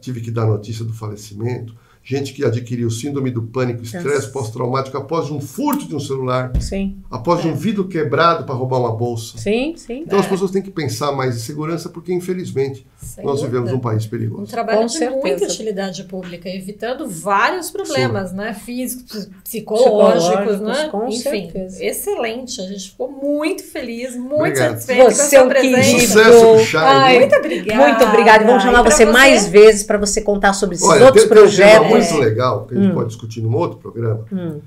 tive 0.00 0.20
que 0.20 0.30
dar 0.30 0.46
notícia 0.46 0.84
do 0.84 0.94
falecimento 0.94 1.74
gente 2.08 2.32
que 2.32 2.42
adquiriu 2.42 2.90
síndrome 2.90 3.30
do 3.30 3.42
pânico, 3.42 3.82
estresse 3.82 4.32
pós-traumático 4.32 4.96
após 4.96 5.30
um 5.30 5.38
furto 5.42 5.86
de 5.86 5.94
um 5.94 6.00
celular, 6.00 6.50
sim. 6.58 6.96
após 7.10 7.44
é. 7.44 7.48
um 7.48 7.54
vidro 7.54 7.86
quebrado 7.86 8.46
para 8.46 8.54
roubar 8.54 8.78
uma 8.78 8.96
bolsa. 8.96 9.36
Sim, 9.36 9.74
sim. 9.76 10.04
Então 10.06 10.18
é. 10.18 10.22
as 10.22 10.26
pessoas 10.26 10.50
têm 10.50 10.62
que 10.62 10.70
pensar 10.70 11.12
mais 11.12 11.36
em 11.36 11.38
segurança, 11.38 11.90
porque 11.90 12.10
infelizmente 12.10 12.86
Sem 12.96 13.22
nós 13.22 13.40
dúvida. 13.40 13.58
vivemos 13.58 13.78
um 13.78 13.78
país 13.78 14.06
perigoso. 14.06 14.42
Um 14.42 14.46
trabalho 14.46 14.78
Com 14.78 14.86
de 14.86 14.92
certeza. 14.92 15.20
muita 15.20 15.44
utilidade 15.44 16.04
pública, 16.04 16.48
evitando 16.48 17.06
vários 17.06 17.70
problemas, 17.70 18.30
sim. 18.30 18.36
né, 18.36 18.54
físicos, 18.54 19.28
psicológicos, 19.44 20.46
psicológicos 20.46 20.60
né? 20.60 20.88
Com 20.88 21.08
Enfim, 21.08 21.18
certeza. 21.18 21.84
excelente. 21.84 22.58
A 22.62 22.64
gente 22.64 22.90
ficou 22.90 23.10
muito 23.12 23.62
feliz, 23.62 24.16
muito 24.16 24.34
Obrigado. 24.34 24.70
satisfeito 24.70 25.04
você 25.10 25.14
com 25.14 25.22
a 25.22 25.28
sua 25.28 25.38
é 25.38 25.46
presença. 25.46 26.06
Sucesso 26.06 26.40
pro 26.40 26.58
Chay. 26.64 26.80
Ai, 26.82 27.18
muito 27.18 27.36
obrigada. 27.36 27.86
Muito 27.86 28.04
obrigada. 28.04 28.44
Vamos 28.46 28.62
chamar 28.62 28.82
você, 28.82 29.04
você, 29.04 29.12
mais 29.12 29.46
vezes 29.46 29.82
para 29.82 29.98
você 29.98 30.22
contar 30.22 30.54
sobre 30.54 30.76
esses 30.76 30.88
Olha, 30.88 31.04
outros 31.04 31.24
tem, 31.24 31.28
projetos. 31.28 31.97
Tem 31.97 31.97
um 31.98 32.10
muito 32.10 32.24
legal 32.24 32.66
que 32.66 32.74
a 32.74 32.80
gente 32.80 32.90
hum. 32.90 32.94
pode 32.94 33.08
discutir 33.08 33.40
num 33.40 33.54
outro 33.54 33.78
programa, 33.78 34.24
hum. 34.32 34.60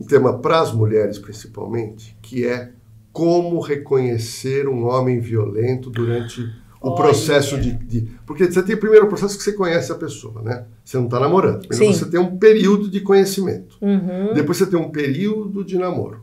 um 0.00 0.04
tema 0.04 0.38
para 0.38 0.60
as 0.60 0.72
mulheres 0.72 1.18
principalmente, 1.18 2.16
que 2.22 2.46
é 2.46 2.70
como 3.12 3.60
reconhecer 3.60 4.68
um 4.68 4.84
homem 4.86 5.20
violento 5.20 5.88
durante 5.88 6.42
o 6.80 6.88
Olha. 6.88 6.96
processo 6.96 7.58
de, 7.58 7.72
de, 7.72 8.08
Porque 8.26 8.44
você 8.44 8.62
tem 8.62 8.76
o 8.76 8.78
primeiro 8.78 9.08
processo 9.08 9.36
que 9.36 9.42
você 9.42 9.52
conhece 9.52 9.90
a 9.90 9.94
pessoa, 9.94 10.42
né? 10.42 10.64
Você 10.84 10.98
não 10.98 11.06
está 11.06 11.18
namorando. 11.18 11.66
Primeiro 11.66 11.94
Sim. 11.94 11.98
você 11.98 12.10
tem 12.10 12.20
um 12.20 12.36
período 12.36 12.90
de 12.90 13.00
conhecimento. 13.00 13.78
Uhum. 13.80 14.34
Depois 14.34 14.58
você 14.58 14.66
tem 14.66 14.78
um 14.78 14.90
período 14.90 15.64
de 15.64 15.78
namoro. 15.78 16.20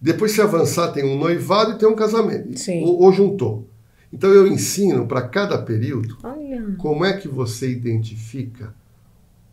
Depois, 0.00 0.32
se 0.32 0.42
avançar, 0.42 0.92
tem 0.92 1.04
um 1.04 1.18
noivado 1.18 1.72
e 1.72 1.78
tem 1.78 1.88
um 1.88 1.94
casamento. 1.94 2.58
Sim. 2.58 2.82
Ou, 2.84 3.02
ou 3.02 3.12
juntou. 3.12 3.68
Então, 4.12 4.30
eu 4.30 4.46
ensino 4.46 5.06
para 5.06 5.22
cada 5.22 5.58
período 5.58 6.16
Olha. 6.22 6.74
como 6.78 7.04
é 7.04 7.12
que 7.14 7.28
você 7.28 7.70
identifica 7.70 8.74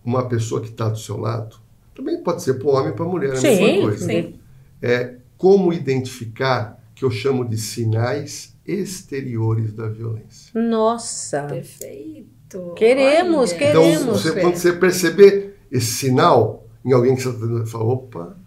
uma 0.03 0.27
pessoa 0.27 0.61
que 0.61 0.69
está 0.69 0.89
do 0.89 0.97
seu 0.97 1.17
lado, 1.17 1.57
também 1.95 2.21
pode 2.21 2.43
ser 2.43 2.55
para 2.55 2.67
o 2.67 2.71
homem 2.71 2.91
e 2.91 2.95
para 2.95 3.05
a 3.05 3.09
mulher, 3.09 3.29
é 3.29 3.33
a 3.33 3.35
sim, 3.37 3.47
mesma 3.47 3.81
coisa. 3.81 4.05
Sim. 4.05 4.39
É 4.81 5.15
como 5.37 5.71
identificar, 5.73 6.81
que 6.95 7.03
eu 7.03 7.11
chamo 7.11 7.47
de 7.47 7.57
sinais 7.57 8.55
exteriores 8.65 9.73
da 9.73 9.87
violência. 9.87 10.51
Nossa! 10.59 11.43
Perfeito! 11.43 12.73
Queremos, 12.75 13.51
Olha. 13.51 13.59
queremos. 13.59 14.01
Então, 14.01 14.13
você, 14.13 14.41
quando 14.41 14.55
você 14.55 14.73
perceber 14.73 15.57
esse 15.71 15.87
sinal 15.87 16.67
em 16.85 16.91
alguém 16.91 17.15
que 17.15 17.21
você 17.21 17.29
está 17.29 17.65
fala, 17.65 17.85
opa, 17.85 18.37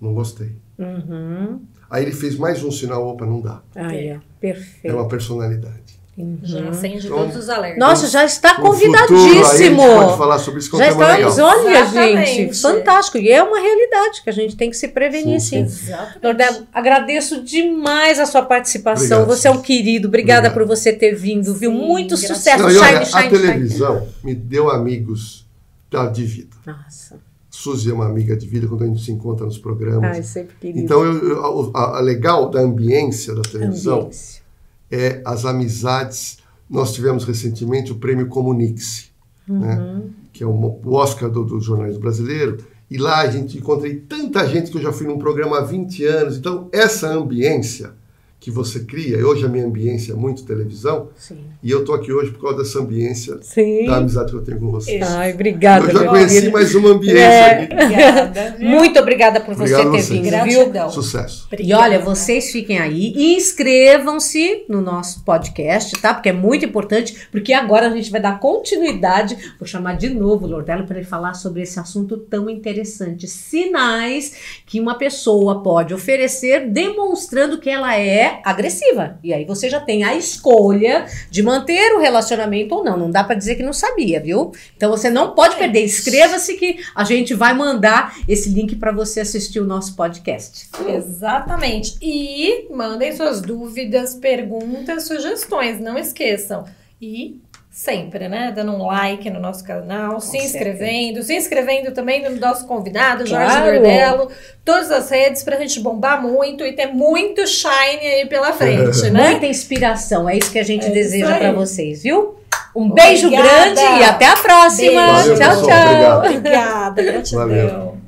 não 0.00 0.14
gostei. 0.14 0.56
Uhum. 0.78 1.60
Aí 1.90 2.04
ele 2.04 2.12
fez 2.12 2.36
mais 2.36 2.62
um 2.62 2.70
sinal, 2.70 3.06
opa, 3.06 3.26
não 3.26 3.40
dá. 3.40 3.62
Ah, 3.74 3.94
é. 3.94 4.20
Perfeito. 4.40 4.86
É 4.86 4.94
uma 4.94 5.08
personalidade. 5.08 5.97
Uhum. 6.18 6.40
Já 6.42 6.68
acende 6.68 7.06
então, 7.06 7.16
todos 7.16 7.36
os 7.36 7.48
alertas. 7.48 7.78
Nossa, 7.78 8.08
já 8.08 8.24
está 8.24 8.56
convidadíssimo. 8.56 9.80
Futuro, 9.80 10.00
a 10.00 10.04
pode 10.04 10.18
falar 10.18 10.38
sobre 10.40 10.58
isso 10.58 10.68
que 10.68 10.76
já 10.76 10.88
estamos, 10.88 11.36
legal. 11.36 11.48
olha, 11.48 11.80
Exatamente. 11.80 12.30
gente, 12.34 12.60
fantástico. 12.60 13.18
E 13.18 13.30
é 13.30 13.40
uma 13.40 13.60
realidade 13.60 14.22
que 14.24 14.28
a 14.28 14.32
gente 14.32 14.56
tem 14.56 14.68
que 14.68 14.76
se 14.76 14.88
prevenir, 14.88 15.40
sim. 15.40 15.68
sim. 15.68 15.92
Nordelo, 16.20 16.66
agradeço 16.72 17.44
demais 17.44 18.18
a 18.18 18.26
sua 18.26 18.42
participação. 18.42 19.22
Obrigado, 19.22 19.36
você 19.36 19.46
é 19.46 19.50
um 19.52 19.62
querido. 19.62 20.08
Obrigada 20.08 20.48
Obrigado. 20.48 20.66
por 20.66 20.76
você 20.76 20.92
ter 20.92 21.14
vindo, 21.14 21.52
sim, 21.52 21.58
viu? 21.58 21.70
Muito 21.70 22.16
graças. 22.16 22.36
sucesso. 22.36 22.64
Não, 22.64 22.70
shine, 22.70 23.06
shine, 23.06 23.26
a 23.26 23.30
televisão 23.30 24.08
me 24.24 24.34
deu 24.34 24.70
amigos 24.70 25.46
da, 25.88 26.06
de 26.06 26.24
vida. 26.24 26.56
Nossa. 26.66 27.16
Suzy 27.48 27.90
é 27.90 27.94
uma 27.94 28.06
amiga 28.06 28.36
de 28.36 28.46
vida 28.46 28.66
quando 28.66 28.82
a 28.82 28.86
gente 28.86 29.04
se 29.04 29.12
encontra 29.12 29.46
nos 29.46 29.58
programas. 29.58 30.16
Ai, 30.16 30.22
sempre 30.24 30.56
querido. 30.60 30.80
Então, 30.80 31.04
eu, 31.04 31.28
eu, 31.28 31.72
a, 31.74 31.98
a, 31.98 32.00
legal 32.00 32.50
da 32.50 32.60
ambiência 32.60 33.34
da 33.34 33.42
televisão 33.42 34.00
ambiência. 34.00 34.42
É 34.90 35.20
as 35.24 35.44
amizades. 35.44 36.38
Nós 36.68 36.92
tivemos 36.92 37.24
recentemente 37.24 37.92
o 37.92 37.96
prêmio 37.96 38.28
Comunique-se, 38.28 39.06
uhum. 39.48 39.58
né? 39.58 40.02
que 40.32 40.44
é 40.44 40.46
o, 40.46 40.50
o 40.50 40.94
Oscar 40.94 41.30
do, 41.30 41.44
do 41.44 41.60
jornalismo 41.60 42.00
brasileiro. 42.00 42.58
E 42.90 42.96
lá 42.96 43.20
a 43.20 43.30
gente 43.30 43.58
encontrei 43.58 43.96
tanta 43.96 44.46
gente 44.46 44.70
que 44.70 44.78
eu 44.78 44.82
já 44.82 44.92
fui 44.92 45.06
num 45.06 45.18
programa 45.18 45.58
há 45.58 45.60
20 45.62 46.04
anos. 46.04 46.36
Então, 46.36 46.68
essa 46.72 47.08
ambiência 47.08 47.92
que 48.40 48.52
você 48.52 48.80
cria. 48.80 49.18
Hoje 49.26 49.44
a 49.44 49.48
minha 49.48 49.66
ambiência 49.66 50.12
é 50.12 50.14
muito 50.14 50.44
televisão. 50.44 51.08
Sim. 51.16 51.38
E 51.60 51.70
eu 51.70 51.84
tô 51.84 51.92
aqui 51.92 52.12
hoje 52.12 52.30
por 52.30 52.40
causa 52.40 52.58
dessa 52.58 52.78
ambiência 52.78 53.36
Sim. 53.42 53.86
da 53.86 53.96
amizade 53.96 54.30
que 54.30 54.36
eu 54.36 54.42
tenho 54.42 54.60
com 54.60 54.70
você. 54.70 55.00
Ai, 55.02 55.32
obrigada. 55.34 55.86
Eu 55.86 55.98
já 55.98 56.06
conheci 56.06 56.50
mais 56.50 56.72
uma 56.74 56.90
ambiência 56.90 57.20
é. 57.20 57.62
aqui. 57.62 57.74
Obrigada. 57.74 58.56
muito 58.62 58.98
obrigada 59.00 59.40
por 59.40 59.56
você 59.56 59.74
ter 59.74 60.02
vindo, 60.02 60.44
viu? 60.44 60.90
Sucesso. 60.90 61.48
Obrigada. 61.48 61.68
E 61.68 61.84
olha, 61.84 61.98
vocês 61.98 62.52
fiquem 62.52 62.78
aí 62.78 63.12
e 63.16 63.34
inscrevam-se 63.34 64.64
no 64.68 64.80
nosso 64.80 65.24
podcast, 65.24 66.00
tá? 66.00 66.14
Porque 66.14 66.28
é 66.28 66.32
muito 66.32 66.64
importante, 66.64 67.28
porque 67.32 67.52
agora 67.52 67.88
a 67.88 67.90
gente 67.90 68.10
vai 68.10 68.20
dar 68.20 68.38
continuidade. 68.38 69.36
Vou 69.58 69.66
chamar 69.66 69.96
de 69.96 70.10
novo 70.10 70.46
o 70.46 70.48
Lordello 70.48 70.86
para 70.86 70.98
ele 70.98 71.06
falar 71.06 71.34
sobre 71.34 71.62
esse 71.62 71.80
assunto 71.80 72.16
tão 72.16 72.48
interessante. 72.48 73.26
Sinais 73.26 74.60
que 74.64 74.78
uma 74.78 74.96
pessoa 74.96 75.60
pode 75.60 75.92
oferecer 75.92 76.70
demonstrando 76.70 77.58
que 77.58 77.68
ela 77.68 77.98
é 77.98 78.27
agressiva. 78.44 79.18
E 79.22 79.32
aí 79.32 79.44
você 79.44 79.68
já 79.68 79.80
tem 79.80 80.04
a 80.04 80.14
escolha 80.14 81.06
de 81.30 81.42
manter 81.42 81.94
o 81.94 82.00
relacionamento 82.00 82.74
ou 82.74 82.84
não. 82.84 82.96
Não 82.96 83.10
dá 83.10 83.24
para 83.24 83.34
dizer 83.34 83.56
que 83.56 83.62
não 83.62 83.72
sabia, 83.72 84.20
viu? 84.20 84.52
Então 84.76 84.90
você 84.90 85.10
não 85.10 85.34
pode 85.34 85.56
perder. 85.56 85.84
Inscreva-se 85.84 86.54
que 86.54 86.78
a 86.94 87.04
gente 87.04 87.34
vai 87.34 87.54
mandar 87.54 88.16
esse 88.28 88.48
link 88.50 88.76
para 88.76 88.92
você 88.92 89.20
assistir 89.20 89.60
o 89.60 89.66
nosso 89.66 89.94
podcast. 89.94 90.68
Exatamente. 90.88 91.96
E 92.00 92.68
mandem 92.70 93.14
suas 93.14 93.40
dúvidas, 93.40 94.14
perguntas, 94.14 95.06
sugestões. 95.06 95.80
Não 95.80 95.98
esqueçam. 95.98 96.64
E 97.00 97.40
sempre, 97.78 98.28
né? 98.28 98.52
Dando 98.54 98.72
um 98.72 98.86
like 98.86 99.30
no 99.30 99.38
nosso 99.38 99.62
canal, 99.62 100.14
Com 100.14 100.20
se 100.20 100.36
inscrevendo, 100.36 101.22
certeza. 101.22 101.26
se 101.28 101.36
inscrevendo 101.36 101.92
também 101.92 102.28
no 102.28 102.34
nosso 102.36 102.66
convidado, 102.66 103.24
Jorge 103.24 103.46
claro. 103.46 103.72
Gordello, 103.72 104.28
todas 104.64 104.90
as 104.90 105.08
redes 105.08 105.44
pra 105.44 105.56
gente 105.58 105.78
bombar 105.78 106.20
muito 106.20 106.64
e 106.64 106.72
ter 106.72 106.86
muito 106.86 107.46
shine 107.46 108.00
aí 108.00 108.26
pela 108.26 108.52
frente, 108.52 109.08
né? 109.10 109.30
Muita 109.30 109.46
inspiração, 109.46 110.28
é 110.28 110.36
isso 110.36 110.50
que 110.50 110.58
a 110.58 110.64
gente 110.64 110.86
é 110.86 110.90
deseja 110.90 111.38
para 111.38 111.52
vocês, 111.52 112.02
viu? 112.02 112.34
Um 112.74 112.86
Obrigada. 112.86 113.08
beijo 113.10 113.30
grande 113.30 113.80
e 113.80 114.04
até 114.04 114.26
a 114.26 114.36
próxima. 114.36 115.06
Valeu, 115.12 115.38
tchau, 115.38 115.48
pessoal. 115.48 115.68
tchau. 115.68 116.18
Obrigada, 116.18 117.02
gratidão. 117.02 117.40
Valeu. 117.40 117.98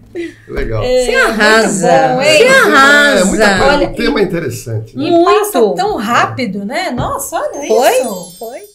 Legal. 0.49 0.83
É, 0.83 1.05
Você 1.05 1.15
arrasa. 1.15 2.09
Bom, 2.09 2.23
Você 2.23 2.45
arrasa. 2.45 3.21
É, 3.21 3.25
muita 3.25 3.49
coisa, 3.59 3.67
olha, 3.67 3.89
um 3.89 3.95
tema 3.95 4.21
interessante. 4.21 4.97
Né? 4.97 5.11
Muito. 5.11 5.53
passa 5.53 5.75
tão 5.77 5.97
rápido, 5.97 6.65
né? 6.65 6.91
Nossa, 6.91 7.37
olha 7.37 7.69
Foi? 7.69 7.93
isso. 7.93 8.37
Foi. 8.37 8.70